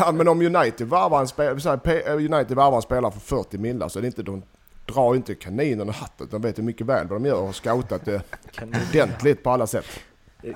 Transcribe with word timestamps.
Ja, 0.00 0.12
men 0.12 0.28
om 0.28 0.40
United 0.56 0.86
varvar 0.88 1.20
en, 1.20 1.28
spel, 1.28 1.60
P- 1.84 2.02
United 2.10 2.52
varvar 2.56 2.76
en 2.76 2.82
spelare 2.82 3.12
för 3.12 3.20
40 3.20 3.58
millar 3.58 3.88
så 3.88 3.98
är 3.98 4.00
det 4.00 4.06
inte, 4.06 4.22
de 4.22 4.42
drar 4.86 5.14
inte 5.14 5.34
kaninen 5.34 5.88
och 5.88 5.94
hatten. 5.94 6.28
De 6.30 6.42
vet 6.42 6.58
ju 6.58 6.62
mycket 6.62 6.86
väl 6.86 7.06
vad 7.08 7.20
de 7.22 7.26
gör 7.28 7.36
och 7.36 7.46
har 7.46 7.52
scoutat 7.52 8.04
det 8.04 8.22
ordentligt 8.90 9.42
på 9.42 9.50
alla 9.50 9.66
sätt. 9.66 9.86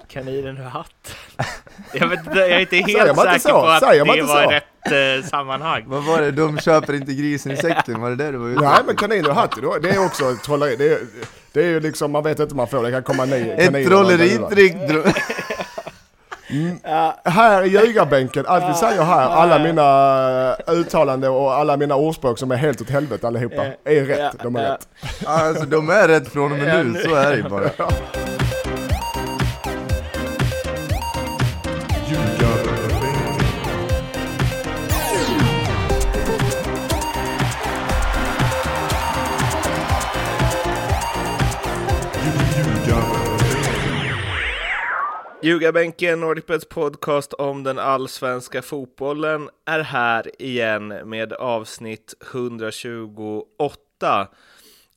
Kaninen 0.09 0.59
och 0.59 0.71
hatt. 0.71 1.17
Jag, 1.93 2.09
vet, 2.09 2.27
inte, 2.27 2.39
jag 2.39 2.51
är 2.51 2.61
inte 2.61 2.77
helt 2.77 3.09
inte 3.11 3.23
säker 3.23 3.39
så? 3.39 3.49
på 3.49 3.67
att 3.67 3.81
Säger 3.83 4.05
det 4.05 4.11
inte 4.19 4.33
var 4.33 4.43
så? 4.45 4.51
rätt 4.51 5.23
eh, 5.23 5.29
sammanhang. 5.29 5.85
Vad 5.87 6.05
var 6.05 6.21
det? 6.21 6.31
De 6.31 6.59
köper 6.59 6.93
inte 6.95 7.15
grisen 7.15 7.53
i 7.53 7.57
säcken, 7.57 8.01
var 8.01 8.11
det 8.11 8.17
det 8.17 8.31
du 8.33 8.39
var 8.39 8.49
ute 8.49 8.61
Nej 8.61 8.79
men 8.87 8.97
kanin 8.97 9.27
och 9.27 9.35
hatt, 9.35 9.57
då, 9.63 9.79
det 9.83 9.91
är 9.91 10.05
också 10.05 10.37
trolleri. 10.45 10.77
Det 10.77 10.93
är, 10.93 10.99
det 11.53 11.61
är 11.61 11.67
ju 11.67 11.81
liksom, 11.81 12.13
man 12.13 12.23
vet 12.23 12.41
inte 12.41 12.53
om 12.53 12.57
man 12.57 12.69
får, 12.69 12.83
det 12.83 12.91
kan 12.91 13.03
komma 13.03 13.25
ny 13.25 13.51
Ett 13.51 13.73
kaniner. 13.73 15.15
Trolleritrick! 16.55 16.83
dro- 16.85 17.31
Här 17.31 17.63
i 17.63 17.69
ljugarbänken, 17.69 18.45
allt 18.47 18.65
vi 18.71 18.75
säger 18.75 19.03
här, 19.03 19.29
alla 19.29 19.59
mina 19.59 20.57
uttalanden 20.67 21.31
och 21.31 21.55
alla 21.55 21.77
mina 21.77 21.95
ordspråk 21.97 22.39
som 22.39 22.51
är 22.51 22.57
helt 22.57 22.81
åt 22.81 22.91
helvete 22.91 23.27
allihopa, 23.27 23.65
är 23.85 24.05
rätt. 24.05 24.35
De 24.43 24.57
är 24.57 24.63
Ja, 24.63 24.73
rätt. 24.73 24.89
Alltså 25.27 25.65
de 25.65 25.91
är 25.91 26.09
rätt 26.09 26.29
från 26.29 26.53
och 26.53 26.59
med 26.59 26.87
nu, 26.87 27.01
så 27.03 27.15
är 27.15 27.31
det 27.31 27.37
ju 27.37 27.43
bara. 27.49 27.71
Ljugarbänken, 45.45 46.21
Nordicbets 46.21 46.69
podcast 46.69 47.33
om 47.33 47.63
den 47.63 47.79
allsvenska 47.79 48.63
fotbollen 48.63 49.51
är 49.65 49.81
här 49.81 50.43
igen 50.43 50.89
med 50.89 51.33
avsnitt 51.33 52.15
128. 52.33 54.29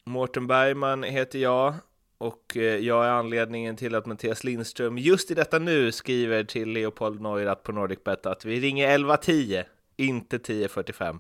Mårten 0.06 0.48
Bergman 0.48 1.04
heter 1.04 1.40
jag 1.40 1.74
och 2.18 2.58
eh, 2.58 2.62
jag 2.64 3.06
är 3.06 3.10
anledningen 3.10 3.76
till 3.76 3.96
att 3.96 4.06
Mattias 4.06 4.44
Lindström 4.44 4.98
just 4.98 5.32
i 5.32 5.34
detta 5.34 5.60
nu 5.60 5.92
skriver 5.92 6.44
till 6.44 6.70
Leopold 6.70 7.22
Neurath 7.22 7.62
på 7.62 7.72
Nordicbet 7.72 8.26
att 8.26 8.46
vi 8.46 8.60
ringer 8.60 8.98
11.10, 8.98 9.64
inte 9.98 10.38
10.45. 10.38 11.20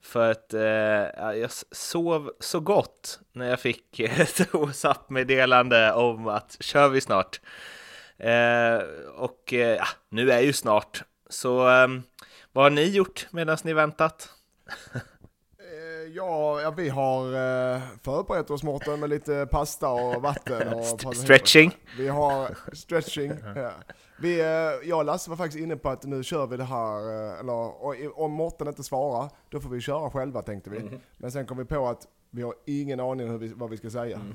För 0.00 0.30
att 0.30 0.54
eh, 0.54 0.60
jag 1.40 1.50
sov 1.70 2.32
så 2.40 2.60
gott 2.60 3.20
när 3.32 3.50
jag 3.50 3.60
fick 3.60 4.00
ett 4.00 4.52
WhatsApp-meddelande 4.54 5.92
om 5.92 6.28
att 6.28 6.56
kör 6.60 6.88
vi 6.88 7.00
snart. 7.00 7.40
Eh, 8.18 8.82
och 9.16 9.52
eh, 9.52 9.76
ja, 9.76 9.86
nu 10.08 10.30
är 10.30 10.40
ju 10.40 10.52
snart. 10.52 11.02
Så 11.28 11.68
ehm, 11.68 12.02
vad 12.52 12.64
har 12.64 12.70
ni 12.70 12.84
gjort 12.84 13.28
medan 13.30 13.58
ni 13.64 13.72
väntat? 13.72 14.30
Eh, 15.58 15.88
Ja, 16.14 16.60
ja, 16.60 16.70
vi 16.70 16.88
har 16.88 17.22
förberett 18.04 18.50
oss 18.50 18.62
Mårten 18.62 19.00
med 19.00 19.10
lite 19.10 19.46
pasta 19.50 19.88
och 19.88 20.22
vatten. 20.22 20.74
Och 20.74 21.16
Stretching? 21.16 21.76
Vi 21.98 22.08
har 22.08 22.56
stretching. 22.72 23.32
ja. 23.56 23.70
Vi, 24.20 24.38
jag 24.84 24.98
och 24.98 25.04
Lasse 25.04 25.30
var 25.30 25.36
faktiskt 25.36 25.62
inne 25.62 25.76
på 25.76 25.88
att 25.88 26.04
nu 26.04 26.24
kör 26.24 26.46
vi 26.46 26.56
det 26.56 26.64
här, 26.64 27.00
eller 27.40 28.20
om 28.20 28.32
Mårten 28.32 28.68
inte 28.68 28.82
svarar, 28.82 29.30
då 29.48 29.60
får 29.60 29.68
vi 29.70 29.80
köra 29.80 30.10
själva 30.10 30.42
tänkte 30.42 30.70
vi. 30.70 31.00
Men 31.16 31.32
sen 31.32 31.46
kom 31.46 31.58
vi 31.58 31.64
på 31.64 31.88
att 31.88 32.06
vi 32.30 32.42
har 32.42 32.54
ingen 32.66 33.00
aning 33.00 33.30
om 33.30 33.38
vi, 33.38 33.48
vad 33.48 33.70
vi 33.70 33.76
ska 33.76 33.90
säga. 33.90 34.20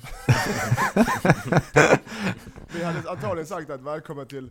vi 2.73 2.83
hade 2.83 3.09
antagligen 3.09 3.47
sagt 3.47 3.69
att 3.69 3.81
välkommen 3.81 4.27
till 4.27 4.50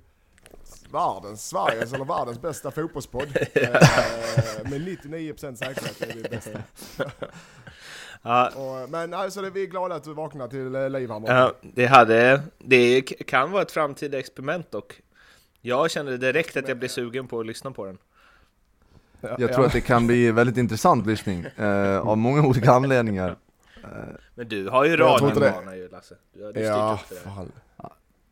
världens, 0.93 1.49
Sveriges 1.49 1.93
eller 1.93 2.05
världens 2.05 2.43
bästa 2.43 2.71
fotbollspodd. 2.71 3.29
Eh, 3.55 4.71
med 4.71 4.81
99% 4.81 5.55
säkerhet 5.55 6.03
är 6.03 6.23
det 6.23 6.31
bästa. 6.31 6.63
Ja, 8.25 8.87
men 8.89 9.15
alltså, 9.15 9.51
vi 9.51 9.63
är 9.63 9.67
glada 9.67 9.95
att 9.95 10.05
du 10.05 10.15
vaknade 10.15 10.51
till 10.51 10.75
eh, 10.75 10.91
liv 10.91 11.11
här 11.11 11.23
ja, 11.27 11.53
det, 11.61 11.87
hade, 11.87 12.43
det 12.59 13.03
kan 13.03 13.51
vara 13.51 13.63
ett 13.63 13.73
framtida 13.73 14.19
experiment 14.19 14.71
dock. 14.71 15.01
Jag 15.61 15.91
kände 15.91 16.17
direkt 16.17 16.57
att 16.57 16.69
jag 16.69 16.79
blev 16.79 16.89
sugen 16.89 17.29
på 17.29 17.41
att 17.41 17.47
lyssna 17.47 17.71
på 17.71 17.87
den. 17.87 17.99
Jag 19.39 19.53
tror 19.53 19.67
att 19.67 19.73
det 19.73 19.81
kan 19.81 20.07
bli 20.07 20.31
väldigt 20.31 20.57
intressant 20.57 21.07
lyssning, 21.07 21.45
eh, 21.57 21.99
av 21.99 22.19
många 22.19 22.47
olika 22.47 22.73
anledningar. 22.73 23.37
Men 24.35 24.49
du 24.49 24.69
har 24.69 24.85
ju 24.85 24.97
radiovana 24.97 25.77
ju 25.77 25.89
Lasse. 25.89 26.15
Du 26.35 26.47
hade 26.47 26.61
ju 26.61 26.67
Ja, 26.67 26.99
upp 27.03 27.09
det 27.09 27.31
fan. 27.31 27.53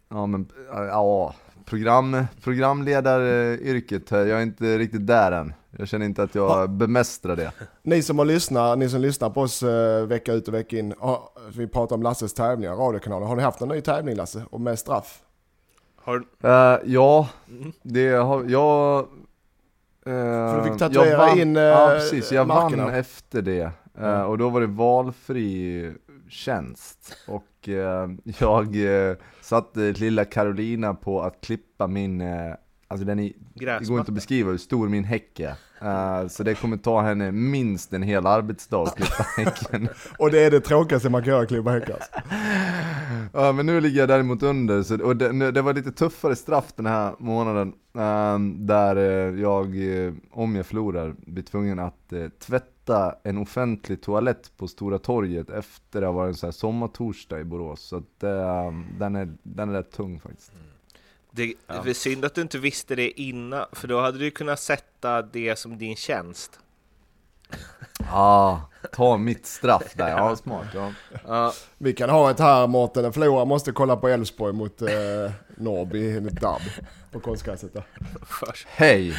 Ja 0.09 0.27
men, 0.27 0.49
eh, 0.75 0.81
ja, 0.81 1.35
program, 1.65 2.25
programledaryrket, 2.43 4.11
här, 4.11 4.27
jag 4.27 4.39
är 4.39 4.43
inte 4.43 4.79
riktigt 4.79 5.07
där 5.07 5.33
än. 5.33 5.53
Jag 5.79 5.89
känner 5.89 6.07
inte 6.07 6.23
att 6.23 6.35
jag 6.35 6.71
bemästrar 6.71 7.37
det. 7.37 7.53
Ni 7.83 8.03
som 8.03 8.19
har 8.19 8.25
lyssnat, 8.25 8.79
ni 8.79 8.89
som 8.89 9.01
lyssnar 9.01 9.31
på 9.31 9.41
oss 9.41 9.63
eh, 9.63 10.07
vecka 10.07 10.33
ut 10.33 10.49
och 10.49 10.55
vecka 10.55 10.79
in, 10.79 10.95
har, 10.99 11.21
vi 11.57 11.67
pratar 11.67 11.97
om 11.97 12.03
Lasses 12.03 12.35
tävlingar, 12.35 12.77
radiokanalen. 12.77 13.29
Har 13.29 13.37
ni 13.37 13.43
haft 13.43 13.61
en 13.61 13.69
ny 13.69 13.81
tävling 13.81 14.17
Lasse? 14.17 14.43
Och 14.51 14.61
med 14.61 14.79
straff? 14.79 15.21
Har, 15.97 16.25
Eh, 16.43 16.79
ja, 16.85 17.29
det 17.83 18.09
har 18.09 18.45
jag... 18.49 19.07
Uh, 20.07 20.57
du 20.57 20.71
fick 20.71 20.79
tatuera 20.79 21.31
in, 21.31 21.57
eh, 21.57 21.63
Ja 21.63 21.89
precis, 21.95 22.33
jag 22.33 22.47
markerna. 22.47 22.85
vann 22.85 22.95
efter 22.95 23.43
det. 23.43 23.71
Eh, 23.99 24.23
och 24.23 24.39
då 24.39 24.49
var 24.49 24.61
det 24.61 24.67
valfri 24.67 25.93
tjänst. 26.29 27.17
Och 27.29 27.69
eh, 27.69 28.09
jag 28.39 28.77
satte 29.41 29.81
lilla 29.81 30.25
Carolina 30.25 30.95
på 30.95 31.23
att 31.23 31.41
klippa 31.41 31.87
min, 31.87 32.21
eh, 32.21 32.55
alltså 32.91 33.07
den 33.07 33.19
är, 33.19 33.33
det 33.55 33.89
går 33.89 33.99
inte 33.99 34.11
att 34.11 34.15
beskriva 34.15 34.51
hur 34.51 34.59
stor 34.59 34.89
min 34.89 35.05
häck 35.05 35.41
är. 35.41 35.55
Eh, 35.83 36.29
så 36.29 36.43
det 36.43 36.55
kommer 36.55 36.77
ta 36.77 37.01
henne 37.03 37.33
minst 37.33 37.93
en 37.93 38.03
hel 38.03 38.27
arbetsdag 38.27 38.83
att 38.83 38.97
klippa 38.97 39.23
häcken. 39.37 39.89
Och 40.19 40.31
det 40.31 40.45
är 40.45 40.51
det 40.51 40.61
tråkigaste 40.61 41.11
man 41.11 41.23
kan 41.25 41.33
göra, 41.33 41.47
klippa 41.47 41.71
häckar. 41.71 41.99
Ja 43.33 43.53
men 43.53 43.67
nu 43.67 43.81
ligger 43.81 44.01
jag 44.01 44.09
däremot 44.09 44.43
under, 44.43 44.83
så, 44.83 45.03
och 45.05 45.17
det, 45.17 45.33
nu- 45.33 45.53
det 45.53 45.63
var 45.63 45.75
lite 45.75 45.93
tuffare 45.93 46.37
straff 46.37 46.73
den 46.77 46.87
här 46.87 47.15
månaden 47.19 47.73
ehm, 47.99 48.67
Där 48.67 48.97
eh, 48.97 49.41
jag, 49.41 49.67
eh, 50.07 50.13
om 50.31 50.57
jag 50.57 50.67
förlorar, 50.67 51.15
blir 51.19 51.43
tvungen 51.43 51.79
att 51.79 52.13
tvätta 52.39 53.15
en 53.23 53.39
offentlig 53.39 54.03
toalett 54.03 54.57
på 54.57 54.69
Stora 54.69 54.99
torget 54.99 55.51
efter 55.51 56.01
det 56.01 56.07
har 56.07 56.15
varit 56.15 56.29
en 56.29 56.35
sån 56.35 56.47
här 56.47 56.53
sommartorsdag 56.53 57.41
i 57.41 57.45
Borås 57.45 57.81
Så 57.81 57.97
att, 57.97 58.23
eh, 58.23 58.73
den, 58.99 59.17
är, 59.17 59.33
den 59.43 59.69
är 59.69 59.73
rätt 59.73 59.93
tung 59.93 60.21
faktiskt 60.21 60.53
det 61.33 61.55
det 61.67 61.91
är 61.91 61.95
synd 61.95 62.25
att 62.25 62.35
du 62.35 62.41
inte 62.41 62.59
visste 62.59 62.95
det 62.95 63.21
innan, 63.21 63.65
för 63.73 63.89
då 63.89 64.01
hade 64.01 64.19
du 64.19 64.31
kunnat 64.31 64.61
sätta 64.61 65.23
det 65.23 65.59
som 65.59 65.79
din 65.79 65.97
tjänst. 65.97 66.59
Ja, 68.13 68.71
ta 68.93 69.17
mitt 69.17 69.47
straff 69.47 69.95
där, 69.95 70.09
ja 70.09 70.37
smart 70.37 70.67
ja. 70.75 70.93
Ja, 71.27 71.53
Vi 71.79 71.93
kan 71.93 72.11
ha 72.11 72.31
ett 72.31 72.39
här 72.41 72.67
Mårten, 72.67 73.13
förlora 73.13 73.45
måste 73.45 73.73
kolla 73.73 73.97
på 73.97 74.09
Elfsborg 74.09 74.53
mot 74.53 74.83
eh, 74.83 74.89
Norrby 75.57 75.99
i 75.99 76.17
ett 76.17 76.41
derby 76.41 76.71
på 77.13 77.21
konstgräset 77.21 77.73
där. 77.75 77.83
först. 78.27 78.67
Hej! 78.71 79.15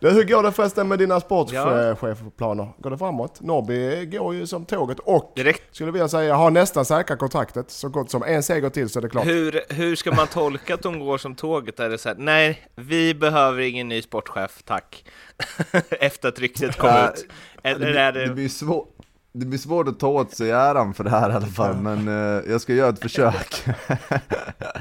Du, 0.00 0.10
hur 0.10 0.24
går 0.24 0.42
det 0.42 0.52
förresten 0.52 0.88
med 0.88 0.98
dina 0.98 1.14
Ja. 1.14 1.20
sportchefplaner? 1.20 2.68
Går 2.78 2.90
det 2.90 2.98
framåt? 2.98 3.40
Norrby 3.40 4.06
går 4.06 4.34
ju 4.34 4.46
som 4.46 4.64
tåget 4.64 4.98
och 4.98 5.32
Direkt. 5.36 5.74
skulle 5.76 5.90
vilja 5.92 6.08
säga 6.08 6.34
har 6.34 6.50
nästan 6.50 6.84
säkrat 6.84 7.18
kontraktet. 7.18 7.70
Så 7.70 7.88
gott 7.88 8.10
som 8.10 8.22
en 8.22 8.42
seger 8.42 8.70
till 8.70 8.88
så 8.88 8.98
är 8.98 9.02
det 9.02 9.08
klart. 9.08 9.26
Hur, 9.26 9.60
hur 9.68 9.96
ska 9.96 10.12
man 10.12 10.26
tolka 10.26 10.74
att 10.74 10.82
de 10.82 10.98
går 10.98 11.18
som 11.18 11.34
tåget? 11.34 11.80
Är 11.80 11.88
det 11.88 11.98
så 11.98 12.08
här, 12.08 12.16
nej, 12.18 12.68
vi 12.74 13.14
behöver 13.14 13.62
ingen 13.62 13.88
ny 13.88 14.02
sportchef, 14.02 14.62
tack. 14.64 15.04
Efter 15.90 16.28
att 16.28 16.38
ryktet 16.38 16.76
kom 16.76 16.88
Ja, 16.90 17.10
ut. 17.10 17.26
Eller 17.62 17.86
är 17.94 18.12
det, 18.12 18.26
det... 18.26 18.34
blir 18.34 18.48
svårt, 18.48 18.88
det 19.32 19.46
blir 19.46 19.58
svårt 19.58 19.88
att 19.88 19.98
ta 20.00 20.08
åt 20.08 20.34
sig 20.34 20.50
äran 20.50 20.94
för 20.94 21.04
det 21.04 21.10
här 21.10 21.30
i 21.30 21.32
alla 21.32 21.46
fall, 21.46 21.76
men 21.76 22.08
eh, 22.08 22.50
jag 22.50 22.60
ska 22.60 22.72
göra 22.74 22.88
ett 22.88 22.98
försök 22.98 23.64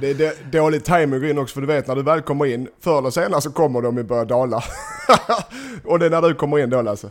Det 0.02 0.10
är 0.10 0.14
d- 0.14 0.32
dålig 0.52 0.84
timing 0.86 1.14
att 1.16 1.22
gå 1.22 1.28
in 1.28 1.38
också 1.38 1.54
för 1.54 1.62
du 1.62 1.68
vet 1.68 1.88
när 1.88 1.96
du 1.96 2.04
väl 2.04 2.22
kommer 2.22 2.46
in, 2.46 2.68
förr 2.80 2.98
eller 2.98 3.10
senare 3.10 3.42
så 3.42 3.52
kommer 3.52 3.82
de 3.82 3.98
ju 3.98 4.04
börja 4.04 4.26
dala. 4.26 4.64
och 5.86 6.00
det 6.00 6.06
är 6.06 6.10
när 6.10 6.22
du 6.22 6.34
kommer 6.36 6.60
in 6.60 6.70
då 6.70 6.82
Lasse. 6.82 7.10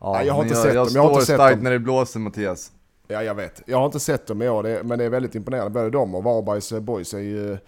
Ja, 0.00 0.12
Nej, 0.12 0.26
jag 0.26 0.34
har 0.34 0.42
inte 0.42 0.54
jag, 0.54 0.62
sett 0.64 0.74
jag 0.74 0.86
dem, 0.86 0.92
jag 0.94 1.02
har 1.02 1.08
står 1.08 1.20
inte 1.20 1.34
starkt 1.34 1.54
dem. 1.56 1.64
när 1.64 1.70
det 1.70 1.78
blåser 1.78 2.20
Mattias. 2.20 2.72
Ja 3.08 3.22
jag 3.22 3.34
vet. 3.34 3.62
Jag 3.66 3.78
har 3.78 3.86
inte 3.86 4.00
sett 4.00 4.26
dem 4.26 4.42
i 4.42 4.48
år 4.48 4.82
men 4.82 4.98
det 4.98 5.04
är 5.04 5.08
väldigt 5.10 5.34
imponerande. 5.34 5.70
Både 5.70 5.90
de 5.90 6.14
och 6.14 6.24
Varbergs 6.24 6.72
eh, 6.72 6.80
boys 6.80 7.14
är 7.14 7.18
ju 7.18 7.58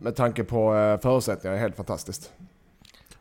med 0.00 0.16
tanke 0.16 0.44
på 0.44 0.74
eh, 0.76 1.00
förutsättningarna 1.00 1.60
helt 1.60 1.76
fantastiskt. 1.76 2.30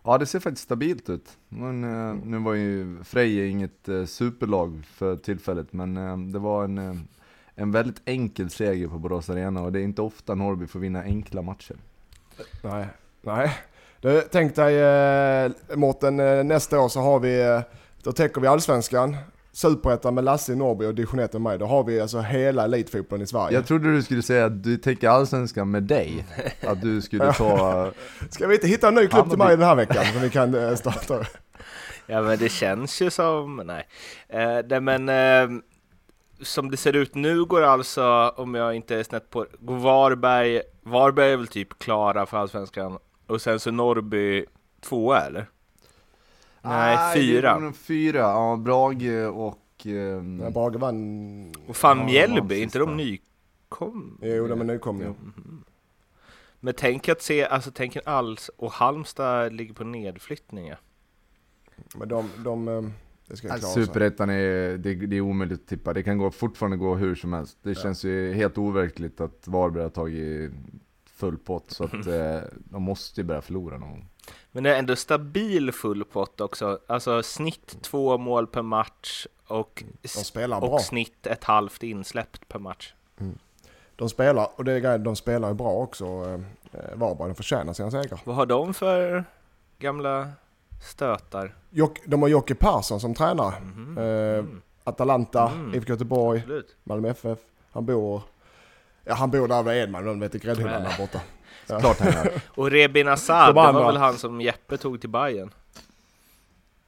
Ja 0.07 0.17
det 0.17 0.25
ser 0.25 0.39
faktiskt 0.39 0.63
stabilt 0.63 1.09
ut. 1.09 1.37
Men, 1.49 1.83
eh, 1.83 2.15
nu 2.25 2.37
var 2.39 2.53
ju 2.53 3.03
Freje 3.03 3.47
inget 3.47 3.89
eh, 3.89 4.05
superlag 4.05 4.85
för 4.93 5.15
tillfället, 5.15 5.73
men 5.73 5.97
eh, 5.97 6.17
det 6.17 6.39
var 6.39 6.63
en, 6.63 7.07
en 7.55 7.71
väldigt 7.71 8.01
enkel 8.05 8.49
seger 8.49 8.87
på 8.87 8.99
Borås 8.99 9.29
Arena 9.29 9.61
och 9.61 9.71
det 9.71 9.79
är 9.79 9.83
inte 9.83 10.01
ofta 10.01 10.35
Norrby 10.35 10.67
får 10.67 10.79
vinna 10.79 11.01
enkla 11.01 11.41
matcher. 11.41 11.75
Nej, 12.63 12.87
nej. 13.21 13.57
Du, 14.01 14.23
tänk 14.31 14.55
dig 14.55 14.79
eh, 14.79 15.51
Mårten, 15.75 16.17
nästa 16.47 16.79
år 16.79 16.89
så 16.89 16.99
har 16.99 17.19
vi, 17.19 17.61
då 18.03 18.11
täcker 18.11 18.41
vi 18.41 18.47
allsvenskan. 18.47 19.17
Superettan 19.57 20.15
med 20.15 20.23
Lasse 20.23 20.53
i 20.53 20.55
Norrby 20.55 20.85
och 20.85 20.95
division 20.95 21.19
1 21.19 21.33
med 21.33 21.41
mig, 21.41 21.57
då 21.57 21.65
har 21.65 21.83
vi 21.83 22.01
alltså 22.01 22.19
hela 22.19 22.63
elitfotbollen 22.63 23.23
i 23.23 23.27
Sverige. 23.27 23.57
Jag 23.57 23.67
trodde 23.67 23.93
du 23.93 24.03
skulle 24.03 24.21
säga 24.21 24.45
att 24.45 24.63
du 24.63 24.77
tänker 24.77 25.09
allsvenskan 25.09 25.71
med 25.71 25.83
dig. 25.83 26.25
Att 26.67 26.81
du 26.81 27.01
skulle 27.01 27.33
ta... 27.33 27.91
Ska 28.29 28.47
vi 28.47 28.55
inte 28.55 28.67
hitta 28.67 28.87
en 28.87 28.95
ny 28.95 29.07
klubb 29.07 29.29
till 29.29 29.37
mig 29.37 29.57
den 29.57 29.65
här 29.65 29.75
veckan 29.75 30.05
som 30.13 30.21
vi 30.21 30.29
kan 30.29 30.55
eh, 30.55 30.75
starta? 30.75 31.25
Ja 32.05 32.21
men 32.21 32.37
det 32.37 32.49
känns 32.49 33.01
ju 33.01 33.09
som, 33.09 33.55
nej. 33.65 33.87
Eh, 34.29 34.65
nej 34.69 34.81
men 34.81 35.09
eh, 35.09 35.61
som 36.41 36.71
det 36.71 36.77
ser 36.77 36.95
ut 36.95 37.15
nu 37.15 37.45
går 37.45 37.61
alltså, 37.61 38.33
om 38.35 38.55
jag 38.55 38.75
inte 38.75 38.95
är 38.95 39.03
snett 39.03 39.29
på 39.29 39.45
går 39.59 39.77
Varberg, 39.77 40.61
Varberg 40.83 41.31
är 41.31 41.37
väl 41.37 41.47
typ 41.47 41.79
klara 41.79 42.25
för 42.25 42.37
Allsvenskan 42.37 42.97
och 43.27 43.41
sen 43.41 43.59
så 43.59 43.71
Norrby 43.71 44.45
tvåa 44.81 45.21
eller? 45.21 45.45
Nej, 46.69 47.13
fyra. 47.15 47.41
det 47.53 47.57
är 47.57 47.61
nog 47.61 47.75
Fyra, 47.75 48.19
ja. 48.19 48.57
Brage 48.57 49.27
och... 49.33 49.85
ehm, 49.85 50.37
När 50.37 50.49
Brage 50.51 50.75
vann... 50.75 51.53
Och 51.67 51.75
fan 51.77 51.97
Ja, 51.99 52.05
Mjällby, 52.05 52.55
ja, 52.55 52.63
inte 52.63 52.79
de 52.79 52.97
nykom? 52.97 54.17
Jo, 54.21 54.47
de 54.47 54.61
är 54.61 54.65
nykomlingar. 54.65 55.13
Men 56.59 56.73
tänk 56.77 57.09
att 57.09 57.21
se, 57.21 57.45
alltså 57.45 57.71
tänk 57.73 57.95
en 57.95 58.01
alls 58.05 58.49
och 58.57 58.71
Halmstad 58.71 59.53
ligger 59.53 59.73
på 59.73 59.83
nedflyttning 59.83 60.67
ja. 60.67 60.75
Men 61.95 62.07
de, 62.09 62.29
de, 62.43 62.67
eh, 62.67 62.81
det 63.27 63.37
ska 63.37 63.47
Ja, 63.47 63.57
klara 63.57 63.71
sig. 63.73 63.85
Superettan 63.85 64.29
är, 64.29 64.77
det, 64.77 64.93
det 64.95 65.15
är 65.15 65.21
omöjligt 65.21 65.61
att 65.61 65.67
tippa, 65.67 65.93
det 65.93 66.03
kan 66.03 66.17
gå, 66.17 66.31
fortfarande 66.31 66.77
gå 66.77 66.95
hur 66.95 67.15
som 67.15 67.33
helst. 67.33 67.57
Det 67.61 67.75
känns 67.75 68.03
ju 68.03 68.33
helt 68.33 68.57
overkligt 68.57 69.21
att 69.21 69.47
Varberg 69.47 69.83
har 69.83 69.89
tagit 69.89 70.51
full 71.05 71.37
pott, 71.37 71.71
så 71.71 71.83
att 71.83 71.93
eh, 72.07 72.39
de 72.55 72.83
måste 72.83 73.21
ju 73.21 73.27
börja 73.27 73.41
förlora 73.41 73.77
någon 73.77 73.89
gång. 73.89 74.09
Men 74.51 74.63
det 74.63 74.75
är 74.75 74.79
ändå 74.79 74.95
stabil 74.95 75.71
full 75.71 76.03
pott 76.05 76.41
också, 76.41 76.79
alltså 76.87 77.23
snitt 77.23 77.77
två 77.81 78.17
mål 78.17 78.47
per 78.47 78.61
match 78.61 79.27
och, 79.47 79.83
bra. 80.59 80.69
och 80.69 80.81
snitt 80.81 81.27
ett 81.27 81.43
halvt 81.43 81.83
insläppt 81.83 82.47
per 82.47 82.59
match. 82.59 82.93
De 83.95 84.09
spelar, 84.09 84.49
och 84.55 84.63
det 84.65 84.71
är 84.73 84.79
grejen, 84.79 85.03
de 85.03 85.15
spelar 85.15 85.47
ju 85.47 85.53
bra 85.53 85.71
också. 85.71 86.05
eh, 86.05 86.79
Varberg, 86.95 87.27
de 87.29 87.35
förtjänar 87.35 87.73
sina 87.73 87.91
segrar. 87.91 88.19
Vad 88.23 88.35
har 88.35 88.45
de 88.45 88.73
för 88.73 89.23
gamla 89.79 90.29
stötar? 90.83 91.55
Jock, 91.69 91.99
de 92.05 92.21
har 92.21 92.29
Jocke 92.29 92.55
Persson 92.55 92.99
som 92.99 93.13
tränare. 93.15 93.53
Mhm. 93.59 93.97
Eh, 93.97 94.45
Atalanta, 94.83 95.51
Mm. 95.51 95.73
IFK 95.75 95.89
Göteborg, 95.93 96.39
Absolut. 96.39 96.75
Malmö 96.83 97.09
FF. 97.09 97.39
Han 97.71 97.85
bor, 97.85 98.21
ja 99.03 99.13
han 99.13 99.31
bor 99.31 99.47
där 99.47 99.63
vid 99.63 99.73
Edman, 99.83 100.05
de 100.05 100.19
vet 100.19 100.35
i 100.35 100.39
gräddhyllan 100.39 100.83
där 100.83 100.95
borta. 100.97 101.21
Ja. 101.67 101.79
Klart 101.79 101.99
han 101.99 102.11
gör. 102.13 102.41
Och 102.55 102.71
Rebin 102.71 103.07
Assad, 103.07 103.55
De 103.55 103.65
det 103.65 103.71
var 103.71 103.85
väl 103.85 103.97
han 103.97 104.17
som 104.17 104.41
Jeppe 104.41 104.77
tog 104.77 105.01
till 105.01 105.09
Bayern? 105.09 105.53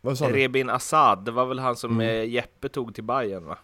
Vad 0.01 0.17
sa 0.17 0.27
du? 0.27 0.33
Rebin 0.33 0.69
Assad, 0.69 1.25
det 1.25 1.31
var 1.31 1.45
väl 1.45 1.59
han 1.59 1.75
som 1.75 1.91
Mm. 1.91 2.07
eh, 2.07 2.23
Jeppe 2.29 2.69
tog 2.69 2.95
till 2.95 3.03
Bayern 3.03 3.45
va? 3.45 3.57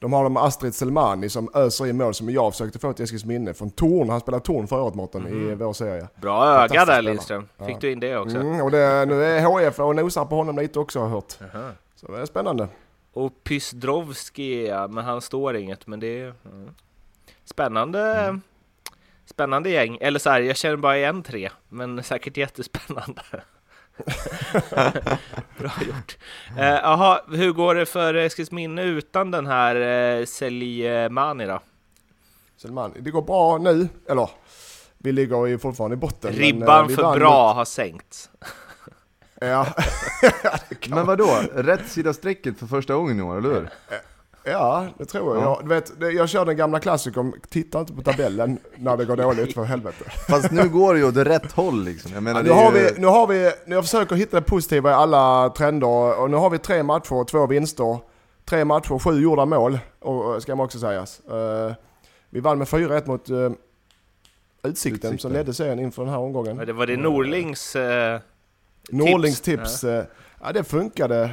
De 0.00 0.12
har 0.12 0.24
de 0.24 0.36
Astrid 0.36 0.74
Selmani 0.74 1.28
som 1.28 1.50
öser 1.54 1.86
in 1.86 1.96
mål 1.96 2.14
som 2.14 2.30
jag 2.30 2.52
försökte 2.52 2.78
få 2.78 2.92
till 2.92 3.04
Eskilsminne 3.04 3.54
från 3.54 3.70
Torn. 3.70 4.08
Han 4.10 4.20
spelade 4.20 4.44
Torn 4.44 4.66
förra 4.66 4.82
året 4.82 4.94
Mårten 4.94 5.26
i 5.26 5.54
vår 5.54 5.72
serie. 5.72 6.08
Bra 6.20 6.46
öga 6.46 6.84
där. 6.84 7.02
Lindström, 7.02 7.48
fick 7.66 7.74
Ja. 7.74 7.78
du 7.80 7.92
in 7.92 8.00
det 8.00 8.16
också? 8.18 8.36
Mm, 8.36 8.60
och 8.60 8.70
det, 8.70 9.06
nu 9.06 9.24
är 9.24 9.42
HF 9.42 9.78
och 9.80 9.96
nosar 9.96 10.24
på 10.24 10.36
honom 10.36 10.56
lite 10.58 10.78
också 10.78 10.98
har 10.98 11.06
jag 11.06 11.14
hört. 11.14 11.34
Jaha. 11.52 11.72
Så 11.94 12.12
det 12.12 12.20
är 12.20 12.26
spännande. 12.26 12.68
Och 13.12 13.32
Pysdrovski, 13.44 14.66
ja, 14.68 14.88
men 14.88 15.04
han 15.04 15.20
står 15.20 15.56
inget, 15.56 15.86
men 15.86 16.00
det 16.00 16.20
är 16.20 16.34
mm. 16.52 16.68
spännande. 17.44 18.14
Mm. 18.14 18.40
Spännande 19.38 19.70
gäng, 19.70 19.98
eller 20.00 20.18
så 20.18 20.30
här, 20.30 20.40
jag 20.40 20.56
känner 20.56 20.76
bara 20.76 20.96
igen 20.98 21.22
tre, 21.22 21.50
men 21.68 22.02
säkert 22.02 22.36
jättespännande. 22.36 23.22
Bra 25.58 25.70
gjort. 25.86 26.16
Eh, 26.58 26.64
Jaha, 26.66 27.20
hur 27.30 27.52
går 27.52 27.74
det 27.74 27.86
för 27.86 28.14
Eskilsminne 28.14 28.82
utan 28.82 29.30
den 29.30 29.46
här 29.46 29.76
eh, 30.20 30.24
Selimani 30.24 31.46
då? 31.46 31.60
Selmani, 32.56 32.94
det 33.00 33.10
går 33.10 33.22
bra 33.22 33.58
nu, 33.58 33.88
eller 34.08 34.30
vi 34.98 35.12
ligger 35.12 35.46
ju 35.46 35.58
fortfarande 35.58 35.94
i 35.94 35.98
botten. 35.98 36.30
men, 36.34 36.40
eh, 36.40 36.46
Ribban 36.46 36.88
för 36.88 37.18
bra 37.18 37.52
har 37.52 37.64
sänkts. 37.64 38.30
mot- 38.32 38.44
Ja, 39.40 39.66
Men 40.88 41.06
vadå? 41.06 41.40
Rätt 41.54 41.88
sida 41.88 42.12
strecket 42.12 42.58
för 42.58 42.66
första 42.66 42.94
gången 42.94 43.18
i 43.18 43.22
år, 43.22 43.38
eller 43.38 43.48
hur? 43.48 43.68
Ja, 44.44 44.86
det 44.98 45.04
tror 45.04 45.36
jag. 45.36 45.44
Ja. 45.44 45.58
Jag, 45.60 45.68
du 45.68 45.74
vet, 46.08 46.14
jag 46.16 46.28
kör 46.28 46.44
den 46.44 46.56
gamla 46.56 46.80
klassikern, 46.80 47.32
titta 47.48 47.80
inte 47.80 47.92
på 47.92 48.02
tabellen 48.02 48.58
när 48.76 48.96
det 48.96 49.04
går 49.04 49.16
dåligt 49.16 49.54
för 49.54 49.64
helvete. 49.64 50.04
Fast 50.28 50.50
nu 50.50 50.68
går 50.68 50.94
det 50.94 51.00
ju 51.00 51.06
åt 51.08 51.16
rätt 51.16 51.52
håll 51.52 51.84
liksom. 51.84 52.12
Jag 52.14 52.22
menar, 52.22 52.42
nu, 52.42 52.48
det 52.48 52.54
är 52.54 52.64
har 52.64 52.72
ju- 52.72 52.78
vi, 52.94 53.00
nu 53.00 53.06
har 53.06 53.26
vi, 53.26 53.52
nu 53.66 53.74
jag 53.74 53.84
försöker 53.84 54.16
hitta 54.16 54.36
det 54.36 54.46
positiva 54.46 54.90
i 54.90 54.94
alla 54.94 55.50
trender 55.50 56.20
och 56.20 56.30
nu 56.30 56.36
har 56.36 56.50
vi 56.50 56.58
tre 56.58 56.82
matcher 56.82 57.12
och 57.12 57.28
två 57.28 57.46
vinster. 57.46 57.98
Tre 58.44 58.64
matcher, 58.64 58.98
sju 58.98 59.20
gjorda 59.22 59.44
mål, 59.44 59.78
och, 60.00 60.42
ska 60.42 60.56
man 60.56 60.64
också 60.64 60.78
sägas. 60.78 61.20
Eh, 61.20 61.72
vi 62.30 62.40
vann 62.40 62.58
med 62.58 62.66
4-1 62.66 63.06
mot 63.06 63.30
uh, 63.30 63.36
Utsikten, 63.36 64.70
Utsikten. 64.70 65.18
som 65.18 65.32
ledde 65.32 65.54
serien 65.54 65.78
inför 65.78 66.02
den 66.02 66.10
här 66.10 66.18
omgången. 66.20 66.56
Men 66.56 66.66
det 66.66 66.72
var 66.72 66.86
det 66.86 66.96
Norlings... 66.96 67.76
Eh, 67.76 68.20
Norlings 68.90 69.40
tips. 69.40 69.62
tips, 69.80 69.84
eh, 69.84 70.04
ja 70.42 70.52
det 70.52 70.64
funkade 70.64 71.30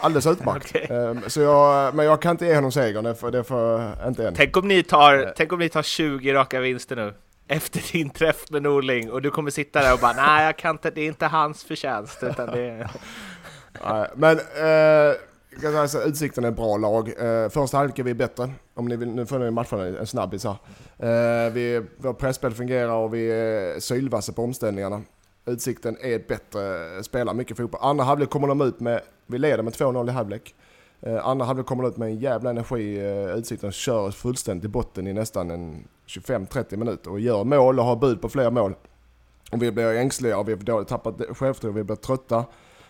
alldeles 0.00 0.26
utmärkt. 0.38 0.66
Okej. 0.74 0.86
Eh, 0.90 1.28
så 1.28 1.40
jag, 1.40 1.94
men 1.94 2.06
jag 2.06 2.22
kan 2.22 2.30
inte 2.30 2.46
ge 2.46 2.54
honom 2.54 2.72
segern, 2.72 3.04
det 3.04 3.14
får, 3.14 3.30
det 3.30 3.44
får 3.44 3.82
inte 4.06 4.28
än. 4.28 4.34
tänk, 4.34 4.56
om 4.56 4.68
ni 4.68 4.82
tar, 4.82 5.32
tänk 5.36 5.52
om 5.52 5.58
ni 5.58 5.68
tar 5.68 5.82
20 5.82 6.32
raka 6.32 6.60
vinster 6.60 6.96
nu. 6.96 7.14
Efter 7.48 7.92
din 7.92 8.10
träff 8.10 8.50
med 8.50 8.62
Norling 8.62 9.10
och 9.10 9.22
du 9.22 9.30
kommer 9.30 9.50
sitta 9.50 9.80
där 9.80 9.92
och 9.92 9.98
bara 9.98 10.12
nej 10.12 10.44
jag 10.44 10.56
kan 10.56 10.70
inte, 10.74 10.90
det 10.90 11.00
är 11.00 11.06
inte 11.06 11.26
hans 11.26 11.64
förtjänst 11.64 12.22
utan 12.22 12.46
det 12.46 12.60
är... 12.60 12.90
Nej, 13.90 14.08
men 14.14 14.38
eh, 14.38 15.16
jag 15.50 15.62
kan 15.62 15.72
säga 15.72 15.88
så, 15.88 16.02
Utsikten 16.02 16.44
är 16.44 16.48
ett 16.48 16.56
bra 16.56 16.76
lag. 16.76 17.08
Eh, 17.08 17.48
första 17.48 17.76
halvlek 17.76 17.98
är 17.98 18.02
vi 18.02 18.14
bättre. 18.14 18.50
Om 18.74 18.86
ni 18.86 18.96
vill, 18.96 19.08
nu 19.08 19.26
får 19.26 19.38
ni 19.38 19.50
matchen 19.50 19.80
en 19.80 20.06
snabbis 20.06 20.44
här. 20.44 20.56
Eh, 20.98 21.52
vi, 21.52 21.82
vår 21.96 22.12
presspel 22.12 22.54
fungerar 22.54 22.92
och 22.92 23.14
vi 23.14 23.30
är 23.30 23.80
sylvassa 23.80 24.32
på 24.32 24.44
omställningarna. 24.44 25.02
Utsikten 25.48 25.96
är 26.00 26.16
ett 26.16 26.28
bättre, 26.28 27.02
spelar 27.02 27.34
mycket 27.34 27.56
fotboll. 27.56 27.80
Andra 27.82 28.04
halvlek 28.04 28.30
kommer 28.30 28.48
de 28.48 28.60
ut 28.60 28.80
med, 28.80 29.00
vi 29.26 29.38
leder 29.38 29.62
med 29.62 29.72
2-0 29.72 30.08
i 30.08 30.12
halvlek. 30.12 30.54
Eh, 31.00 31.26
andra 31.26 31.46
halvlek 31.46 31.66
kommer 31.66 31.82
de 31.82 31.88
ut 31.88 31.96
med 31.96 32.08
en 32.08 32.18
jävla 32.18 32.50
energi. 32.50 32.98
Eh, 32.98 33.36
Utsikten 33.36 33.72
kör 33.72 34.10
fullständigt 34.10 34.64
i 34.64 34.68
botten 34.68 35.06
i 35.06 35.12
nästan 35.12 35.50
en 35.50 35.88
25-30 36.06 36.76
minuter 36.76 37.10
och 37.10 37.20
gör 37.20 37.44
mål 37.44 37.78
och 37.78 37.84
har 37.84 37.96
bud 37.96 38.20
på 38.20 38.28
fler 38.28 38.50
mål. 38.50 38.74
Och 39.52 39.62
vi 39.62 39.72
blir 39.72 39.94
ängsliga 39.94 40.38
och 40.38 40.48
vi 40.48 40.52
har 40.52 40.84
tappat 40.84 41.14
självförtroende, 41.18 41.80
vi 41.80 41.84
blir 41.84 41.96
trötta. 41.96 42.44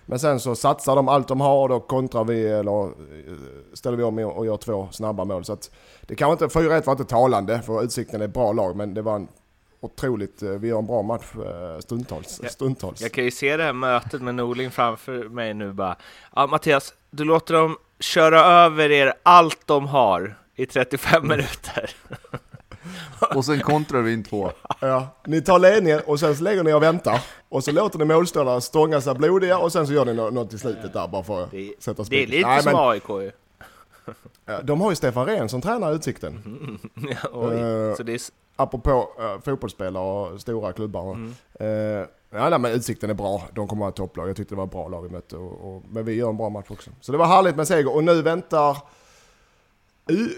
Men 0.06 0.18
sen 0.18 0.40
så 0.40 0.54
satsar 0.54 0.96
de 0.96 1.08
allt 1.08 1.28
de 1.28 1.40
har 1.40 1.62
och 1.62 1.68
då 1.68 1.80
kontrar 1.80 2.24
vi 2.24 2.48
eller 2.48 2.84
eh, 2.84 2.90
ställer 3.72 3.96
vi 3.96 4.02
om 4.02 4.18
och 4.18 4.46
gör 4.46 4.56
två 4.56 4.88
snabba 4.90 5.24
mål. 5.24 5.44
Så 5.44 5.52
att 5.52 5.70
det 6.06 6.14
kan 6.14 6.30
inte, 6.30 6.46
4-1 6.46 6.86
var 6.86 6.92
inte 6.92 7.04
talande 7.04 7.62
för 7.62 7.82
Utsikten 7.82 8.20
är 8.20 8.24
ett 8.24 8.34
bra 8.34 8.52
lag 8.52 8.76
men 8.76 8.94
det 8.94 9.02
var 9.02 9.16
en 9.16 9.28
otroligt, 9.80 10.42
eh, 10.42 10.50
vi 10.50 10.68
gör 10.68 10.78
en 10.78 10.86
bra 10.86 11.02
match 11.02 11.24
eh, 11.34 11.78
stundtals. 11.80 12.40
Stundtals. 12.50 13.00
Jag 13.00 13.12
kan 13.12 13.24
ju 13.24 13.30
se 13.30 13.56
det 13.56 13.62
här 13.64 13.72
mötet 13.72 14.22
med 14.22 14.34
Norling 14.34 14.70
framför 14.70 15.28
mig 15.28 15.54
nu 15.54 15.72
bara. 15.72 15.96
Ja 16.36 16.46
Mattias, 16.46 16.94
du 17.10 17.24
låter 17.24 17.54
dem 17.54 17.76
köra 18.00 18.40
över 18.40 18.90
er 18.90 19.14
allt 19.22 19.66
de 19.66 19.86
har 19.86 20.38
i 20.54 20.66
35 20.66 21.28
minuter. 21.28 21.90
Och 23.34 23.44
sen 23.44 23.60
kontrar 23.60 24.00
vi 24.02 24.12
in 24.12 24.24
två. 24.24 24.50
Ja, 24.80 25.08
ni 25.26 25.42
tar 25.42 25.58
ledningen 25.58 26.00
och 26.06 26.20
sen 26.20 26.36
så 26.36 26.42
lägger 26.42 26.64
ni 26.64 26.72
och 26.72 26.82
väntar. 26.82 27.20
Och 27.48 27.64
så 27.64 27.72
låter 27.72 27.98
ni 27.98 28.04
målståndarna 28.04 28.60
stånga 28.60 29.00
sig 29.00 29.14
blodiga 29.14 29.58
och 29.58 29.72
sen 29.72 29.86
så 29.86 29.92
gör 29.92 30.04
ni 30.04 30.14
nå- 30.14 30.30
något 30.30 30.52
i 30.52 30.58
slutet 30.58 30.92
där 30.92 31.08
bara 31.08 31.22
för 31.22 31.44
att 31.44 31.50
Det, 31.50 31.72
sätta 31.78 32.02
det 32.02 32.22
är 32.22 32.26
lite 32.26 32.48
Nej, 32.48 32.62
som 32.62 32.72
men, 32.72 32.80
AIK 32.90 33.08
ju. 33.08 33.30
ja, 34.46 34.60
De 34.62 34.80
har 34.80 34.90
ju 34.90 34.96
Stefan 34.96 35.26
Rehn 35.26 35.48
som 35.48 35.60
tränar 35.60 35.92
Utsikten. 35.94 36.42
Ja, 36.94 37.28
Oj. 37.32 37.54
Eh, 37.56 37.94
Så 37.96 38.02
det 38.02 38.14
är, 38.14 38.20
Apropå 38.60 39.08
uh, 39.20 39.40
fotbollsspelare 39.44 40.04
och 40.04 40.40
stora 40.40 40.72
klubbar. 40.72 41.14
Mm. 41.14 41.34
Eh, 41.60 42.06
ja, 42.30 42.48
nej, 42.50 42.58
men 42.58 42.72
Utsikten 42.72 43.10
är 43.10 43.14
bra. 43.14 43.42
De 43.54 43.68
kommer 43.68 43.86
att 43.86 43.92
ett 43.92 43.96
topplag. 43.96 44.28
Jag 44.28 44.36
tyckte 44.36 44.54
det 44.54 44.56
var 44.56 44.64
ett 44.64 44.70
bra 44.70 44.88
lag 44.88 45.02
vi 45.02 45.08
mötte. 45.08 45.36
Och, 45.36 45.76
och, 45.76 45.82
men 45.90 46.04
vi 46.04 46.14
gör 46.14 46.28
en 46.28 46.36
bra 46.36 46.48
match 46.48 46.66
också. 46.68 46.90
Så 47.00 47.12
det 47.12 47.18
var 47.18 47.26
härligt 47.26 47.56
med 47.56 47.68
seger. 47.68 47.94
Och 47.94 48.04
nu 48.04 48.22
väntar 48.22 48.76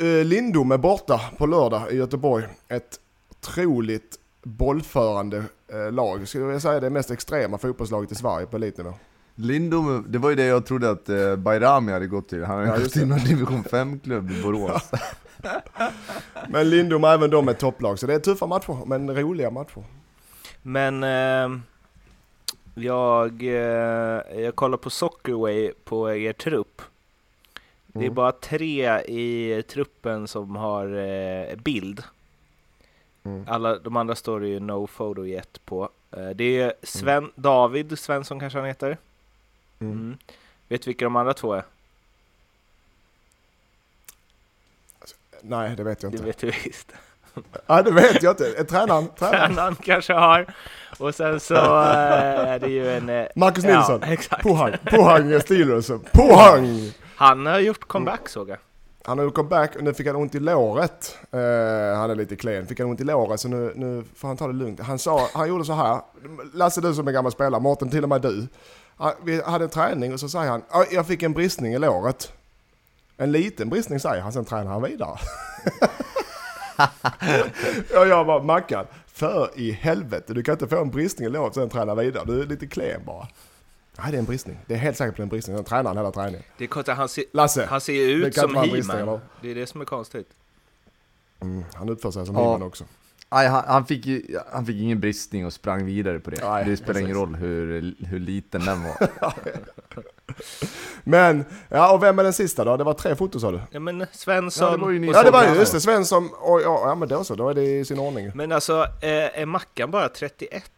uh, 0.03 0.25
Lindom 0.25 0.73
är 0.73 0.79
borta 0.79 1.21
på 1.39 1.47
lördag 1.47 1.93
i 1.93 1.97
Göteborg. 1.97 2.45
Ett 2.69 3.01
otroligt 3.31 4.19
bollförande 4.43 5.45
uh, 5.75 5.93
lag. 5.93 6.29
Skulle 6.29 6.45
jag 6.45 6.63
säga 6.63 6.81
det 6.81 6.91
mest 6.91 7.11
extrema 7.11 7.59
fotbollslaget 7.59 8.13
i 8.13 8.15
Sverige 8.15 8.47
på 8.47 8.57
elitnivå. 8.57 8.95
Lindom, 9.35 10.05
det 10.09 10.19
var 10.19 10.31
ju 10.31 10.37
det 10.37 10.45
jag 10.45 10.67
trodde 10.67 10.91
att 10.91 11.09
eh, 11.09 11.37
Bayrami 11.37 11.93
hade 11.93 12.07
gått 12.07 12.29
till. 12.29 12.45
Han 12.45 12.59
hade 12.59 12.69
Ja, 12.69 12.79
gått 12.79 12.93
till 12.93 13.07
någon 13.07 13.19
division 13.19 13.65
5-klubb 13.65 14.31
i 14.31 14.43
Borås. 14.43 14.91
Men 16.49 16.71
Lindom 16.71 17.05
är 17.05 17.15
även 17.15 17.31
de 17.31 17.49
ett 17.49 17.59
topplag. 17.59 17.99
Så 17.99 18.07
det 18.07 18.15
är 18.15 18.19
tuffa 18.19 18.47
matcher, 18.47 18.85
men 18.87 19.15
roliga 19.17 19.51
matcher. 19.51 19.85
Men 20.63 21.05
eh, 21.05 21.59
jag, 22.75 23.43
eh, 23.43 24.41
jag 24.41 24.55
kollar 24.57 24.77
på 24.79 24.91
Soccerway 24.91 25.73
på 25.85 26.15
er 26.15 26.33
trupp. 26.33 26.83
Det 27.87 27.99
är 27.99 28.03
Mm. 28.03 28.15
bara 28.15 28.33
tre 28.33 29.01
i 29.01 29.63
truppen 29.69 30.29
som 30.29 30.57
har 30.57 30.87
eh, 30.99 31.57
bild. 31.57 32.03
Mm. 33.25 33.45
Alla 33.49 33.79
de 33.79 33.97
andra 33.97 34.15
står 34.15 34.41
det 34.41 34.49
ju 34.49 34.61
no 34.61 34.87
photo 34.87 35.27
yet 35.27 35.61
på. 35.65 35.89
Eh, 36.17 36.29
det 36.31 36.61
är 36.61 36.73
Sven, 36.83 37.31
David 37.35 37.99
Svensson 37.99 38.41
kanske 38.41 38.59
han 38.59 38.69
heter. 38.69 38.97
Mm. 39.79 39.93
Mm. 39.93 40.17
Vet 40.69 40.83
du 40.83 40.89
vilka 40.91 41.05
de 41.05 41.17
andra 41.17 41.35
två 41.35 41.53
är? 41.53 41.63
Nej, 45.43 45.75
det 45.77 45.85
vet 45.85 46.03
jag 46.03 46.13
Det 46.13 46.17
inte. 46.17 46.27
vet 46.27 46.39
du 46.39 46.47
visst. 46.65 46.93
Nej, 47.67 47.85
det 47.85 47.91
vet 47.91 48.23
jag 48.23 48.33
inte. 48.33 48.53
Eh, 48.59 48.65
Tränaren, 48.65 49.09
tränaren. 49.19 49.47
Tränaren 49.55 49.75
kanske 49.77 50.13
har. 50.13 50.55
Och 50.99 51.15
sen 51.15 51.41
så 51.41 51.55
eh, 51.55 52.49
är 52.51 52.59
det 52.59 52.69
ju 52.69 52.91
en... 52.97 53.09
eh, 53.09 53.27
Marcus 53.37 53.65
ja, 53.65 53.77
Nilsson. 53.77 54.03
exakt. 54.03 54.43
Pohang. 54.43 54.73
Pohang 54.91 55.41
Steelers. 55.41 55.91
Pohang! 56.13 56.93
Han 57.17 57.47
har 57.47 57.59
gjort 57.59 57.89
comeback 57.89 58.29
såg 58.29 58.49
jag. 58.49 58.59
Han 59.05 59.19
har 59.19 59.25
gjort 59.25 59.35
comeback 59.35 59.77
och 59.77 59.85
nu 59.85 59.95
fick 59.95 60.07
han 60.07 60.17
ont 60.17 60.35
i 60.35 60.41
låret. 60.41 61.19
Eh, 61.33 61.39
han 61.99 62.11
är 62.11 62.15
lite 62.15 62.37
klen. 62.37 62.67
Fick 62.67 62.81
han 62.81 62.89
ont 62.91 63.01
i 63.01 63.05
låret 63.05 63.41
så 63.41 63.49
nu, 63.49 63.73
nu 63.77 64.05
får 64.17 64.29
han 64.29 64.37
ta 64.37 64.47
det 64.47 64.53
lugnt. 64.53 64.81
Han, 64.81 64.99
sa, 64.99 65.29
han 65.35 65.49
gjorde 65.49 65.65
så 65.65 65.73
här. 65.73 66.01
Lasse 66.55 66.81
du 66.81 66.95
som 66.95 67.09
är 67.09 67.13
gammal 67.13 67.33
spelare, 67.33 67.61
Mårten 67.61 67.91
till 67.91 68.03
och 68.03 68.09
med 68.09 68.23
du. 68.23 68.47
Han- 68.97 69.13
Vi 69.25 69.43
hade 69.43 69.65
en 69.65 69.71
träning 69.71 70.13
och 70.13 70.21
så 70.21 70.29
säger 70.29 70.51
han, 70.51 70.63
"Ja, 70.73 70.85
jag 70.91 71.07
fick 71.07 71.23
en 71.23 71.33
bristning 71.33 71.75
i 71.75 71.79
låret. 71.79 72.33
En 73.21 73.33
liten 73.33 73.69
bristning 73.69 74.01
säger 74.01 74.23
han, 74.23 74.33
sen 74.33 74.45
tränar 74.45 74.73
han 74.73 74.83
vidare. 74.83 75.19
och 78.01 78.09
jag 78.09 78.27
bara, 78.27 78.43
Mackan, 78.43 78.87
för 79.07 79.51
i 79.57 79.71
helvete, 79.71 80.35
du 80.35 80.43
kan 80.43 80.53
inte 80.53 80.69
få 80.69 80.81
en 80.81 80.91
bristning 80.91 81.27
i 81.27 81.31
låret 81.31 81.55
sen 81.55 81.71
träna 81.71 81.95
vidare. 81.95 82.25
Du 82.27 82.43
är 82.43 82.47
lite 82.47 82.67
klen 82.67 83.01
bara. 83.07 83.29
Nej, 83.99 84.11
det 84.11 84.17
är 84.17 84.19
en 84.19 84.25
bristning. 84.25 84.59
Det 84.67 84.75
är 84.75 84.79
helt 84.79 84.97
säkert 84.97 85.17
på 85.17 85.23
en 85.23 85.29
bristning. 85.29 85.57
Sen 85.57 85.65
tränar 85.65 85.85
han 85.91 85.97
hela 85.97 86.11
träningen. 86.13 86.43
Det 86.59 86.65
är 86.65 86.69
konstigt, 86.69 86.95
han 86.97 87.09
ser, 87.09 87.25
Lasse, 87.33 87.67
han 87.67 87.81
ser 87.81 88.11
ut 88.11 88.35
som 88.35 88.57
eller? 88.57 89.21
Det 89.43 89.51
är 89.51 89.55
det 89.55 89.67
som 89.67 89.81
är 89.81 89.85
konstigt. 89.85 90.29
mm, 91.41 91.65
han 91.75 91.89
uppför 91.89 92.11
sig 92.11 92.27
som 92.27 92.35
Ja. 92.35 92.43
He-Man 92.43 92.63
också. 92.63 92.85
Nej, 93.33 93.49
han, 93.49 93.65
han, 93.67 93.87
fick 93.87 94.07
ju, 94.07 94.23
han 94.53 94.67
fick 94.67 94.77
ingen 94.77 95.01
bristning 95.01 95.47
och 95.47 95.53
sprang 95.53 95.87
vidare 95.87 96.19
på 96.21 96.31
det. 96.31 96.49
Nej, 96.51 96.65
det 96.65 96.77
spelar 96.77 97.01
ingen 97.01 97.17
roll 97.17 97.35
hur, 97.35 97.95
hur 98.07 98.19
liten 98.19 98.65
den 98.65 98.83
var. 98.83 98.97
Men, 101.05 101.45
ja 101.69 101.93
och 101.93 102.03
vem 102.03 102.19
är 102.19 102.23
den 102.23 102.33
sista 102.33 102.65
då? 102.65 102.77
Det 102.77 102.85
var 102.85 102.95
tre 102.95 103.17
foton 103.17 103.41
sa 103.41 103.51
du? 103.51 103.61
Ja 103.71 103.81
men 103.81 104.07
Svensson... 104.13 104.67
Ja, 104.67 104.77
det 104.77 104.83
var 104.83 104.91
ju 104.91 105.07
Ja 105.07 105.23
det 105.23 105.31
var 105.31 105.45
ju 105.45 105.55
just 105.55 105.73
det, 105.73 105.81
Svensson 105.81 106.29
och 106.41 106.61
ja, 106.61 106.89
ja 106.89 106.95
men 106.95 107.09
då 107.09 107.25
så, 107.25 107.35
då 107.35 107.49
är 107.49 107.55
det 107.55 107.79
i 107.79 107.85
sin 107.85 107.99
ordning. 107.99 108.31
Men 108.35 108.53
alltså, 108.53 108.81
eh, 109.03 109.41
är 109.41 109.47
Mackan 109.47 109.91
bara 109.91 110.09
31? 110.09 110.73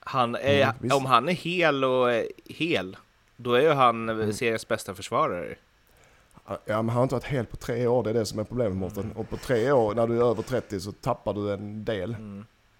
Han 0.00 0.34
är, 0.34 0.62
Mm, 0.82 0.96
om 0.96 1.06
han 1.06 1.28
är 1.28 1.32
hel 1.32 1.84
och 1.84 2.12
eh, 2.12 2.24
hel, 2.46 2.96
då 3.36 3.52
är 3.52 3.60
ju 3.60 3.72
han 3.72 4.08
Mm. 4.08 4.32
seriens 4.32 4.68
bästa 4.68 4.94
försvarare. 4.94 5.54
Ja 6.48 6.56
men 6.66 6.88
han 6.88 6.96
har 6.96 7.02
inte 7.02 7.14
varit 7.14 7.24
helt 7.24 7.50
på 7.50 7.56
tre 7.56 7.86
år, 7.86 8.02
det 8.02 8.10
är 8.10 8.14
det 8.14 8.26
som 8.26 8.38
är 8.38 8.44
problemet 8.44 8.76
Mårten. 8.78 9.12
Och 9.16 9.30
på 9.30 9.36
tre 9.36 9.72
år, 9.72 9.94
när 9.94 10.06
du 10.06 10.18
är 10.20 10.30
över 10.30 10.42
30 10.42 10.80
så 10.80 10.92
tappar 10.92 11.32
du 11.34 11.52
en 11.52 11.84
del. 11.84 12.16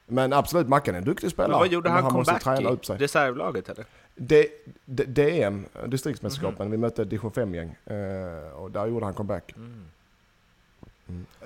Men 0.06 0.32
absolut, 0.32 0.68
Mackan 0.68 0.94
är 0.94 0.98
en 0.98 1.04
duktig 1.04 1.30
spelare. 1.30 1.50
Men 1.50 1.58
vad 1.58 1.68
gjorde 1.68 1.90
han, 1.90 2.02
måste 2.04 2.14
comeback 2.14 2.42
träna 2.42 2.70
i? 2.70 2.72
upp 2.72 2.86
sig. 2.86 2.98
Reservlaget 2.98 3.68
eller? 3.68 3.84
D, 4.14 4.46
D, 4.84 5.04
DM, 5.04 5.66
distriktsmästerskapen, 5.86 6.66
Mhm. 6.66 6.70
vi 6.70 6.76
mötte 6.76 7.04
division 7.04 7.30
5-gäng. 7.30 7.76
Eh, 7.86 8.52
och 8.52 8.70
där 8.70 8.86
gjorde 8.86 9.04
han 9.04 9.14
comeback. 9.14 9.54
Mm. 9.56 9.84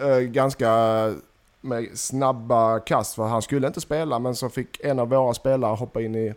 Eh, 0.01 0.19
ganska 0.19 0.71
med 1.61 1.99
snabba 1.99 2.79
kast, 2.81 3.15
för 3.15 3.23
han 3.27 3.43
skulle 3.43 3.67
inte 3.67 3.81
spela 3.81 4.19
men 4.19 4.35
så 4.35 4.49
fick 4.49 4.81
en 4.85 4.99
av 4.99 5.09
våra 5.09 5.35
spelare 5.35 5.75
hoppa 5.77 6.01
in 6.01 6.15
i 6.15 6.35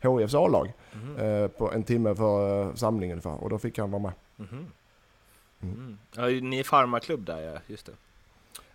HIFs 0.00 0.34
A-lag 0.34 0.72
Mhm. 0.92 1.16
eh, 1.16 1.48
på 1.48 1.72
en 1.72 1.82
timme 1.82 2.14
för 2.14 2.74
samlingen 2.76 3.12
ungefär. 3.14 3.44
Och 3.44 3.50
då 3.50 3.58
fick 3.58 3.78
han 3.78 3.90
vara 3.90 4.02
med. 4.02 4.12
Mhm. 5.60 5.72
Mm. 5.74 5.98
Ja, 6.16 6.40
ni 6.48 6.58
är 6.58 6.64
farmaklubb 6.64 7.24
där 7.26 7.40
ja, 7.40 7.58
just 7.66 7.86
det. 7.86 7.92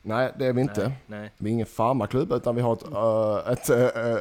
Nej, 0.01 0.33
det 0.39 0.45
är 0.45 0.53
vi 0.53 0.61
inte. 0.61 0.81
Nej, 0.87 0.97
nej. 1.19 1.31
Vi 1.37 1.49
är 1.49 1.53
ingen 1.53 1.65
farmaklubb 1.65 2.31
utan 2.33 2.55
vi 2.55 2.61
har 2.61 2.73
ett, 2.73 2.83
uh, 2.89 3.53
ett 3.53 3.69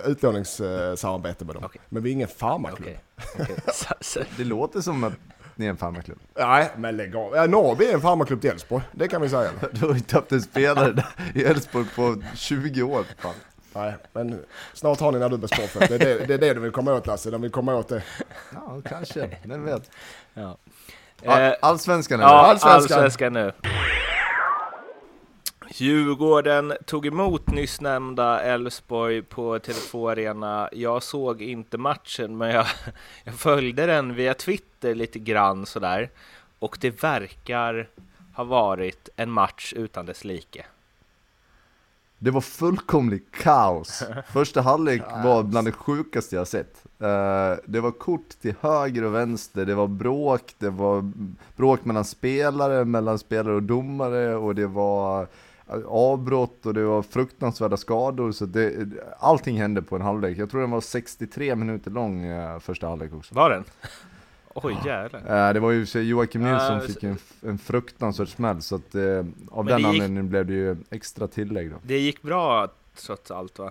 uh, 0.05 0.11
utlåningssamarbete 0.11 1.45
med 1.45 1.55
dem. 1.55 1.65
Okej. 1.65 1.81
Men 1.89 2.03
vi 2.03 2.11
är 2.11 2.13
ingen 2.13 2.29
farmaklubb. 2.29 2.89
Så- 3.73 3.95
så- 4.01 4.21
Det 4.37 4.45
låter 4.45 4.81
som 4.81 5.05
att 5.05 5.13
ni 5.57 5.67
är 5.67 5.71
en 5.71 5.77
farmarklubb. 5.77 6.19
Nej, 6.35 6.71
men 6.77 6.97
lägg 6.97 7.17
av. 7.17 7.33
Ja, 7.37 7.47
Norrby 7.47 7.85
är 7.85 7.95
en 7.95 8.01
farmaklubb 8.01 8.41
till 8.41 8.51
Elfsborg. 8.51 8.85
Det 8.93 9.09
kan 9.09 9.23
vi 9.23 9.29
säga. 9.29 9.51
Du 9.73 9.87
har 9.87 9.95
inte 9.95 10.17
haft 10.17 10.33
en 10.33 10.43
spelare 10.43 10.93
där 10.93 11.07
i 11.35 11.45
Elfsborg 11.45 11.87
på 11.97 12.17
20 12.35 12.83
år. 12.83 13.05
Fan. 13.19 13.35
Nej, 13.75 13.95
men 14.13 14.45
snart 14.75 15.01
har 15.01 15.13
ni 15.13 15.19
när 15.19 15.29
du 15.29 15.37
blir 15.39 15.49
sportchef. 15.49 15.89
Det 15.89 15.95
är 15.95 15.99
det, 16.19 16.27
det 16.27 16.35
är 16.35 16.39
det 16.39 16.55
du 16.55 16.61
vill 16.61 16.71
komma 16.73 16.95
åt 16.95 17.07
Lasse. 17.07 17.31
De 17.31 17.43
vill 17.43 17.51
komma 17.51 17.75
åt 17.75 17.89
det. 17.89 18.03
Ja, 18.55 18.81
kanske. 18.85 19.39
Vem 19.45 19.65
vet. 19.65 19.91
ja. 20.35 20.57
All, 21.27 21.41
Eh, 21.41 21.55
allsvenskan 21.63 22.21
är 22.21 22.25
Ja. 22.25 22.29
Allsvenskan. 22.29 22.73
allsvenskan 22.99 23.33
nu. 23.33 23.53
Djurgården 25.69 26.73
tog 26.87 27.07
emot 27.07 27.47
nyss 27.47 27.81
nämnda 27.81 28.41
Elfsborg 28.41 29.23
på 29.23 29.59
Tele2 29.59 30.11
Arena. 30.13 30.69
Jag 30.73 31.03
såg 31.03 31.43
inte 31.43 31.79
matchen, 31.79 32.37
men 32.37 32.51
jag, 32.51 32.67
jag 33.25 33.35
följde 33.35 33.87
den 33.87 34.15
via 34.15 34.35
Twitter 34.35 34.95
lite 34.95 35.19
grann 35.19 35.67
sådär. 35.67 36.11
Och 36.59 36.79
det 36.81 37.03
verkar 37.03 37.89
ha 38.35 38.45
varit 38.45 39.09
en 39.17 39.31
match 39.31 39.73
utan 39.77 40.07
dess 40.07 40.25
like. 40.25 40.65
Det 42.23 42.31
var 42.31 42.41
fullkomligt 42.41 43.31
kaos. 43.31 44.03
Första 44.33 44.61
halvlek 44.61 45.03
var 45.25 45.43
bland 45.43 45.67
det 45.67 45.73
sjukaste 45.73 46.37
jag 46.37 46.49
sett. 46.49 46.85
Eh, 47.01 47.59
det 47.67 47.81
var 47.81 47.91
kort 47.91 48.29
till 48.29 48.55
höger 48.61 49.05
och 49.05 49.15
vänster, 49.15 49.67
det 49.67 49.75
var 49.75 49.87
bråk, 49.87 50.55
det 50.59 50.71
var 50.71 51.13
bråk 51.57 51.85
mellan 51.85 52.05
spelare, 52.05 52.85
mellan 52.85 53.19
spelare 53.19 53.55
och 53.55 53.63
domare 53.63 54.35
och 54.35 54.55
det 54.55 54.67
var 54.67 55.29
eh, 55.69 55.85
avbrott 55.87 56.67
och 56.67 56.75
det 56.75 56.85
var 56.85 57.03
fruktansvärda 57.03 57.77
skador. 57.77 58.33
Så 58.33 58.47
det, 58.47 58.89
allting 59.19 59.61
hände 59.61 59.83
på 59.83 59.97
en 59.97 60.03
halvlek. 60.03 60.39
Jag 60.39 60.51
tror 60.51 60.61
den 60.61 60.71
var 60.71 60.81
63 60.81 61.57
minuter 61.57 61.91
lång 61.91 62.25
eh, 62.25 62.59
första 62.59 62.89
halvlek 62.89 63.15
också. 63.15 63.35
Var 63.35 63.51
den? 63.51 63.65
Oj 64.55 64.77
jävlar. 64.85 65.49
Eh, 65.49 65.53
Det 65.55 65.61
var 65.61 65.71
ju 65.71 65.87
så 65.87 65.99
Joakim 66.01 66.43
Nilsson 66.45 66.81
så- 66.81 66.87
fick 66.87 67.03
en, 67.03 67.17
en 67.43 67.59
fruktansvärd 67.59 68.29
smäll 68.29 68.63
så 68.63 68.75
att 68.75 68.95
eh, 68.95 69.25
av 69.51 69.65
den 69.65 69.79
gick- 69.79 69.87
anledningen 69.87 70.29
blev 70.29 70.47
det 70.47 70.53
ju 70.53 70.77
extra 70.91 71.29
tillägg 71.29 71.71
då. 71.71 71.77
Det 71.83 71.99
gick 71.99 72.23
bra 72.23 72.69
trots 73.07 73.31
allt 73.31 73.59
va? 73.59 73.71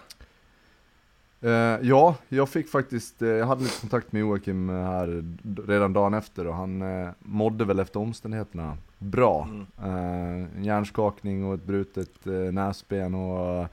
Eh, 1.43 1.51
ja, 1.81 2.15
jag 2.29 2.49
fick 2.49 2.69
faktiskt, 2.69 3.21
eh, 3.21 3.27
jag 3.29 3.45
hade 3.45 3.63
lite 3.63 3.79
kontakt 3.81 4.11
med 4.11 4.19
Joakim 4.19 4.69
här 4.69 5.23
redan 5.67 5.93
dagen 5.93 6.13
efter 6.13 6.47
och 6.47 6.55
han 6.55 6.81
eh, 6.81 7.09
mådde 7.19 7.65
väl 7.65 7.79
efter 7.79 7.99
omständigheterna 7.99 8.77
bra. 8.97 9.47
Mm. 9.51 9.65
En 10.55 10.63
hjärnskakning 10.63 11.45
och 11.45 11.53
ett 11.53 11.63
brutet 11.65 12.25
näsben 12.51 13.15
och 13.15 13.67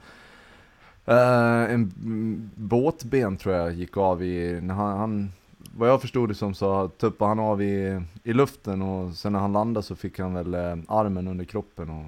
en 1.05 1.91
mm, 2.03 2.49
båtben 2.55 3.37
tror 3.37 3.55
jag 3.55 3.73
gick 3.73 3.97
av 3.97 4.23
i, 4.23 4.59
när 4.61 4.73
han, 4.73 4.97
han 4.97 5.29
vad 5.75 5.89
jag 5.89 6.01
förstod 6.01 6.29
det 6.29 6.35
som 6.35 6.53
så 6.53 6.87
tuppade 6.87 7.29
han 7.29 7.39
av 7.39 7.61
i, 7.61 8.01
i 8.23 8.33
luften 8.33 8.81
och 8.81 9.13
sen 9.13 9.33
när 9.33 9.39
han 9.39 9.53
landade 9.53 9.83
så 9.83 9.95
fick 9.95 10.19
han 10.19 10.33
väl 10.33 10.53
eh, 10.53 10.77
armen 10.87 11.27
under 11.27 11.45
kroppen 11.45 11.89
och, 11.89 12.05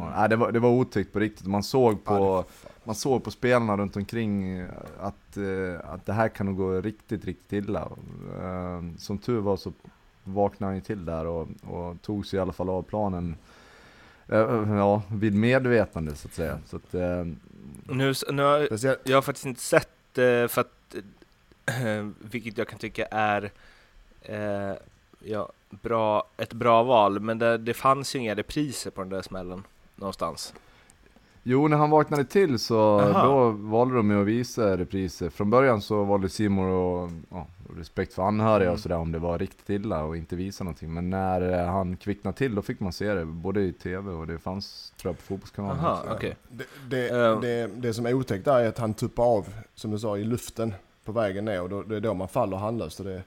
och 0.00 0.10
nej, 0.16 0.28
det, 0.28 0.36
var, 0.36 0.52
det 0.52 0.58
var 0.58 0.70
otäckt 0.70 1.12
på 1.12 1.20
riktigt. 1.20 1.46
Man 1.46 1.62
såg 1.62 2.04
på, 2.04 2.44
man 2.84 2.94
såg 2.94 3.24
på 3.24 3.30
spelarna 3.30 3.76
runt 3.76 3.96
omkring 3.96 4.58
eh, 4.58 4.68
att, 5.00 5.36
eh, 5.36 5.92
att 5.92 6.06
det 6.06 6.12
här 6.12 6.28
kan 6.28 6.46
nog 6.46 6.56
gå 6.56 6.80
riktigt, 6.80 7.24
riktigt 7.24 7.52
illa. 7.52 7.88
Som 8.98 9.18
tur 9.18 9.40
var 9.40 9.56
så 9.56 9.72
vaknade 10.24 10.68
han 10.68 10.74
ju 10.74 10.80
till 10.80 11.04
där 11.04 11.26
och, 11.26 11.48
och 11.62 12.02
tog 12.02 12.26
sig 12.26 12.36
i 12.36 12.40
alla 12.40 12.52
fall 12.52 12.68
av 12.68 12.82
planen 12.82 13.36
ja, 14.26 15.02
vid 15.08 15.34
medvetande 15.34 16.14
så 16.14 16.28
att 16.28 16.34
säga. 16.34 16.58
Så 16.66 16.76
att, 16.76 16.92
Nu, 17.84 18.14
nu 18.30 18.42
har. 18.42 18.68
Jag 19.08 19.16
har 19.16 19.22
faktiskt 19.22 19.46
inte 19.46 19.60
sett 19.60 19.88
för 20.14 20.58
att, 20.58 20.81
vilket 22.20 22.58
jag 22.58 22.68
kan 22.68 22.78
tycka 22.78 23.06
är 23.10 23.50
eh, 24.22 24.76
ja, 25.24 25.48
bra, 25.70 26.24
ett 26.36 26.52
bra 26.52 26.82
val, 26.82 27.20
men 27.20 27.38
det, 27.38 27.58
det 27.58 27.74
fanns 27.74 28.14
ju 28.14 28.18
inga 28.18 28.34
repriser 28.34 28.90
på 28.90 29.00
den 29.00 29.10
där 29.10 29.22
smällen 29.22 29.62
någonstans. 29.96 30.54
Jo, 31.44 31.68
när 31.68 31.76
han 31.76 31.90
vaknade 31.90 32.24
till 32.24 32.58
så 32.58 33.00
Aha. 33.00 33.26
då 33.26 33.50
valde 33.50 33.94
de 33.96 34.10
ju 34.10 34.20
att 34.20 34.26
visa 34.26 34.76
repriser. 34.76 35.30
Från 35.30 35.50
början 35.50 35.82
så 35.82 36.04
valde 36.04 36.28
Simon 36.28 36.68
och 36.70 37.10
ja, 37.30 37.46
respekt 37.76 38.14
för 38.14 38.22
anhöriga 38.22 38.68
Mm. 38.68 38.74
och 38.74 38.80
sådär 38.80 38.96
om 38.96 39.12
det 39.12 39.18
var 39.18 39.38
riktigt 39.38 39.70
illa 39.70 40.04
och 40.04 40.16
inte 40.16 40.36
visa 40.36 40.64
någonting. 40.64 40.94
Men 40.94 41.10
när 41.10 41.52
eh, 41.60 41.66
han 41.66 41.96
kvicknade 41.96 42.36
till 42.36 42.54
då 42.54 42.62
fick 42.62 42.80
man 42.80 42.92
se 42.92 43.14
det 43.14 43.24
både 43.24 43.60
i 43.60 43.72
tv 43.72 44.10
och 44.10 44.26
det 44.26 44.38
fanns 44.38 44.92
tror 44.96 45.10
jag 45.10 45.16
på 45.18 45.22
fotbollskanalen. 45.22 45.84
Aha, 45.84 46.02
okej. 46.10 46.36
Det, 46.48 46.64
det, 46.88 47.08
Eh. 47.08 47.40
det, 47.40 47.66
det 47.66 47.94
som 47.94 48.06
är 48.06 48.14
otäckt 48.14 48.44
där 48.44 48.60
är 48.60 48.68
att 48.68 48.78
han 48.78 48.94
tuppar 48.94 49.24
av, 49.24 49.46
som 49.74 49.90
du 49.90 49.98
sa, 49.98 50.16
i 50.18 50.24
luften 50.24 50.74
på 51.04 51.12
vägen 51.12 51.44
ner 51.44 51.62
och 51.62 51.68
då, 51.68 51.82
det 51.82 51.96
är 51.96 52.00
då 52.00 52.14
man 52.14 52.28
faller 52.28 52.56
handlöst. 52.56 53.00
Och 53.00 53.06
det, 53.06 53.22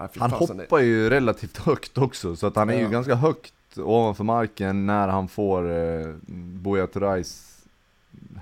Nej, 0.00 0.08
Han 0.18 0.30
det- 0.30 0.36
hoppar 0.36 0.78
ju 0.78 1.10
relativt 1.10 1.56
högt 1.58 1.98
också 1.98 2.36
så 2.36 2.46
att 2.46 2.56
han 2.56 2.70
är 2.70 2.74
ju 2.76 2.82
Ja. 2.82 2.88
ganska 2.88 3.14
högt 3.14 3.54
ovanför 3.78 4.24
marken 4.24 4.86
när 4.86 5.08
han 5.08 5.28
får 5.28 5.70
eh, 5.70 6.06
Buya 6.62 6.86
Turais 6.86 7.44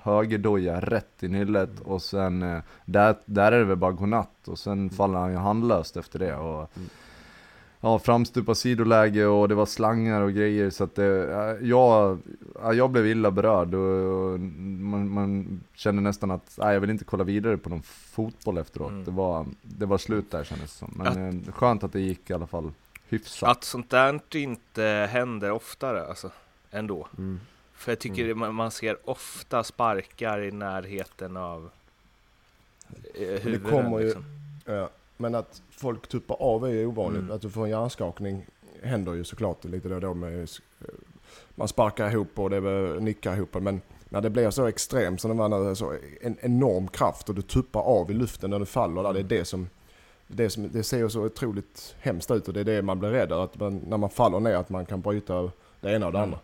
högerdoja 0.02 0.81
rätt 0.81 1.23
i 1.23 1.28
nyllet 1.28 1.81
och 1.85 2.02
sen 2.02 2.43
eh, 2.43 2.59
där, 2.85 3.14
där 3.25 3.52
är 3.52 3.59
det 3.59 3.64
väl 3.64 3.76
bara 3.76 3.93
godnatt 3.93 4.49
och 4.49 4.59
sen 4.59 4.90
faller 4.90 5.19
han 5.19 5.31
ju 5.31 5.37
handlöst 5.37 5.97
efter 5.97 6.19
det 6.19 6.35
och 6.35 6.71
Mm. 6.76 6.88
Ja, 7.80 7.99
framstupa 7.99 8.54
sidoläge 8.54 9.26
och 9.26 9.49
det 9.49 9.54
var 9.54 9.66
slangar 9.66 10.21
och 10.21 10.33
grejer 10.33 10.71
så 10.71 10.85
att 10.85 10.95
det, 10.95 11.04
ja, 11.04 11.56
jag, 11.59 12.18
ja, 12.54 12.73
jag 12.73 12.90
blev 12.90 13.06
illa 13.06 13.30
berörd 13.30 13.75
och, 13.75 14.33
och 14.33 14.40
man, 14.40 15.11
man 15.11 15.61
kände 15.75 16.02
nästan 16.02 16.30
att 16.30 16.59
nej, 16.59 16.75
jag 16.75 16.80
vill 16.80 16.90
inte 16.90 17.04
kolla 17.04 17.25
vidare 17.25 17.56
på 17.56 17.68
någon 17.68 17.83
fotboll 17.83 18.59
efteråt. 18.59 18.90
Mm. 18.90 19.04
Det, 19.04 19.11
var, 19.11 19.47
det 19.62 19.87
var 19.87 19.99
slut 19.99 20.30
där 20.30 20.45
kändes 20.45 20.73
det 20.73 20.78
som. 20.78 20.92
Men 20.97 21.06
Att- 21.06 21.49
eh, 21.49 21.52
skönt 21.52 21.85
att 21.85 21.92
det 21.92 22.00
gick 22.00 22.30
i 22.30 22.33
alla 22.33 22.47
fall 22.47 22.73
hyfsat. 23.09 23.49
Att 23.49 23.64
sånt 23.64 23.90
där 23.90 24.37
inte 24.37 25.09
händer 25.11 25.50
oftare 25.50 26.06
alltså. 26.06 26.30
ändå. 26.71 27.09
Mm. 27.18 27.40
För 27.75 27.92
jag 27.92 27.99
tycker 27.99 28.28
mm. 28.30 28.54
man 28.54 28.71
ser 28.71 29.11
ofta 29.11 29.64
sparkar 29.64 30.42
i 30.42 30.50
närheten 30.50 31.37
av 31.37 31.71
huvudet. 33.14 33.62
Det 33.64 33.71
kommer 33.71 33.99
ju, 33.99 34.04
liksom. 34.04 34.25
ja, 34.64 34.90
men 35.16 35.35
att 35.35 35.62
folk 35.70 36.08
tuppar 36.08 36.37
av 36.42 36.64
är 36.64 36.70
ju 36.70 36.87
ovanligt. 36.87 37.23
Mm. 37.23 37.35
Att 37.35 37.42
du 37.42 37.50
får 37.50 37.64
en 37.64 37.70
hjärnskakning 37.70 38.46
händer 38.82 39.14
ju 39.14 39.25
såklart 39.25 39.64
lite 39.64 39.88
då 39.88 39.94
och 39.94 40.00
då 40.00 40.14
med 40.14 40.49
man 41.54 41.68
sparkar 41.68 42.11
ihop 42.11 42.38
och 42.38 42.50
det 42.50 42.61
nickar 43.00 43.37
ihop. 43.37 43.54
Men 43.54 43.80
när 44.08 44.20
det 44.20 44.30
blir 44.30 44.50
så 44.50 44.66
extremt 44.66 45.20
som 45.20 45.30
det 45.30 45.37
var 45.37 45.49
nu, 45.49 45.75
så 45.75 45.94
en 46.20 46.37
enorm 46.40 46.88
kraft 46.88 47.28
och 47.28 47.35
du 47.35 47.42
tuppar 47.42 47.80
av 47.80 48.11
i 48.11 48.14
luften 48.14 48.50
när 48.50 48.58
du 48.58 48.66
faller 48.66 49.02
där. 49.02 49.12
Det 49.12 49.20
är 49.20 49.38
det 49.38 49.44
som, 49.44 49.68
det, 50.26 50.50
som, 50.50 50.70
det 50.73 50.82
ser 50.82 51.08
så 51.08 51.25
otroligt 51.25 51.96
hemskt 52.00 52.30
ut 52.30 52.49
och 52.49 52.54
det 52.54 52.61
är 52.61 52.64
det 52.64 52.82
man 52.82 52.99
blir 52.99 53.11
rädd 53.11 53.32
att 53.32 53.61
man, 53.61 53.76
när 53.87 53.96
man 53.96 54.11
faller 54.11 54.40
ner 54.40 54.54
att 54.54 54.68
man 54.68 54.87
kan 54.87 55.00
bryta 55.00 55.50
det 55.80 55.92
ena 55.92 56.06
och 56.06 56.12
det 56.12 56.20
andra. 56.20 56.38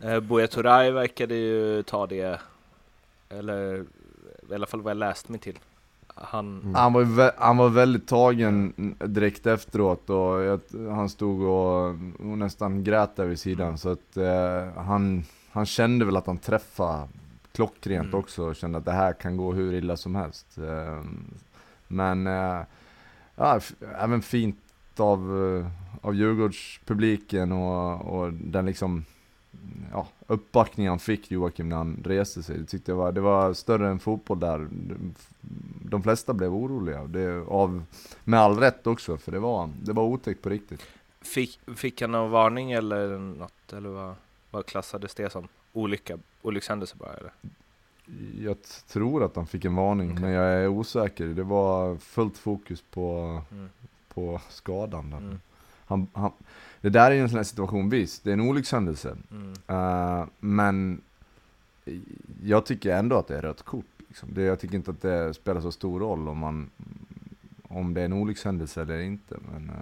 Mm. 0.00 0.14
Eh, 0.14 0.20
Buya 0.20 0.46
Turay 0.46 0.90
verkade 0.90 1.34
ju 1.34 1.82
ta 1.82 2.06
det, 2.06 2.40
eller 3.28 3.84
i 4.50 4.54
alla 4.54 4.66
fall 4.66 4.82
vad 4.82 4.90
jag 4.90 4.96
läst 4.96 5.28
mig 5.28 5.40
till. 5.40 5.58
Han... 6.14 6.60
Mm. 6.60 6.74
Han, 6.74 6.92
var, 6.92 7.32
han 7.36 7.56
var 7.56 7.68
väldigt 7.68 8.06
tagen 8.06 8.72
direkt 9.04 9.46
efteråt 9.46 10.10
och 10.10 10.42
jag, 10.42 10.60
han 10.90 11.08
stod 11.08 11.42
och, 11.42 11.88
och, 12.18 12.38
nästan 12.38 12.84
grät 12.84 13.16
där 13.16 13.26
vid 13.26 13.38
sidan 13.38 13.78
så 13.78 13.88
att 13.88 14.16
eh, 14.16 14.82
han, 14.82 15.24
han 15.50 15.66
kände 15.66 16.04
väl 16.04 16.16
att 16.16 16.26
han 16.26 16.38
träffade 16.38 17.08
klockrent 17.52 18.06
mm. 18.06 18.18
också 18.18 18.44
och 18.44 18.56
kände 18.56 18.78
att 18.78 18.84
det 18.84 18.92
här 18.92 19.12
kan 19.12 19.36
gå 19.36 19.52
hur 19.52 19.72
illa 19.72 19.96
som 19.96 20.14
helst. 20.14 20.58
Eh, 20.58 21.02
men 21.88 22.26
eh, 22.26 22.60
ja, 23.36 23.60
även 23.98 24.22
fint 24.22 24.56
av, 24.96 25.18
eh, 25.20 25.66
av 26.06 26.14
Djurgårdspubliken 26.14 27.52
och, 27.52 28.00
och 28.00 28.32
den 28.32 28.66
liksom 28.66 29.04
ja, 29.92 30.08
uppbackning 30.26 30.88
han 30.88 30.98
fick 30.98 31.30
Joakim 31.30 31.68
när 31.68 31.76
han 31.76 32.02
reste 32.04 32.42
sig. 32.42 32.58
Det 32.58 32.64
tyckte 32.64 32.90
jag 32.92 32.96
var, 32.96 33.12
det 33.12 33.20
var 33.20 33.54
större 33.54 33.88
än 33.88 33.98
fotboll 33.98 34.40
där. 34.40 34.68
De 35.84 36.02
flesta 36.02 36.34
blev 36.34 36.54
oroliga, 36.54 37.04
det, 37.04 37.44
av, 37.48 37.84
med 38.24 38.40
all 38.40 38.58
rätt 38.58 38.86
också, 38.86 39.16
för 39.16 39.32
det 39.32 39.38
var, 39.38 39.70
det 39.82 39.92
var 39.92 40.02
otäckt 40.02 40.42
på 40.42 40.48
riktigt. 40.48 40.82
Fick, 41.20 41.60
fick 41.76 42.00
han 42.00 42.12
någon 42.12 42.30
varning 42.30 42.72
eller 42.72 43.18
något, 43.18 43.72
eller 43.72 43.88
vad, 43.88 44.14
vad 44.50 44.66
klassades 44.66 45.14
det 45.14 45.32
som? 45.32 45.48
Olycka, 45.72 46.18
olyckshändelse 46.42 46.96
bara 46.96 47.12
eller? 47.12 47.32
Jag 48.38 48.56
tror 48.88 49.24
att 49.24 49.36
han 49.36 49.46
fick 49.46 49.64
en 49.64 49.74
varning, 49.74 50.10
okay. 50.10 50.22
men 50.22 50.30
jag 50.30 50.44
är 50.44 50.68
osäker. 50.68 51.26
Det 51.26 51.42
var 51.42 51.96
fullt 51.96 52.38
fokus 52.38 52.84
på, 52.90 53.42
mm. 53.50 53.68
på 54.08 54.40
skadan. 54.48 55.12
Mm. 55.12 55.40
Han, 55.86 56.06
han, 56.12 56.32
det 56.84 56.90
där 56.90 57.10
är 57.10 57.14
ju 57.14 57.20
en 57.20 57.28
sån 57.28 57.36
här 57.36 57.44
situation, 57.44 57.90
visst, 57.90 58.24
det 58.24 58.30
är 58.30 58.32
en 58.32 58.40
olyckshändelse. 58.40 59.16
Mm. 59.30 59.78
Uh, 59.78 60.26
men 60.40 61.00
jag 62.42 62.66
tycker 62.66 62.96
ändå 62.96 63.16
att 63.16 63.28
det 63.28 63.36
är 63.36 63.42
rött 63.42 63.62
kort. 63.62 63.84
Liksom. 64.08 64.28
Det, 64.34 64.42
jag 64.42 64.60
tycker 64.60 64.74
inte 64.74 64.90
att 64.90 65.02
det 65.02 65.34
spelar 65.34 65.60
så 65.60 65.72
stor 65.72 66.00
roll 66.00 66.28
om, 66.28 66.38
man, 66.38 66.70
om 67.68 67.94
det 67.94 68.00
är 68.00 68.04
en 68.04 68.12
olyckshändelse 68.12 68.82
eller 68.82 68.98
inte. 68.98 69.36
Men, 69.52 69.70
uh, 69.70 69.76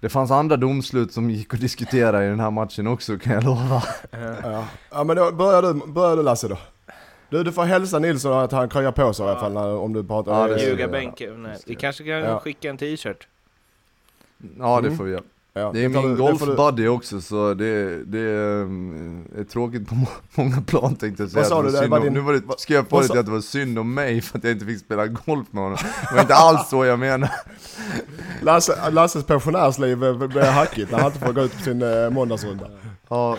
det 0.00 0.08
fanns 0.08 0.30
andra 0.30 0.56
domslut 0.56 1.12
som 1.12 1.30
gick 1.30 1.54
att 1.54 1.60
diskutera 1.60 2.24
i 2.24 2.28
den 2.28 2.40
här 2.40 2.50
matchen 2.50 2.86
också 2.86 3.18
kan 3.18 3.32
jag 3.32 3.44
lova. 3.44 3.82
ja, 4.42 4.66
ja 4.90 5.04
men 5.04 5.16
då 5.16 5.32
börjar 5.32 5.62
du, 5.62 5.92
börjar 5.92 6.16
du 6.16 6.22
Lasse 6.22 6.48
då. 6.48 6.58
Du, 7.30 7.44
du 7.44 7.52
får 7.52 7.64
hälsa 7.64 7.98
Nilsson 7.98 8.32
att 8.32 8.52
han 8.52 8.68
kröjar 8.68 8.92
på 8.92 9.14
sig 9.14 9.26
ja. 9.26 9.28
i 9.28 9.32
alla 9.32 9.40
fall 9.40 9.52
när, 9.52 9.76
om 9.76 9.92
du 9.92 10.04
pratar... 10.04 10.48
Ja, 10.48 10.58
Ljugarbänken. 10.58 11.48
Vi 11.66 11.74
kanske 11.74 12.04
kan 12.04 12.12
ja. 12.12 12.40
skicka 12.40 12.70
en 12.70 12.76
t-shirt. 12.76 13.28
Ja, 14.58 14.80
det 14.80 14.86
mm. 14.86 14.98
får 14.98 15.04
vi 15.04 15.10
göra. 15.10 15.22
Ja, 15.58 15.70
det 15.72 15.84
är 15.84 15.88
min 15.88 16.16
golfbuddy 16.16 16.82
du... 16.82 16.88
också 16.88 17.20
så 17.20 17.54
det, 17.54 18.04
det 18.04 18.20
är, 18.20 19.44
tråkigt 19.44 19.88
på 19.88 19.96
många 20.34 20.60
plan 20.60 20.96
tänkte 20.96 21.22
jag 21.22 21.30
säga. 21.30 21.40
Vad 21.40 21.48
sa 21.48 21.62
du? 21.62 21.70
Det 21.70 21.86
var 21.86 22.00
din... 22.00 22.12
Nu 22.12 22.20
var 22.20 22.32
det, 22.32 22.42
skrev 22.58 22.76
jag 22.76 22.88
på 22.88 23.00
det 23.00 23.18
att 23.18 23.26
det 23.26 23.32
var 23.32 23.40
synd 23.40 23.78
om 23.78 23.94
mig 23.94 24.20
för 24.20 24.38
att 24.38 24.44
jag 24.44 24.52
inte 24.52 24.66
fick 24.66 24.78
spela 24.78 25.06
golf 25.06 25.46
med 25.50 25.62
honom. 25.62 25.78
Det 26.08 26.14
var 26.14 26.22
inte 26.22 26.34
alls 26.34 26.68
så 26.68 26.84
jag 26.84 26.98
menar. 26.98 27.30
Lasse, 28.42 28.90
Lasses 28.90 29.24
pensionärsliv 29.24 29.98
blev 30.28 30.44
hackigt 30.44 30.90
när 30.90 30.98
han 30.98 31.06
inte 31.06 31.26
får 31.26 31.32
gå 31.32 31.40
ut 31.40 31.56
på 31.56 31.62
sin 31.62 31.82
eh, 31.82 32.10
måndagsrunda. 32.10 32.70
Ja. 33.08 33.38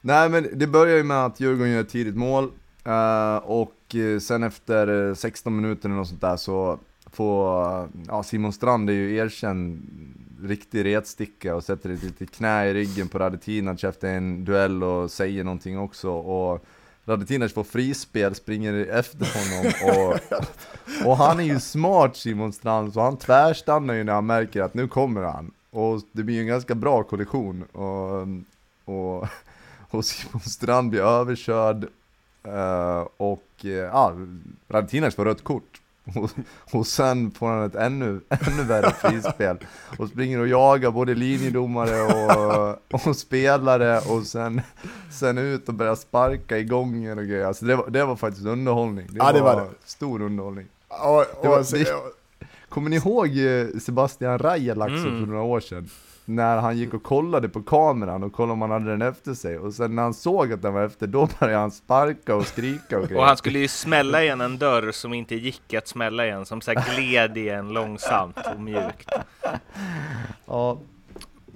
Nej 0.00 0.28
men 0.28 0.48
det 0.52 0.66
börjar 0.66 0.96
ju 0.96 1.02
med 1.02 1.24
att 1.24 1.40
Djurgården 1.40 1.72
gör 1.72 1.80
ett 1.80 1.88
tidigt 1.88 2.16
mål. 2.16 2.50
Uh, 2.86 3.36
och 3.36 3.94
eh, 3.94 4.18
sen 4.18 4.42
efter 4.42 5.14
16 5.14 5.56
minuter 5.56 5.88
eller 5.88 5.96
något 5.96 6.08
sånt 6.08 6.20
där 6.20 6.36
så 6.36 6.78
får, 7.12 7.88
ja 8.08 8.22
Simon 8.22 8.52
Strand 8.52 8.90
är 8.90 8.94
ju 8.94 9.16
erkänd 9.16 9.82
riktig 10.42 10.84
retsticka 10.84 11.54
och 11.54 11.64
sätter 11.64 11.90
ett 11.90 12.02
litet 12.02 12.30
knä 12.30 12.66
i 12.66 12.74
ryggen 12.74 13.08
på 13.08 13.18
Radetinac 13.18 13.84
efter 13.84 14.14
en 14.14 14.44
duell 14.44 14.82
och 14.82 15.10
säger 15.10 15.44
någonting 15.44 15.78
också. 15.78 16.10
Och 16.10 16.64
Radetinac 17.04 17.52
får 17.52 17.64
frispel, 17.64 18.34
springer 18.34 18.74
efter 18.74 19.26
honom 19.38 19.72
och, 19.82 20.20
och 21.06 21.16
han 21.16 21.40
är 21.40 21.44
ju 21.44 21.60
smart 21.60 22.16
Simon 22.16 22.52
Strand 22.52 22.92
så 22.92 23.00
han 23.00 23.16
tvärstannar 23.16 23.94
ju 23.94 24.04
när 24.04 24.12
han 24.12 24.26
märker 24.26 24.62
att 24.62 24.74
nu 24.74 24.88
kommer 24.88 25.22
han. 25.22 25.50
Och 25.70 26.02
det 26.12 26.22
blir 26.22 26.34
ju 26.34 26.40
en 26.40 26.46
ganska 26.46 26.74
bra 26.74 27.02
kollision 27.02 27.62
och, 27.62 28.28
och, 28.94 29.28
och 29.90 30.04
Simon 30.04 30.40
Strand 30.40 30.90
blir 30.90 31.00
överkörd 31.00 31.86
uh, 32.46 33.06
och 33.16 33.48
uh, 33.64 33.70
ja, 33.70 34.12
Radetinac 34.68 35.14
får 35.14 35.24
rött 35.24 35.44
kort. 35.44 35.77
Och, 36.14 36.30
och 36.72 36.86
sen 36.86 37.30
får 37.30 37.48
han 37.48 37.64
ett 37.64 37.74
ännu, 37.74 38.20
ännu 38.28 38.62
värre 38.62 38.90
frispel 38.90 39.56
och 39.98 40.08
springer 40.08 40.40
och 40.40 40.48
jagar 40.48 40.90
både 40.90 41.14
linjedomare 41.14 42.02
och, 42.02 43.08
och 43.08 43.16
spelare 43.16 43.98
och 43.98 44.22
sen, 44.26 44.60
sen 45.10 45.38
ut 45.38 45.68
och 45.68 45.74
börjar 45.74 45.94
sparka 45.94 46.58
i 46.58 46.64
gången 46.64 47.18
och 47.18 47.24
grejer. 47.24 47.46
Alltså 47.46 47.64
det, 47.64 47.76
var, 47.76 47.90
det 47.90 48.04
var 48.04 48.16
faktiskt 48.16 48.46
underhållning. 48.46 49.06
Det, 49.10 49.18
ja, 49.18 49.32
det 49.32 49.40
var, 49.40 49.54
var 49.54 49.62
det. 49.62 49.70
stor 49.84 50.22
underhållning. 50.22 50.66
Och, 50.88 51.16
och, 51.16 51.26
det 51.42 51.48
var, 51.48 51.78
det, 51.78 51.92
kommer 52.68 52.90
ni 52.90 52.96
ihåg 52.96 53.38
eh, 53.38 53.66
Sebastian 53.80 54.38
Rajalax 54.38 54.92
mm. 54.92 55.02
för 55.02 55.26
några 55.26 55.42
år 55.42 55.60
sedan? 55.60 55.88
När 56.28 56.56
han 56.58 56.78
gick 56.78 56.94
och 56.94 57.02
kollade 57.02 57.48
på 57.48 57.62
kameran 57.62 58.22
och 58.22 58.32
kollade 58.32 58.52
om 58.52 58.60
han 58.60 58.70
hade 58.70 58.90
den 58.90 59.02
efter 59.02 59.34
sig. 59.34 59.58
Och 59.58 59.74
sen 59.74 59.94
när 59.94 60.02
han 60.02 60.14
såg 60.14 60.52
att 60.52 60.62
den 60.62 60.74
var 60.74 60.84
efter, 60.84 61.06
då 61.06 61.28
började 61.40 61.58
han 61.58 61.70
sparka 61.70 62.34
och 62.34 62.46
skrika 62.46 62.98
och 62.98 63.12
Och 63.12 63.24
han 63.24 63.36
skulle 63.36 63.58
ju 63.58 63.68
smälla 63.68 64.22
igen 64.22 64.40
en 64.40 64.58
dörr 64.58 64.92
som 64.92 65.14
inte 65.14 65.34
gick 65.34 65.74
att 65.74 65.88
smälla 65.88 66.26
igen, 66.26 66.46
som 66.46 66.60
så 66.60 66.74
gled 66.94 67.36
igen 67.36 67.68
långsamt 67.68 68.38
och 68.54 68.60
mjukt. 68.60 69.10
Ja, 70.46 70.80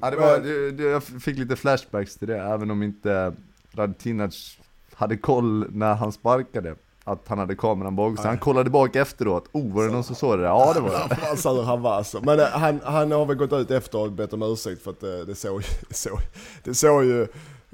ja 0.01 0.11
det 0.11 0.17
var, 0.17 0.39
det, 0.73 0.83
jag 0.83 1.03
fick 1.03 1.39
lite 1.39 1.57
flashbacks 1.57 2.17
till 2.17 2.29
det, 2.29 2.39
även 2.39 2.71
om 2.71 2.83
inte 2.83 3.33
Radetinac 3.73 4.59
hade 4.95 5.17
koll 5.17 5.67
när 5.71 5.95
han 5.95 6.13
sparkade 6.13 6.75
att 7.05 7.29
han 7.29 7.39
hade 7.39 7.55
kameran 7.55 7.97
bak 7.97 8.19
så 8.19 8.29
han 8.29 8.39
kollade 8.39 8.71
bak 8.71 8.97
efteråt. 8.97 9.49
Oh, 9.53 9.75
var 9.75 9.85
det 9.85 9.93
någon 9.93 10.05
som 10.05 10.17
såg 10.17 10.39
det 10.39 10.43
där? 10.43 10.49
Ja, 10.49 10.73
det 10.75 10.81
var 10.81 10.91
det. 10.91 11.65
Han 11.67 11.83
var 11.83 11.95
alltså. 11.95 12.21
Men 12.23 12.41
eh, 12.41 12.47
han, 12.47 12.81
han 12.85 13.13
har 13.13 13.27
väl 13.27 13.37
gått 13.37 13.53
ut 13.53 13.71
efter 13.71 13.99
och 13.99 14.13
bett 14.13 14.33
om 14.33 14.43
ursäkt 14.43 14.83
för 14.83 14.91
att 14.91 15.01
det, 15.01 15.21
eh, 15.21 15.27
det 15.27 15.35
såg, 15.35 15.63
såg, 15.91 16.19
det 16.65 16.75
såg 16.75 17.05
ju 17.05 17.27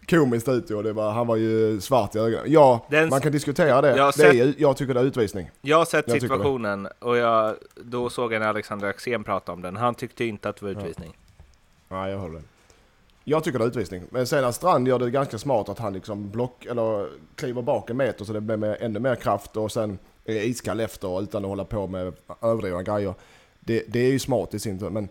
komiskt 0.08 0.48
ut 0.48 0.70
och 0.70 0.82
det 0.82 0.92
var, 0.92 1.10
han 1.10 1.26
var 1.26 1.36
ju 1.36 1.80
svart 1.80 2.14
i 2.14 2.18
ögonen. 2.18 2.44
Ja, 2.46 2.86
Den, 2.90 3.08
man 3.08 3.20
kan 3.20 3.32
diskutera 3.32 3.80
det. 3.80 3.96
Jag, 3.96 4.14
sett, 4.14 4.32
det 4.32 4.40
är, 4.40 4.54
jag 4.58 4.76
tycker 4.76 4.94
det 4.94 5.00
är 5.00 5.04
utvisning. 5.04 5.50
Jag 5.60 5.76
har 5.76 5.84
sett 5.84 6.08
jag 6.08 6.20
situationen 6.20 6.88
och 6.98 7.16
jag, 7.16 7.54
då 7.74 8.10
såg 8.10 8.32
jag 8.32 8.40
när 8.40 8.48
Alexander 8.48 8.88
Axén 8.88 9.24
pratade 9.24 9.56
om 9.56 9.62
den. 9.62 9.76
Han 9.76 9.94
tyckte 9.94 10.24
inte 10.24 10.48
att 10.48 10.56
det 10.56 10.64
var 10.64 10.72
utvisning. 10.72 11.16
Ja, 11.88 11.96
ja 11.96 12.10
jag 12.10 12.18
håller 12.18 12.42
jag 13.28 13.44
tycker 13.44 13.58
det 13.58 13.64
är 13.64 13.68
utvisning. 13.68 14.02
Men 14.10 14.26
sen 14.26 14.44
att 14.44 14.54
Strand 14.54 14.88
gör 14.88 14.98
det 14.98 15.10
ganska 15.10 15.38
smart 15.38 15.68
att 15.68 15.78
han 15.78 15.92
liksom 15.92 16.30
block, 16.30 16.66
eller 16.66 17.08
kliver 17.34 17.62
bak 17.62 17.90
en 17.90 17.96
meter 17.96 18.24
så 18.24 18.32
det 18.32 18.40
blir 18.40 18.56
med 18.56 18.76
ännu 18.80 18.98
mer 18.98 19.14
kraft 19.14 19.56
och 19.56 19.72
sen 19.72 19.98
är 20.24 20.34
iskall 20.34 20.80
efter 20.80 21.22
utan 21.22 21.44
att 21.44 21.48
hålla 21.48 21.64
på 21.64 21.86
med 21.86 22.14
överdrivna 22.42 22.82
grejer. 22.82 23.14
Det, 23.60 23.84
det 23.88 23.98
är 23.98 24.10
ju 24.10 24.18
smart 24.18 24.54
i 24.54 24.58
sin 24.58 24.78
tur. 24.78 24.90
Men 24.90 25.08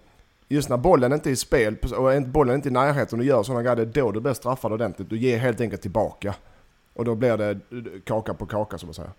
just 0.47 0.69
när 0.69 0.77
bollen 0.77 1.13
inte 1.13 1.29
är 1.29 1.31
i 1.31 1.35
spel 1.35 1.77
och 1.97 2.21
bollen 2.21 2.55
inte 2.55 2.67
är 2.67 2.71
i 2.71 2.73
närheten 2.73 3.19
och 3.19 3.23
du 3.23 3.29
gör 3.29 3.43
sådana 3.43 3.63
grejer, 3.63 3.75
det 3.75 3.99
är 3.99 4.03
då 4.03 4.11
du 4.11 4.19
blir 4.19 4.33
straffad 4.33 4.73
ordentligt. 4.73 5.09
Du 5.09 5.17
ger 5.17 5.37
helt 5.37 5.61
enkelt 5.61 5.81
tillbaka. 5.81 6.35
Och 6.93 7.05
då 7.05 7.15
blir 7.15 7.37
det 7.37 7.59
kaka 8.05 8.33
på 8.33 8.45
kaka 8.45 8.77
som 8.77 8.87
man 8.87 8.93
säger. 8.93 9.11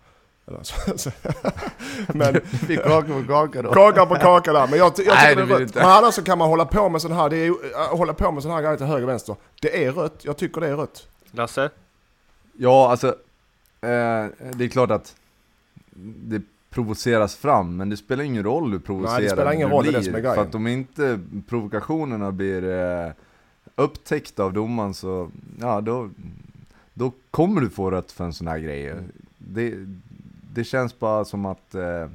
men, 2.14 2.40
vi 2.68 2.76
kaka 2.76 3.12
på 3.12 3.24
kaka 3.28 3.62
då. 3.62 3.72
Kaka 3.72 4.06
på 4.06 4.14
kaka 4.14 4.52
där. 4.52 4.66
Men 4.66 4.78
jag, 4.78 4.92
jag 4.96 5.14
Nej, 5.14 5.37
det 5.37 5.42
är 5.42 5.46
rött. 5.46 5.74
Men 5.74 5.84
annars 5.84 6.14
så 6.14 6.22
kan 6.22 6.38
man 6.38 6.48
hålla 6.48 6.64
på 6.64 6.88
med 6.88 7.02
sån 7.02 7.12
här, 7.12 7.30
det 7.30 7.37
är, 7.37 7.48
äh, 7.48 7.96
hålla 7.96 8.14
på 8.14 8.32
med 8.32 8.42
sån 8.42 8.52
här 8.52 8.62
grejer 8.62 8.76
till 8.76 8.87
höger 8.87 9.02
och 9.02 9.08
vänster. 9.08 9.37
Det 9.61 9.84
är 9.84 9.92
rött, 9.92 10.20
jag 10.22 10.37
tycker 10.37 10.61
det 10.61 10.68
är 10.68 10.76
rött. 10.76 11.08
Lasse? 11.30 11.70
Ja, 12.52 12.90
alltså. 12.90 13.08
Eh, 13.80 14.26
det 14.54 14.64
är 14.64 14.68
klart 14.68 14.90
att 14.90 15.16
det 16.00 16.42
provoceras 16.70 17.37
fram, 17.37 17.76
men 17.76 17.88
det 17.88 17.96
spelar 17.96 18.24
ingen 18.24 18.44
roll 18.44 18.72
hur 18.72 18.78
provocerad 18.78 19.14
Nej, 19.14 19.22
det 19.22 19.30
spelar 19.30 19.52
ingen 19.52 19.70
roll, 19.70 19.82
blir. 19.82 19.92
Det 19.92 19.98
är 19.98 20.12
det 20.12 20.34
för 20.34 20.42
att 20.42 20.54
om 20.54 20.66
inte 20.66 21.20
provokationerna 21.48 22.32
blir 22.32 22.64
eh, 22.64 23.12
upptäckta 23.74 24.44
av 24.44 24.52
domaren 24.52 24.94
så, 24.94 25.30
ja 25.61 25.80
då, 25.80 26.11
då 26.94 27.12
kommer 27.30 27.61
du 27.61 27.70
få 27.70 27.90
rött 27.90 28.12
för 28.12 28.24
en 28.24 28.32
sån 28.32 28.48
här 28.48 28.58
grej. 28.58 28.94
Det, 29.38 29.74
det 30.59 30.64
känns 30.64 30.99
bara 30.99 31.25
som 31.25 31.47
att, 31.47 31.75
eh, 31.75 32.09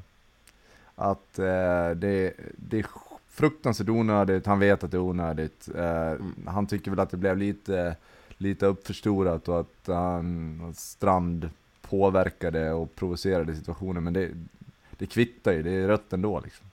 att 0.96 1.40
eh, 1.40 1.90
det, 1.96 2.34
det 2.56 2.80
är 2.80 2.86
fruktansvärt 3.30 3.90
onödigt, 3.90 4.46
han 4.46 4.60
vet 4.60 4.84
att 4.84 4.92
det 4.92 4.98
är 4.98 5.02
onödigt. 5.02 5.70
Eh, 5.76 6.14
han 6.46 6.68
tycker 6.68 6.92
väl 6.92 7.00
att 7.00 7.10
det 7.10 7.18
blev 7.18 7.38
lite, 7.38 7.96
lite 8.38 8.66
uppförstorat 8.66 9.48
och 9.48 9.60
att 9.60 9.88
han, 9.88 10.62
att 10.70 10.78
Strand 10.78 11.50
påverkade 11.82 12.72
och 12.72 12.96
provocerade 12.96 13.56
situationen. 13.56 14.04
Men 14.04 14.14
det, 14.14 14.30
det 14.98 15.06
kvittar 15.06 15.52
ju, 15.52 15.64
det 15.64 15.72
är 15.72 15.88
rött 15.88 16.14
ändå 16.14 16.40
liksom. 16.40 16.66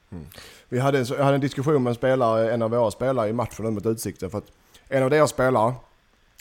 Vi 0.69 0.79
hade, 0.79 0.99
en 0.99 1.05
jag 1.09 1.25
hade 1.25 1.35
en 1.35 1.41
diskussion 1.41 1.83
med 1.83 1.91
en 1.91 1.95
spelare, 1.95 2.53
en 2.55 2.63
av 2.63 2.71
våra 2.71 2.91
spelare 2.91 3.29
i 3.29 3.33
matchen 3.33 3.75
mot 3.75 3.87
Utsikten. 3.87 4.31
För 4.31 4.39
att 4.39 4.53
en 4.89 5.03
av 5.03 5.11
deras 5.11 5.31
spelare, 5.31 5.75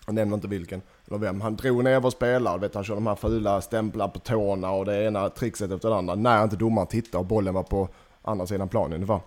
jag 0.06 0.15
nämner 0.15 0.36
inte 0.36 0.48
vilken, 0.48 0.82
eller 1.10 1.19
vem, 1.19 1.41
han 1.41 1.56
drog 1.56 1.84
ner 1.84 2.00
vår 2.00 2.10
spelare. 2.10 2.60
Vet, 2.60 2.76
han 2.76 2.84
körde 2.84 2.98
de 2.98 3.08
här 3.08 3.15
fula 3.15 3.62
stämplar 3.62 4.08
på 4.08 4.19
tårna 4.19 4.72
och 4.72 4.86
det 4.86 5.04
ena 5.04 5.30
trickset 5.30 5.72
efter 5.72 5.89
det 5.89 5.95
andra. 5.95 6.15
När 6.15 6.43
inte 6.43 6.56
domaren 6.56 6.88
tittade 6.88 7.17
och 7.17 7.26
bollen 7.26 7.54
var 7.54 7.63
på 7.63 7.89
andra 8.22 8.48
sidan 8.48 8.69
planen 8.69 8.93
ungefär. 8.93 9.19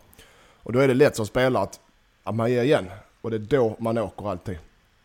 Och 0.63 0.73
då 0.73 0.79
är 0.79 0.89
det 0.89 0.95
lätt 0.95 1.17
som 1.17 1.27
spelare 1.27 1.63
att, 1.63 1.81
att 2.25 2.35
man 2.35 2.51
ger 2.51 2.63
igen. 2.63 2.91
Och 3.21 3.31
det 3.31 3.37
är 3.37 3.59
då 3.59 3.77
man 3.79 3.99
åker 3.99 4.31
alltid. 4.31 4.59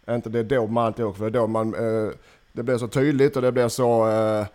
Inte 0.09 0.29
det 0.29 0.39
är 0.39 0.43
då 0.43 0.67
man 0.67 0.85
alltid 0.85 1.05
åker, 1.05 1.17
för 1.17 1.29
det 1.29 1.37
är 1.37 1.41
då 1.41 1.47
man... 1.47 1.73
Eh, 1.75 2.11
det 2.51 2.63
blir 2.63 2.77
så 2.77 2.87
tydligt 2.87 3.35
och 3.35 3.41
det 3.41 3.51
blir 3.51 3.67
så... 3.67 4.09
Eh, 4.09 4.45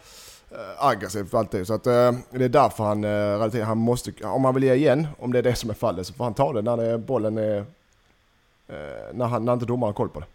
aggressivt 0.79 1.35
alltid. 1.35 1.67
Så 1.67 1.75
att, 1.75 1.87
eh, 1.87 2.13
det 2.31 2.45
är 2.45 2.49
därför 2.49 2.85
han, 2.85 3.05
eh, 3.05 3.65
han 3.65 3.79
måste, 3.79 4.13
om 4.25 4.45
han 4.45 4.55
vill 4.55 4.65
ge 4.65 4.75
igen, 4.75 5.07
om 5.19 5.33
det 5.33 5.39
är 5.39 5.43
det 5.43 5.55
som 5.55 5.71
är 5.71 5.75
fallet, 5.75 6.07
så 6.07 6.15
får 6.15 6.25
han 6.25 6.35
ta 6.35 6.53
det 6.53 6.63
när 6.63 6.77
det, 6.77 6.99
bollen 6.99 7.39
är, 7.39 7.59
eh, 8.69 9.13
när, 9.13 9.27
han, 9.27 9.45
när 9.45 9.53
inte 9.53 9.67
domaren 9.67 9.89
har 9.89 9.95
koll 9.95 10.09
på 10.09 10.21
det. 10.21 10.27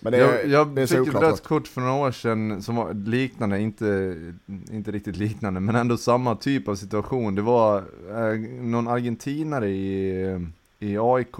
Men 0.00 0.12
det, 0.12 0.18
är- 0.18 0.22
jag 0.38 0.46
jag 0.46 0.68
det 0.68 0.82
är 0.82 0.86
fick 0.86 1.08
ett 1.14 1.14
rött 1.22 1.42
kort 1.44 1.68
för 1.68 1.80
några 1.80 1.94
år 1.94 2.10
sedan 2.12 2.62
som 2.62 2.76
var 2.76 2.94
liknande, 2.94 3.60
inte, 3.60 4.16
inte 4.70 4.90
riktigt 4.90 5.16
liknande, 5.16 5.60
men 5.60 5.76
ändå 5.76 5.96
samma 5.96 6.34
typ 6.36 6.68
av 6.68 6.74
situation. 6.76 7.34
Det 7.34 7.42
var 7.42 7.76
eh, 8.10 8.40
någon 8.62 8.88
argentinare 8.88 9.68
i, 9.68 10.48
i 10.78 10.98
AIK, 10.98 11.36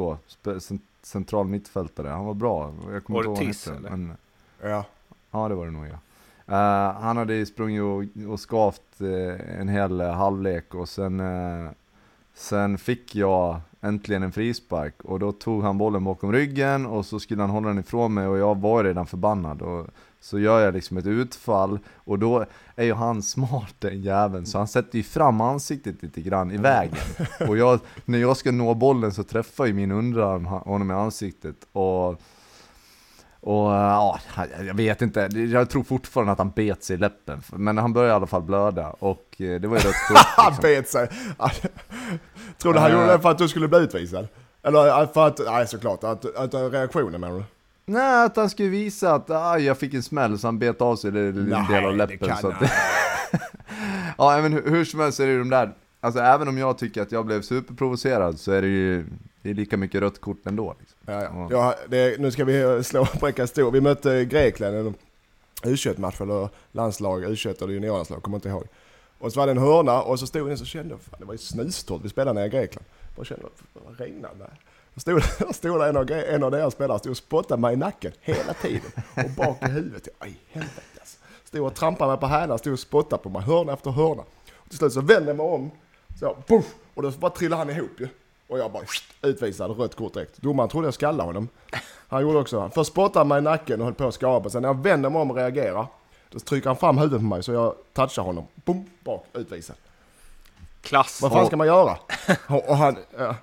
central 1.02 1.46
mittfältare. 1.48 2.08
Han 2.08 2.24
var 2.24 2.34
bra. 2.34 2.74
Jag 2.92 3.04
kommer 3.04 3.18
inte 3.18 3.28
ihåg 3.28 3.38
Ortiz, 3.38 3.66
eller? 3.66 3.90
Men, 3.90 4.12
Ja. 4.62 4.84
ja, 5.30 5.48
det 5.48 5.54
var 5.54 5.64
det 5.66 5.70
nog 5.72 5.86
ja. 5.86 5.98
Eh, 6.56 7.00
han 7.00 7.16
hade 7.16 7.46
sprungit 7.46 7.82
och, 7.82 8.32
och 8.32 8.40
skavt 8.40 8.82
eh, 9.00 9.60
en 9.60 9.68
hel 9.68 10.00
eh, 10.00 10.12
halvlek 10.12 10.74
och 10.74 10.88
sen, 10.88 11.22
sen 12.34 12.78
fick 12.78 13.14
jag 13.16 13.60
äntligen 13.80 14.22
en 14.22 14.32
frispark. 14.32 14.94
Och 15.04 15.18
då 15.18 15.32
tog 15.32 15.62
han 15.62 15.78
bollen 15.78 16.04
bakom 16.04 16.32
ryggen 16.32 16.86
och 16.86 17.06
så 17.06 17.20
skulle 17.20 17.42
han 17.42 17.50
hålla 17.50 17.68
den 17.68 17.78
ifrån 17.78 18.14
mig 18.14 18.26
och 18.26 18.38
jag 18.38 18.60
var 18.60 18.84
redan 18.84 19.06
förbannad. 19.06 19.62
Och 19.62 19.86
så 20.20 20.38
gör 20.38 20.60
jag 20.60 20.74
liksom 20.74 20.96
ett 20.96 21.06
utfall 21.06 21.78
och 21.94 22.18
då 22.18 22.44
är 22.76 22.84
ju 22.84 22.94
han 22.94 23.22
smart 23.22 23.74
den 23.78 24.02
jäveln. 24.02 24.46
Så 24.46 24.58
han 24.58 24.68
sätter 24.68 24.96
ju 24.96 25.02
fram 25.02 25.40
ansiktet 25.40 26.02
lite 26.02 26.20
grann 26.20 26.50
i 26.50 26.56
vägen. 26.56 26.98
Och 27.48 27.58
jag, 27.58 27.80
när 28.04 28.18
jag 28.18 28.36
ska 28.36 28.52
nå 28.52 28.74
bollen 28.74 29.12
så 29.12 29.22
träffar 29.22 29.66
ju 29.66 29.72
min 29.72 29.92
underarm 29.92 30.44
honom 30.44 30.90
i 30.90 30.94
ansiktet 30.94 31.56
och 31.72 32.20
och 33.40 33.74
eh, 33.74 33.80
ja, 33.80 34.18
jag 34.66 34.74
vet 34.74 35.02
inte, 35.02 35.20
jag 35.52 35.70
tror 35.70 35.82
fortfarande 35.82 36.32
att 36.32 36.38
han 36.38 36.50
bet 36.50 36.84
sig 36.84 36.94
i 36.94 36.98
läppen, 36.98 37.42
men 37.52 37.78
han 37.78 37.92
började 37.92 38.12
i 38.12 38.16
alla 38.16 38.26
fall 38.26 38.42
blöda 38.42 38.90
och 38.90 39.36
eh, 39.38 39.60
det 39.60 39.68
var 39.68 39.76
ju 39.76 39.82
rött 39.82 39.94
kort 40.08 40.18
Han 40.36 40.52
liksom. 40.52 40.62
bet 40.62 40.88
sig. 40.88 41.08
Tror 42.58 42.72
du 42.74 42.78
han 42.78 42.90
Eh. 42.90 43.00
gjorde 43.00 43.12
det 43.12 43.20
för 43.20 43.30
att 43.30 43.38
du 43.38 43.48
skulle 43.48 43.68
bli 43.68 43.78
utvisad? 43.78 44.28
Eller 44.62 45.06
för 45.06 45.26
att, 45.26 45.40
nej 45.46 45.66
såklart, 45.66 46.04
att, 46.04 46.36
att 46.36 46.54
reaktionen 46.54 47.20
menar 47.20 47.36
du? 47.36 47.44
Nej, 47.86 48.24
att 48.24 48.36
han 48.36 48.50
skulle 48.50 48.68
visa 48.68 49.14
att 49.14 49.30
ah, 49.30 49.58
jag 49.58 49.78
fick 49.78 49.94
en 49.94 50.02
smäll 50.02 50.38
så 50.38 50.46
han 50.46 50.58
bet 50.58 50.80
av 50.80 50.96
sig 50.96 51.08
en 51.08 51.50
del 51.70 51.84
av 51.84 51.90
det 51.90 51.96
läppen. 51.96 52.18
kan 52.28 52.36
Så 52.36 52.48
att, 52.48 52.54
ja, 54.18 54.38
men 54.42 54.52
hur, 54.52 54.70
hur 54.70 54.84
som 54.84 55.00
helst 55.00 55.20
är 55.20 55.26
det 55.26 55.32
ju 55.32 55.38
de 55.38 55.50
där, 55.50 55.72
alltså 56.00 56.20
även 56.20 56.48
om 56.48 56.58
jag 56.58 56.78
tycker 56.78 57.02
att 57.02 57.12
jag 57.12 57.26
blev 57.26 57.42
superprovocerad 57.42 58.38
så 58.40 58.52
är 58.52 58.62
det 58.62 58.68
ju 58.68 59.06
det 59.42 59.50
är 59.50 59.54
lika 59.54 59.76
mycket 59.76 60.00
rött 60.00 60.20
kort 60.20 60.46
ändå. 60.46 60.76
Liksom. 60.78 60.98
Ja, 61.06 61.22
ja. 61.22 61.48
Ja, 61.50 61.74
det, 61.88 62.20
nu 62.20 62.30
ska 62.30 62.44
vi 62.44 62.84
slå 62.84 63.00
och 63.00 63.20
bräcka 63.20 63.46
stor. 63.46 63.70
Vi 63.70 63.80
mötte 63.80 64.24
Grekland 64.24 64.74
i 64.74 64.78
en 64.78 64.94
U21-match, 65.62 66.20
eller 66.20 66.48
landslag, 66.72 67.24
U21 67.24 67.62
eller 67.62 67.74
juniorlandslag, 67.74 68.22
kommer 68.22 68.36
inte 68.36 68.48
ihåg. 68.48 68.66
Och 69.18 69.32
så 69.32 69.40
var 69.40 69.46
det 69.46 69.52
en 69.52 69.58
hörna 69.58 70.02
och 70.02 70.18
så 70.18 70.26
stod 70.26 70.48
den 70.48 70.58
så 70.58 70.64
kände 70.64 70.90
jag, 70.90 71.18
det 71.18 71.24
var 71.24 71.34
ju 71.34 71.38
snustorrt, 71.38 72.00
vi 72.04 72.08
spelade 72.08 72.40
nere 72.40 72.46
i 72.46 72.50
Grekland. 72.50 72.86
Och 73.16 73.26
kände, 73.26 73.44
det? 73.98 74.50
Då 74.94 75.00
stod, 75.00 75.22
då 75.38 75.52
stod 75.52 75.80
det 75.80 75.88
en 75.88 75.96
av, 75.96 76.10
en 76.10 76.44
av 76.44 76.50
deras 76.50 76.74
spelare 76.74 76.98
stod 76.98 77.10
och 77.10 77.16
spottade 77.16 77.60
mig 77.60 77.74
i 77.74 77.76
nacken 77.76 78.12
hela 78.20 78.54
tiden. 78.54 78.90
Och 79.16 79.30
bak 79.36 79.62
i 79.62 79.70
huvudet. 79.70 80.08
Aj, 80.18 80.36
helvete 80.48 80.82
alltså. 81.00 81.18
Stod 81.44 81.66
och 81.66 81.74
trampade 81.74 82.10
mig 82.10 82.20
på 82.20 82.26
hälarna, 82.26 82.58
stod 82.58 82.72
och 82.72 82.80
spottade 82.80 83.22
på 83.22 83.28
mig, 83.28 83.42
hörna 83.42 83.72
efter 83.72 83.90
hörna. 83.90 84.22
Och 84.52 84.68
till 84.68 84.78
slut 84.78 84.92
så 84.92 85.00
vände 85.00 85.30
jag 85.30 85.36
mig 85.36 85.46
om, 85.46 85.70
så 86.20 86.36
puff, 86.46 86.74
och 86.94 87.02
då 87.02 87.10
bara 87.10 87.30
trillade 87.30 87.62
han 87.62 87.70
ihop 87.70 88.00
ju. 88.00 88.08
Och 88.50 88.58
jag 88.58 88.72
bara 88.72 88.82
utvisad, 89.22 89.78
rött 89.78 89.94
kort 89.96 90.14
direkt. 90.14 90.42
Domaren 90.42 90.68
trodde 90.70 90.86
jag 90.86 90.94
skallade 90.94 91.22
honom. 91.28 91.48
Han 92.08 92.22
gjorde 92.22 92.38
också, 92.38 92.70
först 92.74 92.90
spottade 92.90 93.18
han 93.20 93.28
mig 93.28 93.38
i 93.38 93.42
nacken 93.42 93.80
och 93.80 93.84
höll 93.86 93.94
på 93.94 94.06
att 94.06 94.14
skapa. 94.14 94.50
Sen 94.50 94.62
när 94.62 94.68
jag 94.68 94.82
vänder 94.82 95.10
mig 95.10 95.22
om 95.22 95.30
och 95.30 95.36
reagerar, 95.36 95.86
då 96.30 96.38
trycker 96.38 96.68
han 96.68 96.76
fram 96.76 96.98
huvudet 96.98 97.18
på 97.18 97.24
mig 97.24 97.42
så 97.42 97.52
jag 97.52 97.74
touchar 97.92 98.22
honom. 98.22 98.46
Boom, 98.54 98.90
bak, 99.04 99.26
utvisad. 99.34 99.76
Klass. 100.82 101.22
Vad 101.22 101.32
fan 101.32 101.46
ska 101.46 101.56
man 101.56 101.66
göra? 101.66 101.98
Och, 102.46 102.76
han, 102.76 102.96
ja, 103.18 103.34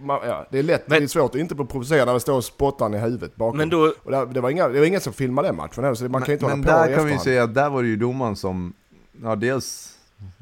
man, 0.00 0.20
ja, 0.24 0.46
det 0.50 0.58
är 0.58 0.62
lätt, 0.62 0.88
Men- 0.88 0.98
det 0.98 1.04
är 1.04 1.08
svårt 1.08 1.34
att 1.34 1.40
inte 1.40 1.54
bli 1.54 1.64
provocerad 1.64 2.06
när 2.06 2.14
det 2.14 2.20
står 2.20 2.40
spottaren 2.40 2.94
i 2.94 2.98
huvudet 2.98 3.36
bakom. 3.36 3.58
Men 3.58 3.68
då, 3.68 3.94
och 4.02 4.10
det, 4.10 4.26
det, 4.26 4.40
var 4.40 4.50
inga, 4.50 4.68
det 4.68 4.78
var 4.78 4.86
ingen 4.86 5.00
som 5.00 5.12
filmade 5.12 5.48
den 5.48 5.56
matchen 5.56 5.84
heller, 5.84 5.94
så 5.94 6.04
man 6.08 6.22
kan 6.22 6.26
ju 6.26 6.32
inte 6.32 6.46
Men 6.46 6.64
hålla 6.64 6.78
på 6.78 6.86
där 6.86 6.92
i 6.92 6.94
kan 6.94 7.06
vi 7.06 7.18
säga 7.18 7.42
att 7.42 7.54
där 7.54 7.70
var 7.70 7.82
det 7.82 7.88
ju 7.88 7.96
domaren 7.96 8.36
som, 8.36 8.72
ja 9.22 9.36
dels, 9.36 9.94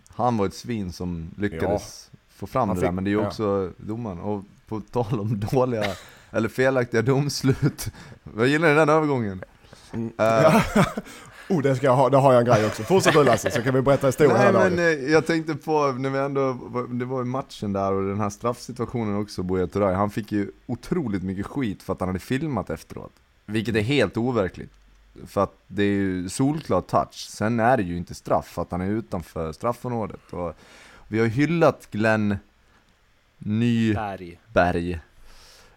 han 0.09 0.37
var 0.37 0.47
ett 0.47 0.55
svin 0.55 0.93
som 0.93 1.31
lyckades 1.39 2.11
få 2.37 2.47
fram 2.47 2.69
Han 2.69 2.77
det 2.77 2.83
där, 2.83 2.89
fick- 2.89 2.95
men 2.95 3.05
det 3.05 3.11
är 3.11 3.13
ju 3.13 3.21
ja. 3.21 3.27
också 3.27 3.71
domaren. 3.77 4.19
Och 4.19 4.45
på 4.69 4.81
tal 4.81 5.21
om 5.21 5.41
dåliga, 5.53 5.85
eller 6.31 6.49
felaktiga 6.49 7.03
domslut, 7.03 7.93
jag 8.37 8.47
gillar 8.47 8.75
den 8.75 8.89
övergången. 8.89 9.43
Mm. 9.93 10.13
Eh, 10.19 10.63
Oh, 11.49 11.63
det, 11.63 11.77
ska 11.77 11.87
jag 11.87 11.97
ha, 11.97 12.09
det 12.11 12.17
har 12.17 12.33
jag 12.33 12.41
en 12.41 12.47
grej 12.47 12.67
också. 12.67 12.83
Fortsätt 12.83 13.13
du 13.15 13.25
Lasse, 13.25 13.51
så 13.51 13.63
kan 13.63 13.75
vi 13.75 13.83
berätta 13.83 14.07
historien 14.07 14.37
Nej 14.37 14.53
men 14.53 14.77
dagen. 14.77 14.79
eh, 14.79 15.13
jag 15.13 15.27
tänkte 15.27 15.55
på, 15.55 15.93
när 15.93 16.11
vi 16.11 16.19
ändå, 16.19 16.53
det 16.91 17.05
var 17.05 17.23
i 17.23 17.25
matchen 17.25 17.73
där 17.73 17.93
och 17.93 18.03
den 18.09 18.21
här 18.21 18.31
straffsituationen 18.31 19.17
också, 19.17 19.43
Buya 19.43 19.67
Turay, 19.67 19.95
han 19.95 20.11
fick 20.11 20.33
ju 20.33 20.51
otroligt 20.67 21.23
mycket 21.23 21.47
skit 21.47 21.83
för 21.83 21.93
att 21.93 22.01
han 22.01 22.09
hade 22.09 22.19
filmat 22.19 22.71
efteråt. 22.71 23.13
Vilket 23.47 23.77
är 23.77 23.81
helt 23.81 24.17
overkligt. 24.17 24.73
För 25.27 25.43
att 25.43 25.55
det 25.67 25.83
är 25.83 25.87
ju 25.87 26.29
solklar 26.29 26.81
touch, 26.81 27.29
sen 27.31 27.61
är 27.61 27.77
det 27.77 27.83
ju 27.83 27.97
inte 27.97 28.15
straff 28.15 28.47
för 28.47 28.63
att 28.63 28.71
han 28.71 28.81
är 28.81 28.91
utanför 28.91 29.53
straffområdet. 29.53 30.21
Och 30.33 30.55
vi 31.09 31.19
har 31.21 31.27
hyllat 31.27 31.89
Glenn 31.91 32.37
Nyberg 33.39 34.39
Berg. 34.53 35.01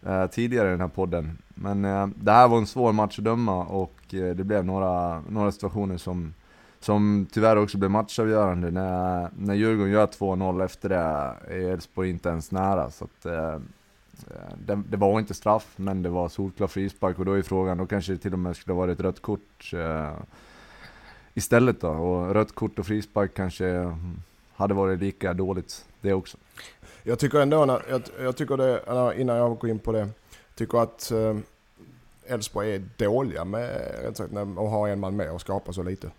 eh, 0.06 0.28
tidigare 0.28 0.68
i 0.68 0.72
den 0.72 0.82
här 0.82 0.88
podden. 0.88 1.38
Men 1.56 1.86
eh, 1.86 2.08
det 2.16 2.32
här 2.32 2.48
var 2.48 2.58
en 2.58 2.68
svår 2.68 2.92
match 2.94 3.20
att 3.20 3.26
döma 3.26 3.66
och 3.66 4.14
eh, 4.14 4.36
det 4.36 4.44
blev 4.44 4.66
några, 4.66 5.22
några 5.22 5.52
situationer 5.52 5.98
som, 5.98 6.34
som 6.80 7.28
tyvärr 7.32 7.56
också 7.56 7.78
blev 7.78 7.92
matchavgörande. 7.92 8.72
När, 8.72 9.30
när 9.38 9.54
Djurgården 9.54 9.92
gör 9.94 10.08
2-0 10.08 10.66
efter 10.66 10.90
det 10.90 10.96
är 10.96 11.72
Elfsborg 11.72 12.10
inte 12.10 12.30
ens 12.30 12.52
nära. 12.52 12.92
Så 12.92 13.06
att, 13.06 13.26
eh, 13.26 13.60
det, 14.66 14.82
det 14.90 14.98
var 14.98 15.20
inte 15.20 15.34
straff, 15.34 15.74
men 15.76 16.04
det 16.04 16.10
var 16.10 16.30
solklar 16.30 16.68
frispark 16.68 17.20
och 17.20 17.26
då 17.26 17.34
är 17.34 17.42
frågan, 17.42 17.78
då 17.78 17.86
kanske 17.86 18.12
det 18.12 18.18
till 18.18 18.34
och 18.34 18.40
med 18.40 18.56
skulle 18.56 18.74
ha 18.74 18.80
varit 18.80 19.00
rött 19.00 19.22
kort 19.22 19.72
eh, 19.74 20.14
istället 21.34 21.82
då. 21.82 21.90
Och 21.90 22.34
rött 22.34 22.56
kort 22.56 22.80
och 22.80 22.86
frispark 22.86 23.34
kanske 23.34 23.68
mm, 23.68 24.22
hade 24.60 24.74
varit 24.74 25.00
lika 25.00 25.34
dåligt 25.34 25.86
det 26.02 26.14
också. 26.14 26.38
Jag 27.04 27.20
tycker 27.20 27.40
ändå, 27.40 27.66
när, 27.66 27.82
jag, 27.90 28.02
jag 28.20 28.38
tycker 28.38 28.58
det, 28.58 29.22
innan 29.22 29.38
jag 29.38 29.58
går 29.58 29.70
in 29.70 29.80
på 29.80 29.92
det, 29.92 30.10
tycker 30.56 30.78
att 30.78 31.12
eh, 31.12 31.38
Elfsborg 32.28 32.76
är 32.76 32.84
dåliga 32.98 33.46
med 33.46 33.70
rätt 34.04 34.18
sagt, 34.18 34.32
när, 34.32 34.42
att 34.42 34.72
ha 34.72 34.88
en 34.88 35.00
man 35.00 35.16
med 35.16 35.32
och 35.32 35.42
skapa 35.42 35.74
så 35.74 35.84
lite. 35.84 36.12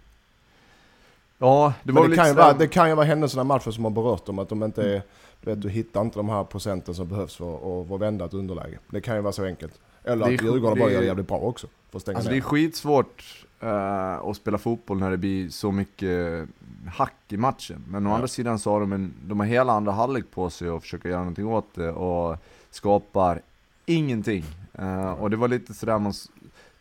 Ja, 1.39 1.73
det 1.83 1.93
var 1.93 2.09
det, 2.09 2.17
kan 2.17 2.35
vara, 2.35 2.53
det 2.53 2.69
kan 2.69 2.89
ju 2.89 2.95
vara 2.95 3.07
händelserna 3.07 3.43
i 3.43 3.45
matchen 3.45 3.73
som 3.73 3.85
har 3.85 3.91
berört 3.91 4.27
dem, 4.27 4.39
att 4.39 4.49
de 4.49 4.63
inte 4.63 4.83
är, 4.83 5.03
du 5.41 5.51
vet, 5.51 5.63
du 5.63 5.69
hittar 5.69 6.01
inte 6.01 6.19
de 6.19 6.29
här 6.29 6.45
procenten 6.45 6.95
som 6.95 7.09
behövs 7.09 7.37
för 7.37 7.95
att, 7.95 8.01
vända 8.01 8.25
ett 8.25 8.35
underläge. 8.35 8.79
Det 8.91 9.01
kan 9.01 9.17
ju 9.17 9.23
vara 9.23 9.33
så 9.33 9.45
enkelt. 9.45 9.73
Eller 10.05 10.27
Det 10.27 10.33
är 10.33 10.35
att 10.35 10.43
Djurgården 10.43 10.79
bara 10.79 10.91
gör 10.91 11.01
det 11.01 11.07
jävligt 11.07 11.29
bra 11.29 11.39
också. 11.39 11.67
För 11.91 11.99
att 11.99 12.03
stänga 12.03 12.17
Alltså 12.17 12.31
ner. 12.31 12.37
det 12.37 12.41
är 12.41 12.49
skitsvårt 12.49 13.47
eh, 13.61 14.15
att 14.15 14.37
spela 14.37 14.59
fotboll 14.59 14.99
när 14.99 15.11
det 15.11 15.17
blir 15.17 15.49
så 15.49 15.73
mycket 15.73 16.49
hack 16.93 17.15
i 17.29 17.37
matchen. 17.37 17.85
Men 17.89 18.07
å 18.07 18.11
Ja. 18.11 18.15
andra 18.15 18.29
sidan 18.29 18.59
så 18.59 18.71
har 18.71 18.81
de, 18.81 18.93
en, 18.93 19.13
de 19.27 19.41
har 19.41 19.47
hela 19.47 19.73
andra 19.73 19.93
halvlek 19.93 20.31
på 20.31 20.51
sig 20.51 20.69
att 20.69 20.83
försöka 20.83 21.09
göra 21.09 21.19
någonting 21.19 21.47
åt 21.47 21.75
det 21.75 21.93
och 21.93 22.37
skapar 22.71 23.41
ingenting. 23.87 24.45
Eh, 24.73 25.11
och 25.13 25.31
det 25.31 25.37
var 25.37 25.49
lite 25.49 25.75
sådär 25.75 25.99
man, 25.99 26.13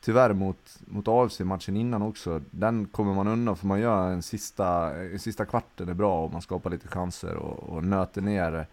tyvärr 0.02 0.34
mot, 0.34 0.80
mot 0.86 1.08
AFC 1.08 1.39
matchen 1.39 1.78
innan 1.78 2.02
också. 2.02 2.42
Den 2.52 2.86
kommer 2.86 3.13
man 3.13 3.28
undan 3.28 3.56
för 3.58 3.68
man 3.68 3.80
gör 3.80 4.12
en 4.12 4.22
sista, 4.22 4.96
en 5.00 5.20
sista 5.20 5.46
kvarten 5.46 5.89
är 5.89 5.94
bra 5.94 6.24
och 6.24 6.32
man 6.34 6.42
skapar 6.42 6.70
lite 6.70 6.88
chanser 6.88 7.36
och, 7.36 7.70
och 7.70 7.84
nöter 7.84 8.22
ner 8.22 8.65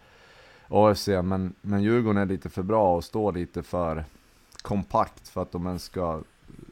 AFC. 0.69 1.07
Men, 1.07 1.53
men 1.61 1.83
Djurgården 1.83 2.21
är 2.21 2.25
lite 2.25 2.49
för 2.49 2.63
bra 2.63 2.95
och 2.95 3.03
står 3.03 3.31
lite 3.31 3.63
för 3.63 4.05
kompakt 4.61 5.27
för 5.27 5.41
att 5.41 5.51
de 5.51 5.67
ens 5.67 5.83
ska 5.83 6.21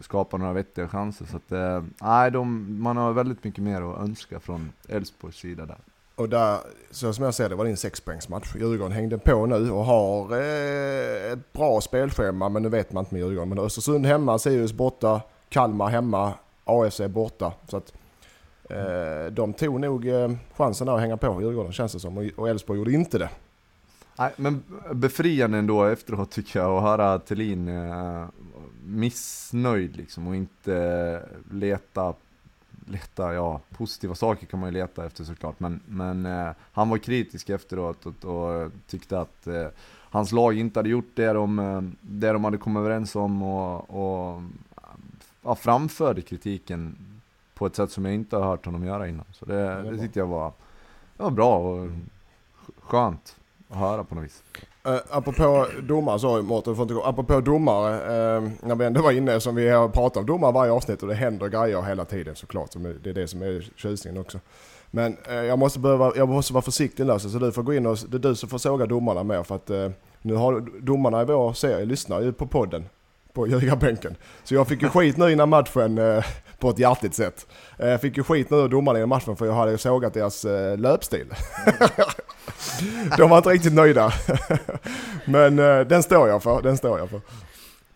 skapa 0.02 0.38
några 0.38 0.54
vettiga 0.54 0.88
chanser. 0.88 1.26
Så 1.26 1.38
att, 1.38 1.52
eh, 1.52 1.84
nej, 2.02 2.32
de, 2.32 2.68
man 2.82 2.98
har 2.98 3.14
väldigt 3.14 3.44
mycket 3.44 3.64
mer 3.64 3.82
att 3.82 4.00
önska 4.00 4.40
från 4.40 4.72
Elfsborgs 4.90 5.36
sida 5.38 5.66
där. 5.66 5.78
Och 6.16 6.30
där, 6.30 6.60
så 6.92 7.14
som 7.14 7.26
jag 7.26 7.34
ser 7.34 7.50
det 7.50 7.56
var 7.56 7.66
det 7.66 7.72
en 7.72 7.78
sexpoängsmatch. 7.78 8.56
Djurgården 8.56 8.92
hängde 8.92 9.18
på 9.18 9.46
nu 9.46 9.72
och 9.72 9.86
har 9.86 10.32
eh, 10.32 11.32
ett 11.32 11.54
bra 11.54 11.82
spelschema 11.82 12.50
men 12.50 12.64
nu 12.64 12.70
vet 12.70 12.94
man 12.94 13.02
inte 13.02 13.16
med 13.16 13.22
Djurgården. 13.22 13.50
Men 13.50 13.60
Östersund 13.60 14.06
hemma, 14.06 14.40
Sirius 14.40 14.74
borta, 14.74 15.22
Kalmar 15.50 15.90
hemma, 15.90 16.34
AFC 16.66 17.02
borta. 17.10 17.54
Så 17.68 17.78
att 17.78 17.94
eh, 18.70 19.32
de 19.32 19.54
tog 19.54 19.80
nog 19.80 20.08
eh, 20.08 20.32
chansen 20.54 20.88
där 20.88 20.94
att 20.94 21.02
hänga 21.02 21.18
på 21.18 21.42
Djurgården 21.42 21.72
känns 21.72 21.94
det 21.94 22.00
som. 22.00 22.32
Och 22.36 22.50
Elfsborg 22.50 22.80
gjorde 22.80 22.92
inte 22.92 23.18
det. 23.18 23.30
Nej, 24.20 24.32
men 24.36 24.64
befriande 24.94 25.58
ändå 25.58 25.84
efteråt 25.84 26.32
tycker 26.32 26.60
jag 26.60 26.78
att 26.78 26.84
höra 26.84 27.20
Thelin 27.20 27.68
eh, 27.68 28.26
missnöjd 28.86 29.98
liksom 29.98 30.28
och 30.28 30.36
inte 30.36 31.22
leta 31.52 32.14
leta, 32.86 33.34
ja, 33.34 33.62
positiva 33.78 34.16
saker 34.16 34.46
kan 34.46 34.60
man 34.60 34.70
ju 34.70 34.74
leta 34.74 35.06
efter 35.06 35.24
såklart, 35.24 35.60
men, 35.60 35.80
men 35.86 36.26
eh, 36.26 36.52
han 36.72 36.90
var 36.90 36.98
kritisk 36.98 37.50
efteråt 37.50 38.06
och, 38.06 38.26
och 38.26 38.72
tyckte 38.88 39.20
att 39.20 39.48
eh, 39.48 39.68
hans 40.10 40.32
lag 40.32 40.58
inte 40.58 40.80
hade 40.80 40.90
gjort 40.90 41.12
det 41.14 41.34
de, 41.34 41.60
eh, 41.60 41.82
det 42.02 42.32
de 42.32 42.44
hade 42.44 42.58
kommit 42.58 42.80
överens 42.80 43.16
om 43.16 43.44
och, 43.44 43.90
och 43.90 44.42
ja, 45.44 45.56
framförde 45.56 46.22
kritiken 46.22 46.98
på 47.54 47.66
ett 47.66 47.76
sätt 47.76 47.92
som 47.92 48.06
jag 48.06 48.14
inte 48.14 48.38
har 48.38 48.44
hört 48.44 48.66
honom 48.66 48.84
göra 48.84 49.08
innan. 49.08 49.26
Så 49.32 49.46
det, 49.46 49.92
det 49.92 49.98
tyckte 49.98 50.20
jag 50.20 50.28
var, 50.28 50.54
det 51.18 51.24
var 51.24 51.32
bra 51.32 51.58
och 51.58 51.90
skönt. 52.80 53.22
att 53.22 53.45
höra 53.76 54.04
på 54.04 54.16
något 54.16 54.24
vis. 54.24 54.44
Uh, 54.88 54.98
apropå 55.10 55.68
domare, 55.84 56.20
sorry 56.20 56.44
Mårten, 56.44 56.76
får 56.76 56.84
inte 56.84 56.94
gå. 56.94 57.04
Apropå 57.04 57.42
domare, 57.42 57.96
uh, 57.96 58.50
när 58.62 58.76
vi 58.76 58.86
ändå 58.86 59.02
var 59.02 59.12
inne 59.12 59.40
som 59.40 59.56
vi 59.56 59.70
har 59.70 59.90
pratat 59.90 60.18
om 60.18 60.26
domare 60.26 60.52
varje 60.52 60.72
avsnitt 60.72 61.02
och 61.02 61.08
det 61.08 61.16
händer 61.16 61.48
grejer 61.48 61.82
hela 61.82 62.06
tiden 62.06 62.36
såklart. 62.36 62.74
Så 62.74 62.80
det 62.80 63.10
är 63.10 63.14
det 63.14 63.28
som 63.28 63.42
är 63.42 63.72
tjusningen 63.76 64.22
också. 64.22 64.40
Men 64.92 65.18
uh, 65.30 65.36
jag, 65.36 65.60
måste 65.60 65.80
behöva, 65.80 66.12
jag 66.16 66.30
måste 66.30 66.54
vara 66.54 66.62
försiktig 66.62 67.06
nu 67.06 67.20
så 67.20 67.40
du 67.40 67.52
får 67.52 67.64
gå 67.64 67.74
in 67.74 67.86
och, 67.86 67.98
det 68.08 68.18
är 68.18 68.20
du 68.20 68.36
som 68.36 68.50
får 68.50 68.58
såga 68.58 68.86
domarna 68.86 69.24
mer 69.24 69.44
för 69.44 69.56
att 69.56 69.70
uh, 69.70 69.90
nu 70.22 70.36
har 70.36 70.66
domarna 70.82 71.22
i 71.22 71.26
vår 71.26 71.54
serie 71.54 71.86
lyssnar 71.86 72.22
ju 72.22 72.34
på 72.34 72.48
podden 72.48 72.86
på 73.34 73.48
ljugarbänken. 73.48 74.16
Så 74.44 74.56
jag 74.56 74.68
fick 74.68 74.82
ju 74.82 74.90
skit 74.90 75.18
nu 75.18 75.32
innan 75.32 75.50
matchen 75.50 75.98
uh, 75.98 76.24
på 76.60 76.70
ett 76.70 76.80
hjärtligt 76.80 77.14
sätt. 77.14 77.48
Jag 77.78 78.02
fick 78.02 78.18
ju 78.18 78.24
skit 78.24 78.50
nu 78.50 78.58
av 78.58 78.70
domarna 78.70 79.00
innan 79.00 79.10
matchen 79.10 79.36
för 79.36 79.46
jag 79.46 79.54
hade 79.54 79.78
sågat 79.78 80.14
deras 80.14 80.46
löpstil. 80.78 81.28
De 83.18 83.30
var 83.30 83.38
inte 83.38 83.50
riktigt 83.50 83.74
nöjda. 83.74 84.14
Men 85.26 85.60
uh, 85.60 85.88
den 85.88 86.04
står 86.04 86.30
jag 86.30 86.44
för, 86.44 86.62
den 86.62 86.78
står 86.78 87.00
jag 87.00 87.10
för. 87.10 87.22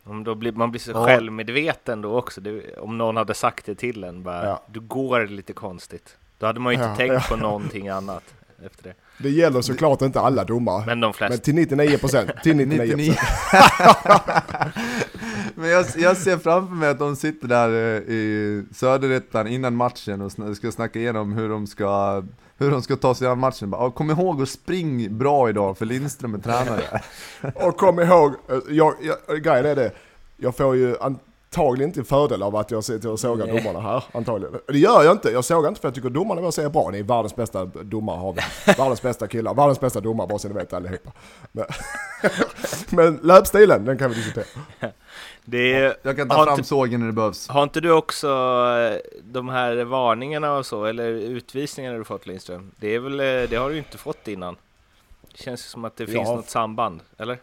Om 0.04 0.24
då 0.24 0.36
blir, 0.36 0.52
man 0.52 0.72
blir 0.72 0.82
så 0.82 0.92
ja. 0.92 1.06
självmedveten 1.06 2.02
då 2.02 2.18
också, 2.18 2.42
det, 2.42 2.78
om 2.78 2.98
någon 2.98 3.18
hade 3.18 3.34
sagt 3.34 3.66
det 3.66 3.76
till 3.76 4.04
en, 4.04 4.24
bara, 4.24 4.46
ja. 4.46 4.64
du 4.68 4.80
går 4.80 5.28
lite 5.28 5.54
konstigt. 5.54 6.18
Då 6.38 6.46
hade 6.46 6.60
man 6.60 6.74
ju 6.74 6.80
inte 6.80 6.90
ja, 6.90 6.96
tänkt 6.96 7.30
på 7.30 7.36
någonting 7.36 7.88
annat 7.88 8.24
efter 8.66 8.84
det. 8.84 8.94
Det 9.18 9.30
gäller 9.30 9.62
såklart 9.62 10.02
inte 10.02 10.20
alla 10.20 10.44
domare. 10.44 10.86
Men 10.86 11.00
de 11.00 11.14
flesta. 11.14 11.34
Men 11.34 11.40
till 11.40 11.56
99 11.56 11.98
procent. 11.98 12.32
Till 12.44 12.56
99 12.58 12.96
99. 12.96 13.16
Men 15.56 15.70
jag, 15.70 15.86
jag, 15.98 16.18
ser 16.18 16.38
framför 16.38 16.76
mig 16.76 16.90
att 16.90 17.00
de 17.00 17.16
sitter 17.16 17.48
där 17.48 17.70
eh, 17.70 18.14
i 18.14 18.64
Söderettan 18.74 19.48
innan 19.48 19.76
matchen 19.76 20.22
och 20.22 20.32
ska 20.58 20.72
snacka 20.72 21.00
igenom 21.00 21.34
hur 21.34 21.50
de 21.50 21.68
ska 21.68 22.24
hur 22.60 22.72
de 22.72 22.82
ska 22.82 22.96
ta 22.96 23.16
sig 23.16 23.28
an 23.28 23.40
matchen. 23.40 23.70
Bara, 23.70 23.92
kom 23.92 24.10
ihåg 24.12 24.42
att 24.42 24.50
spring 24.50 25.18
bra 25.18 25.50
idag 25.50 25.78
för 25.78 25.86
Lindström 25.86 26.34
är 26.34 26.40
tränare. 26.40 27.02
och 27.68 27.78
kom 27.78 28.00
ihåg, 28.00 28.34
jag, 28.70 28.94
jag, 29.02 29.44
grejen 29.44 29.66
är 29.66 29.76
det, 29.76 29.92
jag 30.38 30.56
får 30.56 30.76
ju 30.76 30.96
antagligen 31.00 31.90
inte 31.90 32.04
fördel 32.04 32.44
av 32.44 32.56
att 32.56 32.72
jag 32.72 32.84
sitter 32.84 33.10
och 33.10 33.20
sågar 33.20 33.48
domarna 33.48 33.82
här, 33.82 34.04
antagligen. 34.12 34.60
Det 34.68 34.80
gör 34.80 35.04
jag 35.04 35.12
inte, 35.12 35.30
jag 35.30 35.46
sågar 35.46 35.70
inte 35.70 35.82
för 35.82 35.88
jag 35.88 35.96
tycker 35.96 36.10
domarna 36.10 36.42
var 36.42 36.52
säger 36.52 36.70
bra, 36.70 36.90
ni 36.90 37.00
är 37.00 37.04
världens 37.04 37.36
bästa 37.36 37.66
domare 37.66 38.18
har 38.18 38.34
vi. 38.34 38.42
Världens 38.78 39.02
bästa 39.02 39.28
killar, 39.28 39.54
världens 39.54 39.80
bästa 39.80 40.00
domare 40.02 40.28
bara 40.28 40.40
så 40.40 40.48
ni 40.48 40.54
vet 40.54 40.74
allihopa. 40.74 41.12
Men, 41.52 41.66
men 42.90 43.20
löpstilen, 43.24 43.86
den 43.86 43.98
kan 43.98 44.10
vi 44.10 44.16
diskutera. 44.16 44.46
Det 45.50 45.98
jag 46.02 46.18
kan 46.18 46.30
ta 46.30 46.44
fram 46.46 46.54
inte, 46.54 46.68
sågen 46.68 47.00
när 47.00 47.08
det 47.08 47.14
behövs. 47.14 47.48
Har 47.48 47.64
inte 47.64 47.82
du 47.82 47.92
också 47.92 48.28
eh, 48.28 48.98
de 49.24 49.50
här 49.50 49.84
varningarna 49.84 50.58
och 50.58 50.66
så, 50.66 50.86
eller 50.86 51.08
utvisningarna 51.12 51.98
du 51.98 52.04
fått 52.04 52.28
Lindström? 52.28 52.72
Det, 52.80 52.96
är 52.96 53.00
väl, 53.00 53.20
eh, 53.20 53.50
det 53.50 53.56
har 53.56 53.70
du 53.70 53.78
inte 53.78 53.98
fått 53.98 54.28
innan. 54.28 54.56
Det 55.32 55.44
känns 55.44 55.66
som 55.66 55.86
att 55.86 55.96
det 55.96 56.06
finns 56.06 56.28
ja. 56.28 56.36
något 56.36 56.50
samband, 56.50 57.02
eller? 57.18 57.38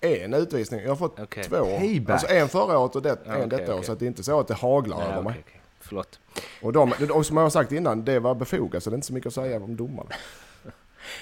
En 0.00 0.34
utvisning, 0.34 0.80
jag 0.80 0.88
har 0.88 0.96
fått 0.96 1.20
okay. 1.20 1.44
två. 1.44 1.64
Payback. 1.64 2.12
Alltså 2.12 2.28
en 2.28 2.48
förra 2.48 2.78
året 2.78 2.96
och 2.96 3.02
det, 3.02 3.18
en 3.24 3.32
okay, 3.32 3.46
detta 3.46 3.62
okay. 3.62 3.74
år, 3.74 3.82
så 3.82 3.94
det 3.94 4.04
är 4.04 4.06
inte 4.06 4.24
så 4.24 4.40
att 4.40 4.48
det 4.48 4.54
haglar 4.54 5.02
över 5.02 5.22
mig. 5.22 5.44
Förlåt. 5.80 6.20
Och, 6.62 6.72
de, 6.72 6.92
och 7.10 7.26
som 7.26 7.36
jag 7.36 7.44
har 7.44 7.50
sagt 7.50 7.72
innan, 7.72 8.04
det 8.04 8.18
var 8.18 8.34
befogat, 8.34 8.82
så 8.82 8.90
det 8.90 8.94
är 8.94 8.96
inte 8.96 9.06
så 9.06 9.12
mycket 9.12 9.26
att 9.26 9.34
säga 9.34 9.56
om 9.56 9.76
domarna. 9.76 10.10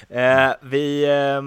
eh, 0.08 0.54
vi... 0.62 1.04
Eh, 1.04 1.42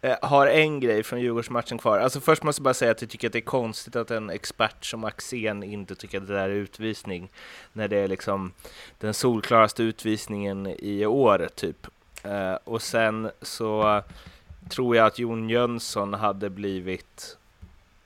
Eh, 0.00 0.16
har 0.22 0.46
en 0.46 0.80
grej 0.80 1.02
från 1.02 1.20
Djurgårdsmatchen 1.20 1.78
kvar. 1.78 1.98
Alltså 1.98 2.20
först 2.20 2.42
måste 2.42 2.60
jag 2.60 2.64
bara 2.64 2.74
säga 2.74 2.90
att 2.90 3.02
jag 3.02 3.10
tycker 3.10 3.26
att 3.26 3.32
det 3.32 3.38
är 3.38 3.40
konstigt 3.40 3.96
att 3.96 4.10
en 4.10 4.30
expert 4.30 4.84
som 4.84 5.04
Axén 5.04 5.62
inte 5.62 5.94
tycker 5.94 6.20
att 6.20 6.26
det 6.26 6.34
där 6.34 6.48
är 6.48 6.54
utvisning, 6.54 7.28
när 7.72 7.88
det 7.88 7.96
är 7.96 8.08
liksom 8.08 8.52
den 8.98 9.14
solklaraste 9.14 9.82
utvisningen 9.82 10.66
i 10.66 11.06
år, 11.06 11.48
typ. 11.54 11.86
Eh, 12.22 12.54
och 12.64 12.82
sen 12.82 13.30
så 13.42 14.02
tror 14.68 14.96
jag 14.96 15.06
att 15.06 15.18
Jon 15.18 15.50
Jönsson 15.50 16.14
hade 16.14 16.50
blivit 16.50 17.36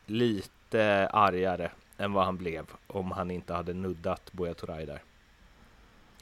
lite 0.07 1.09
argare 1.13 1.71
än 1.99 2.13
vad 2.13 2.25
han 2.25 2.37
blev 2.37 2.67
om 2.87 3.11
han 3.11 3.31
inte 3.31 3.55
hade 3.55 3.75
nuddat 3.75 4.33
Buya 4.33 4.55
Turay 4.55 4.87
där. 4.87 5.03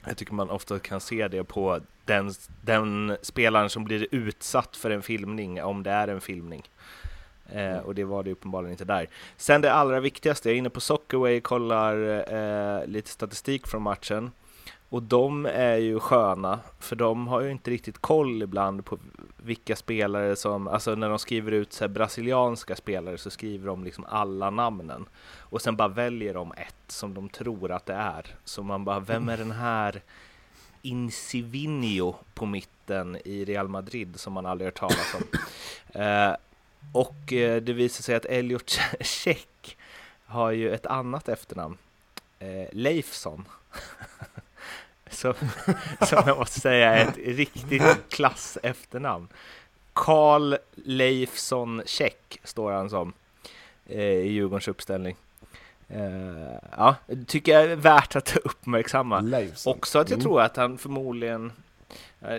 Jag 0.05 0.17
tycker 0.17 0.33
man 0.33 0.49
ofta 0.49 0.79
kan 0.79 0.99
se 0.99 1.27
det 1.27 1.43
på 1.43 1.79
den, 2.05 2.33
den 2.61 3.17
spelaren 3.21 3.69
som 3.69 3.83
blir 3.83 4.07
utsatt 4.11 4.75
för 4.75 4.89
en 4.89 5.01
filmning, 5.01 5.63
om 5.63 5.83
det 5.83 5.91
är 5.91 6.07
en 6.07 6.21
filmning. 6.21 6.69
Eh, 7.49 7.71
mm. 7.71 7.85
och 7.85 7.95
det 7.95 8.03
var 8.03 8.23
det 8.23 8.31
uppenbarligen 8.31 8.71
inte 8.71 8.85
där. 8.85 9.07
Sen 9.37 9.61
det 9.61 9.73
allra 9.73 9.99
viktigaste, 9.99 10.49
jag 10.49 10.53
är 10.53 10.57
inne 10.57 10.69
på 10.69 10.79
Soccerway, 10.79 11.41
kollar 11.41 12.23
eh, 12.33 12.87
lite 12.87 13.09
statistik 13.09 13.67
från 13.67 13.81
matchen. 13.81 14.31
Och 14.89 15.03
de 15.03 15.45
är 15.45 15.77
ju 15.77 15.99
sköna, 15.99 16.59
för 16.79 16.95
de 16.95 17.27
har 17.27 17.41
ju 17.41 17.51
inte 17.51 17.71
riktigt 17.71 17.97
koll 17.97 18.43
ibland 18.43 18.85
på 18.85 18.97
vilka 19.37 19.75
spelare 19.75 20.35
som, 20.35 20.67
alltså 20.67 20.95
när 20.95 21.09
de 21.09 21.19
skriver 21.19 21.51
ut 21.51 21.73
så 21.73 21.87
brasilianska 21.87 22.75
spelare 22.75 23.17
så 23.17 23.29
skriver 23.29 23.67
de 23.67 23.83
liksom 23.83 24.05
alla 24.09 24.49
namnen. 24.49 25.05
Och 25.39 25.61
sen 25.61 25.75
bara 25.75 25.87
väljer 25.87 26.33
de 26.33 26.51
ett 26.51 26.75
som 26.87 27.13
de 27.13 27.29
tror 27.29 27.71
att 27.71 27.85
det 27.85 27.93
är. 27.93 28.35
Så 28.43 28.63
man 28.63 28.85
bara, 28.85 28.99
vem 28.99 29.29
är 29.29 29.37
den 29.37 29.51
här 29.51 30.01
Insivinho 30.81 32.15
på 32.33 32.45
mitten 32.45 33.17
i 33.25 33.45
Real 33.45 33.67
Madrid 33.67 34.19
som 34.19 34.33
man 34.33 34.45
aldrig 34.45 34.67
hört 34.67 34.79
talas 34.79 35.15
om? 35.15 35.23
eh, 36.01 36.35
och 36.93 37.33
eh, 37.33 37.61
det 37.61 37.73
visar 37.73 38.03
sig 38.03 38.15
att 38.15 38.25
Elliot 38.25 38.79
Check 38.99 39.77
har 40.25 40.51
ju 40.51 40.73
ett 40.73 40.85
annat 40.85 41.29
efternamn, 41.29 41.77
eh, 42.39 42.67
Leifsson. 42.71 43.45
som, 45.09 45.33
som 46.07 46.23
jag 46.25 46.37
måste 46.37 46.59
säga 46.59 46.95
är 46.95 47.07
ett 47.07 47.17
riktigt 47.17 48.09
klass 48.09 48.57
efternamn. 48.63 49.27
Karl 49.93 50.55
Leifsson 50.75 51.81
Check 51.85 52.39
står 52.43 52.71
han 52.71 52.89
som 52.89 53.13
eh, 53.85 54.01
i 54.01 54.27
Djurgårdens 54.27 54.67
uppställning. 54.67 55.15
Uh, 55.95 56.57
ja, 56.77 56.95
tycker 57.27 57.51
jag 57.51 57.71
är 57.71 57.75
värt 57.75 58.15
att 58.15 58.37
uppmärksamma. 58.37 59.19
Leifson. 59.19 59.73
Också 59.75 59.99
att 59.99 60.09
jag 60.09 60.17
mm. 60.17 60.23
tror 60.23 60.41
att 60.41 60.57
han 60.57 60.77
förmodligen... 60.77 61.51
Uh, 62.21 62.37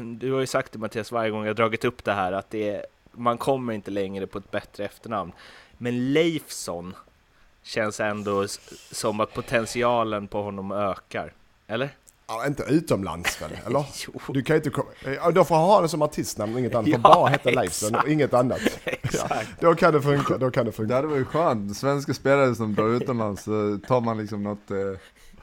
du 0.00 0.32
har 0.32 0.40
ju 0.40 0.46
sagt 0.46 0.72
det 0.72 0.78
Mattias 0.78 1.12
varje 1.12 1.30
gång 1.30 1.46
jag 1.46 1.56
dragit 1.56 1.84
upp 1.84 2.04
det 2.04 2.12
här 2.12 2.32
att 2.32 2.50
det 2.50 2.70
är, 2.70 2.86
man 3.12 3.38
kommer 3.38 3.72
inte 3.72 3.90
längre 3.90 4.26
på 4.26 4.38
ett 4.38 4.50
bättre 4.50 4.84
efternamn. 4.84 5.32
Men 5.78 6.12
Leifson 6.12 6.94
känns 7.62 8.00
ändå 8.00 8.46
som 8.92 9.20
att 9.20 9.34
potentialen 9.34 10.28
på 10.28 10.42
honom 10.42 10.72
ökar. 10.72 11.32
Eller? 11.66 11.90
Ja, 12.28 12.46
inte 12.46 12.62
utomlands 12.62 13.42
väl? 13.42 13.50
Eller? 13.66 13.86
du 14.32 14.42
kan 14.42 14.56
inte 14.56 14.70
komma... 14.70 14.88
Då 15.34 15.44
får 15.44 15.56
ha 15.56 15.80
det 15.80 15.88
som 15.88 16.02
artistnamn 16.02 16.58
inget 16.58 16.74
annat. 16.74 16.88
Ja, 16.90 16.96
får 16.96 17.02
bara 17.02 17.28
heta 17.28 17.50
Leifson 17.50 17.94
och 17.94 18.08
inget 18.08 18.34
annat. 18.34 18.60
Ja, 19.12 19.28
då 19.60 19.74
kan 19.74 19.92
det 19.92 20.02
funka, 20.02 20.38
då 20.38 20.50
kan 20.50 20.66
det 20.66 20.72
funka. 20.72 20.88
Det 20.88 20.94
hade 20.94 21.08
varit 21.08 21.26
skönt. 21.26 21.76
Svenska 21.76 22.14
spelare 22.14 22.54
som 22.54 22.74
drar 22.74 22.88
utomlands 22.88 23.42
så 23.42 23.78
tar 23.86 24.00
man 24.00 24.18
liksom 24.18 24.42
något, 24.42 24.70
eh, 24.70 24.76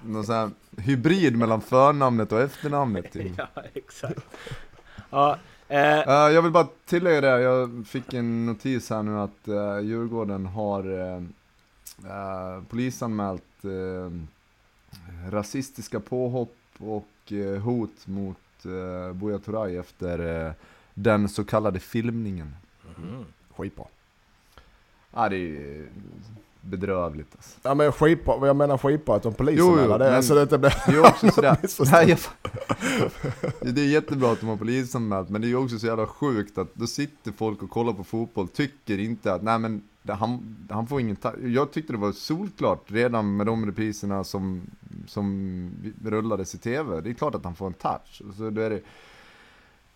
någon 0.01 0.25
sån 0.25 0.35
här 0.35 0.49
hybrid 0.77 1.37
mellan 1.37 1.61
förnamnet 1.61 2.31
och 2.31 2.41
efternamnet. 2.41 3.11
Typ. 3.11 3.31
Ja, 3.37 3.47
exakt. 3.73 4.19
Ja, 5.09 5.37
eh. 5.67 5.79
uh, 5.79 6.33
jag 6.33 6.41
vill 6.41 6.51
bara 6.51 6.67
tillägga 6.85 7.21
det, 7.21 7.41
jag 7.41 7.87
fick 7.87 8.13
en 8.13 8.45
notis 8.45 8.89
här 8.89 9.03
nu 9.03 9.19
att 9.19 9.47
uh, 9.47 9.79
Djurgården 9.79 10.45
har 10.45 10.91
uh, 10.91 12.63
polisanmält 12.69 13.43
rasistiska 15.29 15.99
påhopp 15.99 16.55
och 16.89 17.31
eh, 17.33 17.61
hot 17.61 18.07
mot 18.07 18.37
eh, 18.65 19.13
Buya 19.13 19.39
Turay 19.39 19.77
efter 19.77 20.45
eh, 20.47 20.53
den 20.93 21.29
så 21.29 21.43
kallade 21.43 21.79
filmningen. 21.79 22.55
Mm. 22.97 23.25
Skitbra. 23.55 23.85
Ja, 25.13 25.29
det 25.29 25.37
är 25.37 25.87
bedrövligt 26.61 27.27
alltså. 27.35 27.59
Ja 27.63 27.73
men 27.73 27.91
skitbra, 27.91 28.47
jag 28.47 28.55
menar 28.55 28.77
skitbra 28.77 29.15
att 29.15 29.23
de 29.23 29.33
polisen 29.33 29.65
Jo, 29.65 29.79
jo, 29.85 29.91
är 29.93 29.99
det, 29.99 30.11
men- 30.11 30.23
så 30.23 30.35
det 30.35 30.41
inte 30.41 30.57
blir... 30.57 30.73
Det 30.85 30.91
är 30.91 30.95
ju 30.95 31.01
också 31.01 31.31
sådär, 31.31 31.57
missförstånd. 31.61 32.07
nej, 32.07 32.17
jag, 33.61 33.73
det 33.75 33.81
är 33.81 33.85
jättebra 33.87 34.31
att 34.31 34.39
de 34.39 34.45
har 34.49 34.57
polisanmält, 34.57 35.29
men 35.29 35.41
det 35.41 35.47
är 35.47 35.49
ju 35.49 35.55
också 35.55 35.79
så 35.79 35.85
jävla 35.87 36.07
sjukt 36.07 36.57
att 36.57 36.75
då 36.75 36.87
sitter 36.87 37.31
folk 37.31 37.63
och 37.63 37.69
kollar 37.69 37.93
på 37.93 38.03
fotboll, 38.03 38.47
tycker 38.47 38.97
inte 38.97 39.33
att, 39.33 39.43
nej 39.43 39.59
men 39.59 39.81
han, 40.07 40.57
han 40.69 40.87
får 40.87 41.01
ingen 41.01 41.17
Jag 41.43 41.71
tyckte 41.71 41.93
det 41.93 41.99
var 41.99 42.11
solklart 42.11 42.91
redan 42.91 43.37
med 43.37 43.45
de 43.45 43.65
repriserna 43.65 44.23
som, 44.23 44.61
som 45.07 45.71
rullades 46.03 46.55
i 46.55 46.57
TV, 46.57 47.01
det 47.01 47.09
är 47.09 47.13
klart 47.13 47.35
att 47.35 47.43
han 47.43 47.55
får 47.55 47.67
en 47.67 47.73
touch. 47.73 48.21
Så 48.37 48.49
då 48.49 48.61
är 48.61 48.69
det, 48.69 48.81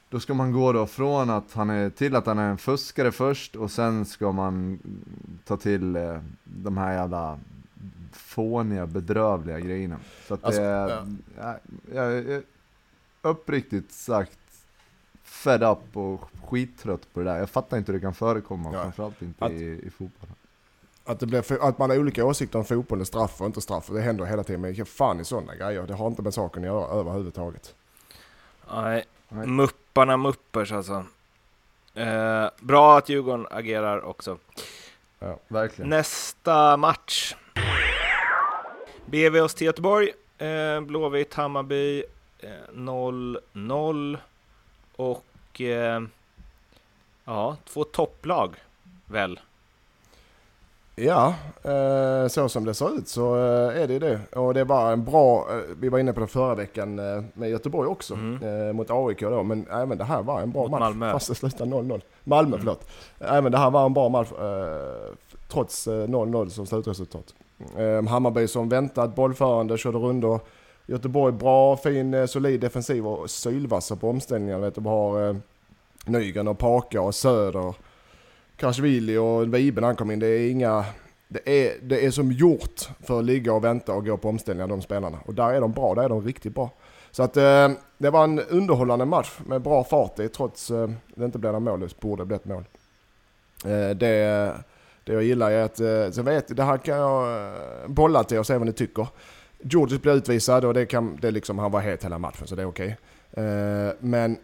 då 0.09 0.19
ska 0.19 0.33
man 0.33 0.51
gå 0.51 0.73
då 0.73 0.85
från 0.87 1.29
att 1.29 1.53
han 1.53 1.69
är 1.69 1.89
till 1.89 2.15
att 2.15 2.25
han 2.25 2.39
är 2.39 2.49
en 2.49 2.57
fuskare 2.57 3.11
först 3.11 3.55
och 3.55 3.71
sen 3.71 4.05
ska 4.05 4.31
man 4.31 4.79
ta 5.45 5.57
till 5.57 5.95
eh, 5.95 6.19
de 6.43 6.77
här 6.77 6.93
jävla 6.93 7.39
fåniga, 8.11 8.87
bedrövliga 8.87 9.59
grejerna. 9.59 9.99
Så 10.27 10.33
att 10.33 10.43
Alltså, 10.43 10.61
det 10.61 10.67
är, 10.67 11.07
ja. 11.37 11.55
jag, 11.93 12.29
jag 12.29 12.43
uppriktigt 13.21 13.91
sagt 13.91 14.39
fed 15.37 15.63
up 15.63 15.97
och 15.97 16.21
skittrött 16.49 17.13
på 17.13 17.19
det 17.19 17.25
där. 17.25 17.37
Jag 17.39 17.49
fattar 17.49 17.77
inte 17.77 17.91
hur 17.91 17.99
det 17.99 18.03
kan 18.05 18.13
förekomma, 18.13 18.69
Ja. 18.73 18.81
framförallt 18.81 19.21
inte 19.21 19.45
Att- 19.45 19.51
i, 19.51 19.81
i 19.85 19.89
fotboll. 19.89 20.29
Att, 21.05 21.19
det 21.19 21.25
blir, 21.25 21.63
att 21.67 21.77
man 21.77 21.89
har 21.89 21.97
olika 21.99 22.25
åsikter 22.25 22.59
om 22.59 22.65
fotboll 22.65 23.01
är 23.01 23.05
straff 23.05 23.41
och 23.41 23.45
inte 23.47 23.61
straff. 23.61 23.87
Det 23.87 24.01
händer 24.01 24.25
hela 24.25 24.43
tiden. 24.43 24.61
Men 24.61 24.73
ge 24.73 24.85
fan 24.85 25.19
i 25.19 25.25
sådana 25.25 25.55
grejer. 25.55 25.87
Det 25.87 25.93
har 25.93 26.07
inte 26.07 26.21
med 26.21 26.33
saken 26.33 26.63
att 26.63 26.67
göra 26.67 26.99
överhuvudtaget. 26.99 27.75
Nej, 28.73 29.05
Nej. 29.29 29.47
mupparna 29.47 30.17
muppers 30.17 30.71
alltså. 30.71 31.05
Eh, 31.93 32.49
bra 32.61 32.97
att 32.97 33.09
Djurgården 33.09 33.47
agerar 33.51 34.01
också. 34.05 34.37
Verkligen. 35.47 35.89
Nästa 35.89 36.77
match. 36.77 37.35
BV 39.05 39.39
oss 39.41 39.55
till 39.55 39.67
Göteborg. 39.67 40.11
Eh, 40.37 40.81
Blåvitt, 40.81 41.33
Hammarby 41.33 42.03
eh, 42.39 42.49
0-0. 42.73 44.17
Och 44.97 45.61
eh, 45.61 46.01
ja, 47.25 47.55
två 47.65 47.83
topplag 47.83 48.55
väl. 49.05 49.39
Ja, 50.99 51.33
eh, 51.63 52.27
så 52.27 52.49
som 52.49 52.65
det 52.65 52.73
ser 52.73 52.95
ut 52.97 53.07
så 53.07 53.35
eh, 53.35 53.81
är 53.81 53.87
det 53.87 53.93
ju 53.93 53.99
det. 53.99 54.19
Och 54.35 54.53
det 54.53 54.63
var 54.63 54.91
en 54.93 55.03
bra, 55.05 55.47
eh, 55.51 55.61
vi 55.79 55.89
var 55.89 55.99
inne 55.99 56.13
på 56.13 56.19
det 56.19 56.27
förra 56.27 56.55
veckan 56.55 56.99
eh, 56.99 57.23
med 57.33 57.49
Göteborg 57.49 57.87
också, 57.89 58.13
Mm. 58.13 58.67
eh, 58.67 58.73
mot 58.73 58.87
AIK 58.91 59.19
då. 59.19 59.43
Men 59.43 59.67
även 59.71 59.97
det 59.97 60.03
här 60.03 60.21
var 60.23 60.41
en 60.41 60.51
bra 60.51 60.61
Mot 60.61 60.71
match. 60.71 60.79
Malmö. 60.79 61.11
Fast 61.11 61.27
det 61.27 61.35
slutade 61.35 61.71
0-0. 61.71 62.01
Malmö, 62.23 62.47
Mm. 62.55 62.59
förlåt. 62.59 62.89
Även 63.19 63.51
det 63.51 63.57
här 63.57 63.69
var 63.69 63.85
en 63.85 63.93
bra 63.93 64.09
match, 64.09 64.27
trots 65.47 65.87
eh, 65.87 66.07
0-0 66.07 66.49
som 66.49 66.65
slutresultat. 66.65 67.33
Hammarby 68.09 68.47
som 68.47 68.69
väntat, 68.69 69.15
bollförande, 69.15 69.77
körde 69.77 69.97
rundor. 69.97 70.39
Göteborg 70.89 71.33
bra, 71.33 71.77
fin, 71.77 72.13
eh, 72.13 72.25
solid 72.25 72.59
defensiv 72.59 73.07
och 73.07 73.29
sylvassa 73.29 73.95
på 73.95 74.09
omställningar. 74.09 74.59
Vet 74.59 74.75
du, 74.75 74.81
har 74.81 75.29
eh, 75.29 75.35
Nygren 76.05 76.47
och 76.47 76.57
Paka 76.57 77.01
och 77.01 77.15
Söder. 77.15 77.75
Krasvili 78.55 79.17
och 79.17 79.53
Vibe 79.53 79.81
när 79.81 79.87
han 79.87 79.95
kom 79.95 80.11
in. 80.11 80.19
Det 80.19 80.27
är 80.27 80.51
inga... 80.51 80.85
Det 81.29 81.49
är, 81.49 81.73
det 81.81 82.05
är 82.05 82.11
som 82.11 82.31
gjort 82.31 82.89
för 83.03 83.19
att 83.19 83.25
ligga 83.25 83.53
och 83.53 83.63
vänta 83.63 83.93
och 83.93 84.05
gå 84.05 84.17
på 84.17 84.29
omställningar 84.29 84.67
de 84.67 84.81
spelarna. 84.81 85.19
Och 85.25 85.33
där 85.33 85.53
är 85.53 85.61
de 85.61 85.71
bra, 85.71 85.95
där 85.95 86.03
är 86.03 86.09
de 86.09 86.21
riktigt 86.21 86.55
bra. 86.55 86.69
Så 87.11 87.23
att 87.23 87.37
eh, 87.37 87.69
det 87.97 88.09
var 88.09 88.23
en 88.23 88.39
underhållande 88.39 89.05
match 89.05 89.39
med 89.45 89.61
bra 89.61 89.83
fart 89.83 90.19
i 90.19 90.29
trots 90.29 90.71
eh, 90.71 90.89
det 91.15 91.25
inte 91.25 91.39
blev 91.39 91.53
några 91.53 91.71
mål. 91.71 91.79
Det 91.79 91.99
borde 91.99 92.25
blivit 92.25 92.45
mål. 92.45 92.63
Eh, 93.65 93.89
det, 93.89 94.53
det 95.03 95.13
jag 95.13 95.23
gillar 95.23 95.51
är 95.51 95.63
att, 95.63 95.79
eh, 95.79 96.11
sen 96.11 96.25
vet 96.25 96.55
det 96.55 96.63
här 96.63 96.77
kan 96.77 96.97
jag 96.97 97.45
eh, 97.45 97.87
bolla 97.87 98.23
till 98.23 98.39
och 98.39 98.47
se 98.47 98.57
vad 98.57 98.67
ni 98.67 98.73
tycker. 98.73 99.07
Georges 99.59 100.01
blev 100.01 100.15
utvisad 100.15 100.65
och 100.65 100.73
det 100.73 100.85
kan, 100.85 101.17
det 101.21 101.31
liksom, 101.31 101.59
han 101.59 101.71
var 101.71 101.81
het 101.81 102.03
hela 102.03 102.17
matchen 102.19 102.47
så 102.47 102.55
det 102.55 102.61
är 102.61 102.65
okej. 102.67 102.97
Eh, 103.31 103.93
men 103.99 104.37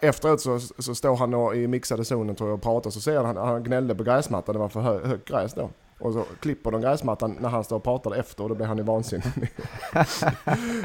efteråt 0.00 0.40
så, 0.40 0.60
så 0.78 0.94
står 0.94 1.16
han 1.16 1.34
och, 1.34 1.56
i 1.56 1.66
mixade 1.66 2.04
zonen 2.04 2.36
tror 2.36 2.48
jag 2.50 2.54
och 2.56 2.62
pratar 2.62 2.90
så 2.90 3.00
ser 3.00 3.24
han, 3.24 3.36
han 3.36 3.62
gnällde 3.64 3.94
på 3.94 4.02
gräsmattan, 4.04 4.52
det 4.52 4.58
var 4.58 4.68
för 4.68 4.80
hö, 4.80 5.06
högt 5.06 5.28
gräs 5.28 5.54
då. 5.54 5.70
Och 6.00 6.12
så 6.12 6.24
klipper 6.40 6.70
de 6.70 6.80
gräsmattan 6.80 7.36
när 7.40 7.48
han 7.48 7.64
står 7.64 7.76
och 7.76 7.84
pratar 7.84 8.14
efter 8.14 8.42
och 8.42 8.48
då 8.48 8.54
blir 8.54 8.66
han 8.66 8.78
i 8.78 8.82
vansinnig. 8.82 9.26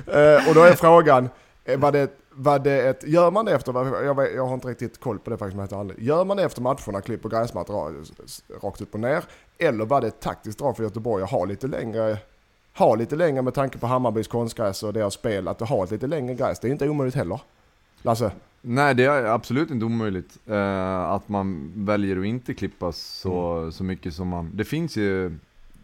eh, 0.08 0.50
och 0.50 0.56
då 0.56 0.64
är 0.64 0.74
frågan, 0.76 1.30
eh, 1.66 1.80
var 1.80 1.92
det, 1.92 2.12
var 2.32 2.60
det 2.60 2.82
ett, 2.88 3.04
gör 3.08 3.32
man 3.32 3.46
det 3.46 3.52
efter, 3.56 4.04
jag, 4.06 4.16
vet- 4.16 4.36
jag 4.36 4.46
har 4.46 4.54
inte 4.54 4.68
riktigt 4.68 5.00
koll 5.00 5.20
på 5.20 5.30
det 5.30 5.38
faktiskt, 5.38 5.58
men 5.58 5.68
jag 5.72 5.80
aldrig. 5.80 6.04
Gör 6.04 6.26
man 6.26 6.38
det 6.38 6.44
efter 6.44 6.62
matcherna, 6.62 7.02
klipper 7.02 7.30
gräsmattan 7.30 7.76
ra- 7.76 8.42
rakt 8.64 8.82
upp 8.82 8.94
och 8.94 9.00
ner? 9.00 9.24
Eller 9.58 9.86
var 9.86 10.02
det 10.02 10.08
ett 10.08 10.20
taktiskt 10.20 10.60
drag 10.60 10.76
för 10.78 10.84
Göteborg 10.84 11.24
att 11.24 11.32
ha 11.32 11.46
lite 11.46 11.68
längre 11.68 12.18
ha 12.82 12.96
lite 12.96 13.16
längre 13.16 13.42
med 13.42 13.54
tanke 13.54 13.78
på 13.78 13.88
Hammarbys 13.88 14.28
konstgräs 14.28 14.84
och 14.84 14.94
deras 14.94 15.14
spel, 15.14 15.48
att 15.48 15.60
ha 15.60 15.86
lite 15.86 16.08
längre 16.08 16.34
gräs. 16.36 16.60
Det 16.60 16.68
är 16.68 16.72
inte 16.72 16.90
omöjligt 16.90 17.16
heller. 17.16 17.42
Lasse? 18.02 18.32
Nej, 18.62 18.96
det 18.96 19.06
är 19.06 19.26
absolut 19.26 19.72
inte 19.72 19.86
omöjligt 19.86 20.38
eh, 20.48 21.02
att 21.02 21.30
man 21.30 21.72
väljer 21.76 22.20
att 22.20 22.26
inte 22.26 22.54
klippa 22.54 22.92
så, 22.92 23.72
så 23.72 23.84
mycket 23.84 24.14
som 24.14 24.28
man... 24.28 24.52
Det 24.54 24.66
finns 24.66 24.98
ju, 24.98 25.30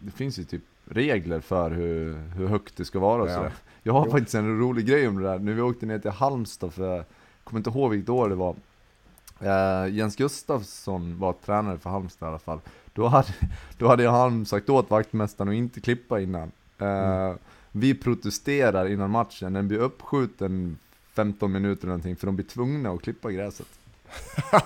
det 0.02 0.12
finns 0.12 0.40
ju 0.40 0.44
typ 0.44 0.62
regler 0.86 1.40
för 1.40 1.72
hur, 1.72 2.14
hur 2.36 2.48
högt 2.48 2.78
det 2.78 2.86
ska 2.86 3.00
vara 3.00 3.30
Ja. 3.30 3.36
sådär. 3.36 3.52
Jag 3.84 3.94
har 3.94 4.06
Jo. 4.06 4.12
faktiskt 4.12 4.36
en 4.36 4.60
rolig 4.60 4.86
grej 4.86 5.08
om 5.08 5.16
det 5.22 5.24
där. 5.30 5.40
Nu 5.40 5.54
vi 5.54 5.62
åkte 5.62 5.86
ner 5.86 6.00
till 6.00 6.12
Halmstad 6.12 6.74
för, 6.74 6.96
jag 6.96 7.06
kommer 7.44 7.60
inte 7.60 7.70
ihåg 7.70 7.92
vilket 7.92 8.10
år 8.10 8.30
det 8.30 8.36
var. 8.36 8.56
Eh, 9.40 9.94
Jens 9.94 10.16
Gustafsson 10.16 11.20
var 11.20 11.34
tränare 11.34 11.78
för 11.78 11.90
Halmstad 11.90 12.28
i 12.28 12.30
alla 12.30 12.40
fall. 12.40 12.60
Då 12.94 13.08
hade, 13.08 13.28
då 13.78 13.88
hade 13.88 14.10
han 14.10 14.46
sagt 14.46 14.70
åt 14.70 14.90
vaktmästaren 14.90 15.50
att 15.50 15.56
inte 15.56 15.82
klippa 15.82 16.20
innan. 16.20 16.52
Eh, 16.80 17.34
Vi 17.72 17.94
protesterar 17.96 18.88
innan 18.92 19.12
matchen, 19.12 19.54
den 19.54 19.68
blir 19.68 19.78
uppskjuten 19.80 20.78
15 21.16 21.52
minuter 21.52 21.82
eller 21.84 21.88
någonting 21.88 22.16
för 22.16 22.26
de 22.26 22.36
blir 22.36 22.46
tvungna 22.46 22.90
att 22.92 23.02
klippa 23.02 23.32
gräset. 23.32 23.68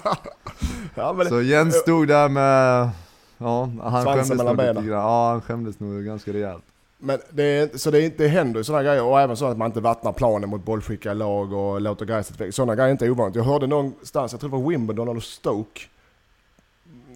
Ja, 0.96 1.14
men 1.14 1.26
Så 1.30 1.42
Jens 1.42 1.76
stod 1.76 2.08
där 2.08 2.30
med, 2.30 2.90
ja 3.38 3.70
han 3.82 4.04
Svansen 4.04 4.38
mellan 4.38 4.58
benen. 4.58 4.88
Ja 4.88 5.30
han 5.32 5.42
skämdes 5.42 5.80
nog 5.80 6.06
ganska 6.06 6.34
rejält. 6.34 6.64
Men 6.98 7.20
det, 7.30 7.44
är, 7.44 7.78
så 7.78 7.92
det, 7.92 8.06
är 8.06 8.12
det 8.18 8.28
händer 8.28 8.60
ju 8.60 8.64
sådana 8.64 8.84
grejer 8.84 9.04
och 9.04 9.20
även 9.22 9.38
så 9.38 9.46
att 9.46 9.58
man 9.58 9.66
inte 9.66 9.82
vattnar 9.82 10.12
planen 10.12 10.50
mot 10.50 10.66
bollskickliga 10.66 11.14
lag 11.14 11.54
och 11.54 11.82
låter 11.82 12.06
gräset 12.06 12.42
växa. 12.42 12.52
Sådana 12.52 12.76
grejer 12.76 12.88
är 12.88 12.92
inte 12.92 13.10
ovanligt. 13.10 13.36
Jag 13.36 13.44
hörde 13.44 13.68
någonstans, 13.68 14.32
jag 14.32 14.42
tror 14.42 14.50
det 14.50 14.58
var 14.58 14.70
Wimbledon 14.70 15.08
eller 15.08 15.20
Stoke. 15.20 15.82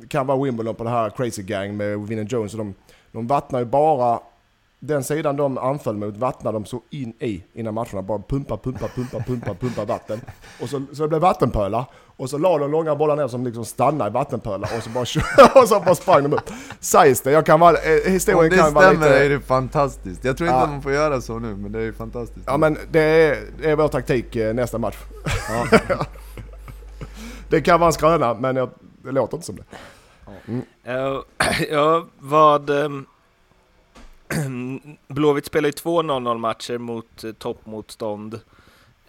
Det 0.01 0.07
kan 0.07 0.27
vara 0.27 0.43
Wimbledon 0.43 0.75
på 0.75 0.83
det 0.83 0.89
här 0.89 1.09
Crazy 1.09 1.43
Gang 1.43 1.77
med 1.77 1.99
Vinnie 1.99 2.27
Jones. 2.29 2.53
Och 2.53 2.57
de, 2.57 2.73
de 3.11 3.27
vattnar 3.27 3.59
ju 3.59 3.65
bara, 3.65 4.19
den 4.87 5.03
sidan 5.03 5.35
de 5.35 5.57
anföll 5.57 5.95
mot 5.95 6.17
vattnar 6.17 6.53
de 6.53 6.65
så 6.65 6.81
in 6.89 7.13
i 7.19 7.43
innan 7.53 7.73
matcherna. 7.73 8.01
Bara 8.01 8.19
pumpa, 8.19 8.57
pumpa, 8.57 8.87
pumpa, 8.95 9.19
pumpa, 9.19 9.53
pumpa 9.53 9.85
vatten. 9.85 10.21
Och 10.61 10.69
så, 10.69 10.81
så 10.93 11.01
det 11.03 11.07
blev 11.09 11.21
vattenpölar. 11.21 11.85
Och 12.17 12.29
så 12.29 12.37
la 12.37 12.57
de 12.57 12.71
långa 12.71 12.95
bollar 12.95 13.15
ner 13.15 13.27
som 13.27 13.43
liksom 13.45 13.65
stannade 13.65 14.09
i 14.09 14.13
vattenpölar 14.13 14.69
och 14.77 14.83
så 14.83 14.89
bara, 14.89 15.01
och 15.61 15.67
så 15.67 15.79
bara 15.79 15.95
sprang 15.95 16.23
de 16.23 16.33
upp. 16.33 16.49
Sägs 16.79 17.21
det, 17.21 17.31
jag 17.31 17.45
kan 17.45 17.59
vara, 17.59 17.77
eh, 17.77 18.05
Om 18.05 18.11
historien 18.11 18.49
det 18.51 18.57
kan 18.57 18.73
vara 18.73 18.85
stämmer 18.85 19.05
lite... 19.09 19.25
är 19.25 19.29
det 19.29 19.39
fantastiskt. 19.39 20.25
Jag 20.25 20.37
tror 20.37 20.49
inte 20.49 20.57
Ja. 20.59 20.63
att 20.63 20.69
man 20.69 20.81
får 20.81 20.91
göra 20.91 21.21
så 21.21 21.39
nu, 21.39 21.55
men 21.55 21.71
det 21.71 21.81
är 21.81 21.91
fantastiskt. 21.91 22.45
Ja 22.47 22.57
men 22.57 22.77
det 22.91 22.99
är, 23.01 23.37
det 23.61 23.71
är 23.71 23.75
vår 23.75 23.87
taktik 23.87 24.35
eh, 24.35 24.53
nästa 24.53 24.77
match. 24.77 24.97
Ja. 25.89 25.97
Det 27.49 27.61
kan 27.61 27.79
vara 27.79 27.87
en 27.87 27.93
skröna 27.93 28.33
men 28.33 28.55
jag, 28.55 28.69
det 29.03 29.11
låter 29.11 29.37
inte 29.37 29.45
som 29.45 29.55
det. 29.55 29.63
Eh, 30.91 31.21
ja, 31.71 32.05
vad... 32.19 32.69
ehm, 32.69 33.05
Blåvitt 35.07 35.45
spelar 35.45 35.67
ju 35.67 35.73
två 35.73 36.01
0-0 36.01 36.37
matcher 36.37 36.77
mot 36.77 37.23
eh, 37.23 37.31
toppmotstånd. 37.31 38.39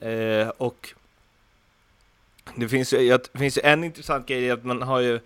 Eh, 0.00 0.48
och 0.48 0.94
det 2.54 2.68
finns, 2.68 2.92
ju, 2.92 3.18
det 3.32 3.38
finns 3.38 3.58
ju 3.58 3.62
en 3.64 3.84
intressant 3.84 4.26
grej 4.26 4.42
i 4.42 4.50
att 4.50 4.64
man 4.64 4.82
har 4.82 5.00
ju... 5.00 5.20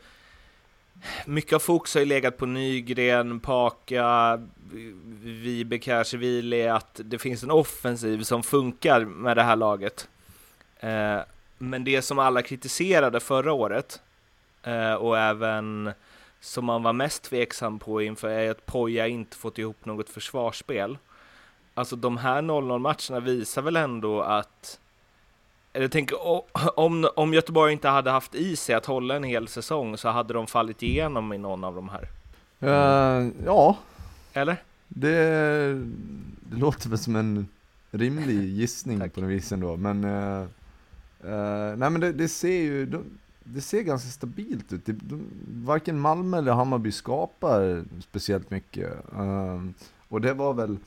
Mycket 1.26 1.52
av 1.52 1.58
fokus 1.58 1.94
har 1.94 2.00
ju 2.00 2.06
legat 2.06 2.36
på 2.36 2.46
Nygren, 2.46 3.40
Paka, 3.40 4.40
Vibe, 5.22 6.00
Ashvili, 6.00 6.68
att 6.68 7.00
det 7.04 7.18
finns 7.18 7.42
en 7.42 7.50
offensiv 7.50 8.22
som 8.22 8.42
funkar 8.42 9.04
med 9.04 9.36
det 9.36 9.42
här 9.42 9.56
laget. 9.56 10.08
Eh, 10.80 11.18
men 11.58 11.84
det 11.84 12.02
som 12.02 12.18
alla 12.18 12.42
kritiserade 12.42 13.20
förra 13.20 13.52
året, 13.52 14.00
eh, 14.62 14.94
och 14.94 15.18
även 15.18 15.92
som 16.40 16.64
man 16.64 16.82
var 16.82 16.92
mest 16.92 17.22
tveksam 17.22 17.78
på 17.78 18.02
inför 18.02 18.28
är 18.28 18.50
att 18.50 18.66
Poja 18.66 19.06
inte 19.06 19.36
fått 19.36 19.58
ihop 19.58 19.84
något 19.84 20.08
försvarsspel. 20.08 20.98
Alltså 21.74 21.96
de 21.96 22.16
här 22.16 22.42
0-0 22.42 22.78
matcherna 22.78 23.24
visar 23.26 23.62
väl 23.62 23.76
ändå 23.76 24.20
att 24.22 24.78
eller 25.72 26.14
o- 26.14 26.46
om, 26.76 27.08
om 27.16 27.34
Göteborg 27.34 27.72
inte 27.72 27.88
hade 27.88 28.10
haft 28.10 28.34
i 28.34 28.56
sig 28.56 28.74
att 28.74 28.86
hålla 28.86 29.16
en 29.16 29.24
hel 29.24 29.48
säsong 29.48 29.96
så 29.98 30.08
hade 30.08 30.34
de 30.34 30.46
fallit 30.46 30.82
igenom 30.82 31.32
i 31.32 31.38
någon 31.38 31.64
av 31.64 31.74
de 31.74 31.88
här. 31.88 32.08
Eh, 32.60 33.28
ja, 33.44 33.78
Eller? 34.32 34.56
det, 34.88 35.18
det 36.40 36.56
låter 36.56 36.88
väl 36.88 36.98
som 36.98 37.16
en 37.16 37.48
rimlig 37.90 38.48
gissning 38.48 39.10
på 39.14 39.20
något 39.20 39.30
vis 39.30 39.52
ändå. 39.52 39.76
Men, 39.76 40.04
eh, 40.04 40.40
eh, 41.24 41.76
nej 41.76 41.90
men 41.90 42.00
det, 42.00 42.12
det 42.12 42.28
ser 42.28 42.62
ju, 42.62 42.86
de, 42.86 43.04
det 43.54 43.60
ser 43.60 43.82
ganska 43.82 44.10
stabilt 44.10 44.72
ut. 44.72 44.86
Det, 44.86 44.92
de, 44.92 45.24
varken 45.48 46.00
Malmö 46.00 46.38
eller 46.38 46.52
Hammarby 46.52 46.92
skapar 46.92 47.84
speciellt 48.00 48.50
mycket. 48.50 48.92
Um, 49.12 49.74
och 50.08 50.20
det 50.20 50.34
var 50.34 50.54
väl, 50.54 50.78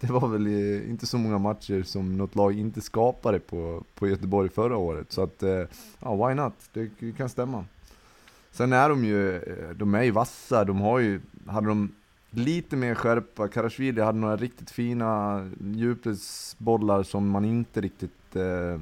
det 0.00 0.12
var 0.12 0.28
väl 0.28 0.46
inte 0.90 1.06
så 1.06 1.18
många 1.18 1.38
matcher 1.38 1.82
som 1.82 2.16
något 2.16 2.34
lag 2.34 2.58
inte 2.58 2.80
skapade 2.80 3.38
på, 3.38 3.84
på 3.94 4.08
Göteborg 4.08 4.48
förra 4.48 4.76
året. 4.76 5.12
Så 5.12 5.22
att, 5.22 5.42
uh, 5.42 5.64
ja, 6.00 6.28
why 6.28 6.34
not? 6.34 6.54
Det, 6.72 6.90
det 6.98 7.12
kan 7.12 7.28
stämma. 7.28 7.64
Sen 8.52 8.72
är 8.72 8.88
de 8.88 9.04
ju, 9.04 9.36
eh, 9.36 9.70
de 9.76 9.94
är 9.94 10.02
ju 10.02 10.10
vassa, 10.10 10.64
de 10.64 10.80
har 10.80 10.98
ju, 10.98 11.20
hade 11.46 11.66
de 11.66 11.92
lite 12.30 12.76
mer 12.76 12.94
skärpa, 12.94 13.48
Karasvili 13.48 14.00
hade 14.00 14.18
några 14.18 14.36
riktigt 14.36 14.70
fina 14.70 15.44
djupledsbollar 15.60 17.02
som 17.02 17.28
man 17.28 17.44
inte 17.44 17.80
riktigt 17.80 18.36
eh, 18.36 18.80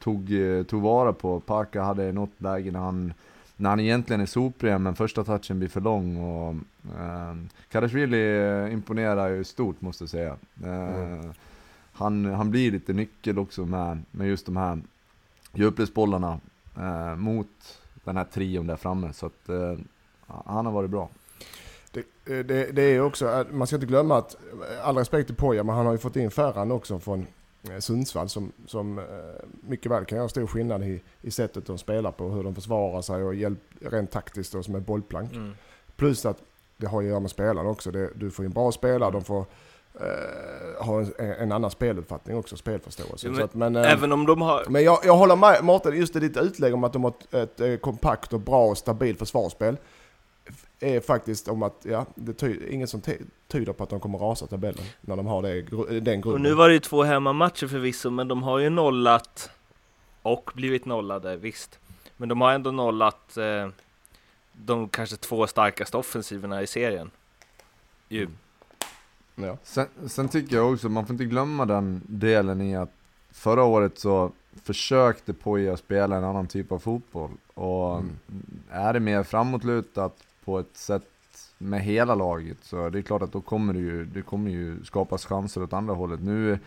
tog, 0.00 0.32
eh, 0.32 0.62
tog 0.62 0.82
vara 0.82 1.12
på. 1.12 1.40
Paka 1.40 1.82
hade 1.82 2.12
något 2.12 2.40
läge 2.40 2.70
när 2.70 2.80
han, 2.80 3.14
när 3.56 3.70
han 3.70 3.80
egentligen 3.80 4.20
är 4.20 4.26
sopren 4.26 4.82
men 4.82 4.94
första 4.94 5.24
touchen 5.24 5.58
blir 5.58 5.68
för 5.68 5.80
lång. 5.80 6.16
Och, 6.16 6.54
eh, 7.00 7.34
Karasvili 7.68 8.38
eh, 8.38 8.72
imponerar 8.72 9.28
ju 9.28 9.44
stort 9.44 9.80
måste 9.80 10.04
jag 10.04 10.10
säga. 10.10 10.36
Eh, 10.64 10.98
mm. 10.98 11.32
han, 11.92 12.24
han 12.24 12.50
blir 12.50 12.70
lite 12.70 12.92
nyckel 12.92 13.38
också 13.38 13.66
med, 13.66 14.02
med 14.10 14.28
just 14.28 14.46
de 14.46 14.56
här 14.56 14.78
djupledsbollarna 15.54 16.40
eh, 16.76 17.16
mot 17.16 17.78
den 18.04 18.16
här 18.16 18.24
trion 18.24 18.66
där 18.66 18.76
framme. 18.76 19.12
Så 19.12 19.26
att 19.26 19.48
eh, 19.48 19.78
han 20.26 20.66
har 20.66 20.72
varit 20.72 20.90
bra. 20.90 21.08
Det, 21.92 22.42
det, 22.42 22.72
det, 22.72 22.82
är 22.82 23.00
också, 23.00 23.44
man 23.52 23.66
ska 23.66 23.76
inte 23.76 23.86
glömma 23.86 24.18
att, 24.18 24.36
all 24.82 24.96
respekt 24.96 25.26
till 25.26 25.36
Poja, 25.36 25.62
men 25.62 25.74
han 25.74 25.86
har 25.86 25.92
ju 25.92 25.98
fått 25.98 26.16
in 26.16 26.30
Ferran 26.30 26.70
också 26.70 26.98
från 26.98 27.18
Eh, 27.20 27.39
Sundsvall 27.80 28.28
som, 28.28 28.52
som 28.66 28.98
eh, 28.98 29.04
mycket 29.60 29.92
väl 29.92 30.04
kan 30.04 30.18
göra 30.18 30.28
stor 30.28 30.46
skillnad 30.46 30.82
i, 30.82 31.02
i 31.20 31.30
sättet 31.30 31.66
de 31.66 31.78
spelar 31.78 32.12
på, 32.12 32.28
hur 32.28 32.44
de 32.44 32.54
försvarar 32.54 33.02
sig 33.02 33.24
och 33.24 33.34
hjälp, 33.34 33.58
rent 33.80 34.10
taktiskt 34.10 34.54
och 34.54 34.64
som 34.64 34.74
ett 34.74 34.86
bollplank. 34.86 35.32
Mm. 35.32 35.52
Plus 35.96 36.26
att 36.26 36.42
det 36.76 36.86
har 36.86 37.02
att 37.02 37.08
göra 37.08 37.20
med 37.20 37.30
spelarna 37.30 37.68
också. 37.70 37.90
Det, 37.90 38.10
du 38.14 38.30
får 38.30 38.44
en 38.44 38.50
bra 38.50 38.72
spelare, 38.72 39.10
de 39.10 39.24
får 39.24 39.40
uh, 39.40 40.84
ha 40.84 41.00
en, 41.00 41.12
en, 41.18 41.52
annan 41.52 41.70
speluppfattning 41.70 42.36
också, 42.36 42.56
spelförståelse. 42.56 43.26
Ja, 43.26 43.32
men, 43.32 43.44
att, 43.44 43.54
men, 43.54 43.76
uh, 43.76 43.92
även 43.92 44.12
om 44.12 44.26
de 44.26 44.42
har... 44.42 44.64
Men 44.68 44.84
jag, 44.84 44.98
jag 45.04 45.16
håller 45.16 45.36
med 45.36 45.64
Mårten, 45.64 45.96
just 45.96 46.12
det 46.12 46.20
ditt 46.20 46.36
utlägg 46.36 46.74
om 46.74 46.84
att 46.84 46.92
de 46.92 47.04
har 47.04 47.10
ett, 47.10 47.34
ett, 47.34 47.60
ett 47.60 47.82
kompakt 47.82 48.32
och 48.32 48.40
bra 48.40 48.66
och 48.66 48.78
stabilt 48.78 49.18
försvarsspel 49.18 49.76
är 50.80 51.00
faktiskt 51.00 51.48
om 51.48 51.62
att, 51.62 51.74
ja, 51.82 52.06
det 52.14 52.32
tyder, 52.32 52.72
inget 52.72 52.90
som 52.90 53.02
tyder 53.48 53.72
på 53.72 53.82
att 53.82 53.90
de 53.90 54.00
kommer 54.00 54.18
rasa 54.18 54.46
tabellen 54.46 54.84
när 55.00 55.16
de 55.16 55.26
har 55.26 55.42
det, 55.42 55.62
den 56.00 56.20
grunden. 56.20 56.32
Och 56.32 56.40
nu 56.40 56.54
var 56.54 56.68
det 56.68 56.74
ju 56.74 56.80
två 56.80 57.02
hemmamatcher 57.02 57.66
förvisso, 57.66 58.10
men 58.10 58.28
de 58.28 58.42
har 58.42 58.58
ju 58.58 58.70
nollat 58.70 59.50
och 60.22 60.50
blivit 60.54 60.84
nollade, 60.84 61.36
visst. 61.36 61.78
Men 62.16 62.28
de 62.28 62.40
har 62.40 62.52
ändå 62.52 62.70
nollat 62.70 63.36
eh, 63.36 63.68
de 64.52 64.88
kanske 64.88 65.16
två 65.16 65.46
starkaste 65.46 65.96
offensiverna 65.96 66.62
i 66.62 66.66
serien. 66.66 67.10
Ju. 68.08 68.22
Mm. 68.22 68.34
Ja. 69.34 69.56
Sen, 69.62 69.86
sen, 70.06 70.28
tycker 70.28 70.56
jag 70.56 70.72
också, 70.72 70.88
man 70.88 71.06
får 71.06 71.14
inte 71.14 71.24
glömma 71.24 71.66
den 71.66 72.02
delen 72.06 72.60
i 72.60 72.76
att 72.76 72.90
förra 73.30 73.64
året 73.64 73.98
så 73.98 74.32
försökte 74.62 75.32
Poja 75.32 75.76
spela 75.76 76.16
en 76.16 76.24
annan 76.24 76.46
typ 76.46 76.72
av 76.72 76.78
fotboll. 76.78 77.30
Och 77.54 77.98
mm. 77.98 78.16
är 78.70 78.92
det 78.92 79.00
mer 79.00 79.22
framåtlutat 79.22 80.16
på 80.44 80.58
ett 80.58 80.76
sätt 80.76 81.04
med 81.58 81.80
hela 81.80 82.14
laget 82.14 82.56
så 82.62 82.90
det 82.90 82.98
är 82.98 83.02
klart 83.02 83.22
att 83.22 83.32
då 83.32 83.40
kommer 83.40 83.72
det 83.72 83.78
ju, 83.78 84.04
det 84.04 84.22
kommer 84.22 84.50
ju 84.50 84.84
skapas 84.84 85.24
chanser 85.24 85.62
åt 85.62 85.72
andra 85.72 85.94
hållet. 85.94 86.20
Nu, 86.20 86.58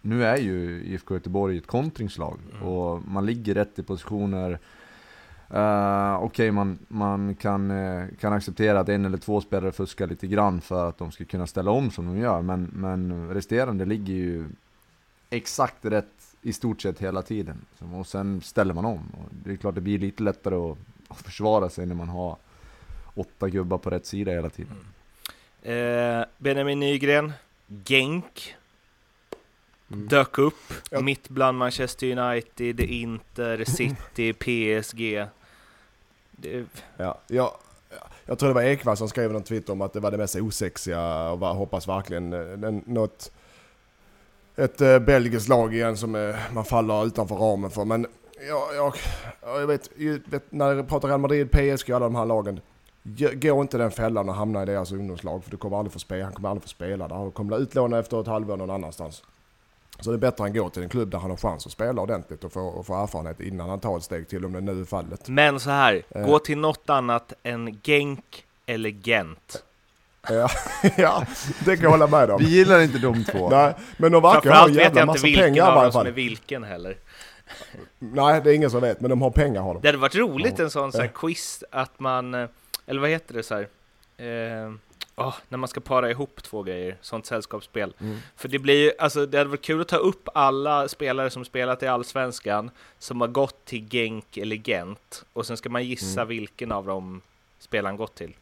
nu 0.00 0.24
är 0.24 0.36
ju 0.36 0.84
IFK 0.84 1.14
Göteborg 1.14 1.58
ett 1.58 1.66
kontringslag 1.66 2.38
mm. 2.52 2.68
och 2.68 3.02
man 3.08 3.26
ligger 3.26 3.54
rätt 3.54 3.78
i 3.78 3.82
positioner. 3.82 4.58
Uh, 5.54 6.14
Okej, 6.14 6.26
okay, 6.26 6.50
man, 6.50 6.78
man 6.88 7.34
kan, 7.34 7.70
uh, 7.70 8.08
kan 8.20 8.32
acceptera 8.32 8.80
att 8.80 8.88
en 8.88 9.04
eller 9.04 9.18
två 9.18 9.40
spelare 9.40 9.72
fuskar 9.72 10.06
lite 10.06 10.26
grann 10.26 10.60
för 10.60 10.88
att 10.88 10.98
de 10.98 11.12
ska 11.12 11.24
kunna 11.24 11.46
ställa 11.46 11.70
om 11.70 11.90
som 11.90 12.06
de 12.06 12.18
gör, 12.18 12.42
men, 12.42 12.70
men 12.72 13.28
resterande 13.34 13.84
ligger 13.84 14.14
ju 14.14 14.48
exakt 15.30 15.84
rätt 15.84 16.36
i 16.42 16.52
stort 16.52 16.80
sett 16.80 16.98
hela 16.98 17.22
tiden. 17.22 17.64
Och 17.98 18.06
sen 18.06 18.40
ställer 18.40 18.74
man 18.74 18.84
om. 18.84 19.12
Och 19.12 19.28
det 19.30 19.52
är 19.52 19.56
klart 19.56 19.74
det 19.74 19.80
blir 19.80 19.98
lite 19.98 20.22
lättare 20.22 20.54
att, 20.54 20.78
att 21.08 21.18
försvara 21.18 21.68
sig 21.68 21.86
när 21.86 21.94
man 21.94 22.08
har 22.08 22.36
åtta 23.14 23.48
gubbar 23.48 23.78
på 23.78 23.90
rätt 23.90 24.06
sida 24.06 24.32
hela 24.32 24.50
tiden. 24.50 24.76
Mm. 25.62 26.18
Eh, 26.18 26.24
Benjamin 26.38 26.80
Nygren, 26.80 27.32
Genk, 27.84 28.54
mm. 29.92 30.08
dök 30.08 30.38
upp 30.38 30.72
ja. 30.90 31.00
mitt 31.00 31.28
bland 31.28 31.58
Manchester 31.58 32.18
United, 32.18 32.80
Inter, 32.80 33.64
City, 33.64 34.32
PSG. 34.82 35.26
Det... 36.30 36.66
Ja, 36.96 37.18
ja, 37.26 37.58
jag 38.24 38.38
tror 38.38 38.48
det 38.48 38.54
var 38.54 38.62
Ekvall 38.62 38.96
som 38.96 39.08
skrev 39.08 39.32
någon 39.32 39.42
Twitter 39.42 39.72
om 39.72 39.80
att 39.80 39.92
det 39.92 40.00
var 40.00 40.10
det 40.10 40.18
mest 40.18 40.36
osexiga 40.36 41.30
och 41.30 41.40
var, 41.40 41.54
hoppas 41.54 41.88
verkligen 41.88 42.32
eh, 42.32 42.72
något 42.86 43.32
ett 44.56 44.80
äh, 44.80 44.98
belgiskt 44.98 45.48
lag 45.48 45.74
igen 45.74 45.96
som 45.96 46.14
äh, 46.14 46.36
man 46.52 46.64
faller 46.64 47.06
utanför 47.06 47.34
ramen 47.34 47.70
för. 47.70 47.84
Men 47.84 48.06
jag, 48.48 48.74
jag, 48.74 48.94
jag 49.42 49.66
vet, 49.66 49.90
vet, 50.24 50.52
när 50.52 50.72
jag 50.72 50.88
pratar 50.88 51.08
Real 51.08 51.20
Madrid, 51.20 51.50
PSG 51.50 51.90
och 51.90 51.96
alla 51.96 52.06
de 52.06 52.14
här 52.14 52.26
lagen. 52.26 52.60
Gå 53.32 53.60
inte 53.60 53.78
den 53.78 53.90
fällan 53.90 54.28
och 54.28 54.34
hamna 54.34 54.62
i 54.62 54.66
deras 54.66 54.92
ungdomslag 54.92 55.44
för 55.44 55.50
du 55.50 55.56
kommer 55.56 55.78
aldrig 55.78 55.92
få 55.92 55.98
spela, 55.98 56.24
han 56.24 56.32
kommer 56.32 56.48
aldrig 56.48 56.62
få 56.62 56.68
spela 56.68 57.08
där. 57.08 57.14
Han 57.14 57.30
kommer 57.30 57.56
bli 57.56 57.64
utlånad 57.64 58.00
efter 58.00 58.20
ett 58.20 58.26
halvår 58.26 58.56
någon 58.56 58.70
annanstans. 58.70 59.22
Så 60.00 60.10
det 60.10 60.16
är 60.16 60.18
bättre 60.18 60.34
att 60.34 60.38
han 60.38 60.52
går 60.52 60.68
till 60.68 60.82
en 60.82 60.88
klubb 60.88 61.10
där 61.10 61.18
han 61.18 61.30
har 61.30 61.36
chans 61.36 61.66
att 61.66 61.72
spela 61.72 62.02
ordentligt 62.02 62.44
och 62.44 62.52
få, 62.52 62.60
och 62.60 62.86
få 62.86 63.02
erfarenhet 63.02 63.40
innan 63.40 63.68
han 63.68 63.80
tar 63.80 63.96
ett 63.96 64.02
steg 64.02 64.28
till 64.28 64.44
om 64.44 64.52
det 64.52 64.60
nu 64.60 64.80
är 64.80 64.84
fallet. 64.84 65.28
Men 65.28 65.60
så 65.60 65.70
här, 65.70 66.02
eh. 66.10 66.26
gå 66.26 66.38
till 66.38 66.58
något 66.58 66.90
annat 66.90 67.32
än 67.42 67.80
Genk 67.82 68.44
eller 68.66 68.90
Gent. 68.90 69.62
Ja, 70.28 70.48
ja, 70.96 71.26
det 71.64 71.76
kan 71.76 71.82
jag 71.82 71.90
hålla 71.90 72.06
med 72.06 72.30
om. 72.30 72.38
Vi 72.38 72.48
gillar 72.48 72.80
inte 72.80 72.98
de 72.98 73.24
två. 73.24 73.48
Nej, 73.50 73.74
men 73.96 74.12
de 74.12 74.22
verkar 74.22 74.50
ha 74.50 74.68
en 74.68 74.74
jävla 74.74 75.06
massa 75.06 75.22
pengar 75.26 75.48
i 75.48 75.60
varje 75.60 75.62
fall. 75.62 75.64
vet 75.64 75.64
jag 75.64 75.64
inte 75.64 75.64
vilken 75.64 75.64
av 75.64 75.82
dem 75.82 75.92
som 75.92 76.06
är 76.06 76.10
vilken 76.10 76.64
heller. 76.64 76.96
Nej, 77.98 78.40
det 78.44 78.50
är 78.50 78.54
ingen 78.54 78.70
som 78.70 78.80
vet, 78.80 79.00
men 79.00 79.10
de 79.10 79.22
har 79.22 79.30
pengar 79.30 79.62
har 79.62 79.74
de. 79.74 79.80
Det 79.80 79.88
hade 79.88 79.98
varit 79.98 80.14
roligt 80.14 80.60
en 80.60 80.70
sån 80.70 80.92
så 80.92 81.00
här, 81.00 81.10
quiz, 81.14 81.64
att 81.70 82.00
man 82.00 82.34
eh, 82.34 82.48
eller 82.92 83.00
vad 83.00 83.10
heter 83.10 83.34
det 83.34 83.42
så 83.42 83.54
här? 83.54 83.68
Eh, 84.16 84.72
oh, 85.16 85.34
när 85.48 85.58
man 85.58 85.68
ska 85.68 85.80
para 85.80 86.10
ihop 86.10 86.42
två 86.42 86.62
grejer, 86.62 86.96
sånt 87.00 87.26
sällskapsspel. 87.26 87.94
Mm. 88.00 88.18
För 88.36 88.48
det 88.48 88.58
blir 88.58 88.84
ju, 88.84 88.92
alltså 88.98 89.26
det 89.26 89.38
hade 89.38 89.50
varit 89.50 89.62
kul 89.62 89.80
att 89.80 89.88
ta 89.88 89.96
upp 89.96 90.28
alla 90.34 90.88
spelare 90.88 91.30
som 91.30 91.44
spelat 91.44 91.82
i 91.82 91.86
Allsvenskan, 91.86 92.70
som 92.98 93.20
har 93.20 93.28
gått 93.28 93.64
till 93.64 93.88
Genk 93.88 94.36
eller 94.36 94.56
Gent, 94.56 95.24
och 95.32 95.46
sen 95.46 95.56
ska 95.56 95.68
man 95.68 95.84
gissa 95.84 96.20
mm. 96.20 96.28
vilken 96.28 96.72
av 96.72 96.86
dem 96.86 97.20
spelaren 97.58 97.96
gått 97.96 98.14
till. 98.14 98.36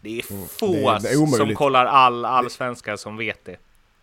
Det 0.00 0.18
är 0.18 0.32
mm. 0.32 0.48
få 0.48 0.66
det 0.66 0.78
är, 0.78 1.00
det 1.00 1.08
är 1.08 1.36
som 1.36 1.54
kollar 1.54 1.86
all 1.86 2.24
allsvenska 2.24 2.96
som 2.96 3.16
vet 3.16 3.44
det. 3.44 3.56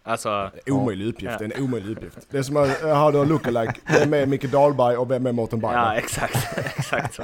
Alltså, 0.04 0.52
omöjlig 0.68 1.06
ja. 1.06 1.10
uppgift, 1.10 1.42
en 1.42 1.64
omöjlig 1.64 1.98
uppgift. 1.98 2.28
Det 2.30 2.38
är 2.38 2.44
som 2.44 2.58
att 2.58 2.82
ha 2.82 3.12
då 3.12 3.24
lookalike, 3.24 3.76
vem 3.86 4.14
är 4.14 4.26
Micke 4.26 4.52
Dahlberg 4.52 4.98
och 4.98 5.12
vem 5.12 5.26
är 5.26 5.32
Mårten 5.32 5.60
Bergman? 5.60 5.86
Ja, 5.86 5.96
exakt, 5.96 6.58
exakt 6.78 7.16
så. 7.16 7.24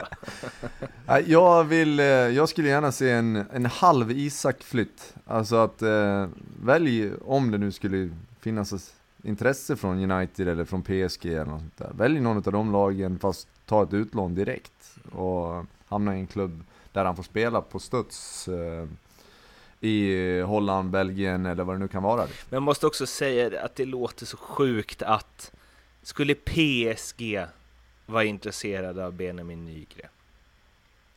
jag, 1.25 1.63
vill, 1.63 1.99
eh, 1.99 2.05
jag 2.05 2.49
skulle 2.49 2.69
gärna 2.69 2.91
se 2.91 3.11
en, 3.11 3.45
en 3.53 3.65
halv 3.65 4.11
Isak-flytt. 4.11 5.13
Alltså 5.25 5.55
att 5.55 5.81
eh, 5.81 6.27
välj, 6.63 7.11
om 7.25 7.51
det 7.51 7.57
nu 7.57 7.71
skulle 7.71 8.09
finnas 8.39 8.93
intresse 9.23 9.75
från 9.75 10.11
United 10.11 10.47
eller 10.47 10.65
från 10.65 10.81
PSG 10.81 11.25
eller 11.25 11.45
något 11.45 11.59
sånt 11.59 11.77
där. 11.77 11.91
Välj 11.97 12.19
någon 12.19 12.37
av 12.37 12.43
de 12.43 12.71
lagen 12.71 13.19
fast 13.19 13.47
ta 13.65 13.83
ett 13.83 13.93
utlån 13.93 14.35
direkt 14.35 14.97
och 15.11 15.65
hamna 15.87 16.15
i 16.15 16.19
en 16.19 16.27
klubb 16.27 16.63
där 16.91 17.05
han 17.05 17.15
får 17.15 17.23
spela 17.23 17.61
på 17.61 17.79
studs. 17.79 18.47
Eh, 18.47 18.87
i 19.81 20.39
Holland, 20.41 20.89
Belgien 20.89 21.45
eller 21.45 21.63
vad 21.63 21.75
det 21.75 21.79
nu 21.79 21.87
kan 21.87 22.03
vara. 22.03 22.21
Men 22.21 22.49
jag 22.49 22.63
måste 22.63 22.87
också 22.87 23.05
säga 23.05 23.61
att 23.61 23.75
det 23.75 23.85
låter 23.85 24.25
så 24.25 24.37
sjukt 24.37 25.01
att 25.01 25.51
skulle 26.03 26.35
PSG 26.35 27.45
vara 28.05 28.23
intresserade 28.23 29.05
av 29.05 29.13
Benjamin 29.13 29.65
Nygren? 29.65 30.09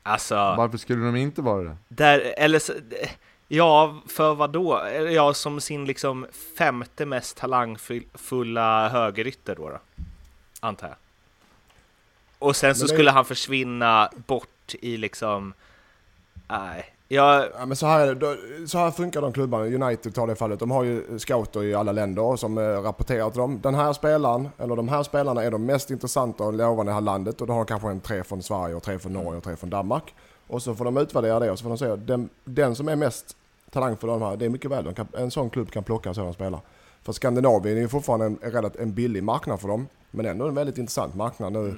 Alltså... 0.03 0.35
Varför 0.35 0.79
skulle 0.79 1.05
de 1.05 1.17
inte 1.17 1.43
vara 1.43 1.63
det? 1.63 1.77
Där, 1.89 2.35
eller 2.37 2.59
så, 2.59 2.73
Ja, 3.49 4.03
för 4.07 4.35
vad 4.35 4.51
då? 4.51 4.89
Ja, 5.11 5.35
som 5.35 5.61
sin 5.61 5.85
liksom 5.85 6.27
femte 6.59 7.07
mest 7.07 7.37
talangfulla 7.37 8.89
högerytter 8.89 9.55
då, 9.55 9.69
då 9.69 9.79
antar 10.61 10.89
jag. 10.89 10.97
Och 12.39 12.57
sen 12.57 12.75
så 12.75 12.87
det... 12.87 12.93
skulle 12.93 13.11
han 13.11 13.25
försvinna 13.25 14.11
bort 14.27 14.75
i 14.81 14.97
liksom, 14.97 15.55
nej, 16.49 16.95
Ja, 17.11 17.47
ja, 17.59 17.67
men 17.67 17.77
så 17.77 17.87
här, 17.87 18.67
så 18.67 18.79
här 18.79 18.91
funkar 18.91 19.23
de 19.23 19.33
klubbarna. 19.33 19.65
United 19.65 20.15
tar 20.15 20.27
det 20.27 20.35
fallet. 20.35 20.61
De 20.61 20.71
har 20.71 20.85
ju 20.85 21.19
scouter 21.19 21.65
i 21.65 21.75
alla 21.75 21.93
länder 21.93 22.37
som 22.37 22.59
eh, 22.59 22.63
rapporterar 22.63 23.31
till 23.31 23.41
dem. 23.41 23.61
Den 23.63 23.75
här 23.75 23.93
spelaren, 23.93 24.49
eller 24.59 24.77
de 24.77 24.89
här 24.89 25.03
spelarna 25.03 25.45
är 25.45 25.51
de 25.51 25.67
mest 25.67 25.91
intressanta 25.91 26.45
och 26.45 26.53
lovande 26.53 26.83
i 26.83 26.93
det 26.93 26.95
här 26.95 27.01
landet. 27.01 27.41
Och 27.41 27.47
då 27.47 27.53
har 27.53 27.61
de 27.61 27.67
kanske 27.67 27.89
en 27.89 28.01
tre 28.01 28.25
från 28.25 28.43
Sverige, 28.43 28.75
och 28.75 28.83
tre 28.83 28.99
från 28.99 29.13
Norge 29.13 29.39
och 29.39 29.45
tre 29.45 29.57
från 29.57 29.71
Danmark. 29.71 30.15
Och 30.47 30.63
så 30.63 30.75
får 30.75 30.85
de 30.85 30.97
utvärdera 30.97 31.41
det 31.41 31.51
och 31.51 31.59
så 31.59 31.63
får 31.63 31.69
de 31.69 31.79
säga 31.79 31.97
den, 31.97 32.29
den 32.45 32.75
som 32.75 32.89
är 32.89 32.97
mest 32.97 33.37
talang 33.71 33.97
för 33.97 34.09
de 34.09 34.23
här, 34.23 34.37
det 34.37 34.45
är 34.45 34.49
mycket 34.49 34.71
väl. 34.71 34.95
Kan, 34.95 35.09
en 35.13 35.31
sån 35.31 35.51
klubb 35.51 35.71
kan 35.71 35.85
plocka 35.85 36.09
en 36.09 36.15
sådan 36.15 36.35
spelare. 36.35 36.61
För 37.03 37.13
Skandinavien 37.13 37.77
är 37.77 37.81
ju 37.81 37.89
fortfarande 37.89 38.27
en, 38.27 38.39
en, 38.43 38.71
en 38.79 38.93
billig 38.93 39.23
marknad 39.23 39.61
för 39.61 39.69
dem. 39.69 39.87
Men 40.11 40.27
ändå 40.27 40.49
en 40.49 40.55
väldigt 40.55 40.79
intressant 40.79 41.15
marknad 41.15 41.53
nu 41.53 41.75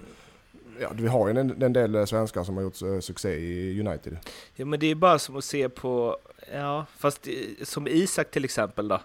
ja, 0.80 0.90
vi 0.92 1.08
har 1.08 1.28
ju 1.28 1.40
en, 1.40 1.62
en 1.62 1.72
del 1.72 2.06
svenskar 2.06 2.44
som 2.44 2.56
har 2.56 2.62
gjort 2.62 2.82
eh, 2.82 3.00
succé 3.00 3.34
i 3.34 3.80
United. 3.80 4.18
Ja, 4.54 4.64
men 4.64 4.80
det 4.80 4.86
är 4.86 4.94
bara 4.94 5.18
som 5.18 5.36
att 5.36 5.44
se 5.44 5.68
på, 5.68 6.18
ja, 6.52 6.86
fast 6.98 7.26
eh, 7.26 7.34
som 7.64 7.88
Isak 7.88 8.30
till 8.30 8.44
exempel 8.44 8.88
då, 8.88 9.00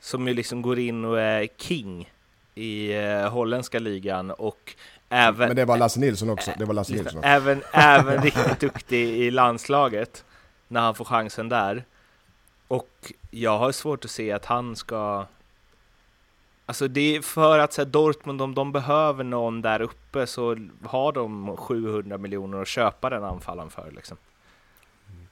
som 0.00 0.28
ju 0.28 0.34
liksom 0.34 0.62
går 0.62 0.78
in 0.78 1.04
och 1.04 1.20
är 1.20 1.48
king 1.56 2.12
i 2.54 2.92
eh, 2.92 3.30
holländska 3.30 3.78
ligan 3.78 4.30
och 4.30 4.74
även... 5.08 5.48
Men 5.48 5.56
det 5.56 5.64
var 5.64 5.76
Lasse 5.76 6.00
Nilsson 6.00 6.30
också. 6.30 6.50
Det 6.58 6.64
var 6.64 6.74
Lasse 6.74 6.92
Nilsson 6.92 7.18
också. 7.18 7.28
även, 7.28 7.62
även 7.72 8.22
riktigt 8.22 8.60
duktig 8.60 9.08
i 9.08 9.30
landslaget 9.30 10.24
när 10.68 10.80
han 10.80 10.94
får 10.94 11.04
chansen 11.04 11.48
där. 11.48 11.84
Och 12.68 13.12
jag 13.30 13.58
har 13.58 13.72
svårt 13.72 14.04
att 14.04 14.10
se 14.10 14.32
att 14.32 14.44
han 14.44 14.76
ska... 14.76 15.26
Alltså 16.66 16.88
det 16.88 17.16
är 17.16 17.20
för 17.22 17.58
att 17.58 17.72
så 17.72 17.80
här, 17.80 17.86
Dortmund, 17.86 18.42
om 18.42 18.54
de 18.54 18.72
behöver 18.72 19.24
någon 19.24 19.62
där 19.62 19.80
uppe 19.82 20.26
så 20.26 20.56
har 20.84 21.12
de 21.12 21.56
700 21.56 22.18
miljoner 22.18 22.62
att 22.62 22.68
köpa 22.68 23.10
den 23.10 23.24
anfallaren 23.24 23.70
för 23.70 23.90
liksom. 23.96 24.16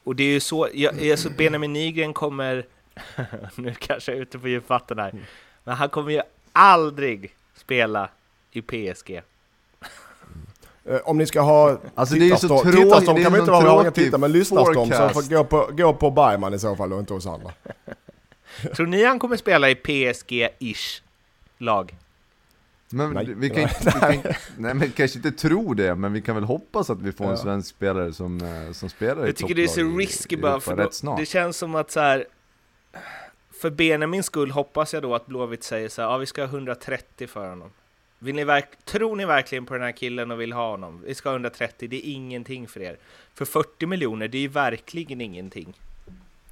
Och 0.04 0.16
det 0.16 0.22
är 0.24 0.28
ju 0.32 0.40
så, 0.40 0.68
jag, 0.74 1.10
alltså 1.10 1.30
Benjamin 1.30 1.72
Nygren 1.72 2.12
kommer, 2.12 2.66
nu 3.54 3.74
kanske 3.78 4.12
jag 4.12 4.18
är 4.18 4.22
ute 4.22 4.38
på 4.38 4.48
djupvatten 4.48 4.98
här, 4.98 5.14
men 5.64 5.74
han 5.76 5.88
kommer 5.88 6.10
ju 6.12 6.20
aldrig 6.52 7.34
spela 7.56 8.08
i 8.52 8.62
PSG. 8.62 9.22
Eh, 10.84 11.00
Om 11.04 11.18
ni 11.18 11.26
ska 11.26 11.40
ha 11.40 11.78
Alltså 11.94 12.14
det 12.14 12.30
är 12.30 12.36
så 12.36 12.46
tittarstånd- 12.48 12.62
tråkigt, 12.62 12.82
tittarstånd 12.82 13.22
kan 13.22 13.32
vi 13.32 13.38
en 13.38 13.42
inte 13.44 13.52
ha 13.52 13.76
många 13.76 13.90
tittare, 13.90 14.20
men 14.20 14.32
lyssnarstånd 14.32 14.94
så 14.94 15.08
får 15.08 15.30
gå 15.30 15.44
på, 15.44 15.68
gå 15.72 15.92
på 15.94 16.10
Bergman 16.10 16.54
i 16.54 16.58
så 16.58 16.76
fall 16.76 16.92
och 16.92 16.98
inte 17.00 17.14
hos 17.14 17.26
andra. 17.26 17.52
Tror 18.76 18.86
ni 18.86 19.04
han 19.04 19.18
kommer 19.18 19.36
spela 19.36 19.70
i 19.70 19.74
PSG-ish 19.74 21.02
lag? 21.62 21.96
Men 22.94 23.10
Nej. 23.12 23.34
vi 23.36 23.50
kan, 23.50 23.60
inte- 23.62 24.08
vi 24.10 24.16
kan, 24.22 24.32
nej 24.56 24.74
men 24.74 24.90
kanske 24.90 25.18
inte 25.18 25.30
tro 25.32 25.74
det, 25.74 25.94
men 25.94 26.12
vi 26.12 26.22
kan 26.22 26.34
väl 26.34 26.44
hoppas 26.44 26.90
att 26.90 27.02
vi 27.02 27.12
får 27.12 27.24
en 27.24 27.30
Ja. 27.30 27.36
svensk 27.36 27.68
spelare 27.68 28.12
som, 28.12 28.40
eh, 28.40 28.72
som 28.72 28.88
spelar 28.88 29.22
i 29.24 29.26
Jag 29.26 29.36
tycker 29.36 29.54
det 29.54 29.62
är 29.62 29.68
så 29.68 29.74
topplag 29.80 30.02
i 30.02 30.06
risky 30.06 30.36
bara 30.36 30.60
för 30.60 30.76
då, 31.02 31.16
det 31.18 31.26
känns 31.26 31.56
som 31.56 31.74
att 31.74 31.90
så 31.90 32.00
här. 32.00 32.26
För 33.60 33.70
Benjamins 33.70 34.26
skull 34.26 34.50
hoppas 34.50 34.94
jag 34.94 35.02
då 35.02 35.14
att 35.14 35.26
Blåvitt 35.26 35.62
säger 35.64 35.88
så 35.88 36.02
här, 36.02 36.08
ja 36.08 36.16
vi 36.18 36.26
ska 36.26 36.42
ha 36.42 36.48
130 36.48 37.26
för 37.26 37.48
honom. 37.50 37.70
Vill 38.18 38.34
ni 38.34 38.44
verk- 38.44 38.84
tror 38.84 39.16
ni 39.16 39.24
verkligen 39.24 39.66
på 39.66 39.74
den 39.74 39.82
här 39.82 39.92
killen 39.92 40.30
och 40.30 40.40
vill 40.40 40.52
ha 40.52 40.70
honom? 40.70 41.02
Vi 41.06 41.14
ska 41.14 41.28
ha 41.28 41.34
130, 41.34 41.88
det 41.88 41.96
är 41.96 42.12
ingenting 42.12 42.68
för 42.68 42.80
er. 42.82 42.96
För 43.34 43.44
40 43.44 43.86
miljoner, 43.86 44.28
det 44.28 44.38
är 44.38 44.42
ju 44.42 44.48
verkligen 44.48 45.20
ingenting. 45.20 45.74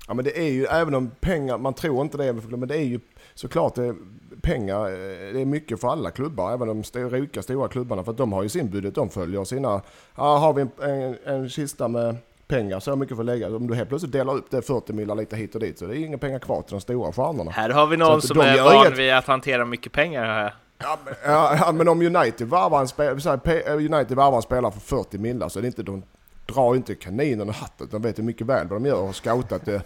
Ja 0.08 0.14
men 0.14 0.24
det 0.24 0.38
är 0.38 0.50
ju, 0.50 0.64
även 0.64 0.94
om 0.94 1.10
pengar, 1.20 1.58
man 1.58 1.74
tror 1.74 2.02
inte 2.02 2.16
det, 2.18 2.32
men 2.32 2.68
det 2.68 2.74
är 2.76 2.82
ju 2.84 3.00
såklart 3.34 3.74
det, 3.74 3.94
pengar, 4.42 4.80
eh, 4.86 5.32
det 5.32 5.40
är 5.40 5.44
mycket 5.44 5.80
för 5.80 5.88
alla 5.88 6.10
klubbar, 6.10 6.52
även 6.52 6.68
de 6.68 6.82
rika 7.10 7.42
stora 7.42 7.68
klubbarna, 7.68 8.04
för 8.04 8.10
att 8.10 8.18
de 8.18 8.32
har 8.32 8.42
ju 8.42 8.48
sin 8.48 8.70
budget, 8.70 8.94
de 8.94 9.08
följer 9.10 9.44
sina, 9.44 9.82
ja 10.16 10.36
har 10.36 10.52
vi 10.52 10.62
en, 10.62 10.70
en, 10.90 11.16
en 11.24 11.48
kista 11.48 11.88
med 11.88 12.16
pengar, 12.48 12.80
så 12.80 12.96
mycket 12.96 13.16
för 13.16 13.22
att 13.22 13.26
lägga, 13.26 13.56
om 13.56 13.66
du 13.66 13.74
helt 13.74 13.88
plötsligt 13.88 14.12
delar 14.12 14.34
upp 14.34 14.50
det 14.50 14.62
40 14.62 14.92
miljoner 14.92 15.14
lite 15.22 15.36
hit 15.36 15.54
och 15.54 15.60
dit, 15.60 15.78
så 15.78 15.86
det 15.86 15.98
är 15.98 16.04
inga 16.04 16.18
pengar 16.18 16.38
kvar 16.38 16.62
till 16.62 16.74
de 16.74 16.80
stora 16.80 17.12
stjärnorna. 17.12 17.50
Här 17.50 17.70
har 17.70 17.86
vi 17.86 17.96
någon 17.96 18.22
som 18.22 18.40
är 18.40 18.62
van 18.62 18.74
inget- 18.86 18.98
vid 18.98 19.12
att 19.12 19.26
hantera 19.26 19.64
mycket 19.64 19.92
pengar. 19.92 20.24
Här. 20.24 20.54
Ja, 20.78 20.98
men- 21.04 21.14
ja, 21.24 21.56
ja, 21.60 21.72
men 21.72 21.88
om 21.88 22.02
United 22.02 22.48
varvar 22.48 22.80
en, 22.80 22.88
spe, 22.88 23.20
så 23.20 23.30
här, 23.30 23.36
P- 23.36 23.70
United 23.70 24.12
varvar 24.16 24.36
en 24.36 24.42
spelare 24.42 24.72
för 24.72 24.80
40 24.80 25.18
millar 25.18 25.48
så 25.48 25.58
är 25.58 25.62
det 25.62 25.66
inte, 25.66 25.82
de 25.82 26.02
drar 26.46 26.76
inte 26.76 26.94
kaninen 26.94 27.48
och 27.48 27.54
hatten, 27.54 27.88
de 27.90 28.02
vet 28.02 28.18
ju 28.18 28.22
mycket 28.22 28.46
väl 28.46 28.68
vad 28.68 28.82
de 28.82 28.86
gör 28.88 28.98
och 29.00 29.06
har 29.06 29.12
scoutat 29.12 29.64
det 29.64 29.82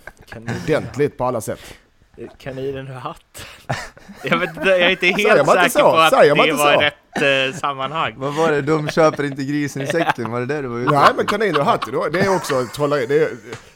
ordentligt 0.65 1.19
på 1.19 1.25
alla 1.25 1.41
sätt. 1.41 1.61
Kaninen 2.39 2.89
och 2.91 3.01
hatt. 3.01 3.47
Jag, 4.23 4.39
vet, 4.39 4.51
jag 4.57 4.81
är 4.81 4.91
inte 4.91 5.07
helt 5.07 5.41
inte 5.41 5.53
säker 5.53 5.69
så? 5.69 5.79
på 5.81 5.97
att 5.97 6.11
Säger 6.11 6.35
det 6.47 6.53
var 6.53 6.75
så? 6.75 6.81
rätt 6.81 7.53
eh, 7.53 7.59
sammanhang. 7.59 8.15
Vad 8.17 8.35
var 8.35 8.51
det, 8.53 8.63
de 8.63 8.89
köper 8.89 9.25
inte 9.25 9.45
grisen 9.45 9.83
i 9.83 9.87
säcken, 9.87 10.31
var 10.31 10.41
det 10.41 10.47
det 10.47 10.63
du 10.63 10.69
var 10.69 10.79
ute 10.79 10.91
Nej 10.93 11.11
men 11.17 11.27
kanin 11.27 11.57
och 11.57 11.65
hatt, 11.65 11.87
då, 11.93 12.09
det 12.09 12.21
är 12.21 12.37
också 12.37 12.67
trolleri. 12.75 13.07
Det 13.07 13.19
är, 13.23 13.29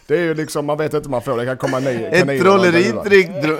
det 0.07 0.15
är 0.15 0.21
ju 0.21 0.35
liksom, 0.35 0.67
man 0.67 0.79
vet 0.79 0.95
inte 0.95 1.07
om 1.07 1.11
man 1.11 1.23
får 1.23 1.37
det. 1.37 1.45
kan 1.45 1.57
komma 1.57 1.79
ny 1.79 2.05
Ett 2.05 2.27
kaniner 2.27 3.59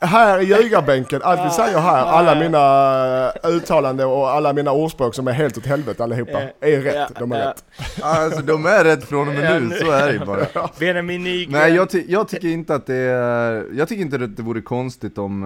Här 0.00 0.40
i 0.40 0.44
ljugarbänken, 0.44 1.22
allt 1.22 1.46
vi 1.46 1.50
säger 1.50 1.78
här, 1.78 2.04
alla 2.04 2.34
mina 2.34 3.32
uttalanden 3.44 4.06
och 4.06 4.30
alla 4.30 4.52
mina 4.52 4.72
ordspråk 4.72 5.14
som 5.14 5.28
är 5.28 5.32
helt 5.32 5.58
åt 5.58 5.66
helvete 5.66 6.04
allihopa, 6.04 6.40
är 6.60 6.80
rätt. 6.80 7.12
De 7.18 7.32
är 7.32 7.46
rätt. 7.46 7.64
Alltså 8.02 8.42
de 8.42 8.66
är 8.66 8.84
rätt 8.84 9.04
från 9.04 9.28
och 9.28 9.34
med 9.34 9.62
nu, 9.62 9.76
så 9.76 9.90
är 9.90 10.12
det 10.12 10.26
bara. 10.26 10.46
Benjamin 10.78 11.24
Nygren. 11.24 11.52
Nej 11.52 11.74
jag, 11.74 11.90
ty 11.90 12.04
jag 12.08 12.28
tycker 12.28 12.48
inte 12.48 12.74
att 12.74 12.86
det 12.86 12.96
är, 12.96 13.66
jag 13.72 13.88
tycker 13.88 14.02
inte 14.02 14.24
att 14.24 14.36
det 14.36 14.42
vore 14.42 14.60
konstigt 14.60 15.18
om 15.18 15.44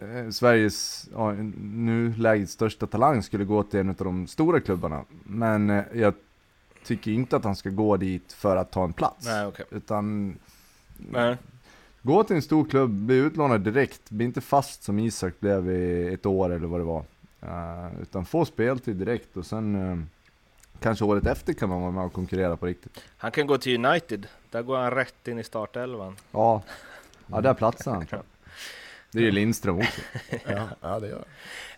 eh, 0.00 0.08
eh, 0.08 0.30
Sveriges, 0.30 1.08
ja, 1.14 1.32
nulägets 1.62 2.52
största 2.52 2.86
talang 2.86 3.22
skulle 3.22 3.44
gå 3.44 3.62
till 3.62 3.80
en 3.80 3.88
av 3.88 3.94
de 3.98 4.26
stora 4.26 4.60
klubbarna. 4.60 5.04
Men 5.24 5.70
eh, 5.70 5.82
jag 5.94 6.14
tycker 6.84 7.10
inte 7.10 7.36
att 7.36 7.44
han 7.44 7.56
ska 7.56 7.68
gå 7.68 7.96
dit 7.96 8.32
för 8.32 8.56
att 8.56 8.70
ta 8.70 8.84
en 8.84 8.92
plats. 8.92 9.26
Nej, 9.26 9.46
okej. 9.46 9.64
Utan 9.70 10.36
Nej. 10.96 11.36
Gå 12.04 12.24
till 12.24 12.36
en 12.36 12.42
stor 12.42 12.64
klubb, 12.64 12.90
bli 12.90 13.16
utlånad 13.16 13.60
direkt, 13.60 14.10
bli 14.10 14.24
inte 14.24 14.40
fast 14.40 14.82
som 14.82 14.98
Isak 14.98 15.40
blev 15.40 15.70
i 15.70 16.14
ett 16.14 16.26
år 16.26 16.52
eller 16.52 16.66
vad 16.66 16.80
det 16.80 16.84
var. 16.84 17.04
Eh, 17.42 18.02
utan 18.02 18.24
få 18.24 18.44
speltid 18.44 18.96
direkt 18.96 19.36
och 19.36 19.46
sen 19.46 19.90
eh, 19.90 19.98
kanske 20.80 21.04
året 21.04 21.26
efter 21.26 21.52
kan 21.52 21.68
man 21.68 21.80
vara 21.80 21.90
med 21.90 22.04
och 22.04 22.12
konkurrera 22.12 22.56
på 22.56 22.66
riktigt. 22.66 23.04
Han 23.16 23.30
kan 23.30 23.46
gå 23.46 23.58
till 23.58 23.86
United. 23.86 24.26
Där 24.50 24.62
går 24.62 24.78
han 24.78 24.90
rätt 24.90 25.28
in 25.28 25.38
i 25.38 25.44
startelvan. 25.44 26.16
Ja, 26.30 26.62
ja 27.26 27.40
där 27.40 27.54
platsar 27.54 27.92
han 27.92 28.06
tror 28.06 28.18
jag. 28.18 28.24
Det 29.10 29.18
är 29.18 29.22
ju 29.22 29.30
Lindström 29.30 29.78
också. 29.78 30.00
Ja, 30.46 30.68
ja 30.80 31.00
det 31.00 31.08
gör. 31.08 31.24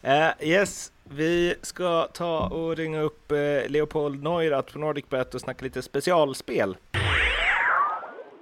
Eh, 0.03 0.49
yes, 0.49 0.93
vi 1.05 1.55
ska 1.62 2.09
ta 2.12 2.47
och 2.47 2.77
ringa 2.77 3.01
upp 3.01 3.33
eh, 3.33 3.68
Leopold 3.68 4.22
Neurath 4.22 4.72
på 4.72 4.79
NordicBet 4.79 5.35
och 5.35 5.41
snacka 5.41 5.64
lite 5.64 5.83
specialspel. 5.83 6.77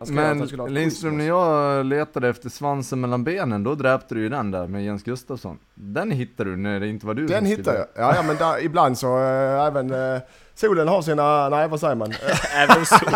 Men 0.08 0.48
Lindström, 0.68 1.18
när 1.18 1.26
jag 1.26 1.86
letade 1.86 2.28
efter 2.28 2.48
svansen 2.48 3.00
mellan 3.00 3.24
benen, 3.24 3.64
då 3.64 3.74
dräpte 3.74 4.14
du 4.14 4.20
ju 4.20 4.28
den 4.28 4.50
där 4.50 4.66
med 4.66 4.84
Jens 4.84 5.02
Gustafsson. 5.02 5.58
Den 5.74 6.10
hittade 6.10 6.50
du 6.50 6.56
när 6.56 6.80
det 6.80 6.86
inte 6.88 7.06
var 7.06 7.14
du 7.14 7.26
Den 7.26 7.50
skulle- 7.52 7.72
jag. 7.78 7.86
Ja, 7.94 8.14
ja 8.16 8.22
men 8.22 8.36
där, 8.36 8.64
ibland 8.64 8.98
så 8.98 9.18
äh, 9.18 9.66
även 9.66 10.14
äh, 10.14 10.20
solen 10.54 10.88
har 10.88 11.02
sina, 11.02 11.48
nej 11.48 11.68
vad 11.68 11.80
säger 11.80 11.94
man? 11.94 12.12
Även 12.54 12.86
så. 12.86 12.96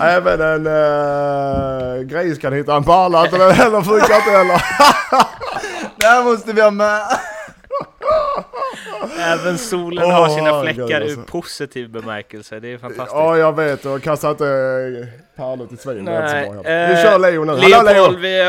även 0.00 0.40
en 0.40 0.66
äh, 0.66 2.02
gris 2.02 2.38
kan 2.38 2.52
hitta 2.52 2.76
en 2.76 2.84
pärla, 2.84 3.24
inte 3.24 3.38
den 3.38 3.50
heller 3.52 3.82
funkar 3.82 4.16
inte 4.16 4.30
heller. 4.30 4.62
Det 5.96 6.06
här 6.06 6.24
måste 6.24 6.52
vi 6.52 6.60
ha 6.60 6.70
med! 6.70 7.00
Även 9.18 9.58
solen 9.58 10.04
Åh, 10.04 10.10
har 10.12 10.28
sina 10.28 10.62
fläckar 10.62 11.00
alltså. 11.00 11.20
ur 11.20 11.24
positiv 11.24 11.90
bemärkelse. 11.90 12.60
Det 12.60 12.72
är 12.72 12.78
fantastiskt. 12.78 13.12
Ja 13.14 13.36
jag 13.36 13.56
vet 13.56 13.84
och 13.86 14.02
kasta 14.02 14.30
inte 14.30 14.46
äh, 14.46 15.36
pärlor 15.36 15.66
till 15.66 15.78
svin. 15.78 16.04
Nej. 16.04 16.50
Vi 16.64 16.92
eh, 16.98 17.02
kör 17.02 17.18
Leo 17.18 17.44
nu. 17.44 17.52
Hallå 17.52 17.82
Leopold, 17.92 18.20
Leo! 18.20 18.20
vi 18.20 18.40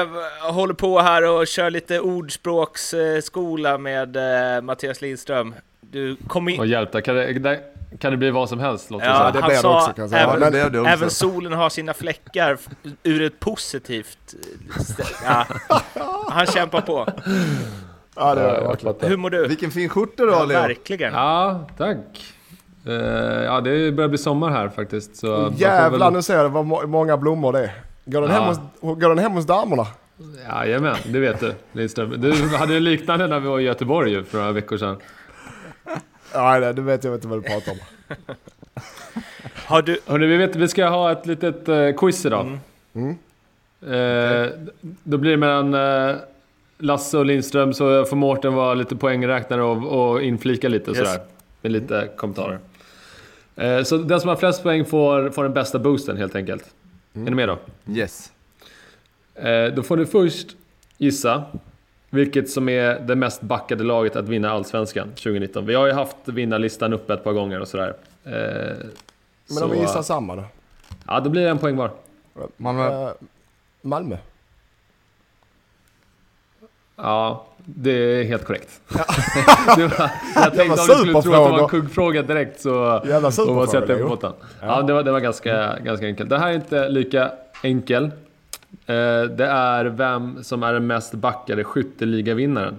eh, 0.45 0.51
håller 0.53 0.73
på 0.73 0.99
här 0.99 1.27
och 1.29 1.47
kör 1.47 1.69
lite 1.69 1.99
ordspråksskola 1.99 3.77
med 3.77 4.17
eh, 4.55 4.61
Mattias 4.61 5.01
Lindström. 5.01 5.55
Du 5.81 6.15
kom 6.27 6.49
in... 6.49 6.59
Och 6.59 6.67
hjälp, 6.67 6.91
där 6.91 7.01
kan 7.01 7.15
det, 7.15 7.59
kan 7.99 8.11
det 8.11 8.17
bli 8.17 8.29
vad 8.31 8.49
som 8.49 8.59
helst 8.59 8.91
låter 8.91 9.05
Ja, 9.05 9.31
det 9.31 9.39
han 9.39 9.49
det 9.49 9.55
sa 9.55 9.89
också, 9.89 10.07
säga. 10.07 10.21
Ja, 10.21 10.33
även, 10.35 10.53
det 10.53 10.69
blev 10.69 10.81
också. 10.81 10.93
även 10.93 11.09
solen 11.09 11.53
har 11.53 11.69
sina 11.69 11.93
fläckar 11.93 12.57
ur 13.03 13.21
ett 13.21 13.39
positivt... 13.39 14.35
eh, 14.99 15.05
Ja. 15.25 15.45
Han 16.29 16.45
kämpar 16.45 16.81
på. 16.81 17.07
Ja 18.15 18.35
det 18.35 18.41
det 18.41 18.61
jag 18.61 18.81
fattar. 18.81 19.07
Hur 19.09 19.17
mår 19.17 19.29
du? 19.29 19.47
Vilken 19.47 19.71
fin 19.71 19.89
skjorta 19.89 20.25
du 20.25 20.31
har 20.31 20.39
Ja, 20.39 20.45
Leo! 20.45 20.61
verkligen. 20.61 21.13
Ja, 21.13 21.67
tack. 21.77 22.33
Eh, 22.85 22.93
ja, 23.43 23.61
det 23.61 23.91
börjar 23.91 24.07
bli 24.09 24.17
sommar 24.17 24.49
här 24.49 24.69
faktiskt. 24.69 25.15
Så 25.15 25.53
Jävlar 25.57 25.99
väl- 25.99 26.13
nu 26.13 26.21
ser 26.21 26.43
du 26.43 26.49
vad 26.49 26.65
må- 26.65 26.87
många 26.87 27.17
blommor 27.17 27.53
det 27.53 27.59
är. 27.59 27.71
Går 28.05 28.21
den, 28.21 28.31
Ja. 28.31 28.35
hem, 28.35 28.47
hos, 28.81 28.99
går 28.99 29.09
den 29.09 29.17
hem 29.19 29.31
hos 29.31 29.45
damerna? 29.45 29.85
Jajamän, 30.49 30.95
det 31.05 31.19
vet 31.19 31.39
du 31.39 31.53
Lindström. 31.71 32.13
Du 32.21 32.57
hade 32.57 32.75
en 32.75 32.83
liknande 32.83 33.27
när 33.27 33.39
vi 33.39 33.47
var 33.47 33.59
i 33.59 33.63
Göteborg 33.63 34.11
ju, 34.11 34.23
för 34.23 34.37
några 34.37 34.51
veckor 34.51 34.77
sedan. 34.77 34.97
Nej 36.35 36.61
det, 36.61 36.73
det 36.73 36.81
vet 36.81 37.03
jag 37.03 37.13
inte 37.15 37.27
vad 37.27 37.37
du 37.43 37.49
pratar 37.49 37.71
om. 37.71 37.77
Har 39.65 39.81
du... 39.81 39.99
Hörrni, 40.07 40.25
vi, 40.27 40.37
vet, 40.37 40.55
vi 40.55 40.67
ska 40.67 40.87
ha 40.87 41.11
ett 41.11 41.25
litet 41.25 41.69
eh, 41.69 41.91
quiz 41.97 42.25
idag. 42.25 42.57
Mm. 42.95 43.09
Eh, 43.81 44.49
Då 45.03 45.17
blir 45.17 45.31
det 45.31 45.37
mellan 45.37 45.73
eh, 45.73 46.15
Lasse 46.81 47.17
och 47.17 47.25
Lindström, 47.25 47.73
så 47.73 48.05
får 48.05 48.15
Mårten 48.15 48.53
vara 48.53 48.73
lite 48.73 48.95
poängräknare 48.95 49.63
och, 49.63 50.11
och 50.11 50.21
inflika 50.21 50.69
lite 50.69 50.91
Yes. 50.91 50.97
sådär. 50.97 51.19
Med 51.61 51.71
lite 51.71 52.09
kommentarer. 52.17 52.59
Eh, 53.55 53.83
så 53.83 53.97
den 53.97 54.19
som 54.21 54.29
har 54.29 54.35
flest 54.35 54.63
poäng 54.63 54.85
får, 54.85 55.29
får 55.29 55.43
den 55.43 55.53
bästa 55.53 55.79
boosten 55.79 56.17
helt 56.17 56.35
enkelt. 56.35 56.63
Är 57.13 57.19
ni 57.19 57.31
med 57.31 57.47
då? 57.49 57.57
Yes. 57.93 58.31
Eh, 59.35 59.65
då 59.75 59.83
får 59.83 59.97
ni 59.97 60.05
först 60.05 60.47
gissa 60.97 61.43
vilket 62.09 62.49
som 62.49 62.69
är 62.69 62.99
det 62.99 63.15
mest 63.15 63.41
backade 63.41 63.83
laget 63.83 64.15
att 64.15 64.29
vinna 64.29 64.49
Allsvenskan 64.51 65.07
2019. 65.09 65.65
Vi 65.65 65.75
har 65.75 65.87
ju 65.87 65.93
haft 65.93 66.15
vinnarlistan 66.25 66.93
uppe 66.93 67.13
ett 67.13 67.23
par 67.23 67.33
gånger 67.33 67.59
och 67.59 67.67
sådär. 67.67 67.93
Eh, 68.23 68.31
Men 69.49 69.63
om 69.63 69.71
vi 69.71 69.79
gissar 69.79 70.01
samma 70.01 70.35
då? 70.35 70.43
Ja, 71.07 71.19
då 71.19 71.29
blir 71.29 71.41
det 71.43 71.49
en 71.49 71.57
poäng 71.57 71.75
var. 71.75 71.91
Malmö. 72.57 73.03
Eh, 73.05 73.11
Malmö? 73.81 74.17
Ja, 77.01 77.45
Det 77.65 77.91
är 77.91 78.23
helt 78.23 78.45
korrekt. 78.45 78.81
det 79.77 79.87
var, 79.87 80.11
jag 80.35 80.55
tänkte 80.55 80.81
om 80.81 80.87
du 80.87 80.95
skulle 80.95 81.21
tro 81.21 81.33
att 81.33 81.45
det 81.45 81.51
var 81.51 81.59
en 81.63 81.67
kuggfråga 81.67 82.21
direkt 82.21 82.61
så... 82.61 83.01
Jävla 83.05 83.27
och 83.27 83.33
superfråga, 83.33 83.85
Leo. 83.85 84.03
på 84.03 84.09
båten. 84.09 84.33
Ja, 84.61 84.81
det 84.81 84.93
var, 84.93 85.03
det 85.03 85.11
var 85.11 85.19
ganska, 85.19 85.79
ganska 85.79 86.05
enkelt. 86.05 86.29
Det 86.29 86.37
här 86.37 86.49
är 86.49 86.53
inte 86.53 86.89
lika 86.89 87.31
enkel. 87.63 88.03
Eh, 88.05 88.11
Det 89.37 89.45
är 89.49 89.85
vem 89.85 90.43
som 90.43 90.63
är 90.63 90.73
den 90.73 90.87
mest 90.87 91.13
backade 91.13 91.63
skytteligavinnaren. 91.63 92.75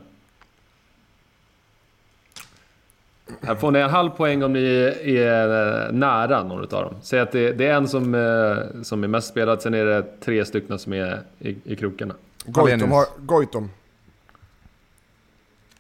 Här 3.43 3.55
får 3.55 3.71
ni 3.71 3.79
en 3.79 3.91
halv 3.91 4.11
poäng 4.11 4.43
om 4.43 4.53
ni 4.53 4.65
är 5.05 5.93
nära 5.93 6.43
någon 6.45 6.65
utav 6.65 6.85
dem. 6.85 6.95
Säg 7.03 7.21
att 7.21 7.33
det, 7.33 7.53
det 7.53 7.67
är 7.67 7.75
en 7.75 7.89
som, 7.89 8.15
eh, 8.15 8.83
som 8.83 9.05
är 9.05 9.09
mest 9.09 9.29
spelad, 9.29 9.63
sen 9.63 9.75
är 9.75 9.85
det 9.85 10.21
tre 10.21 10.45
stycken 10.45 10.79
som 10.79 10.93
är 10.93 11.21
i, 11.39 11.57
i 11.65 11.77
krokarna. 11.77 12.15
Goitom 12.45 12.63
Hallenius. 12.63 12.91
har... 12.91 13.07
Goitom. 13.27 13.71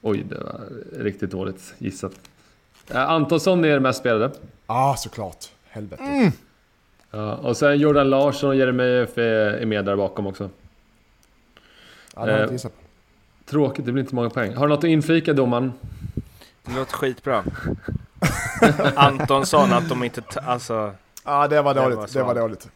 Oj, 0.03 0.23
det 0.29 0.35
var 0.39 0.61
riktigt 1.05 1.31
dåligt 1.31 1.75
gissat. 1.79 2.13
Eh, 2.91 3.11
Antonsson 3.11 3.65
är 3.65 3.69
den 3.69 3.83
mest 3.83 3.99
spelade. 3.99 4.31
Ah, 4.67 4.97
såklart. 4.97 5.47
Helvete. 5.69 6.33
Ja, 7.11 7.35
och 7.37 7.57
sen 7.57 7.79
Jordan 7.79 8.11
Larsson 8.11 8.49
och 8.49 8.57
Jeremejeff 8.57 9.19
är, 9.19 9.23
är 9.53 9.67
med 9.67 9.85
där 9.85 9.97
bakom 9.97 10.27
också. 10.27 10.51
Ja, 12.17 12.25
det 12.27 12.33
har 12.33 12.39
jag 12.39 12.39
Eh. 12.39 12.43
inte 12.43 12.55
gissat 12.55 12.73
på. 12.73 12.81
Tråkigt, 13.51 13.87
det 13.87 13.93
blir 13.93 14.03
inte 14.03 14.15
många 14.15 14.31
poäng. 14.31 14.55
Har 14.55 14.67
du 14.69 14.75
något 14.75 14.79
att 14.79 14.91
inflika 14.91 15.33
domaren? 15.33 15.73
Det 16.65 16.75
låter 16.77 16.93
skitbra. 16.93 17.45
Antonsson, 18.95 19.73
att 19.73 19.89
de 19.89 20.05
inte... 20.05 20.23
Alltså... 20.37 20.93
Ja, 21.25 21.49
det 21.49 21.63
var 21.63 21.75
Det 21.75 21.81
dåligt. 21.81 21.99
var 21.99 22.09
det 22.15 22.23
var 22.23 22.35
dåligt. 22.35 22.69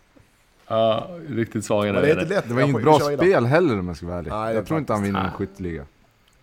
Ja, 0.68 1.08
riktigt 1.28 1.64
svaga 1.64 1.92
nu. 1.92 2.00
det. 2.00 2.14
Det 2.24 2.46
var 2.48 2.60
Jag 2.60 2.68
inget 2.68 2.82
bra 2.82 2.98
spel 3.00 3.44
heller 3.46 3.78
om 3.78 3.88
jag 3.88 3.96
ska 3.96 4.06
vara 4.06 4.18
ärlig. 4.18 4.30
Nej, 4.32 4.44
det 4.46 4.50
är 4.50 4.54
jag 4.54 4.66
tror 4.66 4.78
inte 4.78 4.92
han 4.92 5.02
vinner 5.02 5.20
en 5.20 5.26
Ah. 5.26 5.30
skytteliga. 5.30 5.84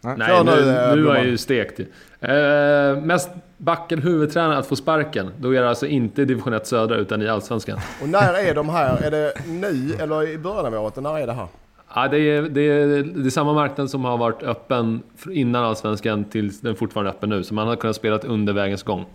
Nej, 0.02 0.44
nu, 0.44 0.52
nu, 0.52 0.62
nu, 0.96 1.10
är 1.10 1.16
jag 1.16 1.26
ju 1.26 1.38
stekt. 1.38 1.80
Eh, 2.20 3.04
mest 3.04 3.30
backad 3.58 4.00
huvudtränare 4.00 4.58
att 4.58 4.68
få 4.68 4.76
sparken. 4.76 5.32
Då 5.40 5.56
är 5.56 5.62
det 5.62 5.70
alltså 5.70 5.88
inte 5.88 6.22
i 6.22 6.26
division 6.26 6.54
1 6.54 6.68
södra 6.68 6.96
utan 6.96 7.22
i 7.22 7.28
Allsvenskan. 7.28 7.80
Och 8.02 8.10
när 8.10 8.34
är 8.34 8.56
de 8.56 8.70
här? 8.70 9.04
Är 9.04 9.12
det 9.12 9.34
nu 9.48 9.96
eller 10.00 10.28
i 10.28 10.38
början 10.38 10.66
av 10.66 10.84
året? 10.84 10.96
När 10.96 11.20
är 11.20 11.28
det 11.28 11.34
här? 11.34 11.48
Ja, 11.96 12.08
det, 12.08 12.18
är, 12.18 12.42
det, 12.42 12.62
är, 12.62 13.04
det 13.04 13.28
är 13.28 13.30
samma 13.30 13.54
marknad 13.54 13.90
som 13.90 14.06
har 14.06 14.18
varit 14.18 14.44
öppen 14.44 15.04
innan 15.30 15.64
Allsvenskan 15.64 16.24
tills 16.24 16.62
den 16.62 16.76
fortfarande 16.76 17.12
är 17.12 17.14
öppen 17.14 17.30
nu. 17.30 17.44
Så 17.44 17.54
man 17.54 17.68
har 17.68 17.76
kunnat 17.76 17.96
spela 17.96 18.18
under 18.18 18.54
vägens 18.54 18.84
gång. 18.84 19.06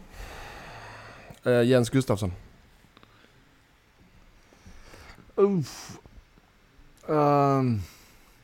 Eh, 1.44 1.62
Jens 1.62 1.90
Gustafsson. 1.90 2.32
Uff. 5.34 5.98
Um, 7.06 7.80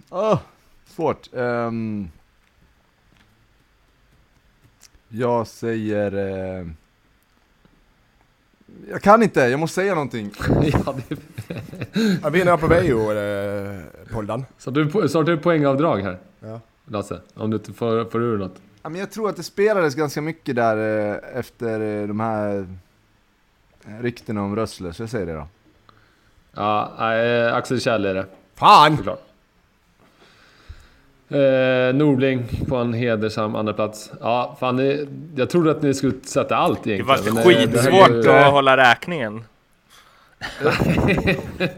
ah, 0.09 0.38
svårt. 0.86 1.28
Ehm, 1.34 2.09
jag 5.13 5.47
säger... 5.47 6.13
eh, 6.61 6.67
jag 8.91 9.03
kan 9.03 9.23
inte, 9.23 9.41
jag 9.41 9.61
måste 9.61 9.75
säga 9.75 9.95
någonting. 9.95 10.31
ja, 10.63 10.95
det, 11.09 11.17
Jag 12.23 12.31
vinner 12.31 12.57
på 12.57 12.67
VO, 12.67 13.13
eh, 13.13 13.81
Poldan. 14.15 14.45
så 14.59 14.71
du, 14.71 14.85
har 14.85 15.23
du 15.25 15.37
poängavdrag 15.39 16.01
här, 16.01 16.19
Ja. 16.41 16.61
Lasse? 16.87 17.21
Om 17.35 17.51
du 17.51 17.57
inte 17.57 17.73
får, 17.73 18.05
får 18.11 18.23
ur 18.23 18.39
något. 18.39 18.55
Ja, 18.83 18.89
men 18.89 19.01
jag 19.01 19.11
tror 19.11 19.29
att 19.29 19.37
det 19.37 19.43
spelades 19.43 19.95
ganska 19.95 20.21
mycket 20.21 20.57
där 20.57 20.77
eh, 21.13 21.39
efter 21.39 21.81
eh, 21.81 22.09
de 22.09 22.21
här 22.21 22.67
eh, 23.87 24.01
ryktena 24.01 24.43
om 24.43 24.57
Rössler, 24.57 24.93
så 24.93 25.03
jag 25.03 25.11
säger 25.11 25.27
det 25.27 25.33
då. 25.35 25.47
Ja, 26.53 26.93
nej, 26.99 27.51
Axel 27.51 27.81
Kjell 27.81 28.05
är 28.05 28.15
det. 28.15 28.27
Fan! 28.55 28.97
Såklart. 28.97 29.23
Eh, 31.35 31.95
Norling 31.95 32.45
på 32.68 32.76
en 32.76 32.93
hedersam 32.93 33.55
andra 33.57 33.72
plats. 33.72 34.12
Ja, 34.20 34.57
fan, 34.61 34.76
ni, 34.76 35.07
jag 35.37 35.51
trodde 35.51 35.70
att 35.70 35.83
ni 35.83 35.95
skulle 35.95 36.14
sätta 36.24 36.57
allt 36.57 36.85
Det 36.85 36.91
egentligen. 36.91 37.35
var 37.35 37.45
men, 37.45 37.53
eh, 37.62 37.70
det 37.70 37.78
skitsvårt 37.78 38.26
att 38.26 38.53
hålla 38.53 38.76
räkningen. 38.76 39.45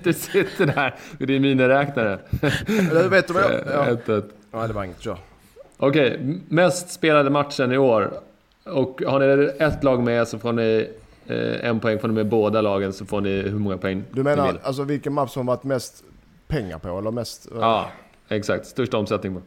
du 0.03 0.13
sitter 0.13 0.67
där 0.67 0.95
med 1.19 1.29
din 1.29 1.43
miniräknare. 1.43 2.19
Eller 2.91 3.09
vet 3.09 3.27
du 3.29 3.35
vad 3.35 3.43
jag... 3.43 3.51
Ja. 3.73 3.87
Ett, 3.91 4.09
ett. 4.09 4.25
Nej, 4.53 4.69
det 4.69 4.75
var 4.75 4.85
inget. 4.85 5.01
Kör. 5.01 5.17
Okej, 5.77 6.17
m- 6.21 6.41
mest 6.49 6.91
spelade 6.91 7.31
matchen 7.31 7.73
i 7.73 7.79
år. 7.79 8.11
Och 8.65 9.03
har 9.07 9.37
ni 9.37 9.51
ett 9.59 9.85
lag 9.85 10.03
med 10.03 10.29
så 10.29 10.39
får 10.39 10.53
ni 10.53 10.89
eh, 11.27 11.69
en 11.69 11.81
poäng. 11.81 11.99
Får 11.99 12.09
ni 12.09 12.15
med 12.15 12.27
båda 12.27 12.61
lagen 12.61 12.93
så 12.93 13.05
får 13.07 13.21
ni 13.21 13.43
hur 13.43 13.59
många 13.59 13.77
poäng 13.77 14.03
Du 14.11 14.17
ni 14.23 14.25
menar 14.25 14.47
vill. 14.47 14.57
alltså 14.63 14.83
vilken 14.83 15.13
match 15.13 15.31
som 15.31 15.47
varit 15.47 15.65
mest 15.65 16.05
pengar 16.49 16.79
på? 16.79 16.99
Eller 16.99 17.11
mest... 17.11 17.47
eh, 17.53 17.59
Ja, 17.61 17.89
exakt. 18.29 18.67
Största 18.67 18.97
omsättning 18.99 19.35
på. 19.35 19.41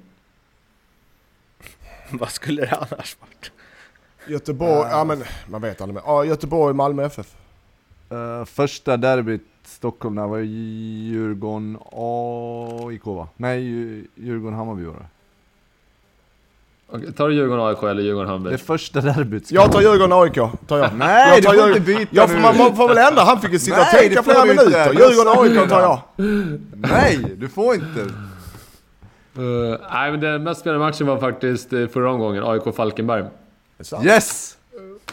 Vad 2.18 2.30
skulle 2.32 2.62
det 2.62 2.76
annars 2.76 3.18
varit? 3.22 3.52
Göteborg... 4.28 4.88
Ja 4.92 5.04
men 5.04 5.24
man 5.50 5.62
vet 5.62 5.82
aldrig. 5.82 5.94
men- 5.94 6.04
Ja, 6.06 6.26
Göteborg, 6.26 6.74
Malmö 6.74 7.06
FF. 7.06 7.36
Eh, 8.10 8.46
första 8.46 8.98
derbyt 8.98 9.42
Stockholm, 9.64 10.16
där 10.16 10.28
var 10.28 10.38
Djurgården 10.40 11.78
AIK 11.92 13.06
va? 13.06 13.28
Nej, 13.38 13.60
Djur- 13.62 14.08
Djurgården-Hammarby 14.16 14.86
var 14.86 14.94
det. 14.94 15.06
Okej, 16.90 17.14
tar 17.14 17.28
du 17.30 17.36
Djurgården 17.36 17.66
AIK 17.66 17.84
eller 17.84 18.04
Djurgården-Hammarby? 18.04 18.50
Det 18.52 18.58
första 18.58 19.02
derbyt. 19.02 19.52
Jag 19.52 19.72
tar 19.72 19.82
Djurgården 19.82 20.14
AIK. 20.14 20.34
Tar 20.68 20.78
jag. 20.78 20.96
Nej, 20.96 21.30
jag 21.30 21.38
du 21.38 21.42
tar 21.42 21.50
får 21.54 21.56
Djurgården- 21.62 21.78
inte 21.78 21.82
byta 22.00 22.10
Ja, 22.12 22.28
för 22.28 22.36
nu. 22.36 22.42
man, 22.42 22.58
man 22.58 22.76
får 22.76 22.88
väl 22.88 22.98
ändra. 22.98 23.22
Han 23.24 23.42
fick 23.42 23.52
ju 23.52 23.60
sitta 23.60 23.78
och 23.82 23.86
Nej, 23.94 24.02
tänka 24.02 24.16
det 24.16 24.24
får 24.24 24.32
flera 24.32 24.46
du 24.46 24.50
minuter. 24.50 24.94
Men 24.94 24.98
Djurgården 24.98 25.62
AIK 25.64 25.70
tar 25.70 25.82
jag. 25.82 26.02
Nej, 26.76 27.36
du 27.38 27.50
får 27.50 27.76
inte! 27.76 28.08
Eh, 29.38 29.80
nej, 29.92 30.12
men 30.12 30.20
den 30.20 30.44
mest 30.44 30.60
spelade 30.62 30.80
matchen 30.80 31.08
var 31.08 31.18
faktiskt 31.18 31.74
eh, 31.74 31.88
förra 31.88 32.12
omgången, 32.12 32.44
AIK-Falkenberg. 32.44 33.26
Yes! 34.06 34.58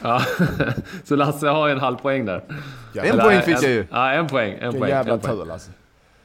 Ja, 0.02 0.22
så 1.04 1.16
Lasse 1.16 1.46
har 1.48 1.68
en 1.68 1.78
halv 1.78 1.96
poäng 1.96 2.24
där. 2.26 2.42
En 2.48 3.04
Jävla- 3.04 3.24
poäng 3.24 3.42
fick 3.42 3.54
en, 3.56 3.62
jag 3.62 3.70
ju. 3.70 3.86
Ja, 3.90 4.12
en 4.12 4.26
poäng. 4.28 4.52
En 4.52 4.58
Vilken 4.60 4.80
poäng, 4.80 4.90
jävla 4.90 5.12
en 5.14 5.20
poäng. 5.20 5.36
tur 5.36 5.52
alltså. 5.52 5.70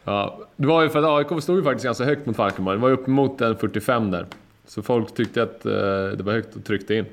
Ja, 0.03 0.39
det 0.55 0.67
var 0.67 0.81
ju 0.83 0.89
för 0.89 0.99
att 0.99 1.31
AIK 1.31 1.43
stod 1.43 1.57
ju 1.57 1.63
faktiskt 1.63 1.85
ganska 1.85 2.03
högt 2.03 2.25
mot 2.25 2.35
Falkenberg. 2.35 2.75
Det 2.75 2.81
var 2.81 2.89
ju 2.89 2.93
uppemot 2.93 3.41
en 3.41 3.55
45 3.57 4.11
där. 4.11 4.25
Så 4.67 4.81
folk 4.81 5.13
tyckte 5.15 5.43
att 5.43 5.65
eh, 5.65 5.71
det 5.71 6.21
var 6.23 6.33
högt 6.33 6.55
och 6.55 6.65
tryckte 6.65 6.95
in. 6.95 7.05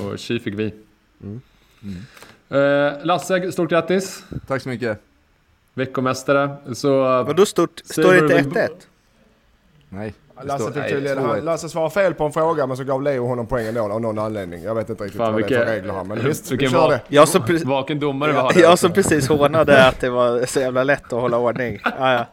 Och 0.00 0.18
tji 0.18 0.40
fick 0.40 0.54
vi. 0.54 0.72
Eh, 2.48 2.92
Lasse, 3.04 3.52
stort 3.52 3.70
grattis! 3.70 4.24
Tack 4.46 4.62
så 4.62 4.68
mycket. 4.68 5.00
Veckomästare. 5.74 6.56
Så... 6.74 6.98
Vadå 7.22 7.46
stort? 7.46 7.80
Står 7.84 8.12
det 8.12 8.18
inte 8.18 8.34
vill- 8.36 8.44
1-1? 8.52 8.68
Nej. 9.88 10.14
Lasse, 10.42 10.64
står- 10.64 10.72
fick 10.82 10.90
tydligen, 10.92 11.18
2-1. 11.18 11.26
han, 11.26 11.40
Lasse 11.44 11.68
svarade 11.68 11.90
fel 11.90 12.14
på 12.14 12.24
en 12.24 12.32
fråga 12.32 12.66
men 12.66 12.76
så 12.76 12.84
gav 12.84 13.02
Leo 13.02 13.26
honom 13.26 13.46
poäng 13.46 13.66
ändå 13.66 13.80
av 13.92 14.00
någon 14.00 14.18
anledning. 14.18 14.62
Jag 14.62 14.74
vet 14.74 14.90
inte 14.90 15.04
riktigt 15.04 15.20
Fan, 15.20 15.32
vad 15.32 15.42
det 15.42 15.46
är 15.46 15.48
vilka- 15.48 15.64
för 15.64 15.72
regler 15.72 15.94
här 15.94 16.04
men 16.04 16.24
visst, 16.24 16.50
vi 16.52 16.68
kör 16.68 16.88
det. 16.90 17.00
Jag 17.08 17.28
som, 17.28 17.42
pre- 17.42 17.66
Vaken 17.66 18.00
domare 18.00 18.32
vi 18.32 18.38
har 18.38 18.52
där. 18.52 18.60
jag 18.60 18.78
som 18.78 18.92
precis 18.92 19.28
hånade 19.28 19.86
att 19.86 20.00
det 20.00 20.10
var 20.10 20.46
så 20.46 20.60
jävla 20.60 20.84
lätt 20.84 21.04
att 21.12 21.20
hålla 21.20 21.38
ordning. 21.38 21.78
Ah, 21.98 22.12
ja. 22.12 22.26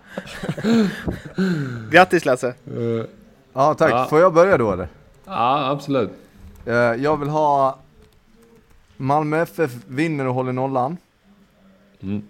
Grattis 1.91 2.26
Lasse! 2.26 2.47
Eh, 2.47 3.06
Ja, 3.54 3.74
tack. 3.74 3.91
Ja. 3.91 4.06
Får 4.10 4.20
jag 4.20 4.34
börja 4.34 4.58
då 4.58 4.72
eller? 4.72 4.88
ja, 5.26 5.70
absolut. 5.70 6.10
Eh, 6.66 6.74
jag 6.74 7.18
vill 7.18 7.30
ha 7.30 7.80
Malmö 8.97 9.41
FF 9.41 9.72
vinner 9.88 10.28
och 10.28 10.34
håller 10.34 10.52
nollan. 10.52 10.97
Mm. 12.02 12.22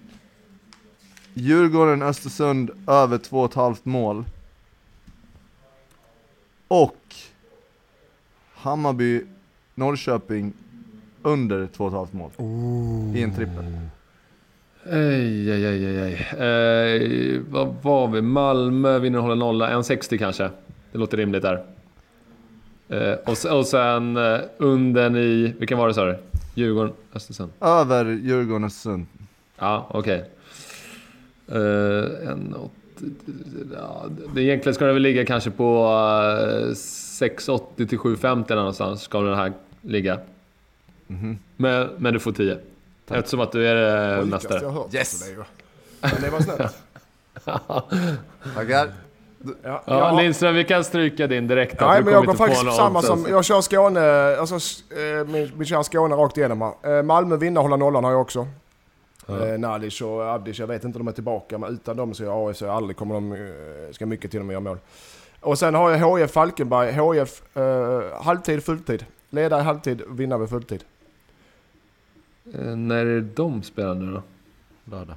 Djurgården 1.33 2.01
Östersund 2.01 2.71
över 2.87 3.17
2,5 3.17 3.75
mål. 3.83 4.25
Och 6.71 7.15
Hammarby 8.53 9.21
Norrköping 9.75 10.53
under 11.21 11.67
2,5 11.67 12.07
mål. 12.11 12.31
I 13.17 13.23
en 13.23 13.35
trippel. 13.35 13.63
Ej, 14.85 15.51
ej, 15.51 15.65
ej, 15.65 15.85
ej, 15.85 15.97
ej. 15.97 16.13
Eh, 17.35 17.41
vad 17.49 17.75
var 17.81 18.07
vi? 18.07 18.21
Malmö 18.21 18.99
vinner 18.99 19.17
och 19.19 19.23
håller 19.23 19.35
nolla. 19.35 19.69
1,60 19.69 20.17
kanske. 20.17 20.49
Det 20.91 20.97
låter 20.97 21.17
rimligt 21.17 21.41
där. 21.41 21.63
Eh, 22.89 23.13
och, 23.13 23.57
och 23.59 23.65
sen 23.65 24.17
eh, 24.17 24.39
under 24.57 25.17
i... 25.17 25.53
Vilken 25.59 25.77
var 25.77 25.87
det 25.87 25.93
sa 25.93 26.05
du? 26.05 26.17
Djurgården, 26.55 26.93
Östersund? 27.13 27.51
Över 27.61 28.05
Djurgården 28.05 28.63
Östersund. 28.63 29.05
Ja, 29.59 29.87
okej. 29.89 30.29
Eh, 31.47 32.29
en, 32.31 32.55
åt- 32.55 32.71
ja, 33.75 34.05
det, 34.35 34.41
egentligen 34.41 34.75
ska 34.75 34.85
det 34.85 34.93
väl 34.93 35.01
ligga 35.01 35.25
kanske 35.25 35.51
på 35.51 35.83
eh, 36.67 36.67
6,80 36.71 37.87
till 37.87 37.97
7,50 37.99 38.47
där 38.47 38.55
någonstans 38.55 39.01
ska 39.01 39.21
den 39.21 39.35
här 39.37 39.53
ligga. 39.81 40.19
Mhm. 41.07 41.37
Men, 41.57 41.89
men 41.97 42.13
du 42.13 42.19
får 42.19 42.31
10. 42.31 42.57
Eftersom 43.09 43.39
att 43.39 43.51
du 43.51 43.67
är 43.67 44.17
eh, 44.19 44.25
mästare. 44.25 44.59
jag 44.61 44.69
hört. 44.71 44.93
Yes. 44.93 45.23
Men 46.01 46.21
det 46.21 46.29
var 46.29 46.39
snällt. 46.39 46.77
Tackar. 48.55 48.91
Ja, 49.63 49.83
Ja, 49.85 50.09
har- 50.09 50.21
Lindström, 50.21 50.55
vi 50.55 50.63
kan 50.63 50.83
stryka 50.83 51.27
din 51.27 51.47
direkt. 51.47 51.81
Nej 51.81 52.03
men 52.03 52.13
jag 52.13 52.25
kommer 52.25 52.37
går 52.37 52.45
faktiskt 52.45 52.63
någon 52.63 52.73
samma 52.73 53.01
som, 53.01 53.25
jag 53.29 53.45
kör 53.45 53.61
Skåne, 53.61 54.35
alltså 54.37 54.55
eh, 54.55 55.27
min, 55.27 55.51
min 55.57 55.65
kära 55.65 55.83
Skåne 55.83 56.15
rakt 56.15 56.37
igenom 56.37 56.61
här. 56.83 56.97
Eh, 56.97 57.03
Malmö 57.03 57.37
vinner, 57.37 57.61
hålla 57.61 57.75
nollan 57.75 58.03
har 58.03 58.11
jag 58.11 58.21
också. 58.21 58.47
Ja. 59.27 59.47
Eh, 59.47 59.59
Nalic 59.59 60.01
och 60.01 60.33
Abdic, 60.33 60.59
jag 60.59 60.67
vet 60.67 60.83
inte 60.83 60.99
om 60.99 61.05
de 61.05 61.11
är 61.11 61.15
tillbaka 61.15 61.57
men 61.57 61.73
utan 61.73 61.97
dem 61.97 62.13
så 62.13 62.49
är 62.49 62.53
så 62.53 62.69
aldrig 62.69 62.97
kommer 62.97 63.15
de, 63.15 63.33
eh, 63.33 63.91
ska 63.91 64.05
mycket 64.05 64.31
till 64.31 64.39
dem 64.39 64.49
att 64.49 64.53
göra 64.53 64.59
mål. 64.63 64.77
Och 65.39 65.59
sen 65.59 65.75
har 65.75 65.91
jag 65.91 66.19
HIF 66.19 66.31
Falkenberg, 66.31 66.91
HIF 66.91 67.57
eh, 67.57 68.23
halvtid, 68.23 68.63
fulltid. 68.63 69.05
Leda 69.29 69.59
i 69.59 69.63
halvtid, 69.63 70.01
vinna 70.09 70.37
vid 70.37 70.49
fulltid. 70.49 70.83
Eh, 72.53 72.75
när 72.75 73.05
är 73.05 73.21
de 73.21 73.63
spelar 73.63 73.95
nu 73.95 74.11
då? 74.13 74.21
Lördag. 74.91 75.15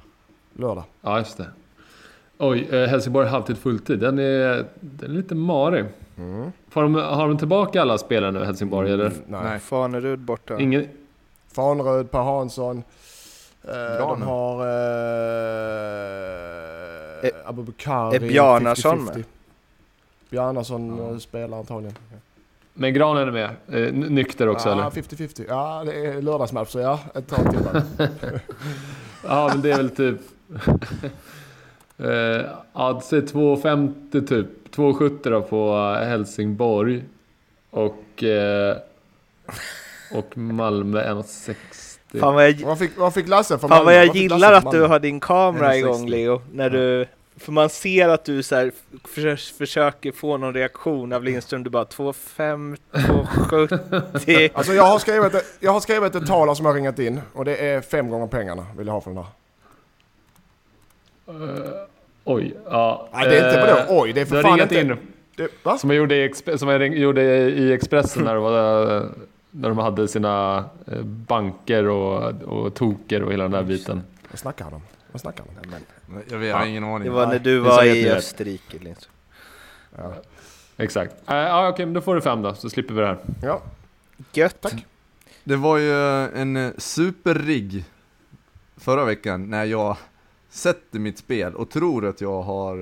Lördag. 0.53 0.83
Ja, 1.01 1.17
just 1.17 1.37
det. 1.37 1.47
Oj, 2.37 2.67
eh, 2.71 2.87
Helsingborg 2.87 3.27
halvtid 3.27 3.57
fulltid. 3.57 3.99
Den 3.99 4.19
är, 4.19 4.65
den 4.79 5.11
är 5.11 5.15
lite 5.15 5.35
marig. 5.35 5.85
Mm. 6.17 6.51
Får 6.69 6.81
de, 6.81 6.95
har 6.95 7.27
de 7.27 7.37
tillbaka 7.37 7.81
alla 7.81 7.97
spelare 7.97 8.31
nu, 8.31 8.43
Helsingborg? 8.43 8.91
Eller? 8.91 9.11
Nej. 9.27 9.43
Nej. 9.43 9.59
Fanerud 9.59 10.19
borta. 10.19 10.59
Ingen, 10.59 10.87
Fanröd, 11.51 12.11
Per 12.11 12.19
Hansson. 12.19 12.83
Eh, 13.67 13.73
de 13.73 13.97
Granen. 13.97 14.21
har 14.27 14.61
Eh, 17.23 17.29
eh, 17.29 17.49
Abubakari. 17.49 18.15
är 18.15 18.19
Bjarnason 18.19 18.99
50-50. 19.09 19.23
Bjarnason 20.29 21.11
eh, 21.11 21.17
spelar 21.17 21.57
antagligen. 21.57 21.95
men 22.73 22.93
Granen 22.93 23.27
är 23.27 23.31
med. 23.31 23.49
Eh, 23.87 23.93
nykter 23.93 24.47
också 24.47 24.69
ja, 24.69 24.73
eller? 24.73 24.83
50-50. 24.83 25.45
Ja, 25.47 25.83
det 25.85 26.05
är 26.05 26.21
lördagsmatch 26.21 26.69
så 26.69 26.79
ja, 26.79 26.99
ett 27.13 27.27
tag 27.27 27.51
till. 27.51 27.59
Ja, 29.27 29.49
men 29.51 29.61
det 29.61 29.71
är 29.71 29.77
väl 29.77 29.89
typ... 29.89 30.19
eh, 31.97 32.89
Odds 32.89 33.13
är 33.13 33.21
2,50 33.21 34.27
typ. 34.27 34.75
2,70 34.75 35.29
då 35.29 35.41
på 35.41 35.93
Helsingborg. 36.05 37.03
Och... 37.69 38.23
Eh, 38.23 38.77
och 40.11 40.37
Malmö 40.37 41.13
1,60. 41.13 41.94
Fan 42.19 42.33
vad 42.35 42.49
jag, 42.49 42.53
Vad 42.65 42.79
fick, 42.79 42.97
vad 42.97 43.13
fick 43.13 43.27
Lasse 43.27 43.53
för 43.57 43.67
fan 43.67 43.69
vad 43.69 43.77
Malmö? 43.85 43.93
jag 43.99 44.07
Vad 44.07 44.15
gillar 44.15 44.53
att 44.53 44.63
för 44.63 44.71
du 44.71 44.81
har 44.81 44.99
din 44.99 45.19
kamera 45.19 45.75
igång 45.77 46.05
1,60. 46.05 46.09
Leo. 46.09 46.41
När 46.53 46.69
du, 46.69 47.05
för 47.37 47.51
man 47.51 47.69
ser 47.69 48.09
att 48.09 48.25
du 48.25 48.43
så 48.43 48.55
här, 48.55 48.71
förs- 49.07 49.53
försöker 49.57 50.11
få 50.11 50.37
någon 50.37 50.53
reaktion 50.53 51.13
av 51.13 51.23
Lindström. 51.23 51.63
Du 51.63 51.69
bara 51.69 51.83
2,5, 51.83 52.77
2,70. 52.93 54.49
Alltså 54.53 54.73
jag 54.73 54.83
har, 54.83 54.99
skrivit, 54.99 55.33
ett- 55.33 55.57
jag 55.59 55.71
har 55.71 55.79
skrivit 55.79 56.15
ett 56.15 56.27
tal 56.27 56.55
som 56.55 56.65
jag 56.65 56.71
har 56.73 56.75
ringat 56.77 56.99
in 56.99 57.21
och 57.33 57.45
det 57.45 57.57
är 57.57 57.81
fem 57.81 58.09
gånger 58.09 58.27
pengarna 58.27 58.65
vill 58.77 58.87
jag 58.87 58.93
ha 58.93 59.01
för 59.01 59.09
den 59.11 59.17
här. 59.17 59.27
Eh, 61.27 61.71
oj, 62.23 62.55
ja. 62.65 63.09
Nej 63.13 63.29
det 63.29 63.37
är 63.39 63.47
inte 63.47 63.59
Eh, 63.61 63.67
vadå? 63.87 64.01
Oj, 64.01 64.13
det 64.13 64.21
är 64.21 64.25
för 64.25 64.41
fan 64.41 64.59
inte... 64.61 64.79
in. 64.79 64.97
Det? 65.37 65.79
Som 65.79 65.89
jag 65.89 65.97
gjorde 65.97 66.15
i, 66.15 66.33
som 66.57 66.69
jag 66.69 66.97
gjorde 66.97 67.21
i 67.49 67.73
Expressen 67.73 68.23
när, 68.23 68.33
det 68.33 68.39
var, 68.39 69.05
när 69.55 69.69
de 69.69 69.77
hade 69.77 70.07
sina 70.07 70.65
eh, 70.87 71.01
banker 71.03 71.87
och, 71.87 72.33
och 72.43 72.73
toker 72.73 73.23
och 73.23 73.31
hela 73.33 73.43
den 73.43 73.51
där 73.51 73.63
biten. 73.63 74.01
Vad 74.31 74.39
snackar 74.39 74.65
han 74.65 74.73
om? 74.73 74.81
Vad 75.11 75.21
snackar 75.21 75.43
han 75.63 75.73
om? 75.73 75.79
Jag, 76.29 76.37
vet, 76.37 76.49
jag 76.49 76.57
har 76.57 76.65
ingen 76.65 76.83
aning. 76.83 77.03
Det 77.03 77.09
var 77.09 77.27
när 77.27 77.39
du 77.39 77.59
var 77.59 77.83
i. 77.83 78.09
Österrike 78.09 78.77
Lindström. 78.79 79.13
Ja. 79.97 80.13
Exakt. 80.77 81.15
Eh, 81.29 81.35
Ja, 81.35 81.69
okej, 81.69 81.85
men 81.85 81.93
då 81.93 82.01
får 82.01 82.15
du 82.15 82.21
fem 82.21 82.41
då, 82.41 82.53
så 82.53 82.69
slipper 82.69 82.93
vi 82.93 83.01
det 83.01 83.07
här. 83.07 83.17
ja. 83.43 83.61
Gött. 84.33 84.61
Tack. 84.61 84.85
Det 85.43 85.55
var 85.55 85.77
ju 85.77 85.93
en 86.41 86.55
eh, 86.57 86.71
superrigg 86.77 87.85
förra 88.77 89.05
veckan 89.05 89.49
när 89.49 89.65
jag 89.65 89.97
sätter 90.49 90.99
mitt 90.99 91.17
spel 91.17 91.55
och 91.55 91.69
tror 91.69 92.05
att 92.05 92.21
jag 92.21 92.41
har 92.41 92.75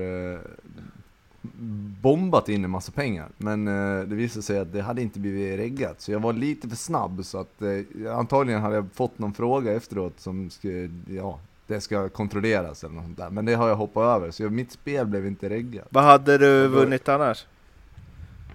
bombat 2.01 2.49
in 2.49 2.63
en 2.63 2.69
massa 2.71 2.91
pengar. 2.91 3.29
Men 3.37 3.67
eh, 3.67 4.03
det 4.03 4.15
visade 4.15 4.43
sig 4.43 4.59
att 4.59 4.73
det 4.73 4.81
hade 4.81 5.01
inte 5.01 5.19
blivit 5.19 5.59
reggat, 5.59 6.01
så 6.01 6.11
jag 6.11 6.19
var 6.19 6.33
lite 6.33 6.69
för 6.69 6.75
snabb 6.75 7.25
så 7.25 7.39
att 7.39 7.61
eh, 7.61 8.17
antagligen 8.17 8.61
hade 8.61 8.75
jag 8.75 8.87
fått 8.93 9.19
någon 9.19 9.33
fråga 9.33 9.73
efteråt 9.73 10.19
som 10.19 10.49
skulle, 10.49 10.89
ja, 11.07 11.39
det 11.67 11.81
ska 11.81 12.09
kontrolleras 12.09 12.83
eller 12.83 12.95
något 12.95 13.03
sånt 13.03 13.17
där. 13.17 13.29
Men 13.29 13.45
det 13.45 13.53
har 13.53 13.69
jag 13.69 13.75
hoppat 13.75 14.03
över, 14.03 14.31
så 14.31 14.43
jag, 14.43 14.51
mitt 14.51 14.71
spel 14.71 15.05
blev 15.05 15.27
inte 15.27 15.49
reggat. 15.49 15.87
Vad 15.89 16.03
hade 16.03 16.37
du 16.37 16.67
vunnit 16.67 17.09
annars? 17.09 17.45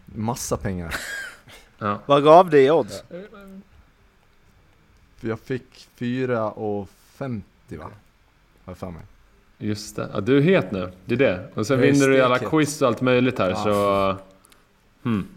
Massa 0.04 0.56
pengar. 0.56 0.94
Ja. 1.80 1.98
Vad 2.06 2.24
gav 2.24 2.50
det 2.50 2.60
i 2.60 2.70
odds? 2.70 3.02
Jag 5.20 5.40
fick 5.40 5.88
4,50 5.98 7.42
va? 7.78 7.84
Har 7.84 7.90
jag 8.64 8.78
för 8.78 8.90
mig. 8.90 9.02
Just 9.58 9.96
det. 9.96 10.08
Ja, 10.14 10.20
du 10.20 10.36
är 10.38 10.42
het 10.42 10.70
nu. 10.72 10.90
Det 11.04 11.14
är 11.14 11.18
det. 11.18 11.40
Och 11.54 11.66
sen 11.66 11.78
är 11.78 11.82
vinner 11.82 12.08
du 12.08 12.16
i 12.16 12.20
alla 12.20 12.38
quiz 12.38 12.82
och 12.82 12.88
allt 12.88 13.00
möjligt 13.00 13.38
här, 13.38 13.50
Ja. 13.50 13.56
så... 13.56 14.16
Hmm. 15.08 15.28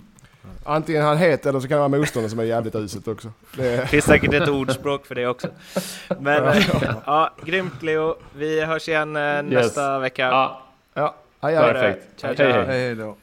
Antingen 0.63 1.03
han 1.03 1.17
het 1.17 1.45
eller 1.45 1.59
så 1.59 1.67
kan 1.67 1.75
det 1.75 1.79
vara 1.79 1.99
motståndaren 1.99 2.29
som 2.29 2.39
är 2.39 2.43
jävligt 2.43 2.75
uselt 2.75 3.07
också. 3.07 3.31
Det 3.57 3.67
är, 3.67 3.85
finns 3.85 4.05
säkert 4.05 4.33
ett 4.33 4.49
ordspråk 4.49 5.05
för 5.05 5.15
det 5.15 5.27
också. 5.27 5.47
Men 6.19 6.61
ja, 7.05 7.33
grymt 7.45 7.83
Leo. 7.83 8.15
Vi 8.35 8.61
hörs 8.65 8.87
igen 8.89 9.15
eh, 9.15 9.43
nästa 9.43 9.99
vecka. 9.99 10.23
Ja, 10.27 10.61
ja, 10.93 11.15
hej, 11.41 11.55
hej. 11.55 11.73
perfekt. 11.73 12.23
Hej, 12.23 12.35
ciao. 12.35 12.47
hej. 12.51 12.65
Hej 12.65 12.95
då. 12.95 13.17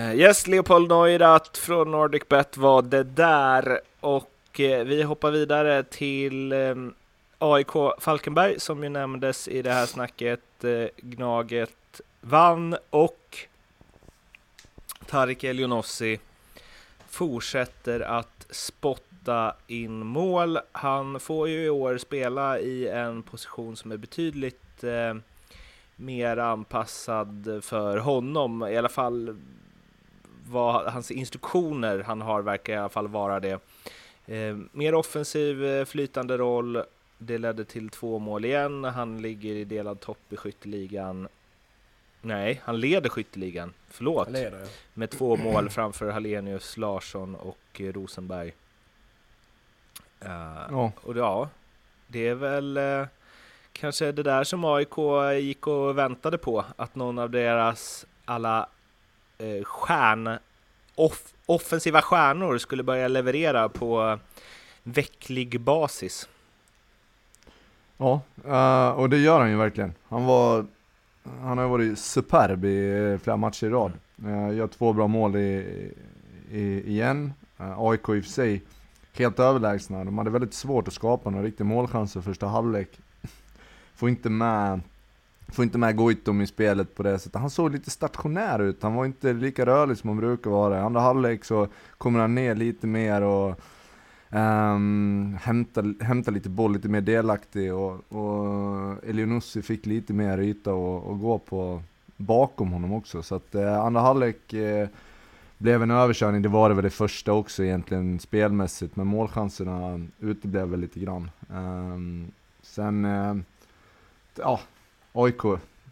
Eh, 0.00 0.14
Yes, 0.14 0.46
Leopold 0.46 0.88
Neurath 0.88 1.60
från 1.60 1.90
NordicBet 1.90 2.56
var 2.56 2.82
det 2.82 3.02
där. 3.02 3.80
Och 4.00 4.60
eh, 4.60 4.84
vi 4.84 5.02
hoppar 5.02 5.30
vidare 5.30 5.82
till 5.82 6.52
eh, 6.52 6.58
AIK 7.42 7.72
Falkenberg 7.98 8.60
som 8.60 8.82
ju 8.82 8.88
nämndes 8.88 9.48
i 9.48 9.62
det 9.62 9.72
här 9.72 9.86
snacket. 9.86 10.64
Eh, 10.64 10.86
Gnaget 10.96 12.00
vann 12.20 12.76
och 12.90 13.38
Tarik 15.06 15.44
Elionossi 15.44 16.18
fortsätter 17.08 18.00
att 18.00 18.46
spotta 18.50 19.54
in 19.66 20.06
mål. 20.06 20.58
Han 20.72 21.20
får 21.20 21.48
ju 21.48 21.64
i 21.64 21.70
år 21.70 21.98
spela 21.98 22.58
i 22.58 22.88
en 22.88 23.22
position 23.22 23.76
som 23.76 23.92
är 23.92 23.96
betydligt 23.96 24.84
eh, 24.84 25.14
mer 25.96 26.36
anpassad 26.36 27.60
för 27.62 27.96
honom. 27.96 28.62
I 28.62 28.76
alla 28.76 28.88
fall 28.88 29.36
vad 30.46 30.92
hans 30.92 31.10
instruktioner 31.10 31.98
han 31.98 32.20
har 32.20 32.42
verkar 32.42 32.72
i 32.72 32.76
alla 32.76 32.88
fall 32.88 33.08
vara 33.08 33.40
det. 33.40 33.60
Eh, 34.26 34.56
mer 34.72 34.94
offensiv 34.94 35.64
eh, 35.64 35.84
flytande 35.84 36.36
roll. 36.36 36.82
Det 37.22 37.38
ledde 37.38 37.64
till 37.64 37.88
två 37.88 38.18
mål 38.18 38.44
igen. 38.44 38.84
Han 38.84 39.22
ligger 39.22 39.54
i 39.54 39.64
delad 39.64 40.00
topp 40.00 40.18
i 40.32 40.36
skytteligan. 40.36 41.28
Nej, 42.22 42.60
han 42.64 42.80
leder 42.80 43.08
skytteligan. 43.08 43.72
Förlåt. 43.88 44.30
Leder, 44.30 44.60
ja. 44.60 44.66
Med 44.94 45.10
två 45.10 45.36
mål 45.44 45.70
framför 45.70 46.10
Hallenius, 46.10 46.76
Larsson 46.76 47.34
och 47.34 47.58
eh, 47.80 47.92
Rosenberg. 47.92 48.52
Eh, 50.20 50.30
Ja. 50.70 50.92
och 51.02 51.16
ja, 51.16 51.48
det 52.06 52.28
är 52.28 52.34
väl 52.34 52.76
eh, 52.76 53.06
kanske 53.72 54.12
det 54.12 54.22
där 54.22 54.44
som 54.44 54.64
AIK 54.64 54.96
gick 55.42 55.66
och 55.66 55.98
väntade 55.98 56.38
på. 56.38 56.64
Att 56.76 56.94
någon 56.94 57.18
av 57.18 57.30
deras 57.30 58.06
alla 58.24 58.68
eh, 59.38 59.64
stjärn, 59.64 60.38
off, 60.94 61.32
offensiva 61.46 62.02
stjärnor 62.02 62.58
skulle 62.58 62.82
börja 62.82 63.08
leverera 63.08 63.68
på 63.68 64.18
vecklig 64.82 65.60
basis. 65.60 66.28
Ja, 68.00 68.20
eh, 68.44 68.98
och 68.98 69.10
det 69.10 69.18
gör 69.18 69.40
han 69.40 69.50
ju 69.50 69.56
verkligen. 69.56 69.92
Han 70.08 70.24
var, 70.24 70.66
han 71.40 71.58
har 71.58 71.64
ju 71.64 71.70
varit 71.70 71.98
superb 71.98 72.64
i 72.64 73.18
flera 73.22 73.36
matcher 73.36 73.66
i 73.66 73.70
rad. 73.70 73.92
Eh, 74.26 74.56
gör 74.56 74.66
två 74.66 74.92
bra 74.92 75.06
mål 75.06 75.36
i, 75.36 75.66
i, 76.50 76.90
igen. 76.90 77.32
Eh, 77.58 77.80
AIK 77.80 78.08
i 78.08 78.20
och 78.20 78.24
för 78.24 78.30
sig 78.30 78.62
helt 79.12 79.38
överlägsna. 79.38 80.04
De 80.04 80.18
hade 80.18 80.30
väldigt 80.30 80.54
svårt 80.54 80.88
att 80.88 80.94
skapa 80.94 81.30
några 81.30 81.44
riktiga 81.44 81.64
målchanser 81.64 82.20
första 82.20 82.46
halvlek. 82.46 83.00
Får 83.94 84.08
inte 84.08 84.30
med 84.30 84.80
Får 85.48 85.64
inte 85.64 85.78
med 85.78 85.96
Goitom 85.96 86.40
i 86.40 86.46
spelet 86.46 86.94
på 86.94 87.02
det 87.02 87.18
sättet. 87.18 87.40
Han 87.40 87.50
såg 87.50 87.72
lite 87.72 87.90
stationär 87.90 88.58
ut, 88.58 88.82
han 88.82 88.94
var 88.94 89.04
inte 89.04 89.32
lika 89.32 89.66
rörlig 89.66 89.98
som 89.98 90.08
han 90.10 90.16
brukar 90.16 90.50
vara. 90.50 90.76
I 90.76 90.80
andra 90.80 91.00
halvlek 91.00 91.44
så 91.44 91.68
kommer 91.98 92.20
han 92.20 92.34
ner 92.34 92.54
lite 92.54 92.86
mer 92.86 93.22
och 93.22 93.60
Um, 94.32 95.38
hämta, 95.42 95.84
hämta 96.00 96.30
lite 96.30 96.48
boll, 96.48 96.72
lite 96.72 96.88
mer 96.88 97.00
delaktig 97.00 97.74
och, 97.74 98.12
och 98.12 99.04
Elionussi 99.04 99.62
fick 99.62 99.86
lite 99.86 100.12
mer 100.12 100.38
yta 100.38 100.70
att 100.70 101.20
gå 101.20 101.38
på 101.38 101.82
bakom 102.16 102.72
honom 102.72 102.92
också. 102.92 103.22
Så 103.22 103.34
att 103.34 103.54
eh, 103.54 103.80
andra 103.80 104.00
halvlek 104.00 104.52
eh, 104.52 104.88
blev 105.58 105.82
en 105.82 105.90
överkörning, 105.90 106.42
det 106.42 106.48
var 106.48 106.68
det 106.68 106.74
väl 106.74 106.84
det 106.84 106.90
första 106.90 107.32
också 107.32 107.64
egentligen 107.64 108.18
spelmässigt, 108.18 108.96
men 108.96 109.06
målchanserna 109.06 110.06
uteblev 110.18 110.68
väl 110.68 110.80
lite 110.80 111.00
grann. 111.00 111.30
Um, 111.48 112.30
sen, 112.62 113.04
eh, 113.04 113.36
ja, 114.36 114.60
AIK, 115.12 115.42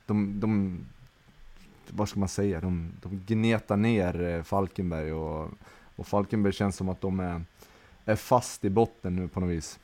de, 0.06 0.40
de, 0.40 0.78
vad 1.90 2.08
ska 2.08 2.20
man 2.20 2.28
säga, 2.28 2.60
de, 2.60 2.92
de 3.02 3.22
gnetar 3.26 3.76
ner 3.76 4.22
eh, 4.22 4.42
Falkenberg 4.42 5.12
och, 5.12 5.50
och 5.96 6.06
Falkenberg 6.06 6.52
känns 6.52 6.76
som 6.76 6.88
att 6.88 7.00
de 7.00 7.20
är 7.20 7.42
är 8.12 8.16
fast 8.16 8.64
i 8.64 8.70
botten 8.70 9.16
nu 9.16 9.28
på 9.28 9.40
något 9.40 9.50
vis. 9.50 9.78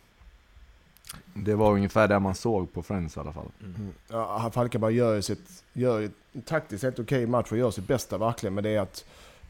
Det 1.35 1.55
var 1.55 1.73
ungefär 1.73 2.09
det 2.09 2.19
man 2.19 2.35
såg 2.35 2.73
på 2.73 2.83
Friends 2.83 3.17
i 3.17 3.21
alla 3.21 3.33
fall. 3.33 3.47
Mm. 3.61 3.93
Ja, 4.09 4.39
han- 4.39 4.53
Falkenberg 4.53 4.95
gör 4.95 5.15
ju 5.15 5.23
sitt, 5.23 5.65
gör 5.73 5.99
ju 6.01 6.11
taktiskt 6.45 6.85
helt 6.85 6.99
okej 6.99 7.27
match 7.27 7.53
och 7.53 7.59
gör 7.59 7.71
sitt 7.71 7.87
bästa 7.87 8.19
verkligen. 8.19 8.55
Men 8.55 8.65
det 8.65 8.71
är 8.71 8.81
att 8.81 9.05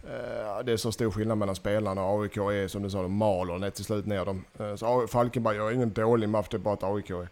eh, 0.05 0.64
det 0.64 0.72
är 0.72 0.77
så 0.77 0.93
stor 0.93 1.11
skillnad 1.11 1.39
mellan 1.39 1.55
spelarna. 1.57 2.03
AIK 2.03 2.37
är 2.37 2.68
som 2.68 2.83
du 2.83 2.91
sa, 2.91 3.03
de 3.03 3.12
maler 3.12 3.70
till 3.70 3.85
slut 3.85 4.07
ner 4.07 4.25
dem. 4.25 4.45
Eh, 4.59 4.75
så 4.77 5.07
Falkenberg 5.07 5.57
gör 5.57 5.70
ingen 5.72 5.93
dålig 5.93 6.29
match, 6.29 6.47
det 6.51 6.57
är 6.57 6.59
bara 6.59 6.75
att 6.75 6.83
AIK 6.85 7.11
är 7.11 7.29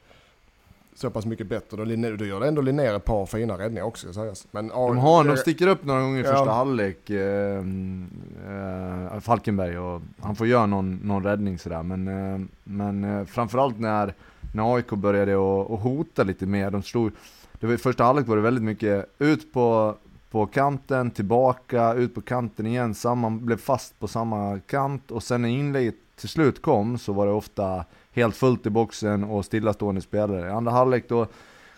så 0.94 1.10
pass 1.10 1.26
mycket 1.26 1.46
bättre. 1.46 1.76
Då, 1.76 1.84
Linné- 1.84 2.16
då 2.16 2.24
gör 2.24 2.40
ändå 2.40 2.62
Linnér 2.62 2.94
ett 2.94 3.04
par 3.04 3.26
fina 3.26 3.58
räddningar 3.58 3.84
också 3.84 4.12
sägas. 4.12 4.46
Men, 4.50 4.68
De, 4.68 4.98
har, 4.98 5.24
de 5.24 5.36
sticker 5.36 5.66
upp 5.66 5.84
några 5.84 6.00
gånger 6.02 6.20
i 6.20 6.26
Ja. 6.26 6.30
första 6.36 6.50
halvlek, 6.52 7.10
eh, 7.10 7.58
eh, 9.14 9.20
Falkenberg, 9.20 9.78
och 9.78 10.02
han 10.20 10.36
får 10.36 10.46
göra 10.46 10.66
någon, 10.66 10.94
någon 11.04 11.24
räddning 11.24 11.58
sådär. 11.58 11.82
Men, 11.82 12.08
eh, 12.08 12.40
men 12.64 13.04
eh, 13.04 13.24
framförallt 13.24 13.78
när, 13.78 14.14
när 14.54 14.74
AIK 14.76 14.90
började 14.90 15.32
att 15.34 15.80
hota 15.80 16.22
lite 16.22 16.46
mer. 16.46 16.70
De 16.70 16.82
slog, 16.82 17.10
det 17.60 17.66
var, 17.66 17.74
i 17.74 17.78
första 17.78 18.04
halvlek 18.04 18.26
var 18.26 18.36
det 18.36 18.42
väldigt 18.42 18.64
mycket 18.64 19.06
ut 19.18 19.52
på, 19.52 19.94
på 20.30 20.46
kanten, 20.46 21.10
tillbaka, 21.10 21.92
ut 21.94 22.14
på 22.14 22.20
kanten 22.20 22.66
igen, 22.66 22.94
samma, 22.94 23.30
blev 23.30 23.56
fast 23.56 24.00
på 24.00 24.08
samma 24.08 24.58
kant 24.66 25.10
och 25.10 25.22
sen 25.22 25.42
när 25.42 25.48
inlägget 25.48 25.94
till 26.16 26.28
slut 26.28 26.62
kom 26.62 26.98
så 26.98 27.12
var 27.12 27.26
det 27.26 27.32
ofta 27.32 27.84
helt 28.12 28.36
fullt 28.36 28.66
i 28.66 28.70
boxen 28.70 29.24
och 29.24 29.44
stillastående 29.44 30.00
spelare. 30.00 30.48
I 30.48 30.50
andra 30.50 30.72
halvlek 30.72 31.08
då 31.08 31.26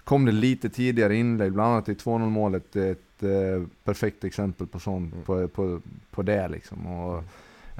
kom 0.04 0.24
det 0.24 0.32
lite 0.32 0.68
tidigare 0.68 1.16
inlägg, 1.16 1.52
bland 1.52 1.72
annat 1.72 1.88
i 1.88 1.94
2-0 1.94 2.18
målet, 2.30 2.76
ett 2.76 3.22
eh, 3.22 3.68
perfekt 3.84 4.24
exempel 4.24 4.66
på 4.66 4.78
sånt, 4.78 5.24
på, 5.26 5.48
på, 5.48 5.80
på 6.10 6.22
det 6.22 6.48
liksom. 6.48 6.86
Och, 6.86 7.22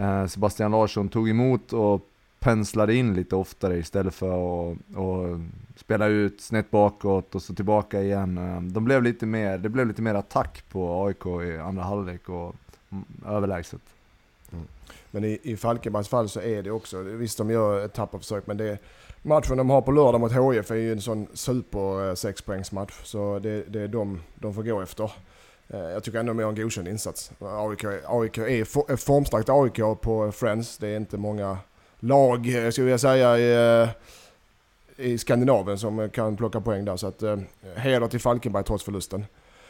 eh, 0.03 0.27
Sebastian 0.27 0.71
Larsson 0.71 1.09
tog 1.09 1.29
emot 1.29 1.73
och 1.73 2.09
penslade 2.39 2.95
in 2.95 3.15
lite 3.15 3.37
oftare 3.37 3.79
istället 3.79 4.15
för 4.15 4.29
att 4.73 4.79
och 4.97 5.41
spela 5.77 6.07
ut 6.07 6.41
snett 6.41 6.71
bakåt 6.71 7.35
och 7.35 7.43
så 7.43 7.55
tillbaka 7.55 8.03
igen. 8.03 8.39
Eh, 8.39 8.61
De 8.63 8.85
blev 8.85 9.03
lite 9.03 9.27
mer, 9.27 9.59
det 9.59 9.69
blev 9.69 9.87
lite 9.87 10.03
mer 10.03 10.15
attack 10.15 10.65
på 10.71 11.07
AIK 11.07 11.27
i 11.27 11.59
andra 11.59 11.83
halvlek 11.83 12.29
och 12.29 12.55
mm, 12.91 13.05
överlägset. 13.27 13.83
Men 15.15 15.25
i, 15.25 15.39
i 15.43 15.57
Falkenbergs 15.57 16.09
fall 16.09 16.29
så 16.29 16.41
är 16.41 16.63
det 16.63 16.71
också, 16.71 17.03
visst 17.03 17.39
de 17.39 17.51
gör 17.51 17.85
ett 17.85 17.93
tapparförsök 17.93 18.47
men 18.47 18.57
det 18.57 18.79
matchen 19.23 19.57
de 19.57 19.71
har 19.71 19.81
på 19.83 19.93
lördag 19.93 20.21
mot 20.21 20.33
HIF 20.33 20.71
är 20.71 20.75
ju 20.75 20.93
en 20.93 21.01
sån 21.01 21.27
super 21.35 22.09
eh, 22.09 22.15
sexpoängsmatch. 22.15 22.93
Så 23.05 23.39
det, 23.39 23.63
det 23.63 23.81
är 23.81 23.89
de 23.89 24.23
de 24.35 24.55
får 24.55 24.63
gå 24.63 24.81
efter. 24.81 25.13
Eh, 25.69 25.79
jag 25.81 26.05
tycker 26.05 26.19
ändå 26.19 26.33
de 26.33 26.41
gör 26.41 26.49
en 26.49 26.55
godkänd 26.55 26.89
insats. 26.89 27.31
AIK, 27.41 27.85
AIK 28.07 28.39
är 28.39 28.65
for- 28.65 28.97
formstarkt 28.97 29.49
AIK 29.49 30.01
på 30.01 30.33
Friends. 30.33 30.79
Det 30.79 30.89
är 30.89 30.97
inte 30.97 31.17
många 31.19 31.59
lag, 32.01 32.65
eh, 32.65 32.71
skulle 32.71 32.91
jag 32.91 33.01
säga, 33.01 33.39
i, 33.39 33.89
i 34.97 35.19
Skandinavien 35.19 35.79
som 35.79 36.11
kan 36.11 36.37
plocka 36.37 36.61
poäng 36.61 36.85
där. 36.85 36.97
Så 36.97 37.07
att 37.07 37.23
eh, 37.23 37.37
heder 37.77 38.09
till 38.09 38.21
Falkenberg 38.21 38.65
trots 38.65 38.85
förlusten. 38.85 39.25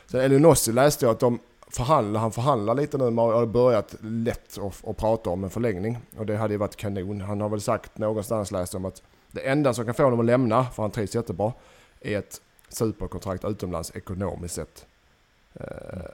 Sen 0.06 0.20
Elionossi 0.20 0.72
läste 0.72 1.04
jag 1.04 1.12
att 1.12 1.20
de 1.20 1.38
förhandla, 1.76 2.18
han 2.18 2.32
förhandlar 2.32 2.74
lite 2.74 2.98
nu, 2.98 3.10
man 3.10 3.32
har 3.32 3.46
börjat 3.46 3.94
lätt 4.00 4.58
att, 4.58 4.88
att 4.88 4.96
prata 4.96 5.30
om 5.30 5.44
en 5.44 5.50
förlängning. 5.50 5.98
Och 6.18 6.26
det 6.26 6.36
hade 6.36 6.54
ju 6.54 6.58
varit 6.58 6.76
kanon. 6.76 7.20
Han 7.20 7.40
har 7.40 7.48
väl 7.48 7.60
sagt 7.60 7.98
någonstans 7.98 8.50
läst 8.50 8.74
om 8.74 8.84
att 8.84 9.02
det 9.30 9.40
enda 9.40 9.74
som 9.74 9.84
kan 9.84 9.94
få 9.94 10.02
honom 10.02 10.20
att 10.20 10.26
lämna, 10.26 10.64
för 10.64 10.82
han 10.82 10.90
trivs 10.90 11.14
jättebra, 11.14 11.52
är 12.00 12.18
ett 12.18 12.40
superkontrakt 12.68 13.44
utomlands 13.44 13.92
ekonomiskt 13.96 14.54
sett. 14.54 14.86
Uh, 15.60 15.66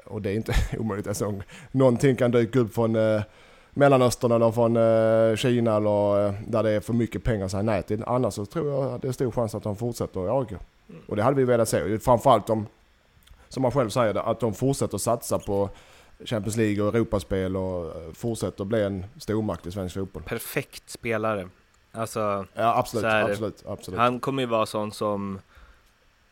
och 0.06 0.22
det 0.22 0.30
är 0.30 0.34
inte 0.34 0.54
omöjligt. 0.78 1.06
Alltså, 1.06 1.34
någonting 1.70 2.16
kan 2.16 2.30
dyka 2.30 2.58
upp 2.58 2.74
från 2.74 2.96
uh, 2.96 3.22
Mellanöstern 3.70 4.32
eller 4.32 4.52
från 4.52 4.76
uh, 4.76 5.36
Kina 5.36 5.76
eller 5.76 6.34
där 6.50 6.62
det 6.62 6.70
är 6.70 6.80
för 6.80 6.92
mycket 6.92 7.24
pengar 7.24 7.44
att 7.44 7.50
säga 7.50 7.62
nej 7.62 7.82
till. 7.82 8.04
Annars 8.06 8.34
så 8.34 8.46
tror 8.46 8.72
jag 8.72 8.92
att 8.92 9.02
det 9.02 9.08
är 9.08 9.12
stor 9.12 9.30
chans 9.30 9.54
att 9.54 9.64
han 9.64 9.76
fortsätter 9.76 10.26
i 10.26 10.28
AIK. 10.28 10.60
Och 11.08 11.16
det 11.16 11.22
hade 11.22 11.36
vi 11.36 11.44
velat 11.44 11.68
se. 11.68 11.98
Framförallt 11.98 12.50
om, 12.50 12.66
som 13.50 13.62
man 13.62 13.72
själv 13.72 13.88
säger, 13.90 14.14
att 14.30 14.40
de 14.40 14.54
fortsätter 14.54 14.98
satsa 14.98 15.38
på 15.38 15.70
Champions 16.24 16.56
League 16.56 16.82
och 16.84 16.94
Europaspel 16.94 17.56
och 17.56 17.86
eh, 17.96 18.12
fortsätter 18.12 18.64
bli 18.64 18.82
en 18.82 19.04
stormakt 19.18 19.66
i 19.66 19.72
svensk 19.72 19.94
fotboll. 19.94 20.22
Perfekt 20.22 20.90
spelare. 20.90 21.48
Alltså, 21.92 22.46
Ja 22.54 22.78
absolut, 22.78 23.02
Så 23.02 23.08
är 23.08 23.24
det. 23.24 23.30
absolut, 23.32 23.64
absolut. 23.66 24.00
han 24.00 24.20
kommer 24.20 24.42
ju 24.42 24.46
vara 24.46 24.66
sån 24.66 24.92
som 24.92 25.38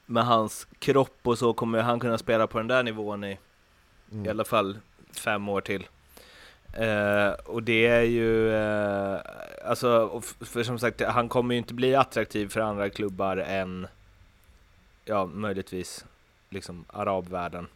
med 0.07 0.27
hans 0.27 0.66
kropp 0.79 1.19
och 1.23 1.39
så 1.39 1.53
kommer 1.53 1.83
han 1.83 2.01
kunna 2.01 2.19
spela 2.19 2.47
på 2.47 2.59
den 2.59 2.66
där 2.69 2.83
nivån 2.83 3.25
i 3.25 3.39
Mm. 4.12 4.27
i 4.27 4.29
alla 4.29 4.45
fall 4.45 4.79
fem 5.12 5.49
år 5.49 5.61
till. 5.61 5.87
Eh, 6.73 7.29
och 7.45 7.62
det 7.62 7.87
är 7.87 8.03
ju, 8.03 8.53
eh, 8.55 9.21
alltså, 9.64 10.23
för 10.41 10.62
som 10.62 10.79
sagt, 10.79 11.01
han 11.01 11.29
kommer 11.29 11.55
ju 11.55 11.59
inte 11.59 11.75
bli 11.75 11.95
attraktiv 11.95 12.49
för 12.49 12.61
andra 12.61 12.91
klubbar 12.91 13.37
än, 13.37 13.87
ja, 15.05 15.27
möjligtvis, 15.27 16.05
liksom 16.51 16.84
arabvärlden. 16.88 17.66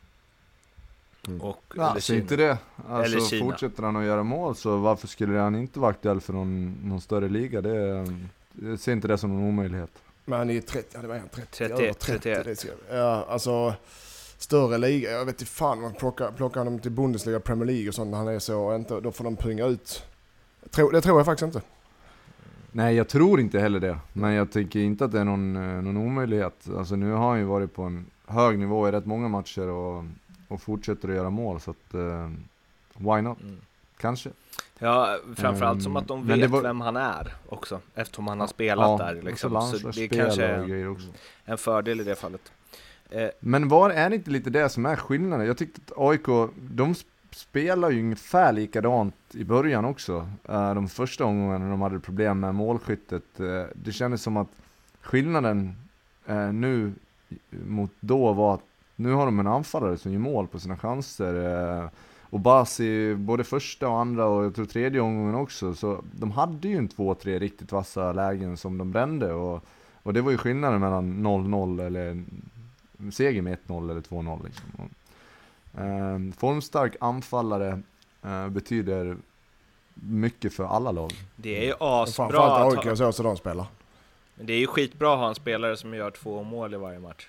Mm. 1.29 1.41
Och, 1.41 1.63
Ja, 1.77 1.91
eller 1.91 2.01
Kina. 2.01 2.19
inte 2.21 2.37
det. 2.37 2.59
Alltså 2.89 3.17
Eller 3.17 3.27
Kina. 3.27 3.45
fortsätter 3.51 3.83
han 3.83 3.97
att 3.97 4.05
göra 4.05 4.23
mål 4.23 4.57
så 4.57 4.77
varför 4.77 5.09
skulle 5.09 5.39
han 5.39 5.55
inte 5.55 5.81
vara 5.81 5.91
aktuell 5.91 6.21
för 6.21 6.33
någon, 6.33 6.77
någon 6.85 7.01
större 7.01 7.29
liga? 7.29 7.61
Det, 7.61 8.07
jag 8.63 8.79
ser 8.79 8.93
inte 8.93 9.09
det 9.09 9.19
som 9.19 9.31
någon 9.35 9.49
omöjlighet. 9.49 9.91
Men 10.25 10.39
han 10.39 10.51
är 10.51 10.61
30, 10.61 10.89
ja 10.95 11.01
det 11.03 11.09
var 11.09 11.19
han 11.19 11.29
30, 11.29 11.47
31, 11.53 11.71
över 11.81 11.93
30 11.93 12.19
31. 12.23 12.45
det 12.45 12.57
ser 12.57 12.71
jag. 12.89 12.99
Ja, 12.99 13.27
alltså 13.29 13.75
större 14.39 14.79
liga, 14.79 15.11
jag 15.11 15.25
vet 15.25 15.41
inte 15.41 15.53
fan, 15.53 15.81
man 15.81 15.93
plockar, 15.93 16.31
plockar 16.33 16.61
honom 16.61 16.79
till 16.79 16.91
Bundesliga, 16.91 17.41
Premier 17.41 17.67
League 17.67 17.89
och 17.89 17.95
sånt 17.95 18.11
när 18.11 18.19
han 18.19 18.29
är 18.29 18.39
så, 18.39 18.77
inte, 18.77 19.01
då 19.01 19.13
får 19.13 19.25
de 19.25 19.37
punga 19.37 19.67
ut. 19.67 20.05
Tror, 20.71 20.93
det 20.93 21.01
tror 21.01 21.19
jag 21.19 21.27
faktiskt 21.27 21.47
inte. 21.47 21.63
Nej, 22.73 22.95
jag 22.95 23.09
tror 23.09 23.41
inte 23.41 23.59
heller 23.61 23.81
det. 23.81 23.99
Men 24.13 24.33
jag 24.33 24.53
tycker 24.53 24.81
inte 24.81 25.05
att 25.05 25.13
det 25.13 25.21
är 25.21 25.25
någon, 25.25 25.57
eh, 25.57 25.63
någon 25.83 25.97
omöjlighet. 25.97 26.69
Alltså 26.77 26.97
nu 26.97 27.13
har 27.13 27.29
han 27.29 27.39
ju 27.39 27.45
varit 27.45 27.75
på 27.75 27.83
en 27.83 28.07
hög 28.27 28.59
nivå 28.59 28.89
i 28.89 28.93
rätt 28.93 29.07
många 29.07 29.29
matcher 29.29 29.69
och, 29.69 30.05
och 30.49 30.63
fortsätter 30.63 31.09
att 31.09 31.15
göra 31.15 31.31
mål. 31.31 31.61
Så 31.61 31.71
att, 31.71 31.95
eh, 31.95 32.31
why 32.97 33.21
not? 33.23 33.41
Mm. 33.43 33.57
Kanske. 34.01 34.31
Ja, 34.79 35.19
framförallt 35.37 35.83
som 35.83 35.93
Ehm, 35.93 35.97
att 35.97 36.09
de 36.09 36.27
det 36.27 36.37
vet 36.37 36.51
var- 36.51 36.63
vem 36.63 36.81
han 36.81 36.97
är 36.97 37.35
också, 37.49 37.81
eftersom 37.95 38.29
han 38.29 38.41
har 38.41 38.47
spelat 38.47 38.99
där 38.99 39.17
och 39.19 39.25
liksom. 39.25 39.37
så 39.37 39.39
Så 39.41 39.49
det 39.49 39.55
landslagsspel 39.55 40.09
kanske 40.19 40.45
är 40.45 40.97
en 41.45 41.59
fördel 41.59 42.01
i 42.01 42.05
det 42.05 42.15
fallet. 42.15 42.53
Eh, 43.11 43.29
Men 43.41 43.69
var 43.69 43.91
är 43.91 44.11
det 44.11 44.17
inte 44.17 44.31
lite 44.31 44.51
det 44.51 44.69
som 44.69 44.87
är 44.87 44.97
skillnaden? 44.97 45.47
Jag 45.47 45.59
tyckte 45.59 45.81
att 45.87 45.93
AIK, 45.99 46.27
de 46.57 46.93
sp- 46.93 47.05
spelar 47.31 47.91
ju 47.91 48.01
ungefär 48.01 48.53
likadant 48.53 49.15
i 49.33 49.45
början 49.45 49.85
också. 49.85 50.29
Eh, 50.49 50.75
De 50.75 50.89
första 50.89 51.25
omgångarna 51.25 51.71
de 51.71 51.81
hade 51.83 52.01
problem 52.01 52.41
med 52.41 52.55
målskyttet. 52.55 53.23
Det 53.75 53.93
kändes 53.93 54.23
som 54.23 54.37
att 54.37 54.49
skillnaden 55.01 55.77
nu 56.53 56.93
mot 57.51 57.91
då 58.01 58.33
var 58.33 58.55
att 58.55 58.63
nu 58.97 59.13
har 59.13 59.27
de 59.27 59.41
en 59.41 59.47
anfallare 59.47 59.99
som 59.99 60.13
gör 60.13 60.19
mål 60.19 60.47
på 60.47 60.59
sina 60.61 60.77
chanser. 60.77 61.35
eh, 61.83 61.89
Och 62.31 62.41
Basi, 62.41 63.15
både 63.15 63.45
första 63.45 63.89
och 63.89 63.99
andra 63.99 64.25
och 64.27 64.45
jag 64.45 64.55
tror 64.55 64.65
tredje 64.65 65.01
omgången 65.01 65.35
också, 65.35 65.75
så 65.75 66.03
de 66.13 66.31
hade 66.31 66.69
ju 66.69 66.77
en 66.77 66.89
två, 66.89 67.15
tre 67.15 67.39
riktigt 67.39 67.73
vassa 67.73 68.13
lägen 68.13 68.57
som 68.57 68.79
de 68.79 68.93
brände. 68.93 69.33
Och, 69.33 69.65
och 70.03 70.13
det 70.15 70.21
var 70.23 70.31
ju 70.31 70.37
skillnaden 70.39 70.81
mellan 70.81 71.27
0-0 71.27 71.87
eller 71.87 72.25
seger 73.13 73.43
med 73.43 73.59
1-0 73.67 73.91
eller 73.91 74.01
2-0 74.01 74.45
liksom. 74.45 74.65
Och, 74.77 75.81
ehm, 75.81 76.33
formstark 76.33 76.97
anfallare 77.01 77.83
eh, 78.23 78.49
betyder 78.49 79.17
mycket 79.95 80.53
för 80.53 80.65
alla 80.65 80.93
lag. 80.93 81.11
det 81.37 81.59
är 81.59 81.65
ju 81.67 81.75
asbra 81.81 82.29
Framförallt 82.29 82.87
AIK 82.87 82.99
så, 82.99 83.13
så 83.13 83.23
de 83.23 83.37
spelar. 83.37 83.67
Det 84.35 84.53
är 84.53 84.59
ju 84.59 84.67
skitbra 84.67 85.13
att 85.13 85.19
ha 85.19 85.29
en 85.29 85.35
spelare 85.35 85.77
som 85.77 85.95
gör 85.95 86.11
två 86.11 86.43
mål 86.43 86.75
i 86.75 86.77
varje 86.77 86.99
match. 86.99 87.29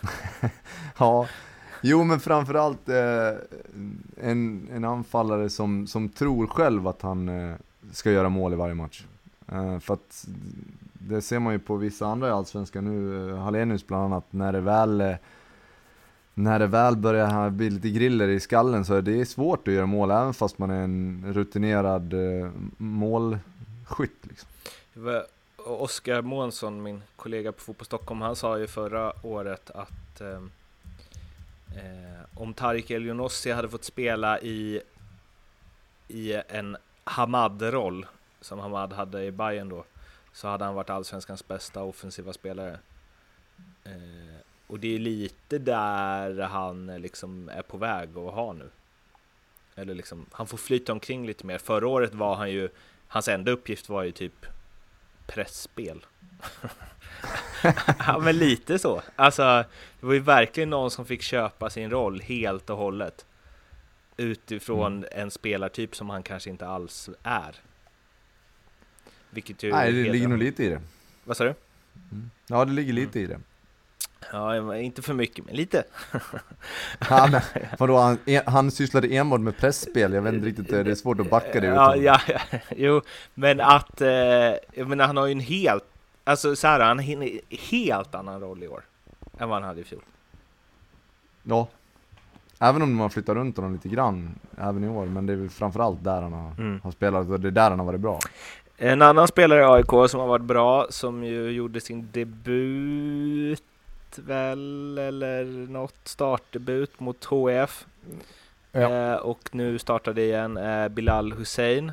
Ja, 0.98 1.28
jo 1.82 2.04
men 2.04 2.20
framförallt 2.20 2.88
eh, 2.88 3.32
en, 4.20 4.68
en 4.72 4.84
anfallare 4.84 5.50
som, 5.50 5.86
som 5.86 6.08
tror 6.08 6.46
själv 6.46 6.88
att 6.88 7.02
han 7.02 7.28
eh, 7.28 7.54
ska 7.92 8.10
göra 8.10 8.28
mål 8.28 8.52
i 8.52 8.56
varje 8.56 8.74
match. 8.74 9.04
Eh, 9.52 9.78
för 9.78 9.94
att 9.94 10.26
det 10.92 11.22
ser 11.22 11.38
man 11.38 11.52
ju 11.52 11.58
på 11.58 11.76
vissa 11.76 12.06
andra 12.06 12.28
i 12.28 12.30
Allsvenskan 12.30 12.84
nu, 12.84 13.30
eh, 13.30 13.36
Hallenius 13.36 13.86
bland 13.86 14.04
annat, 14.04 14.24
när 14.30 14.52
det 14.52 14.60
väl 14.60 15.00
eh, 15.00 15.16
när 16.34 16.58
det 16.58 16.66
väl 16.66 16.96
börjar 16.96 17.50
bli 17.50 17.70
lite 17.70 17.90
griller 17.90 18.28
i 18.28 18.40
skallen 18.40 18.84
så 18.84 18.94
är 18.94 19.02
det 19.02 19.26
svårt 19.26 19.68
att 19.68 19.74
göra 19.74 19.86
mål 19.86 20.10
även 20.10 20.34
fast 20.34 20.58
man 20.58 20.70
är 20.70 20.84
en 20.84 21.24
rutinerad 21.26 22.12
eh, 22.12 22.50
målskytt. 22.76 24.20
Liksom. 24.22 24.48
Oskar 25.66 26.22
Månsson, 26.22 26.82
min 26.82 27.02
kollega 27.16 27.52
på 27.52 27.60
Fotboll 27.60 27.86
Stockholm, 27.86 28.20
han 28.20 28.36
sa 28.36 28.58
ju 28.58 28.66
förra 28.66 29.12
året 29.22 29.70
att 29.70 30.20
eh, 30.20 30.42
eh 31.76 32.16
om 32.34 32.54
Tarik 32.54 32.90
Elionossi 32.90 33.50
hade 33.50 33.68
fått 33.68 33.84
spela 33.84 34.40
i, 34.40 34.80
i 36.08 36.42
en 36.48 36.76
Hamad-roll, 37.04 38.06
som 38.40 38.58
Hamad 38.58 38.92
hade 38.92 39.24
i 39.24 39.30
Bayern 39.30 39.68
då, 39.68 39.84
så 40.32 40.48
hade 40.48 40.64
han 40.64 40.74
varit 40.74 40.90
allsvenskans 40.90 41.48
bästa 41.48 41.82
offensiva 41.82 42.32
spelare. 42.32 42.78
Eh, 43.84 44.40
och 44.66 44.80
det 44.80 44.94
är 44.94 44.98
lite 44.98 45.58
där 45.58 46.40
han 46.40 46.86
liksom 46.86 47.48
är 47.48 47.62
på 47.62 47.76
väg 47.76 48.08
att 48.18 48.34
ha 48.34 48.52
nu. 48.52 48.70
Eller 49.74 49.94
liksom, 49.94 50.26
han 50.32 50.46
får 50.46 50.58
flyta 50.58 50.92
omkring 50.92 51.26
lite 51.26 51.46
mer. 51.46 51.58
Förra 51.58 51.88
året 51.88 52.14
var 52.14 52.34
han 52.34 52.50
ju, 52.50 52.68
hans 53.08 53.28
enda 53.28 53.50
uppgift 53.50 53.88
var 53.88 54.02
ju 54.02 54.12
typ 54.12 54.46
pressspel. 55.26 56.06
ja 57.98 58.18
men 58.18 58.38
lite 58.38 58.78
så. 58.78 59.02
Alltså, 59.16 59.64
det 60.00 60.06
var 60.06 60.14
ju 60.14 60.20
verkligen 60.20 60.70
någon 60.70 60.90
som 60.90 61.06
fick 61.06 61.22
köpa 61.22 61.70
sin 61.70 61.90
roll 61.90 62.20
helt 62.20 62.70
och 62.70 62.76
hållet. 62.76 63.26
Utifrån 64.16 65.04
en 65.12 65.30
spelartyp 65.30 65.96
som 65.96 66.10
han 66.10 66.22
kanske 66.22 66.50
inte 66.50 66.66
alls 66.66 67.10
är. 67.22 67.56
Vilket 69.30 69.62
ju 69.62 69.72
Nej, 69.72 69.92
det 69.92 70.12
ligger 70.12 70.28
nog 70.28 70.38
lite 70.38 70.64
i 70.64 70.68
det. 70.68 70.80
Vad 71.24 71.36
sa 71.36 71.44
du? 71.44 71.54
Mm. 72.12 72.30
Ja, 72.46 72.64
det 72.64 72.72
ligger 72.72 72.92
lite 72.92 73.20
i 73.20 73.26
det. 73.26 73.40
Ja, 74.32 74.76
inte 74.76 75.02
för 75.02 75.14
mycket, 75.14 75.46
men 75.46 75.56
lite. 75.56 75.84
Han, 76.98 77.40
vadå, 77.78 77.96
han, 77.96 78.18
han 78.46 78.70
sysslade 78.70 79.08
enbart 79.08 79.40
med 79.40 79.56
pressspel, 79.56 80.12
jag 80.12 80.22
vet 80.22 80.34
inte 80.34 80.46
riktigt, 80.46 80.68
det 80.68 80.80
är 80.80 80.94
svårt 80.94 81.20
att 81.20 81.30
backa 81.30 81.60
det 81.60 81.66
ja, 81.66 81.96
ja, 81.96 82.20
ja, 82.28 82.38
jo, 82.76 83.00
men 83.34 83.60
att, 83.60 84.00
eh, 84.00 84.08
jag 84.08 84.88
menar, 84.88 85.06
han 85.06 85.16
har 85.16 85.26
ju 85.26 85.32
en 85.32 85.40
helt, 85.40 85.84
alltså 86.24 86.56
så 86.56 86.66
här, 86.66 86.80
han 86.80 86.98
har 86.98 87.12
en 87.12 87.40
helt 87.70 88.14
annan 88.14 88.40
roll 88.40 88.62
i 88.62 88.68
år 88.68 88.84
än 89.38 89.48
vad 89.48 89.58
han 89.58 89.68
hade 89.68 89.80
i 89.80 89.84
fjol. 89.84 90.02
Ja, 91.42 91.68
även 92.58 92.82
om 92.82 92.94
man 92.94 93.10
flyttar 93.10 93.34
runt 93.34 93.56
honom 93.56 93.72
lite 93.72 93.88
grann 93.88 94.34
även 94.58 94.84
i 94.84 94.88
år, 94.88 95.06
men 95.06 95.26
det 95.26 95.32
är 95.32 95.36
väl 95.36 95.50
framförallt 95.50 96.04
där 96.04 96.22
han 96.22 96.32
har, 96.32 96.52
mm. 96.58 96.80
har 96.84 96.90
spelat 96.90 97.28
och 97.28 97.40
det 97.40 97.48
är 97.48 97.52
där 97.52 97.70
han 97.70 97.78
har 97.78 97.86
varit 97.86 98.00
bra. 98.00 98.18
En 98.76 99.02
annan 99.02 99.28
spelare 99.28 99.60
i 99.60 99.64
AIK 99.64 100.10
som 100.10 100.20
har 100.20 100.26
varit 100.26 100.44
bra, 100.44 100.86
som 100.90 101.24
ju 101.24 101.50
gjorde 101.50 101.80
sin 101.80 102.08
debut 102.12 103.62
väl, 104.18 104.98
eller 104.98 105.44
något 105.44 106.00
startdebut 106.04 107.00
mot 107.00 107.24
HF. 107.24 107.86
Ja. 108.72 108.80
Eh, 108.92 109.14
och 109.14 109.48
nu 109.52 109.78
startade 109.78 110.22
igen 110.22 110.56
eh, 110.56 110.88
Bilal 110.88 111.32
Hussein. 111.32 111.92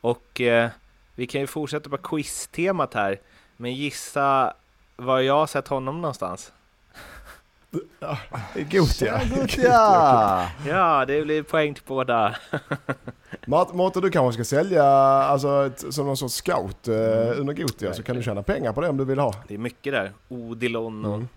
Och 0.00 0.40
eh, 0.40 0.70
vi 1.14 1.26
kan 1.26 1.40
ju 1.40 1.46
fortsätta 1.46 1.90
på 1.90 1.96
quiz-temat 1.96 2.94
här, 2.94 3.20
men 3.56 3.74
gissa 3.74 4.54
var 4.96 5.20
jag 5.20 5.34
har 5.34 5.46
sett 5.46 5.68
honom 5.68 6.00
någonstans? 6.00 6.52
Gotia. 8.70 9.20
Gotia! 9.34 10.50
ja, 10.66 11.04
det 11.06 11.22
blir 11.22 11.42
poäng 11.42 11.74
till 11.74 11.84
båda. 11.86 12.36
Mårten, 13.46 14.02
du 14.02 14.10
kanske 14.10 14.44
ska 14.44 14.56
sälja 14.56 14.84
alltså, 14.84 15.66
ett, 15.66 15.94
som 15.94 16.06
någon 16.06 16.16
sorts 16.16 16.34
scout 16.34 16.88
eh, 16.88 16.96
mm. 16.96 17.40
under 17.40 17.54
Gotia 17.54 17.94
så 17.94 18.02
kan 18.02 18.16
du 18.16 18.22
tjäna 18.22 18.42
pengar 18.42 18.72
på 18.72 18.80
det 18.80 18.88
om 18.88 18.96
du 18.96 19.04
vill 19.04 19.18
ha. 19.18 19.34
Det 19.48 19.54
är 19.54 19.58
mycket 19.58 19.92
där. 19.92 20.12
Odilon 20.28 21.04
och 21.04 21.14
mm. 21.14 21.28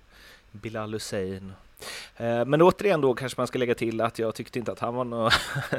Bilal 0.53 0.93
Hussein. 0.93 1.53
Eh, 2.17 2.45
men 2.45 2.61
återigen 2.61 3.01
då 3.01 3.13
kanske 3.13 3.39
man 3.39 3.47
ska 3.47 3.59
lägga 3.59 3.75
till 3.75 4.01
att 4.01 4.19
jag 4.19 4.35
tyckte 4.35 4.59
inte 4.59 4.71
att 4.71 4.79
han 4.79 4.95
var 4.95 5.03
något 5.03 5.33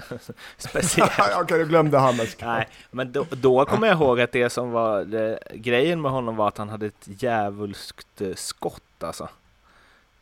speciellt. 0.57 1.13
jag 1.19 1.49
kan 1.49 1.59
ju 1.59 1.65
glömde 1.65 1.99
han. 1.99 2.19
Nej, 2.41 2.69
men 2.91 3.13
då, 3.13 3.27
då 3.31 3.65
kommer 3.65 3.87
jag 3.87 3.97
ihåg 3.97 4.21
att 4.21 4.33
det 4.33 4.51
som 4.51 4.71
var 4.71 5.05
det, 5.05 5.39
grejen 5.55 6.01
med 6.01 6.11
honom 6.11 6.37
var 6.37 6.49
att 6.49 6.59
han 6.59 6.69
hade 6.69 6.87
ett 6.87 7.23
djävulskt 7.23 8.21
eh, 8.21 8.35
skott 8.35 9.03
alltså. 9.03 9.29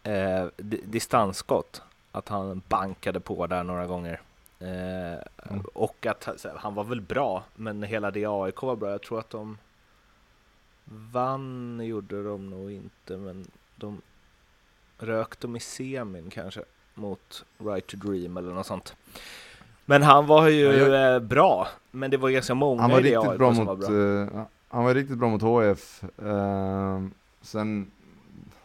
Eh, 0.02 0.46
distansskott. 0.84 1.82
Att 2.12 2.28
han 2.28 2.62
bankade 2.68 3.20
på 3.20 3.46
där 3.46 3.64
några 3.64 3.86
gånger. 3.86 4.20
Eh, 4.58 5.48
mm. 5.50 5.64
Och 5.74 6.06
att 6.06 6.46
han 6.56 6.74
var 6.74 6.84
väl 6.84 7.00
bra, 7.00 7.44
men 7.54 7.82
hela 7.82 8.10
det 8.10 8.26
AIK 8.26 8.62
var 8.62 8.76
bra. 8.76 8.90
Jag 8.90 9.02
tror 9.02 9.18
att 9.18 9.30
de 9.30 9.58
vann, 10.84 11.80
gjorde 11.84 12.24
de 12.24 12.50
nog 12.50 12.72
inte, 12.72 13.16
men 13.16 13.46
de 13.76 14.00
rök 15.02 15.40
de 15.40 15.56
i 15.56 15.60
semin 15.60 16.30
kanske 16.30 16.60
mot 16.94 17.44
Right 17.58 17.86
to 17.86 17.96
Dream 17.96 18.36
eller 18.36 18.52
något 18.52 18.66
sånt. 18.66 18.96
Men 19.84 20.02
han 20.02 20.26
var 20.26 20.48
ju 20.48 20.60
ja, 20.60 20.72
jag... 20.72 21.14
Eh, 21.14 21.20
bra, 21.20 21.68
men 21.90 22.10
det 22.10 22.16
var 22.16 22.30
ganska 22.30 22.54
många 22.54 22.82
han 22.82 22.90
var 22.90 23.00
riktigt 23.00 23.38
bra 23.38 23.52
mot, 23.52 23.66
var 23.66 23.76
bra. 23.76 23.90
Uh, 23.90 24.44
Han 24.68 24.84
var 24.84 24.94
riktigt 24.94 25.18
bra 25.18 25.28
mot 25.28 25.42
HF. 25.42 26.04
Uh, 26.22 26.28
eh, 26.28 27.02
sen 27.40 27.90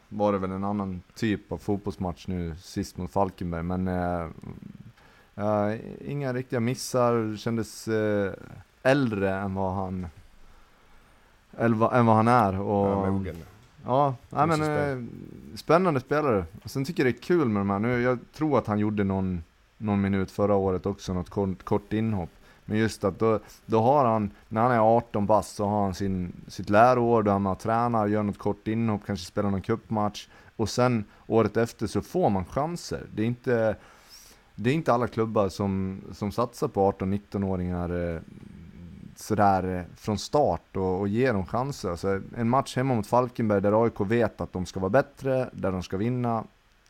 var 0.10 0.32
det 0.32 0.38
väl 0.38 0.52
en 0.52 0.64
annan 0.64 1.02
typ 1.16 1.52
av 1.52 1.58
fotbollsmatch 1.58 2.28
nu 2.28 2.56
sist 2.62 2.98
mot 2.98 3.12
Falkenberg, 3.12 3.64
men 3.64 3.88
uh, 3.88 5.76
inga 6.06 6.34
riktiga 6.34 6.60
missar, 6.60 7.38
kändes 7.38 7.88
äldre 8.84 9.36
än 9.36 9.54
vad 9.54 9.74
han 9.74 10.08
än 11.58 12.06
vad 12.06 12.16
han 12.16 12.28
är. 12.28 12.60
Och, 12.60 13.08
ja, 13.08 13.34
Ja, 13.88 14.16
nej, 14.30 14.48
men 14.48 14.62
eh, 14.62 15.04
spännande 15.56 16.00
spelare. 16.00 16.46
Och 16.64 16.72
sen 16.72 16.86
tycker 16.86 17.06
jag 17.06 17.14
det 17.14 17.18
är 17.18 17.22
kul 17.22 17.50
med 17.50 17.62
de 17.62 17.70
här. 17.70 17.80
Nu, 17.80 18.02
jag 18.02 18.20
tror 18.34 18.58
att 18.58 18.68
han 18.68 18.80
gjorde 18.80 19.04
någon, 19.04 19.44
någon 19.78 20.02
minut 20.02 20.32
förra 20.32 20.56
året 20.56 20.86
också, 20.86 21.14
något 21.14 21.30
kort, 21.30 21.64
kort 21.64 21.94
inhopp. 21.94 22.30
Men 22.66 22.78
just 22.78 23.04
att 23.04 23.20
då, 23.20 23.40
då 23.66 23.82
har 23.82 24.06
han, 24.06 24.32
när 24.50 24.62
han 24.62 24.72
är 24.72 24.98
18 24.98 25.26
bast 25.26 25.56
så 25.56 25.66
har 25.66 25.84
han 25.84 25.94
sin, 25.94 26.34
sitt 26.48 26.70
läroår 26.70 27.24
där 27.24 27.32
han 27.32 27.56
tränar, 27.56 28.08
gör 28.08 28.24
något 28.24 28.38
kort 28.38 28.68
inhopp, 28.68 29.02
kanske 29.06 29.26
spelar 29.26 29.50
någon 29.52 29.62
cupmatch. 29.62 30.28
Och 30.56 30.70
sen 30.70 31.06
året 31.28 31.58
efter 31.58 31.88
så 31.88 32.02
får 32.02 32.30
man 32.30 32.46
chanser. 32.46 33.06
Det 33.16 33.22
är 33.22 33.26
inte, 33.26 33.76
det 34.56 34.70
är 34.70 34.74
inte 34.74 34.94
alla 34.94 35.08
klubbar 35.08 35.50
som, 35.50 36.02
som 36.12 36.32
satsar 36.32 36.68
på 36.68 36.92
18-19-åringar 36.92 38.14
eh, 38.16 38.22
sådär 39.20 39.78
eh, 39.78 39.96
från 39.96 40.18
start 40.18 40.78
och, 40.78 41.00
och 41.00 41.08
ge 41.08 41.32
dem 41.32 41.46
chanser. 41.46 41.90
Alltså, 41.90 42.22
en 42.38 42.50
match 42.50 42.76
hemma 42.76 42.96
mot 42.96 43.08
Falkenberg 43.08 43.62
där 43.62 43.84
AIK 43.84 44.02
vet 44.02 44.42
att 44.42 44.54
de 44.54 44.66
ska 44.66 44.80
vara 44.80 44.90
bättre, 44.90 45.50
där 45.54 45.72
de 45.72 45.84
ska 45.84 45.98
vinna. 45.98 46.44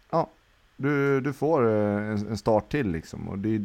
Ja, 0.10 0.30
du, 0.76 1.22
du 1.22 1.34
får 1.34 1.68
eh, 1.68 2.12
en, 2.12 2.28
en 2.28 2.38
start 2.38 2.72
till 2.72 2.92
liksom. 2.92 3.30
Och 3.30 3.40
det, 3.40 3.58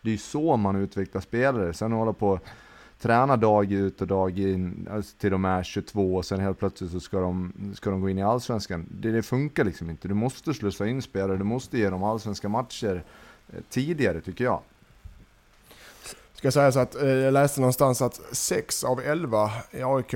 det 0.00 0.10
är 0.10 0.12
ju 0.12 0.18
så 0.18 0.56
man 0.56 0.76
utvecklar 0.76 1.20
spelare. 1.20 1.72
Sen 1.72 1.92
hålla 1.92 2.12
på 2.12 2.28
och 2.28 2.44
träna 3.00 3.36
dag 3.36 3.72
ut 3.72 4.00
och 4.00 4.06
dag 4.06 4.38
in 4.38 4.88
alltså 4.90 5.16
till 5.18 5.30
de 5.30 5.44
är 5.44 5.62
22 5.62 6.16
och 6.16 6.24
sen 6.24 6.40
helt 6.40 6.58
plötsligt 6.58 6.90
så 6.90 7.00
ska 7.00 7.20
de, 7.20 7.52
ska 7.74 7.90
de 7.90 8.00
gå 8.00 8.08
in 8.08 8.18
i 8.18 8.22
Allsvenskan. 8.22 8.86
Det, 8.90 9.10
det 9.10 9.22
funkar 9.22 9.64
liksom 9.64 9.90
inte. 9.90 10.08
Du 10.08 10.14
måste 10.14 10.54
slussa 10.54 10.86
in 10.86 11.02
spelare, 11.02 11.36
du 11.36 11.44
måste 11.44 11.78
ge 11.78 11.90
dem 11.90 12.04
allsvenska 12.04 12.48
matcher 12.48 13.02
eh, 13.52 13.60
tidigare 13.68 14.20
tycker 14.20 14.44
jag. 14.44 14.60
Ska 16.40 16.50
säga 16.50 16.72
så 16.72 16.78
att 16.78 16.94
eh, 16.94 17.08
jag 17.08 17.32
läste 17.32 17.60
någonstans 17.60 18.02
att 18.02 18.20
6 18.32 18.84
av 18.84 19.00
11 19.00 19.50
i 19.70 19.82
AIK 19.82 20.14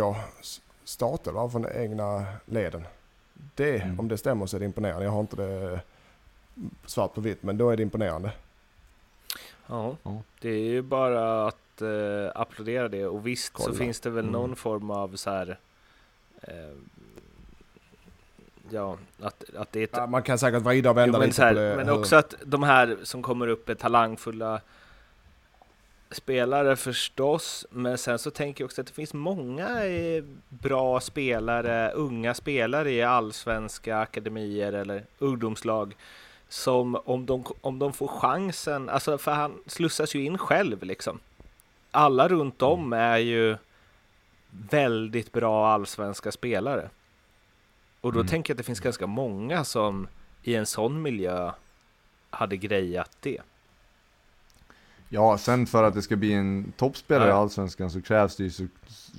startade 0.84 1.50
från 1.50 1.62
de 1.62 1.68
egna 1.74 2.24
leden. 2.46 2.84
Det, 3.54 3.76
mm. 3.78 4.00
om 4.00 4.08
det 4.08 4.18
stämmer 4.18 4.46
så 4.46 4.56
är 4.56 4.60
det 4.60 4.64
imponerande. 4.66 5.04
Jag 5.04 5.12
har 5.12 5.20
inte 5.20 5.36
det 5.36 5.80
svart 6.86 7.14
på 7.14 7.20
vitt, 7.20 7.42
men 7.42 7.58
då 7.58 7.70
är 7.70 7.76
det 7.76 7.82
imponerande. 7.82 8.32
Ja, 9.66 9.96
det 10.40 10.48
är 10.48 10.58
ju 10.58 10.82
bara 10.82 11.46
att 11.46 11.82
eh, 11.82 12.40
applådera 12.40 12.88
det 12.88 13.06
och 13.06 13.26
visst 13.26 13.52
Kolla. 13.52 13.72
så 13.72 13.78
finns 13.78 14.00
det 14.00 14.10
väl 14.10 14.24
någon 14.24 14.44
mm. 14.44 14.56
form 14.56 14.90
av 14.90 15.16
så 15.16 15.30
här 15.30 15.58
eh, 16.42 16.74
Ja, 18.70 18.98
att, 19.20 19.44
att 19.56 19.72
det 19.72 19.80
är 19.80 19.84
ett, 19.84 19.90
ja, 19.92 20.06
Man 20.06 20.22
kan 20.22 20.38
säkert 20.38 20.62
vrida 20.62 20.90
och 20.90 20.96
vända 20.96 21.18
jo, 21.18 21.26
lite 21.26 21.42
här, 21.42 21.54
på 21.54 21.60
det. 21.60 21.76
Men 21.76 21.90
också 21.90 22.16
att 22.16 22.34
de 22.44 22.62
här 22.62 22.98
som 23.02 23.22
kommer 23.22 23.48
upp 23.48 23.68
är 23.68 23.74
talangfulla 23.74 24.60
spelare 26.14 26.76
förstås, 26.76 27.66
men 27.70 27.98
sen 27.98 28.18
så 28.18 28.30
tänker 28.30 28.64
jag 28.64 28.66
också 28.66 28.80
att 28.80 28.86
det 28.86 28.92
finns 28.92 29.14
många 29.14 29.84
eh, 29.86 30.24
bra 30.48 31.00
spelare, 31.00 31.90
unga 31.90 32.34
spelare 32.34 32.92
i 32.92 33.02
allsvenska 33.02 33.98
akademier 33.98 34.72
eller 34.72 35.04
ungdomslag 35.18 35.94
som 36.48 36.96
om 37.04 37.26
de, 37.26 37.44
om 37.60 37.78
de 37.78 37.92
får 37.92 38.08
chansen, 38.08 38.88
alltså 38.88 39.18
för 39.18 39.32
han 39.32 39.60
slussas 39.66 40.14
ju 40.14 40.24
in 40.24 40.38
själv 40.38 40.82
liksom. 40.82 41.20
Alla 41.90 42.28
runt 42.28 42.62
om 42.62 42.92
är 42.92 43.18
ju 43.18 43.56
väldigt 44.50 45.32
bra 45.32 45.68
allsvenska 45.68 46.32
spelare. 46.32 46.90
Och 48.00 48.12
då 48.12 48.20
mm. 48.20 48.28
tänker 48.28 48.50
jag 48.50 48.54
att 48.54 48.58
det 48.58 48.64
finns 48.64 48.80
ganska 48.80 49.06
många 49.06 49.64
som 49.64 50.08
i 50.42 50.54
en 50.54 50.66
sån 50.66 51.02
miljö 51.02 51.50
hade 52.30 52.56
grejat 52.56 53.16
det. 53.20 53.40
Ja, 55.14 55.38
sen 55.38 55.66
för 55.66 55.82
att 55.82 55.94
det 55.94 56.02
ska 56.02 56.16
bli 56.16 56.32
en 56.32 56.72
toppspelare 56.76 57.28
i 57.28 57.32
Allsvenskan 57.32 57.90
så 57.90 58.02
krävs 58.02 58.36
det 58.36 58.42
ju 58.42 58.50
så, 58.50 58.66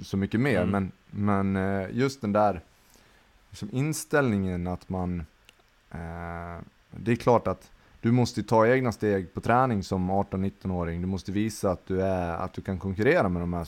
så 0.03 0.17
mycket 0.17 0.39
mer. 0.39 0.61
Mm. 0.61 0.71
Men, 0.71 0.91
men 1.11 1.81
eh, 1.81 1.87
just 1.91 2.21
den 2.21 2.31
där 2.31 2.61
liksom 3.49 3.69
inställningen 3.71 4.67
att 4.67 4.89
man... 4.89 5.19
Eh, 5.91 6.59
det 6.91 7.11
är 7.11 7.15
klart 7.15 7.47
att 7.47 7.71
du 8.01 8.11
måste 8.11 8.43
ta 8.43 8.67
egna 8.67 8.91
steg 8.91 9.33
på 9.33 9.41
träning 9.41 9.83
som 9.83 10.11
18-19-åring. 10.11 11.01
Du 11.01 11.07
måste 11.07 11.31
visa 11.31 11.71
att 11.71 11.87
du, 11.87 12.01
är, 12.01 12.33
att 12.33 12.53
du 12.53 12.61
kan 12.61 12.79
konkurrera 12.79 13.29
med 13.29 13.41
de 13.41 13.53
här, 13.53 13.67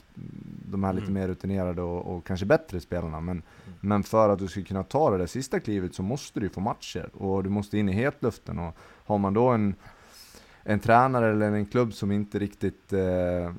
de 0.71 0.83
här 0.83 0.93
lite 0.93 1.07
mm. 1.07 1.21
mer 1.21 1.27
rutinerade 1.27 1.81
och, 1.81 2.15
och, 2.15 2.25
kanske 2.25 2.45
bättre 2.45 2.79
spelarna. 2.79 3.19
Men, 3.19 3.31
mm. 3.31 3.43
men 3.79 4.03
för 4.03 4.29
att 4.29 4.39
du 4.39 4.47
ska 4.47 4.63
kunna 4.63 4.83
ta 4.83 5.11
det 5.11 5.17
där 5.17 5.25
sista 5.25 5.59
klivet 5.59 5.95
så 5.95 6.03
måste 6.03 6.39
du 6.39 6.49
få 6.49 6.61
matcher 6.61 7.09
och 7.13 7.43
du 7.43 7.49
måste 7.49 7.77
in 7.77 7.89
i 7.89 7.93
hetluften. 7.93 8.59
Och 8.59 8.75
har 9.05 9.17
man 9.17 9.33
då 9.33 9.47
en 9.47 9.75
en 10.69 10.79
tränare 10.79 11.31
eller 11.31 11.51
en 11.51 11.65
klubb 11.65 11.93
som 11.93 12.11
inte 12.11 12.39
riktigt, 12.39 12.93
eh, 12.93 13.53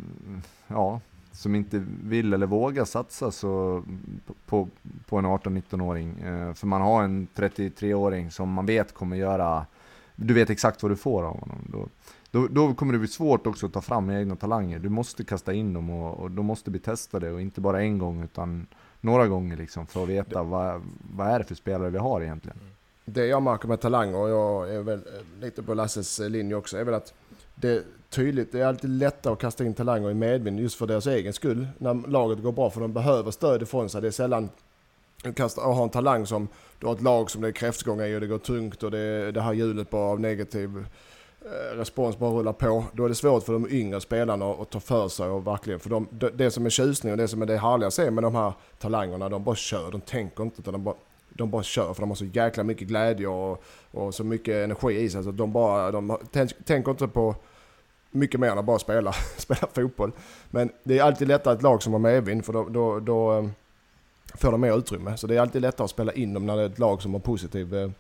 ja, 0.67 1.01
som 1.33 1.55
inte 1.55 1.85
vill 2.03 2.33
eller 2.33 2.47
vågar 2.47 2.85
satsa 2.85 3.31
så 3.31 3.85
på, 4.47 4.69
på 5.07 5.17
en 5.19 5.27
18-19-åring. 5.27 6.19
Eh, 6.19 6.55
för 6.55 6.67
man 6.67 6.81
har 6.81 7.03
en 7.03 7.29
33-åring 7.35 8.31
som 8.31 8.53
man 8.53 8.67
vet 8.67 8.95
kommer 8.95 9.17
göra, 9.17 9.67
du 10.17 10.35
vet 10.35 10.51
exakt 10.51 10.83
vad 10.83 10.93
du 10.93 10.97
får 10.97 11.23
av 11.23 11.41
honom. 11.41 11.59
Då, 11.67 11.89
då, 12.31 12.47
då, 12.47 12.75
kommer 12.75 12.93
det 12.93 12.99
bli 12.99 13.09
svårt 13.09 13.47
också 13.47 13.67
att 13.67 13.73
ta 13.73 13.81
fram 13.81 14.11
egna 14.11 14.37
talanger. 14.37 14.79
Du 14.79 14.89
måste 14.89 15.25
kasta 15.25 15.53
in 15.53 15.73
dem 15.73 15.91
och, 15.91 16.21
och 16.21 16.31
de 16.31 16.47
måste 16.47 16.71
bli 16.71 16.81
testade 16.81 17.33
och 17.33 17.41
inte 17.41 17.61
bara 17.61 17.83
en 17.83 17.99
gång 17.99 18.23
utan 18.23 18.67
några 19.01 19.27
gånger 19.27 19.57
liksom 19.57 19.87
för 19.87 20.03
att 20.03 20.09
veta 20.09 20.43
vad, 20.43 20.83
vad 21.15 21.27
är 21.29 21.39
det 21.39 21.45
för 21.45 21.55
spelare 21.55 21.91
vi 21.91 21.99
har 21.99 22.21
egentligen. 22.21 22.59
Mm 22.59 22.78
det 23.09 23.27
jag 23.27 23.43
märker 23.43 23.69
med 23.69 23.81
talanger, 23.81 24.19
och 24.19 24.29
jag 24.29 24.75
är 24.75 24.83
väl 24.83 24.99
eh, 24.99 25.41
lite 25.41 25.63
på 25.63 25.75
Lasses 25.75 26.21
eh, 26.21 26.31
linje 26.31 26.57
också, 26.57 26.79
är 26.79 26.85
väl 26.85 26.95
att 26.95 27.15
det 27.55 27.71
är 27.71 27.83
tydligt, 28.11 28.53
det 28.53 28.61
är 28.61 28.67
alltid 28.67 28.91
lättare 28.91 29.33
att 29.33 29.39
kasta 29.39 29.65
in 29.65 29.75
talanger 29.75 30.11
i 30.11 30.15
medvind 30.15 30.61
just 30.61 30.79
för 30.79 30.87
deras 30.87 31.07
egen 31.07 31.33
skull. 31.33 31.69
När 31.79 32.09
laget 32.09 32.43
går 32.43 32.53
bra, 32.53 32.71
för 32.71 32.81
de 32.81 32.93
behöver 32.93 33.31
stöd 33.31 33.63
ifrån 33.63 33.89
sig. 33.89 34.03
Det 34.03 34.07
är 34.07 34.13
sällan 34.13 34.45
att 34.45 35.59
och 35.59 35.75
har 35.75 35.83
en 35.83 35.91
talang 35.91 36.27
som, 36.27 36.49
du 36.79 36.87
har 36.87 36.95
ett 36.95 37.03
lag 37.03 37.31
som 37.31 37.43
det 37.43 37.49
är 37.49 37.53
kräftgång 37.53 38.01
i 38.01 38.17
och 38.17 38.21
det 38.21 38.27
går 38.27 38.39
tungt 38.39 38.83
och 38.83 38.91
det, 38.91 39.33
det 39.33 39.41
här 39.41 39.53
hjulet 39.53 39.91
bara 39.91 40.11
av 40.11 40.21
negativ 40.21 40.87
eh, 41.41 41.77
respons 41.77 42.19
bara 42.19 42.31
rullar 42.31 42.53
på. 42.53 42.85
Då 42.93 43.05
är 43.05 43.09
det 43.09 43.15
svårt 43.15 43.45
för 43.45 43.53
de 43.53 43.71
yngre 43.71 44.01
spelarna 44.01 44.51
att 44.51 44.71
ta 44.71 44.81
för 44.81 45.09
sig 45.09 45.29
och 45.29 45.47
verkligen, 45.47 45.81
för 45.81 45.91
de, 45.91 46.09
det 46.35 46.51
som 46.51 46.67
är 46.67 46.71
tjusning 46.71 47.13
och 47.13 47.19
det 47.19 47.29
som 47.29 47.43
är 47.43 47.47
det 47.47 47.57
härliga 47.57 47.87
att 47.87 47.95
se 47.95 48.11
med 48.11 48.25
de 48.25 48.35
här 48.35 48.53
talangerna, 48.79 49.29
de 49.29 49.45
bara 49.45 49.57
kör, 49.57 49.91
de 49.91 50.01
tänker 50.01 50.43
inte 50.43 50.61
utan 50.61 50.73
de 50.73 50.85
bara, 50.85 50.95
de 51.39 51.51
bara 51.51 51.63
kör 51.63 51.95
för 51.95 52.03
de 52.03 52.11
har 52.11 52.17
så 52.17 52.25
jäkla 52.25 52.65
mycket 52.65 52.89
glädje 52.89 53.27
och, 53.27 53.63
och 53.91 54.15
så 54.15 54.25
mycket 54.25 54.65
energi 54.65 55.01
i 55.01 55.11
sig 55.11 55.25
så 55.25 55.31
de 55.31 55.53
bara, 55.53 55.91
de 55.91 56.19
tänker 56.65 56.91
inte 56.91 57.09
på 57.09 57.35
mycket 58.11 58.41
mer 58.41 58.51
än 58.51 58.59
att 58.59 58.65
bara 58.65 58.79
spela, 58.79 59.13
spela 59.37 59.69
fotboll. 59.73 60.13
Men 60.51 60.71
det 60.83 60.99
är 60.99 61.03
alltid 61.03 61.29
lättare 61.29 61.55
ett 61.55 61.63
lag 61.63 61.83
som 61.83 61.93
har 61.93 62.01
medvind 62.01 62.45
för 62.45 62.53
då, 62.53 62.69
då, 62.69 63.01
då 63.01 63.39
eh, 63.39 63.49
får 64.35 64.53
de 64.53 64.61
mer 64.61 64.79
utrymme. 64.79 65.17
Så 65.17 65.27
det 65.27 65.37
är 65.37 65.41
alltid 65.41 65.63
lättare 65.63 65.85
att 65.85 65.91
spela 65.91 66.13
in 66.13 66.35
dem 66.35 66.47
när 66.47 66.57
det 66.57 66.63
är 66.63 66.67
ett 66.67 66.79
lag 66.79 67.03
som 67.03 67.13
har 67.13 67.21
positiv, 67.21 67.75
eh, 67.75 67.91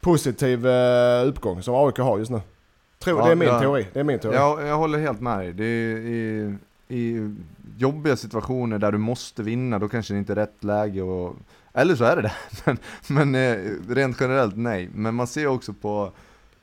positiv 0.00 0.66
eh, 0.66 1.26
uppgång 1.26 1.62
som 1.62 1.74
AIK 1.74 1.98
har 1.98 2.18
just 2.18 2.30
nu. 2.30 2.40
Tror, 2.98 3.20
ja, 3.20 3.26
det 3.26 3.32
är 3.32 3.36
min 3.36 3.48
ja, 3.48 3.60
teori. 3.60 3.86
Det 3.92 4.00
är 4.00 4.04
min 4.04 4.18
teori. 4.18 4.36
Ja, 4.36 4.62
jag 4.62 4.76
håller 4.76 4.98
helt 4.98 5.20
med 5.20 5.38
dig. 5.38 5.52
Det 5.52 5.64
är 5.64 5.96
i, 5.96 6.56
i 6.88 7.34
jobbiga 7.78 8.16
situationer 8.16 8.78
där 8.78 8.92
du 8.92 8.98
måste 8.98 9.42
vinna, 9.42 9.78
då 9.78 9.88
kanske 9.88 10.14
det 10.14 10.18
inte 10.18 10.32
är 10.32 10.36
rätt 10.36 10.64
läge 10.64 11.02
och 11.02 11.36
eller 11.72 11.94
så 11.94 12.04
är 12.04 12.16
det 12.16 12.22
det, 12.22 12.32
men, 12.64 12.78
men 13.06 13.34
eh, 13.34 13.94
rent 13.94 14.20
generellt 14.20 14.56
nej. 14.56 14.88
Men 14.94 15.14
man 15.14 15.26
ser 15.26 15.46
också 15.46 15.72
på, 15.72 16.12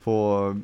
på, 0.04 0.56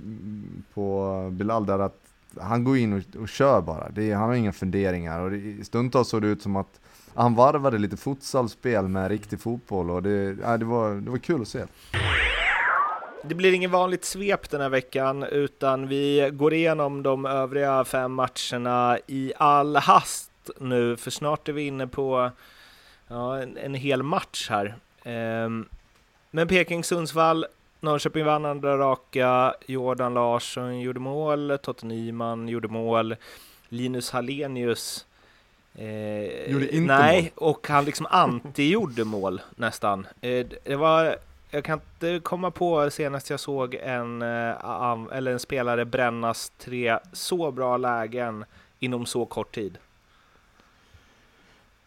på 0.73 1.29
Bilal 1.31 1.65
där 1.65 1.79
att 1.79 2.01
han 2.41 2.63
går 2.63 2.77
in 2.77 2.93
och, 2.93 3.21
och 3.21 3.29
kör 3.29 3.61
bara. 3.61 3.89
Det, 3.89 4.11
han 4.11 4.29
har 4.29 4.35
inga 4.35 4.53
funderingar 4.53 5.19
och 5.19 5.31
det, 5.31 5.65
stundtals 5.65 6.09
såg 6.09 6.21
det 6.21 6.27
ut 6.27 6.41
som 6.41 6.55
att 6.55 6.79
han 7.13 7.35
varvade 7.35 7.77
lite 7.77 7.97
futsalspel 7.97 8.87
med 8.87 9.09
riktig 9.09 9.39
fotboll 9.39 9.89
och 9.89 10.03
det, 10.03 10.37
ja, 10.41 10.57
det, 10.57 10.65
var, 10.65 10.95
det 10.95 11.11
var 11.11 11.17
kul 11.17 11.41
att 11.41 11.47
se. 11.47 11.63
Det 13.23 13.35
blir 13.35 13.53
ingen 13.53 13.71
vanligt 13.71 14.05
svep 14.05 14.49
den 14.49 14.61
här 14.61 14.69
veckan, 14.69 15.23
utan 15.23 15.87
vi 15.87 16.29
går 16.33 16.53
igenom 16.53 17.03
de 17.03 17.25
övriga 17.25 17.85
fem 17.85 18.13
matcherna 18.13 18.97
i 19.07 19.33
all 19.37 19.75
hast 19.75 20.31
nu, 20.59 20.97
för 20.97 21.11
snart 21.11 21.49
är 21.49 21.53
vi 21.53 21.67
inne 21.67 21.87
på 21.87 22.31
ja, 23.07 23.41
en, 23.41 23.57
en 23.57 23.73
hel 23.73 24.03
match 24.03 24.49
här. 24.49 24.75
Um, 25.45 25.69
men 26.31 26.47
Peking-Sundsvall 26.47 27.45
Norrköping 27.79 28.25
vann 28.25 28.45
andra 28.45 28.77
raka, 28.77 29.53
Jordan 29.65 30.13
Larsson 30.13 30.79
gjorde 30.79 30.99
mål, 30.99 31.57
Totte 31.61 31.85
Nyman 31.85 32.47
gjorde 32.47 32.67
mål, 32.67 33.15
Linus 33.69 34.11
Hallenius 34.11 35.05
eh, 35.75 36.51
gjorde 36.51 36.75
inte 36.75 36.93
Nej, 36.93 37.21
mål. 37.21 37.49
och 37.49 37.67
han 37.67 37.85
liksom 37.85 38.05
anti-gjorde 38.05 39.03
mål 39.03 39.41
nästan. 39.55 40.07
Eh, 40.21 40.45
det 40.63 40.75
var, 40.75 41.15
jag 41.49 41.63
kan 41.63 41.79
inte 41.79 42.19
komma 42.23 42.51
på 42.51 42.89
senast 42.91 43.29
jag 43.29 43.39
såg 43.39 43.75
en, 43.75 44.21
eh, 44.21 45.05
eller 45.11 45.31
en 45.31 45.39
spelare 45.39 45.85
brännas 45.85 46.51
tre 46.57 46.97
så 47.13 47.51
bra 47.51 47.77
lägen 47.77 48.45
inom 48.79 49.05
så 49.05 49.25
kort 49.25 49.55
tid. 49.55 49.77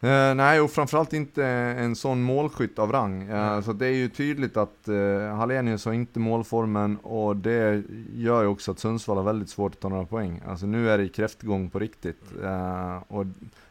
Eh, 0.00 0.34
nej, 0.34 0.60
och 0.60 0.70
framförallt 0.70 1.12
inte 1.12 1.44
en 1.46 1.96
sån 1.96 2.22
målskytt 2.22 2.78
av 2.78 2.92
rang. 2.92 3.22
Eh, 3.22 3.60
så 3.60 3.72
det 3.72 3.86
är 3.86 3.92
ju 3.92 4.08
tydligt 4.08 4.56
att 4.56 4.88
eh, 4.88 5.36
Hallenius 5.36 5.84
har 5.84 5.92
inte 5.92 6.20
målformen 6.20 6.96
och 6.96 7.36
det 7.36 7.82
gör 8.14 8.42
ju 8.42 8.48
också 8.48 8.70
att 8.70 8.78
Sundsvall 8.78 9.16
har 9.16 9.24
väldigt 9.24 9.48
svårt 9.48 9.74
att 9.74 9.80
ta 9.80 9.88
några 9.88 10.04
poäng. 10.04 10.42
Alltså 10.46 10.66
nu 10.66 10.90
är 10.90 10.98
det 10.98 11.08
kräftgång 11.08 11.70
på 11.70 11.78
riktigt. 11.78 12.22
Eh, 12.42 13.02
och 13.08 13.26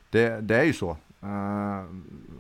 det, 0.09 0.41
det, 0.41 0.55
är 0.55 0.63
ju 0.63 0.73
så. 0.73 0.89
Eh, 1.21 1.83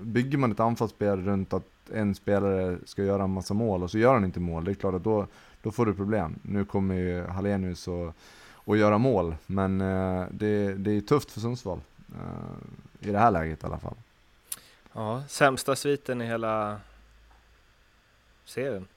bygger 0.01 0.37
man 0.37 0.51
ett 0.51 0.59
anfallsspel 0.59 1.21
runt 1.25 1.53
att 1.53 1.67
en 1.93 2.15
spelare 2.15 2.77
ska 2.85 3.03
göra 3.03 3.23
en 3.23 3.33
massa 3.33 3.53
mål 3.53 3.83
och 3.83 3.91
så 3.91 3.97
gör 3.97 4.13
han 4.13 4.25
inte 4.25 4.39
mål, 4.39 4.63
det 4.63 4.71
är 4.71 4.75
klart 4.75 4.95
att 4.95 5.03
då, 5.03 5.27
då 5.61 5.71
får 5.71 5.85
du 5.85 5.93
problem. 5.93 6.35
Nu 6.41 6.65
kommer 6.65 6.95
ju 6.95 7.23
Hallenius 7.23 7.87
att, 7.87 8.77
göra 8.77 8.97
mål, 8.97 9.35
men 9.45 9.77
det, 10.31 10.73
det 10.73 10.91
är 10.91 11.01
tufft 11.01 11.31
för 11.31 11.39
Sundsvall. 11.39 11.79
I 12.99 13.11
det 13.11 13.19
här 13.19 13.31
läget 13.31 13.63
i 13.63 13.65
alla 13.65 13.79
fall. 13.79 13.95
Ja, 14.93 15.23
sämsta 15.27 15.75
sviten 15.75 16.21
i 16.21 16.25
hela 16.25 16.79
serien. 18.45 18.87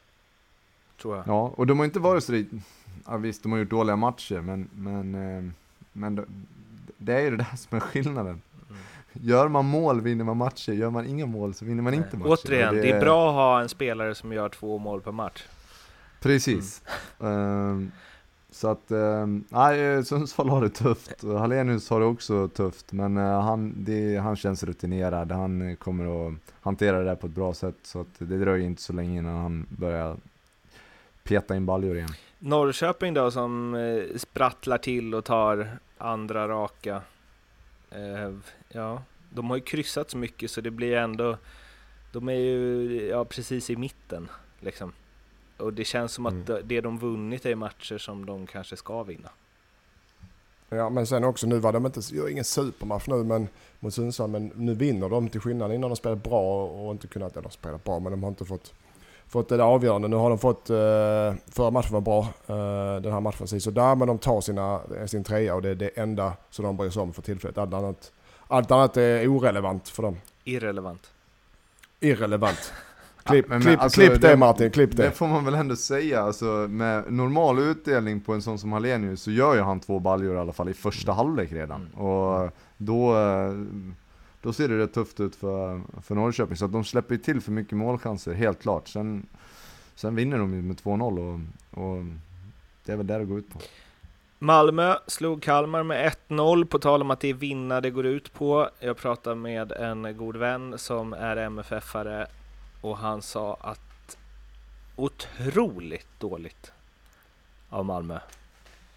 Tror 1.03 1.17
jag. 1.17 1.29
Ja, 1.29 1.53
och 1.57 1.67
de 1.67 1.79
har 1.79 1.85
inte 1.87 2.01
varit 2.01 2.25
så... 2.25 2.45
Ja, 3.07 3.17
visst, 3.17 3.43
de 3.43 3.53
har 3.53 3.59
gjort 3.59 3.71
dåliga 3.71 3.97
matcher, 3.97 4.41
men, 4.41 4.69
men, 4.73 5.15
eh, 5.15 5.53
men 5.93 6.27
det 6.97 7.13
är 7.15 7.21
ju 7.21 7.31
det 7.31 7.37
där 7.37 7.57
som 7.57 7.77
är 7.77 7.81
skillnaden. 7.81 8.43
Mm. 8.69 8.83
Gör 9.13 9.49
man 9.49 9.65
mål 9.65 10.01
vinner 10.01 10.25
man 10.25 10.37
matcher, 10.37 10.73
gör 10.73 10.91
man 10.91 11.07
inga 11.07 11.27
mål 11.27 11.55
så 11.55 11.65
vinner 11.65 11.83
man 11.83 11.93
Nej. 11.93 12.03
inte 12.05 12.17
matcher. 12.17 12.31
Återigen, 12.31 12.75
det 12.75 12.81
är... 12.81 12.83
det 12.83 12.91
är 12.91 13.01
bra 13.01 13.29
att 13.29 13.35
ha 13.35 13.61
en 13.61 13.69
spelare 13.69 14.15
som 14.15 14.33
gör 14.33 14.49
två 14.49 14.79
mål 14.79 15.01
per 15.01 15.13
match. 15.13 15.45
Precis. 16.21 16.83
Mm. 17.21 17.33
Um, 17.33 17.93
så 18.53 18.69
att, 18.69 18.91
ehm, 18.91 19.45
nej, 19.49 19.81
eh, 19.81 20.03
Sundsvall 20.03 20.49
har 20.49 20.63
det 20.63 20.71
tufft. 20.71 21.23
Hallenius 21.23 21.91
har 21.91 22.01
det 22.01 22.07
också 22.07 22.49
tufft, 22.49 22.93
men 22.93 23.17
eh, 23.17 23.41
han, 23.41 23.75
det, 23.77 24.17
han 24.17 24.37
känns 24.37 24.63
rutinerad. 24.63 25.33
Han 25.33 25.77
kommer 25.77 26.29
att 26.29 26.35
hantera 26.61 26.99
det 26.99 27.05
där 27.05 27.15
på 27.15 27.27
ett 27.27 27.33
bra 27.33 27.55
sätt, 27.55 27.77
så 27.83 28.01
att 28.01 28.19
det 28.19 28.39
dröjer 28.39 28.67
inte 28.67 28.83
så 28.83 28.93
länge 28.93 29.19
innan 29.19 29.37
han 29.37 29.67
börjar 29.69 30.17
peta 31.23 31.57
in 31.57 31.67
baljor 31.67 31.97
igen. 31.97 32.11
Norrköping 32.39 33.15
då, 33.15 33.31
som 33.31 33.75
eh, 33.75 34.19
sprattlar 34.19 34.79
till 34.79 35.15
och 35.15 35.25
tar 35.25 35.69
andra 35.99 36.49
raka. 36.49 37.03
ja, 38.69 39.03
de 39.31 39.51
har 39.51 39.57
ju 39.57 39.63
kryssat 39.63 40.11
så 40.11 40.19
mycket 40.19 40.51
så 40.51 40.61
det 40.61 40.71
blir 40.71 40.97
ändå, 40.97 41.37
de 42.13 42.29
är 42.29 42.33
ju 42.33 43.09
ja, 43.11 43.25
precis 43.25 43.71
i 43.71 43.77
mitten 43.77 44.29
liksom. 44.61 44.93
Och 45.61 45.73
det 45.73 45.85
känns 45.85 46.13
som 46.13 46.27
att 46.27 46.49
mm. 46.49 46.63
det 46.65 46.81
de 46.81 46.99
vunnit 46.99 47.47
är 47.47 47.55
matcher 47.55 47.99
som 47.99 48.27
de 48.27 48.47
kanske 48.47 48.77
ska 48.77 49.03
vinna. 49.03 49.29
Ja, 50.69 50.91
men 50.91 51.07
sen 51.07 51.25
också 51.25 51.47
nu 51.47 51.59
var 51.59 51.73
de 51.73 51.87
inte, 51.87 52.01
gör 52.01 52.29
ingen 52.29 52.45
supermatch 52.45 53.07
nu 53.07 53.15
men, 53.15 53.49
mot 53.81 53.95
Sundsvall, 53.95 54.31
men 54.31 54.53
nu 54.55 54.75
vinner 54.75 55.09
de 55.09 55.29
till 55.29 55.41
skillnad 55.41 55.73
innan 55.73 55.91
de 55.91 55.97
spelat 55.97 56.23
bra 56.23 56.67
och 56.67 56.93
inte 56.93 57.07
kunnat, 57.07 57.37
eller 57.37 57.49
spelat 57.49 57.85
bra, 57.85 57.99
men 57.99 58.13
de 58.13 58.23
har 58.23 58.31
inte 58.31 58.45
fått, 58.45 58.75
fått 59.27 59.49
det 59.49 59.63
avgörande. 59.63 60.09
Nu 60.09 60.17
har 60.17 60.29
de 60.29 60.39
fått, 60.39 60.71
eh, 60.71 61.55
förra 61.55 61.71
matchen 61.71 61.93
var 61.93 62.01
bra, 62.01 62.21
eh, 62.47 63.03
den 63.03 63.13
här 63.13 63.21
matchen 63.21 63.61
så 63.61 63.71
där, 63.71 63.95
men 63.95 64.09
de 64.09 64.19
tar 64.19 64.41
sina, 64.41 64.81
sin 65.07 65.25
trea 65.25 65.55
och 65.55 65.63
det 65.63 65.69
är 65.69 65.75
det 65.75 65.89
enda 65.89 66.33
som 66.51 66.65
de 66.65 66.77
bryr 66.77 66.91
sig 66.91 67.03
om 67.03 67.13
för 67.13 67.23
tillfället. 67.23 67.59
Allt 67.59 67.75
annat, 67.75 68.13
allt 68.47 68.71
annat 68.71 68.97
är 68.97 69.29
orelevant 69.29 69.89
för 69.89 70.03
dem. 70.03 70.17
Irrelevant. 70.45 71.11
Irrelevant. 72.01 72.73
Klipp, 73.25 73.47
ja, 73.51 73.61
klipp, 73.61 73.81
alltså, 73.81 74.01
klipp 74.01 74.21
det, 74.21 74.29
det, 74.29 74.37
Martin, 74.37 74.71
klipp 74.71 74.97
det. 74.97 75.03
Det 75.03 75.11
får 75.11 75.29
man 75.29 75.45
väl 75.45 75.55
ändå 75.55 75.77
säga, 75.77 76.23
alltså 76.23 76.47
med 76.71 77.13
normal 77.13 77.59
utdelning 77.59 78.21
på 78.21 78.35
en 78.35 78.43
sån 78.43 78.59
som 78.59 78.73
Hallenius 78.73 79.23
så 79.23 79.31
gör 79.31 79.55
ju 79.55 79.61
han 79.61 79.81
två 79.81 79.99
baljor 79.99 80.35
i 80.37 80.39
alla 80.39 80.53
fall 80.53 80.69
i 80.69 80.75
första 80.75 81.13
halvlek 81.13 81.53
redan. 81.53 81.81
Mm. 81.81 82.07
Och 82.07 82.51
då, 82.77 83.15
då 84.43 84.53
ser 84.53 84.69
det 84.69 84.79
rätt 84.79 84.95
tufft 84.95 85.21
ut 85.21 85.37
för, 85.37 85.81
för 86.03 86.15
Norrköping. 86.15 86.57
Så 86.57 86.65
att 86.65 86.73
de 86.73 86.85
släpper 86.85 87.15
ju 87.15 87.21
till 87.21 87.41
för 87.41 87.53
mycket 87.53 87.79
målchanser, 87.79 88.33
helt 88.35 88.63
klart. 88.63 88.89
Sen, 88.89 89.27
sen 89.95 90.15
vinner 90.15 90.39
de 90.39 90.55
ju 90.55 90.63
med 90.63 90.77
2-0 90.77 91.19
och, 91.19 91.85
och 91.85 92.05
det 92.85 92.93
är 92.93 92.97
väl 92.97 93.07
där 93.07 93.19
det 93.19 93.25
går 93.25 93.39
ut 93.39 93.53
på. 93.53 93.59
Malmö 94.39 94.95
slog 95.07 95.43
Kalmar 95.43 95.83
med 95.83 96.13
1-0, 96.29 96.65
på 96.65 96.79
tal 96.79 97.03
om 97.03 97.11
att 97.11 97.21
det 97.21 97.29
är 97.29 97.35
vinna 97.35 97.81
det 97.81 97.91
går 97.91 98.07
ut 98.07 98.33
på. 98.33 98.69
Jag 98.81 98.97
pratade 98.97 99.37
med 99.37 99.73
en 99.73 100.17
god 100.17 100.37
vän 100.37 100.79
som 100.79 101.13
är 101.13 101.37
MFF-are 101.37 102.27
och 102.81 102.99
han 102.99 103.23
sa 103.23 103.57
att 103.61 104.17
otroligt 104.97 106.07
dåligt 106.19 106.73
av 107.71 107.85
Malmö. 107.85 108.19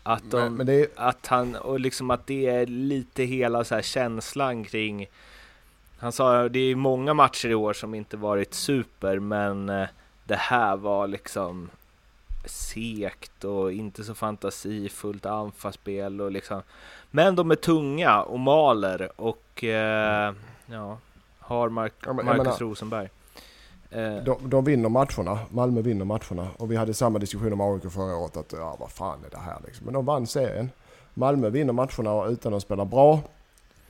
Att, 0.04 0.32
de, 0.32 0.38
men, 0.38 0.54
men 0.54 0.66
det... 0.66 0.88
att 0.96 1.28
han, 1.28 1.56
och 1.56 1.80
liksom 1.80 2.12
att 2.12 2.28
det 2.28 2.50
är 2.50 2.66
lite 2.66 3.24
hela 3.24 3.64
så 3.64 3.76
här 3.76 3.82
känslan 3.82 4.64
kring 4.64 5.08
han 6.04 6.12
sa 6.12 6.50
det 6.50 6.60
är 6.60 6.76
många 6.76 7.14
matcher 7.14 7.50
i 7.50 7.56
år 7.56 7.74
som 7.74 7.94
inte 7.94 8.18
varit 8.18 8.54
super, 8.54 9.20
men 9.20 9.70
eh, 9.70 9.88
det 10.24 10.36
här 10.36 10.78
var 10.78 11.08
liksom 11.08 11.70
sekt 12.46 13.44
och 13.44 13.72
inte 13.72 14.04
så 14.04 14.16
fantasifullt 14.16 15.26
anfallsspel 15.26 16.22
och 16.22 16.32
liksom. 16.32 16.62
Men 17.12 17.36
de 17.36 17.52
är 17.52 17.56
tunga 17.56 18.22
och 18.22 18.40
maler 18.40 19.10
och 19.16 19.64
eh, 19.64 20.34
ja, 20.66 20.98
har 21.40 21.70
Mark, 21.70 21.94
Marcus 22.06 22.26
menar, 22.26 22.58
Rosenberg. 22.60 23.10
Eh. 23.96 24.24
De, 24.24 24.50
de 24.50 24.66
vinner 24.66 24.90
matcherna, 24.90 25.40
Malmö 25.50 25.82
vinner 25.82 26.06
matcherna 26.06 26.48
och 26.58 26.72
vi 26.72 26.76
hade 26.76 26.94
samma 26.94 27.20
diskussion 27.20 27.54
om 27.54 27.62
AIK 27.62 27.92
förra 27.92 28.16
året 28.16 28.38
att 28.38 28.54
ja 28.54 28.78
vad 28.80 28.92
fan 28.92 29.20
är 29.26 29.30
det 29.30 29.38
här 29.38 29.58
liksom. 29.66 29.86
Men 29.86 29.94
de 29.94 30.06
vann 30.06 30.28
serien. 30.28 30.70
Malmö 31.14 31.50
vinner 31.50 31.74
matcherna 31.74 32.26
utan 32.26 32.54
att 32.54 32.62
spela 32.62 32.86
bra. 32.86 33.20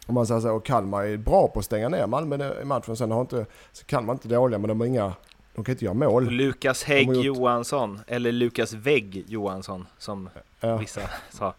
Om 0.05 0.15
man 0.15 0.27
säger 0.27 0.41
så, 0.41 0.51
och 0.51 0.65
Kalmar 0.65 1.03
är 1.03 1.17
bra 1.17 1.47
på 1.47 1.59
att 1.59 1.65
stänga 1.65 1.89
ner 1.89 2.07
Malmö 2.07 2.61
i 2.61 2.65
matchen. 2.65 2.95
Sen 2.95 3.11
har 3.11 3.21
inte, 3.21 3.45
så 3.71 3.85
Kalmar 3.85 4.13
inte 4.13 4.27
dåliga 4.27 4.59
men 4.59 4.67
de 4.67 4.79
har 4.79 4.87
inga, 4.87 5.13
de 5.55 5.63
kan 5.63 5.73
inte 5.73 5.85
göra 5.85 5.93
mål. 5.93 6.29
Lukas 6.29 6.83
Hägg 6.83 7.07
gjort... 7.07 7.25
Johansson, 7.25 7.99
eller 8.07 8.31
Lukas 8.31 8.73
Vägg 8.73 9.25
Johansson 9.27 9.87
som 9.97 10.29
ja. 10.59 10.77
vissa 10.77 11.01
sa. 11.29 11.53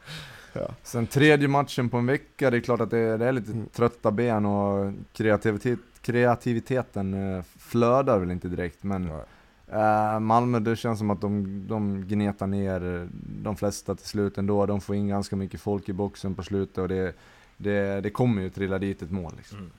Ja. 0.53 0.69
Sen 0.83 1.07
tredje 1.07 1.49
matchen 1.49 1.89
på 1.89 1.97
en 1.97 2.07
vecka, 2.07 2.51
det 2.51 2.57
är 2.57 2.61
klart 2.61 2.81
att 2.81 2.91
det 2.91 2.99
är, 2.99 3.19
det 3.19 3.27
är 3.27 3.33
lite 3.33 3.53
trötta 3.73 4.11
ben 4.11 4.47
och 4.47 4.93
kreativitet, 5.12 5.79
kreativiteten 6.05 7.36
eh, 7.36 7.44
flödar 7.59 8.18
väl 8.18 8.31
inte 8.31 8.48
direkt 8.48 8.82
men 8.82 9.10
eh, 9.72 10.20
Malmö, 10.20 10.60
det 10.60 10.76
känns 10.76 10.98
som 10.98 11.10
att 11.10 11.20
de, 11.20 11.64
de 11.68 12.05
gnetar 12.09 12.47
ner 12.47 12.97
eh, 12.97 13.06
de 13.43 13.56
flesta 13.56 13.94
till 13.94 14.06
slut 14.06 14.39
ändå. 14.39 14.66
De 14.66 14.81
får 14.81 14.97
in 14.97 15.09
ganska 15.09 15.36
mycket 15.36 15.60
folk 15.60 15.89
i 15.89 15.93
boxen 15.93 16.35
på 16.35 16.43
slutet 16.43 16.78
och 16.78 16.89
det, 16.89 17.14
det, 17.56 18.01
det 18.01 18.10
kommer 18.10 18.43
ju 18.43 18.51
trilla 18.51 18.78
dit 18.78 19.02
ett 19.02 19.10
mål. 19.10 19.32
Liksom. 19.36 19.70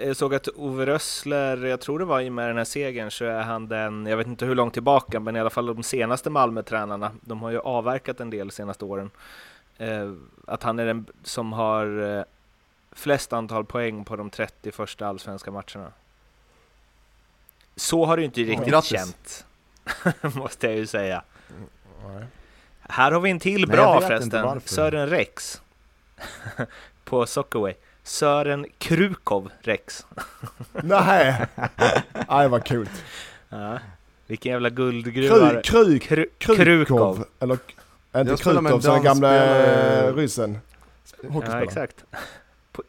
Jag 0.00 0.16
såg 0.16 0.34
att 0.34 0.48
Ove 0.48 0.86
Rössler, 0.86 1.64
jag 1.66 1.80
tror 1.80 1.98
det 1.98 2.04
var 2.04 2.20
i 2.20 2.28
och 2.28 2.32
med 2.32 2.48
den 2.48 2.56
här 2.56 2.64
segern, 2.64 3.10
så 3.10 3.24
är 3.24 3.42
han 3.42 3.68
den, 3.68 4.06
jag 4.06 4.16
vet 4.16 4.26
inte 4.26 4.46
hur 4.46 4.54
långt 4.54 4.74
tillbaka, 4.74 5.20
men 5.20 5.36
i 5.36 5.40
alla 5.40 5.50
fall 5.50 5.66
de 5.66 5.82
senaste 5.82 6.30
Malmö-tränarna, 6.30 7.10
de 7.20 7.42
har 7.42 7.50
ju 7.50 7.58
avverkat 7.58 8.20
en 8.20 8.30
del 8.30 8.48
de 8.48 8.52
senaste 8.52 8.84
åren, 8.84 9.10
att 10.46 10.62
han 10.62 10.78
är 10.78 10.86
den 10.86 11.06
som 11.22 11.52
har 11.52 12.24
flest 12.92 13.32
antal 13.32 13.64
poäng 13.64 14.04
på 14.04 14.16
de 14.16 14.30
30 14.30 14.72
första 14.72 15.06
allsvenska 15.06 15.50
matcherna. 15.50 15.92
Så 17.76 18.04
har 18.04 18.16
det 18.16 18.20
ju 18.20 18.26
inte 18.26 18.40
riktigt 18.40 18.68
Grattis. 18.68 18.90
känt, 18.90 19.44
måste 20.36 20.66
jag 20.66 20.76
ju 20.76 20.86
säga. 20.86 21.22
Nej. 22.06 22.24
Här 22.80 23.12
har 23.12 23.20
vi 23.20 23.30
en 23.30 23.40
till 23.40 23.68
Nej, 23.68 23.76
bra 23.76 24.00
förresten. 24.00 24.60
Sören 24.64 25.06
Rex 25.08 25.62
på 27.04 27.26
Soccerway. 27.26 27.74
Sören 28.02 28.66
Krukov 28.78 29.50
Rex. 29.60 30.06
Nej! 30.72 31.46
Nej 32.28 32.48
vad 32.48 32.68
coolt. 32.68 33.04
Ja. 33.48 33.78
Vilken 34.26 34.52
jävla 34.52 34.70
guldgruva. 34.70 35.62
Kru, 35.62 35.98
kru, 35.98 35.98
Kru- 35.98 36.28
Krukov. 36.38 36.64
Krukov. 36.64 37.24
Eller 37.40 37.58
inte 38.16 38.36
Krutov 38.42 38.80
som 38.80 38.92
den 38.94 39.02
gamla 39.02 39.46
eh, 39.66 40.14
ryssen. 40.14 40.58
Ja, 41.46 41.62
exakt. 41.62 42.04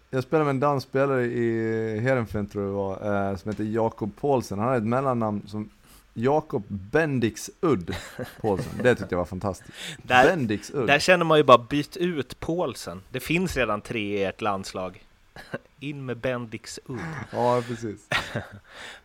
Jag 0.09 0.23
spelade 0.23 0.45
med 0.45 0.49
en 0.49 0.59
dansspelare 0.59 1.25
i 1.25 1.99
Heerenveen 1.99 2.47
tror 2.47 2.63
jag 2.63 2.71
det 2.73 2.77
var, 3.09 3.29
eh, 3.31 3.37
som 3.37 3.51
heter 3.51 3.63
Jakob 3.63 4.11
Paulsen. 4.21 4.59
Han 4.59 4.67
hade 4.67 4.77
ett 4.77 4.83
mellannamn 4.87 5.41
som 5.47 5.69
Jakob 6.13 6.63
Bendix 6.67 7.49
Udd 7.61 7.95
Paulsen. 8.41 8.71
Det 8.83 8.95
tyckte 8.95 9.15
jag 9.15 9.19
var 9.19 9.25
fantastiskt. 9.25 9.71
Där, 10.03 10.25
Bendix 10.25 10.71
Udd. 10.73 10.87
där 10.87 10.99
känner 10.99 11.25
man 11.25 11.37
ju 11.37 11.43
bara 11.43 11.57
byt 11.57 11.97
ut 11.97 12.39
Paulsen. 12.39 13.01
Det 13.09 13.19
finns 13.19 13.57
redan 13.57 13.81
tre 13.81 14.19
i 14.19 14.23
ert 14.23 14.41
landslag. 14.41 15.03
In 15.79 16.05
med 16.05 16.17
Bendix 16.17 16.79
Udd. 16.85 16.99
Ja, 17.31 17.61
precis. 17.67 18.07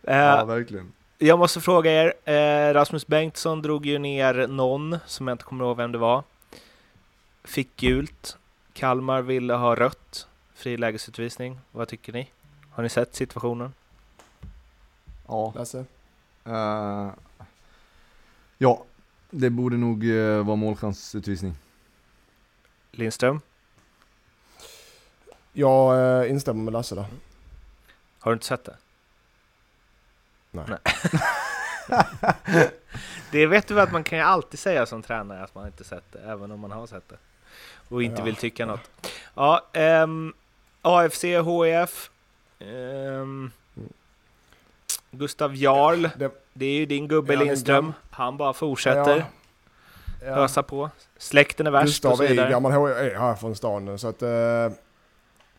Eh, 0.03 0.17
Ja, 0.17 0.45
verkligen. 0.45 0.93
Jag 1.19 1.39
måste 1.39 1.61
fråga 1.61 1.91
er, 1.93 2.13
eh, 2.25 2.75
Rasmus 2.75 3.07
Bengtsson 3.07 3.63
drog 3.63 3.87
ju 3.87 3.99
ner 3.99 4.47
någon, 4.47 4.97
som 5.07 5.29
jag 5.29 5.35
inte 5.35 5.45
kommer 5.45 5.65
ihåg 5.65 5.77
vem 5.77 5.93
det 5.93 5.99
var. 5.99 6.23
Fick 7.45 7.77
gult. 7.77 8.37
Kalmar 8.73 9.23
ville 9.23 9.55
ha 9.55 9.75
rött. 9.75 10.27
Fri 10.59 10.77
lägesutvisning. 10.77 11.61
Vad 11.73 11.89
tycker 11.89 12.13
ni? 12.13 12.31
Har 12.71 12.83
ni 12.83 12.89
sett 12.89 13.15
situationen? 13.15 13.75
Ja. 15.27 15.53
Lasse? 15.57 15.85
Eh, 16.45 17.11
ja, 18.59 18.85
det 19.31 19.51
borde 19.51 19.77
nog 19.77 20.05
uh, 20.05 20.45
vara 20.45 20.57
målchansutvisning. 20.57 21.55
Lindström? 22.91 23.41
Jag 25.53 26.23
eh, 26.25 26.31
instämmer 26.31 26.63
med 26.65 26.73
Lasse 26.73 26.95
där. 26.95 27.07
Har 28.19 28.31
du 28.31 28.35
inte 28.35 28.47
sett 28.47 28.65
det? 28.65 28.77
Nej. 30.51 30.67
Det 33.31 33.47
vet 33.47 33.69
du 33.69 33.81
att 33.81 33.93
man 33.93 34.05
kan 34.05 34.19
ju 34.19 34.25
alltid 34.25 34.61
säga 34.61 34.87
som 34.87 35.03
tränare 35.03 35.45
att 35.45 35.55
man 35.55 35.67
inte 35.67 35.85
sett 35.85 36.13
det, 36.13 36.19
även 36.19 36.51
om 36.51 36.61
man 36.61 36.71
har 36.71 36.87
sett 36.87 37.09
det. 37.09 37.17
Och 37.89 38.03
inte 38.03 38.21
Ja. 38.21 38.25
vill 38.25 38.37
tycka 38.37 38.67
något. 38.67 38.91
Ja, 39.35 39.67
ehm, 39.73 40.35
AFC, 40.89 41.25
HIF. 41.25 42.11
ehm, 42.59 43.51
Gustav 45.11 45.57
Jarl, 45.57 46.09
Det, 46.19 46.31
det 46.53 46.67
är 46.67 46.75
ju 46.75 46.87
din 46.87 47.09
gubbe 47.09 47.35
Ja, 47.35 47.41
är 47.41 47.45
Lindström. 47.45 47.93
Han 48.11 48.37
bara 48.37 48.53
fortsätter 48.53 49.17
Ja. 49.19 49.25
ja. 50.27 50.37
ösa 50.45 50.63
på. 50.63 50.91
Släkten 51.19 51.67
är 51.67 51.71
värst 51.71 52.05
och 52.05 52.11
Gustav 52.11 52.17
så 52.17 52.23
är 52.23 52.27
ju 52.27 52.33
vidare. 52.35 52.51
gammal 52.51 52.73
är 52.73 53.19
här 53.19 53.35
från 53.35 53.57
stan 53.57 53.99
så 53.99 54.09
att... 54.09 54.23
eh, 54.23 54.29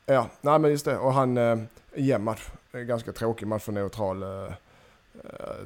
ja, 0.06 0.28
nej 0.42 0.60
men 0.60 0.72
just 0.72 0.86
det. 0.86 0.98
Och 0.98 1.14
han, 1.14 1.38
uh, 1.38 1.60
jämn 1.96 2.24
match. 2.24 2.48
Är 2.72 2.84
ganska 2.84 3.12
tråkig 3.12 3.48
match 3.48 3.64
för 3.64 3.72
neutral. 3.72 4.24
Uh, 4.24 4.50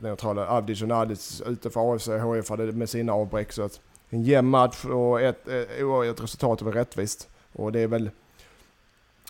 neutrala 0.01 0.47
Avdic 0.47 0.81
och 0.81 0.87
Nadic 0.87 1.41
ute 1.45 1.69
för 1.69 1.93
AFC. 1.93 2.07
HIF 2.07 2.49
hade 2.49 2.71
med 2.71 2.89
sina 2.89 3.13
avbräck 3.13 3.51
så 3.51 3.63
att 3.63 3.79
en 4.09 4.23
jämn 4.23 4.49
match 4.49 4.85
och 4.85 5.21
ett 5.21 5.47
uh, 5.47 5.85
oavgjort 5.85 6.23
resultat 6.23 6.61
är 6.61 6.65
väl 6.65 6.73
rättvist. 6.73 7.29
Och 7.53 7.71
det 7.71 7.79
är 7.79 7.87
väl 7.87 8.09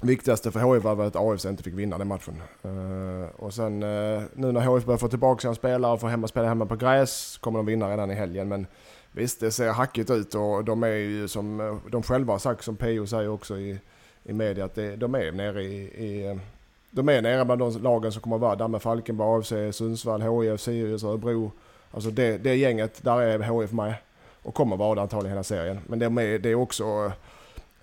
viktigaste 0.06 0.52
för 0.52 0.74
HIF 0.74 0.84
var 0.84 1.06
att 1.06 1.16
AFC 1.16 1.46
inte 1.46 1.64
fick 1.64 1.74
vinna 1.74 1.98
den 1.98 2.08
matchen. 2.08 2.42
Eh, 2.64 3.36
och 3.36 3.54
sen 3.54 3.84
eh, 3.84 4.22
nu 4.34 4.52
när 4.52 4.76
HIF 4.76 4.86
börjar 4.86 4.98
få 4.98 5.08
tillbaka 5.08 5.42
sina 5.42 5.56
spelare 5.56 5.94
och 5.94 6.02
får 6.02 6.08
hemma, 6.08 6.28
spela 6.28 6.48
hemma 6.48 6.66
på 6.66 6.76
gräs 6.76 7.38
kommer 7.38 7.60
de 7.60 7.66
vinna 7.66 7.92
redan 7.92 8.12
i 8.12 8.14
helgen. 8.14 8.48
Men 8.48 8.68
Visst, 9.16 9.40
det 9.40 9.52
ser 9.52 9.72
hackigt 9.72 10.10
ut 10.10 10.36
och 10.36 10.64
de 10.66 10.84
är 10.84 10.88
ju 10.88 11.28
som 11.28 11.60
eh, 11.60 11.76
de 11.92 12.04
själva 12.04 12.34
har 12.34 12.40
sagt, 12.40 12.64
som 12.64 12.76
PO 12.76 13.08
säger 13.08 13.30
också 13.30 13.58
i, 13.58 13.80
i 14.24 14.34
media, 14.34 14.66
att 14.66 14.76
det, 14.76 14.96
de 14.96 15.16
är 15.16 15.32
nere 15.32 15.64
i, 15.64 15.76
i 15.84 16.40
de 16.90 17.10
är 17.10 17.22
nere 17.22 17.46
bland 17.46 17.62
de 17.62 17.82
lagen 17.82 18.12
som 18.12 18.22
kommer 18.22 18.36
att 18.36 18.42
vara 18.42 18.56
där 18.56 18.68
med 18.68 18.82
Falkenberg, 18.82 19.40
AFC, 19.40 19.78
Sundsvall, 19.78 20.22
HIF, 20.22 20.62
Sirius, 20.62 21.04
Örebro. 21.04 21.52
Alltså 21.92 22.10
det, 22.10 22.38
det 22.38 22.56
gänget, 22.56 23.04
där 23.04 23.22
är 23.22 23.62
HIF 23.62 23.72
med 23.72 23.94
och 24.44 24.54
kommer 24.54 24.78
vara 24.78 24.96
där 24.96 25.02
antagligen 25.02 25.32
hela 25.32 25.44
serien. 25.44 25.80
Men 25.88 26.00
det 26.00 26.06
är, 26.06 26.40
det 26.40 26.50
är 26.50 26.56
också 26.56 27.12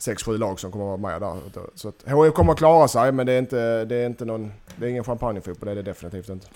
eh, 0.01 0.03
sex, 0.03 0.23
sju 0.23 0.39
lag 0.39 0.61
som 0.61 0.73
kommer 0.73 0.95
att 0.95 1.01
vara 1.01 1.13
med 1.13 1.21
där. 1.23 1.61
Så 1.75 1.89
att 1.89 2.05
HIF 2.07 2.35
kommer 2.35 2.53
att 2.53 2.59
klara 2.59 2.89
sig 2.89 3.13
men 3.13 3.27
det 3.27 3.33
är 3.33 3.39
inte, 3.39 3.85
det 3.85 3.97
är 3.97 4.07
inte 4.07 4.25
någon, 4.25 4.53
det 4.77 4.87
är 4.87 4.91
ingen 4.91 5.05
champagnefotboll, 5.05 5.67
det 5.67 5.73
är 5.73 5.77
det 5.77 5.83
definitivt 5.83 6.29
inte. 6.29 6.47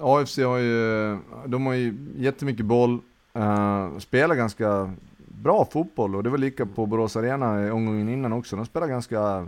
AFC 0.00 0.38
har 0.38 0.58
ju, 0.58 1.18
de 1.46 1.66
har 1.66 1.74
ju 1.74 1.94
jättemycket 2.16 2.66
boll, 2.66 2.98
uh, 3.36 3.98
spelar 3.98 4.34
ganska 4.34 4.94
bra 5.28 5.68
fotboll 5.72 6.16
och 6.16 6.22
det 6.22 6.30
var 6.30 6.38
lika 6.38 6.66
på 6.66 6.86
Borås 6.86 7.16
Arena 7.16 7.66
i 7.66 7.70
omgången 7.70 8.08
innan 8.08 8.32
också. 8.32 8.56
De 8.56 8.66
spelar 8.66 8.86
ganska, 8.86 9.46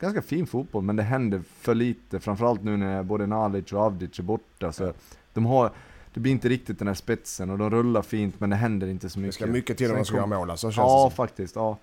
ganska 0.00 0.22
fin 0.22 0.46
fotboll 0.46 0.82
men 0.82 0.96
det 0.96 1.02
händer 1.02 1.42
för 1.60 1.74
lite, 1.74 2.20
framförallt 2.20 2.62
nu 2.62 2.76
när 2.76 3.02
både 3.02 3.26
Nalic 3.26 3.72
och 3.72 3.80
Avdic 3.80 4.18
är 4.18 4.22
borta. 4.22 4.72
Så 4.72 4.92
de 5.34 5.46
har, 5.46 5.70
det 6.14 6.20
blir 6.20 6.32
inte 6.32 6.48
riktigt 6.48 6.78
den 6.78 6.88
här 6.88 6.94
spetsen 6.94 7.50
och 7.50 7.58
de 7.58 7.70
rullar 7.70 8.02
fint 8.02 8.40
men 8.40 8.50
det 8.50 8.56
händer 8.56 8.86
inte 8.86 9.08
så 9.08 9.18
Det 9.18 9.22
mycket. 9.22 9.34
ska 9.34 9.46
mycket 9.46 9.78
till 9.78 9.90
om 9.90 9.96
de 9.96 10.04
ska 10.04 10.16
göra 10.16 10.26
mål 10.26 10.50
alltså, 10.50 10.66
känns 10.66 10.76
Ja, 10.76 11.04
det 11.04 11.10
som. 11.10 11.16
faktiskt. 11.16 11.56
Ja. 11.56 11.78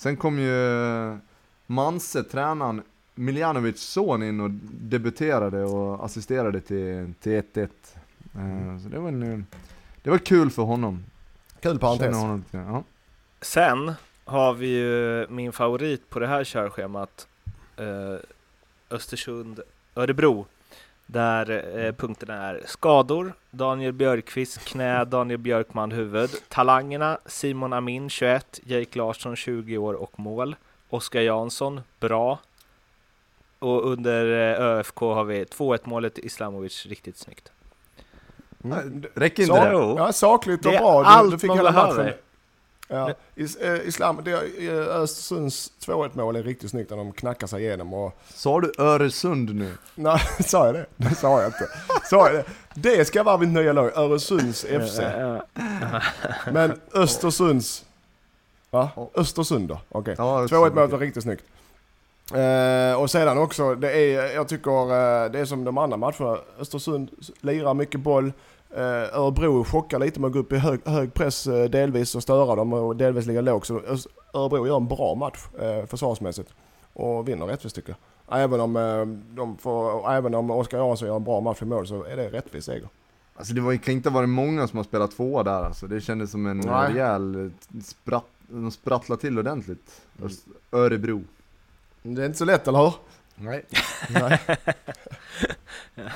Sen 0.00 0.16
kom 0.16 0.38
ju 0.38 0.82
eh, 1.10 1.16
Manse, 1.66 2.22
tränaren, 2.22 2.82
Miljanovics 3.14 3.80
son 3.82 4.22
in 4.22 4.40
och 4.40 4.50
debuterade 4.80 5.64
och 5.64 6.04
assisterade 6.04 6.60
till 6.60 7.12
till 7.20 7.32
1-1. 7.32 7.68
Eh, 8.34 8.78
Så 8.82 8.88
det 8.88 8.98
var, 8.98 9.08
en, 9.08 9.46
det 10.02 10.10
var 10.10 10.18
kul 10.18 10.50
för 10.50 10.62
honom. 10.62 11.04
Kul 11.60 11.78
parentes. 11.78 12.16
Honom 12.16 12.44
ja. 12.50 12.84
Sen 13.40 13.92
har 14.24 14.54
vi 14.54 14.66
ju 14.66 15.26
min 15.30 15.52
favorit 15.52 16.10
på 16.10 16.18
det 16.18 16.26
här 16.26 16.44
körschemat. 16.44 17.28
Eh, 17.76 18.16
Östersund, 18.90 19.60
Örebro. 19.94 20.46
Där 21.12 21.78
eh, 21.78 21.92
punkterna 21.92 22.34
är 22.34 22.62
skador, 22.66 23.32
Daniel 23.50 23.92
Björkqvist 23.92 24.64
knä, 24.64 25.04
Daniel 25.04 25.38
Björkman 25.38 25.90
huvud. 25.92 26.30
Talangerna 26.48 27.18
Simon 27.26 27.72
Amin 27.72 28.10
21, 28.10 28.60
Jake 28.62 28.98
Larsson 28.98 29.36
20 29.36 29.78
år 29.78 29.94
och 29.94 30.18
mål. 30.20 30.56
Oskar 30.90 31.20
Jansson 31.20 31.80
bra. 32.00 32.38
Och 33.58 33.86
under 33.92 34.24
eh, 34.54 34.60
ÖFK 34.66 35.00
har 35.00 35.24
vi 35.24 35.44
2-1 35.44 35.78
målet 35.84 36.18
Islamovic 36.18 36.86
riktigt 36.86 37.16
snyggt. 37.16 37.52
Mm. 38.64 39.04
Räcker 39.14 39.42
inte 39.42 39.54
Så- 39.56 39.64
det? 39.96 40.02
Ja, 40.02 40.12
sakligt 40.12 40.66
och 40.66 40.72
bra. 40.72 41.00
Du, 41.00 41.06
allt 41.06 41.30
du 41.30 41.38
fick 41.38 41.48
man 41.48 41.56
hela 41.56 41.72
behöver. 41.72 42.04
matchen. 42.04 42.18
Ja. 42.90 43.14
Is, 43.34 43.56
eh, 43.56 43.88
islam, 43.88 44.20
det, 44.24 44.30
eh, 44.32 44.96
Östersunds 44.96 45.72
2-1 45.80 46.10
mål 46.14 46.36
är 46.36 46.42
riktigt 46.42 46.70
snyggt 46.70 46.90
när 46.90 46.96
de 46.96 47.12
knackar 47.12 47.46
sig 47.46 47.62
igenom. 47.64 47.94
Och, 47.94 48.18
Sa 48.34 48.60
du 48.60 48.72
Öresund 48.78 49.54
nu? 49.54 49.72
nej, 49.94 50.20
sa 50.40 50.66
jag 50.66 50.74
det? 50.74 50.86
Det 50.96 51.14
sa 51.14 51.42
jag 51.42 51.48
inte. 51.48 51.68
Sa 52.10 52.26
jag 52.30 52.34
det? 52.34 52.44
Det 52.74 53.04
ska 53.04 53.22
vara 53.22 53.38
mitt 53.38 53.48
nya 53.48 53.72
lag, 53.72 53.96
Öresunds 53.96 54.64
FC. 54.64 55.00
Men 56.52 56.80
Östersunds... 56.94 57.84
Va? 58.70 58.90
Östersund 59.14 59.68
då? 59.68 59.80
Okej. 59.88 60.14
Ja, 60.18 60.46
2-1 60.46 60.74
målet 60.74 60.90
var 60.90 60.98
riktigt 60.98 61.22
snyggt. 61.22 61.44
Eh, 62.34 63.00
och 63.00 63.10
sedan 63.10 63.38
också, 63.38 63.74
det 63.74 63.92
är, 63.92 64.34
jag 64.34 64.48
tycker 64.48 64.80
eh, 64.80 65.30
det 65.30 65.38
är 65.38 65.44
som 65.44 65.64
de 65.64 65.78
andra 65.78 65.96
matcherna. 65.96 66.38
Östersund 66.58 67.10
lirar 67.40 67.74
mycket 67.74 68.00
boll. 68.00 68.32
Eh, 68.76 69.18
Örebro 69.18 69.64
chockar 69.64 69.98
lite 69.98 70.20
med 70.20 70.28
att 70.28 70.32
gå 70.32 70.38
upp 70.38 70.52
i 70.52 70.56
hög, 70.56 70.80
hög 70.86 71.14
press 71.14 71.46
eh, 71.46 71.70
delvis 71.70 72.14
och 72.14 72.22
störa 72.22 72.56
dem 72.56 72.72
och 72.72 72.96
delvis 72.96 73.26
ligga 73.26 73.40
lågt. 73.40 73.66
Så 73.66 73.80
Ös- 73.80 74.06
Örebro 74.34 74.66
gör 74.66 74.76
en 74.76 74.88
bra 74.88 75.14
match 75.14 75.38
eh, 75.60 75.86
försvarsmässigt 75.86 76.54
och 76.92 77.28
vinner 77.28 77.46
rättvist 77.46 77.76
tycker 77.76 77.94
jag. 78.28 78.40
Även 78.40 78.60
om, 78.60 78.76
eh, 78.76 79.06
de 79.36 79.58
får, 79.58 80.12
även 80.12 80.34
om 80.34 80.50
Oskar 80.50 80.78
Jansson 80.78 81.08
gör 81.08 81.16
en 81.16 81.24
bra 81.24 81.40
match 81.40 81.62
i 81.62 81.64
mål 81.64 81.86
så 81.86 82.04
är 82.04 82.16
det 82.16 82.28
rättvis 82.28 82.64
seger. 82.64 82.88
Alltså 83.36 83.54
det 83.54 83.60
var, 83.60 83.76
kan 83.76 83.94
inte 83.94 84.08
ha 84.08 84.14
varit 84.14 84.28
många 84.28 84.68
som 84.68 84.76
har 84.76 84.84
spelat 84.84 85.10
tvåa 85.10 85.42
där 85.42 85.62
alltså. 85.64 85.86
Det 85.86 86.00
kändes 86.00 86.30
som 86.30 86.46
en 86.46 86.56
Nej. 86.58 86.92
rejäl 86.92 87.44
eh, 87.46 87.80
spratt, 87.84 88.26
de 88.48 88.70
sprattlar 88.70 89.16
till 89.16 89.38
ordentligt. 89.38 90.00
Öst- 90.22 90.46
Örebro. 90.72 91.22
Det 92.02 92.22
är 92.22 92.26
inte 92.26 92.38
så 92.38 92.44
lätt, 92.44 92.68
eller 92.68 92.78
hur? 92.78 92.92
Nej. 93.34 93.64
Nej. 94.10 94.38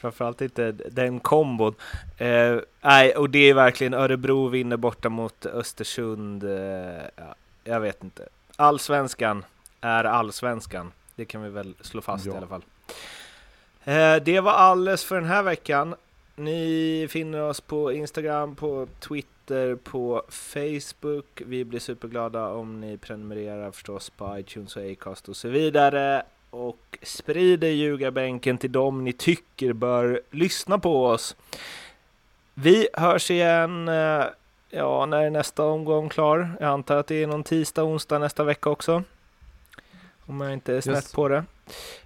Framförallt 0.00 0.40
inte 0.40 0.72
den 0.72 1.20
kombon. 1.20 1.74
Eh, 2.16 2.56
nej, 2.80 3.16
och 3.16 3.30
det 3.30 3.38
är 3.50 3.54
verkligen 3.54 3.94
Örebro 3.94 4.48
vinner 4.48 4.76
borta 4.76 5.08
mot 5.08 5.46
Östersund. 5.46 6.44
Eh, 6.44 7.02
ja, 7.16 7.34
jag 7.64 7.80
vet 7.80 8.04
inte. 8.04 8.28
Allsvenskan 8.56 9.44
är 9.80 10.04
allsvenskan. 10.04 10.92
Det 11.14 11.24
kan 11.24 11.42
vi 11.42 11.48
väl 11.48 11.74
slå 11.80 12.00
fast 12.00 12.26
Ja. 12.26 12.34
i 12.34 12.36
alla 12.36 12.46
fall. 12.46 12.64
Eh, 13.84 14.16
det 14.16 14.40
var 14.40 14.52
alles 14.52 15.04
för 15.04 15.14
den 15.14 15.24
här 15.24 15.42
veckan. 15.42 15.94
Ni 16.36 17.06
finner 17.10 17.40
oss 17.42 17.60
på 17.60 17.92
Instagram, 17.92 18.54
på 18.56 18.86
Twitter, 19.00 19.74
på 19.74 20.22
Facebook. 20.28 21.42
Vi 21.46 21.64
blir 21.64 21.80
superglada 21.80 22.48
om 22.48 22.80
ni 22.80 22.96
prenumererar 22.98 23.70
förstås 23.70 24.10
på 24.10 24.38
iTunes 24.38 24.76
och 24.76 24.90
Acast 24.92 25.28
och 25.28 25.36
så 25.36 25.48
vidare. 25.48 26.22
Och 26.50 26.98
sprider 27.02 27.68
ljugarbänken 27.68 28.58
till 28.58 28.72
dem 28.72 29.04
ni 29.04 29.12
tycker 29.12 29.72
bör 29.72 30.20
lyssna 30.30 30.78
på 30.78 31.06
oss. 31.06 31.36
Vi 32.54 32.88
hörs 32.92 33.30
igen, 33.30 33.88
eh, 33.88 34.24
ja, 34.70 35.06
när 35.06 35.18
är 35.22 35.30
nästa 35.30 35.64
omgång 35.64 36.08
klar? 36.08 36.56
Jag 36.60 36.68
antar 36.68 36.96
att 36.96 37.06
det 37.06 37.22
är 37.22 37.26
någon 37.26 37.44
tisdag, 37.44 37.82
onsdag 37.84 38.18
nästa 38.18 38.44
vecka 38.44 38.70
också. 38.70 39.02
Om 40.26 40.40
jag 40.40 40.52
inte 40.52 40.74
är 40.76 40.80
snett 40.80 40.94
Yes. 40.96 41.12
på 41.12 41.28
det. 41.28 41.44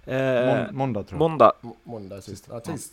Eh, 0.05 0.45
Mån- 0.65 0.75
måndag 0.75 1.03
tror 1.03 1.13
jag. 1.21 1.29
måndag. 1.29 1.51
Måndag 1.83 2.21
sist. 2.21 2.45
Ja, 2.51 2.59
tisdag. 2.59 2.91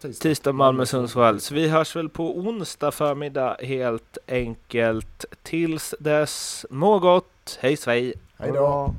Tisdag, 0.00 0.22
Tisdag 0.22 0.52
Malmö 0.52 0.86
Sundsvall. 0.86 1.40
Så 1.40 1.54
vi 1.54 1.68
hörs 1.68 1.96
väl 1.96 2.08
på 2.08 2.38
onsdag 2.38 2.90
förmiddag 2.92 3.56
helt 3.62 4.18
enkelt. 4.28 5.24
Tills 5.42 5.94
dess, 6.00 6.66
må 6.70 6.98
gott. 6.98 7.58
Hej 7.60 7.76
svej! 7.76 8.14
Hej 8.38 8.50
då. 8.52 8.94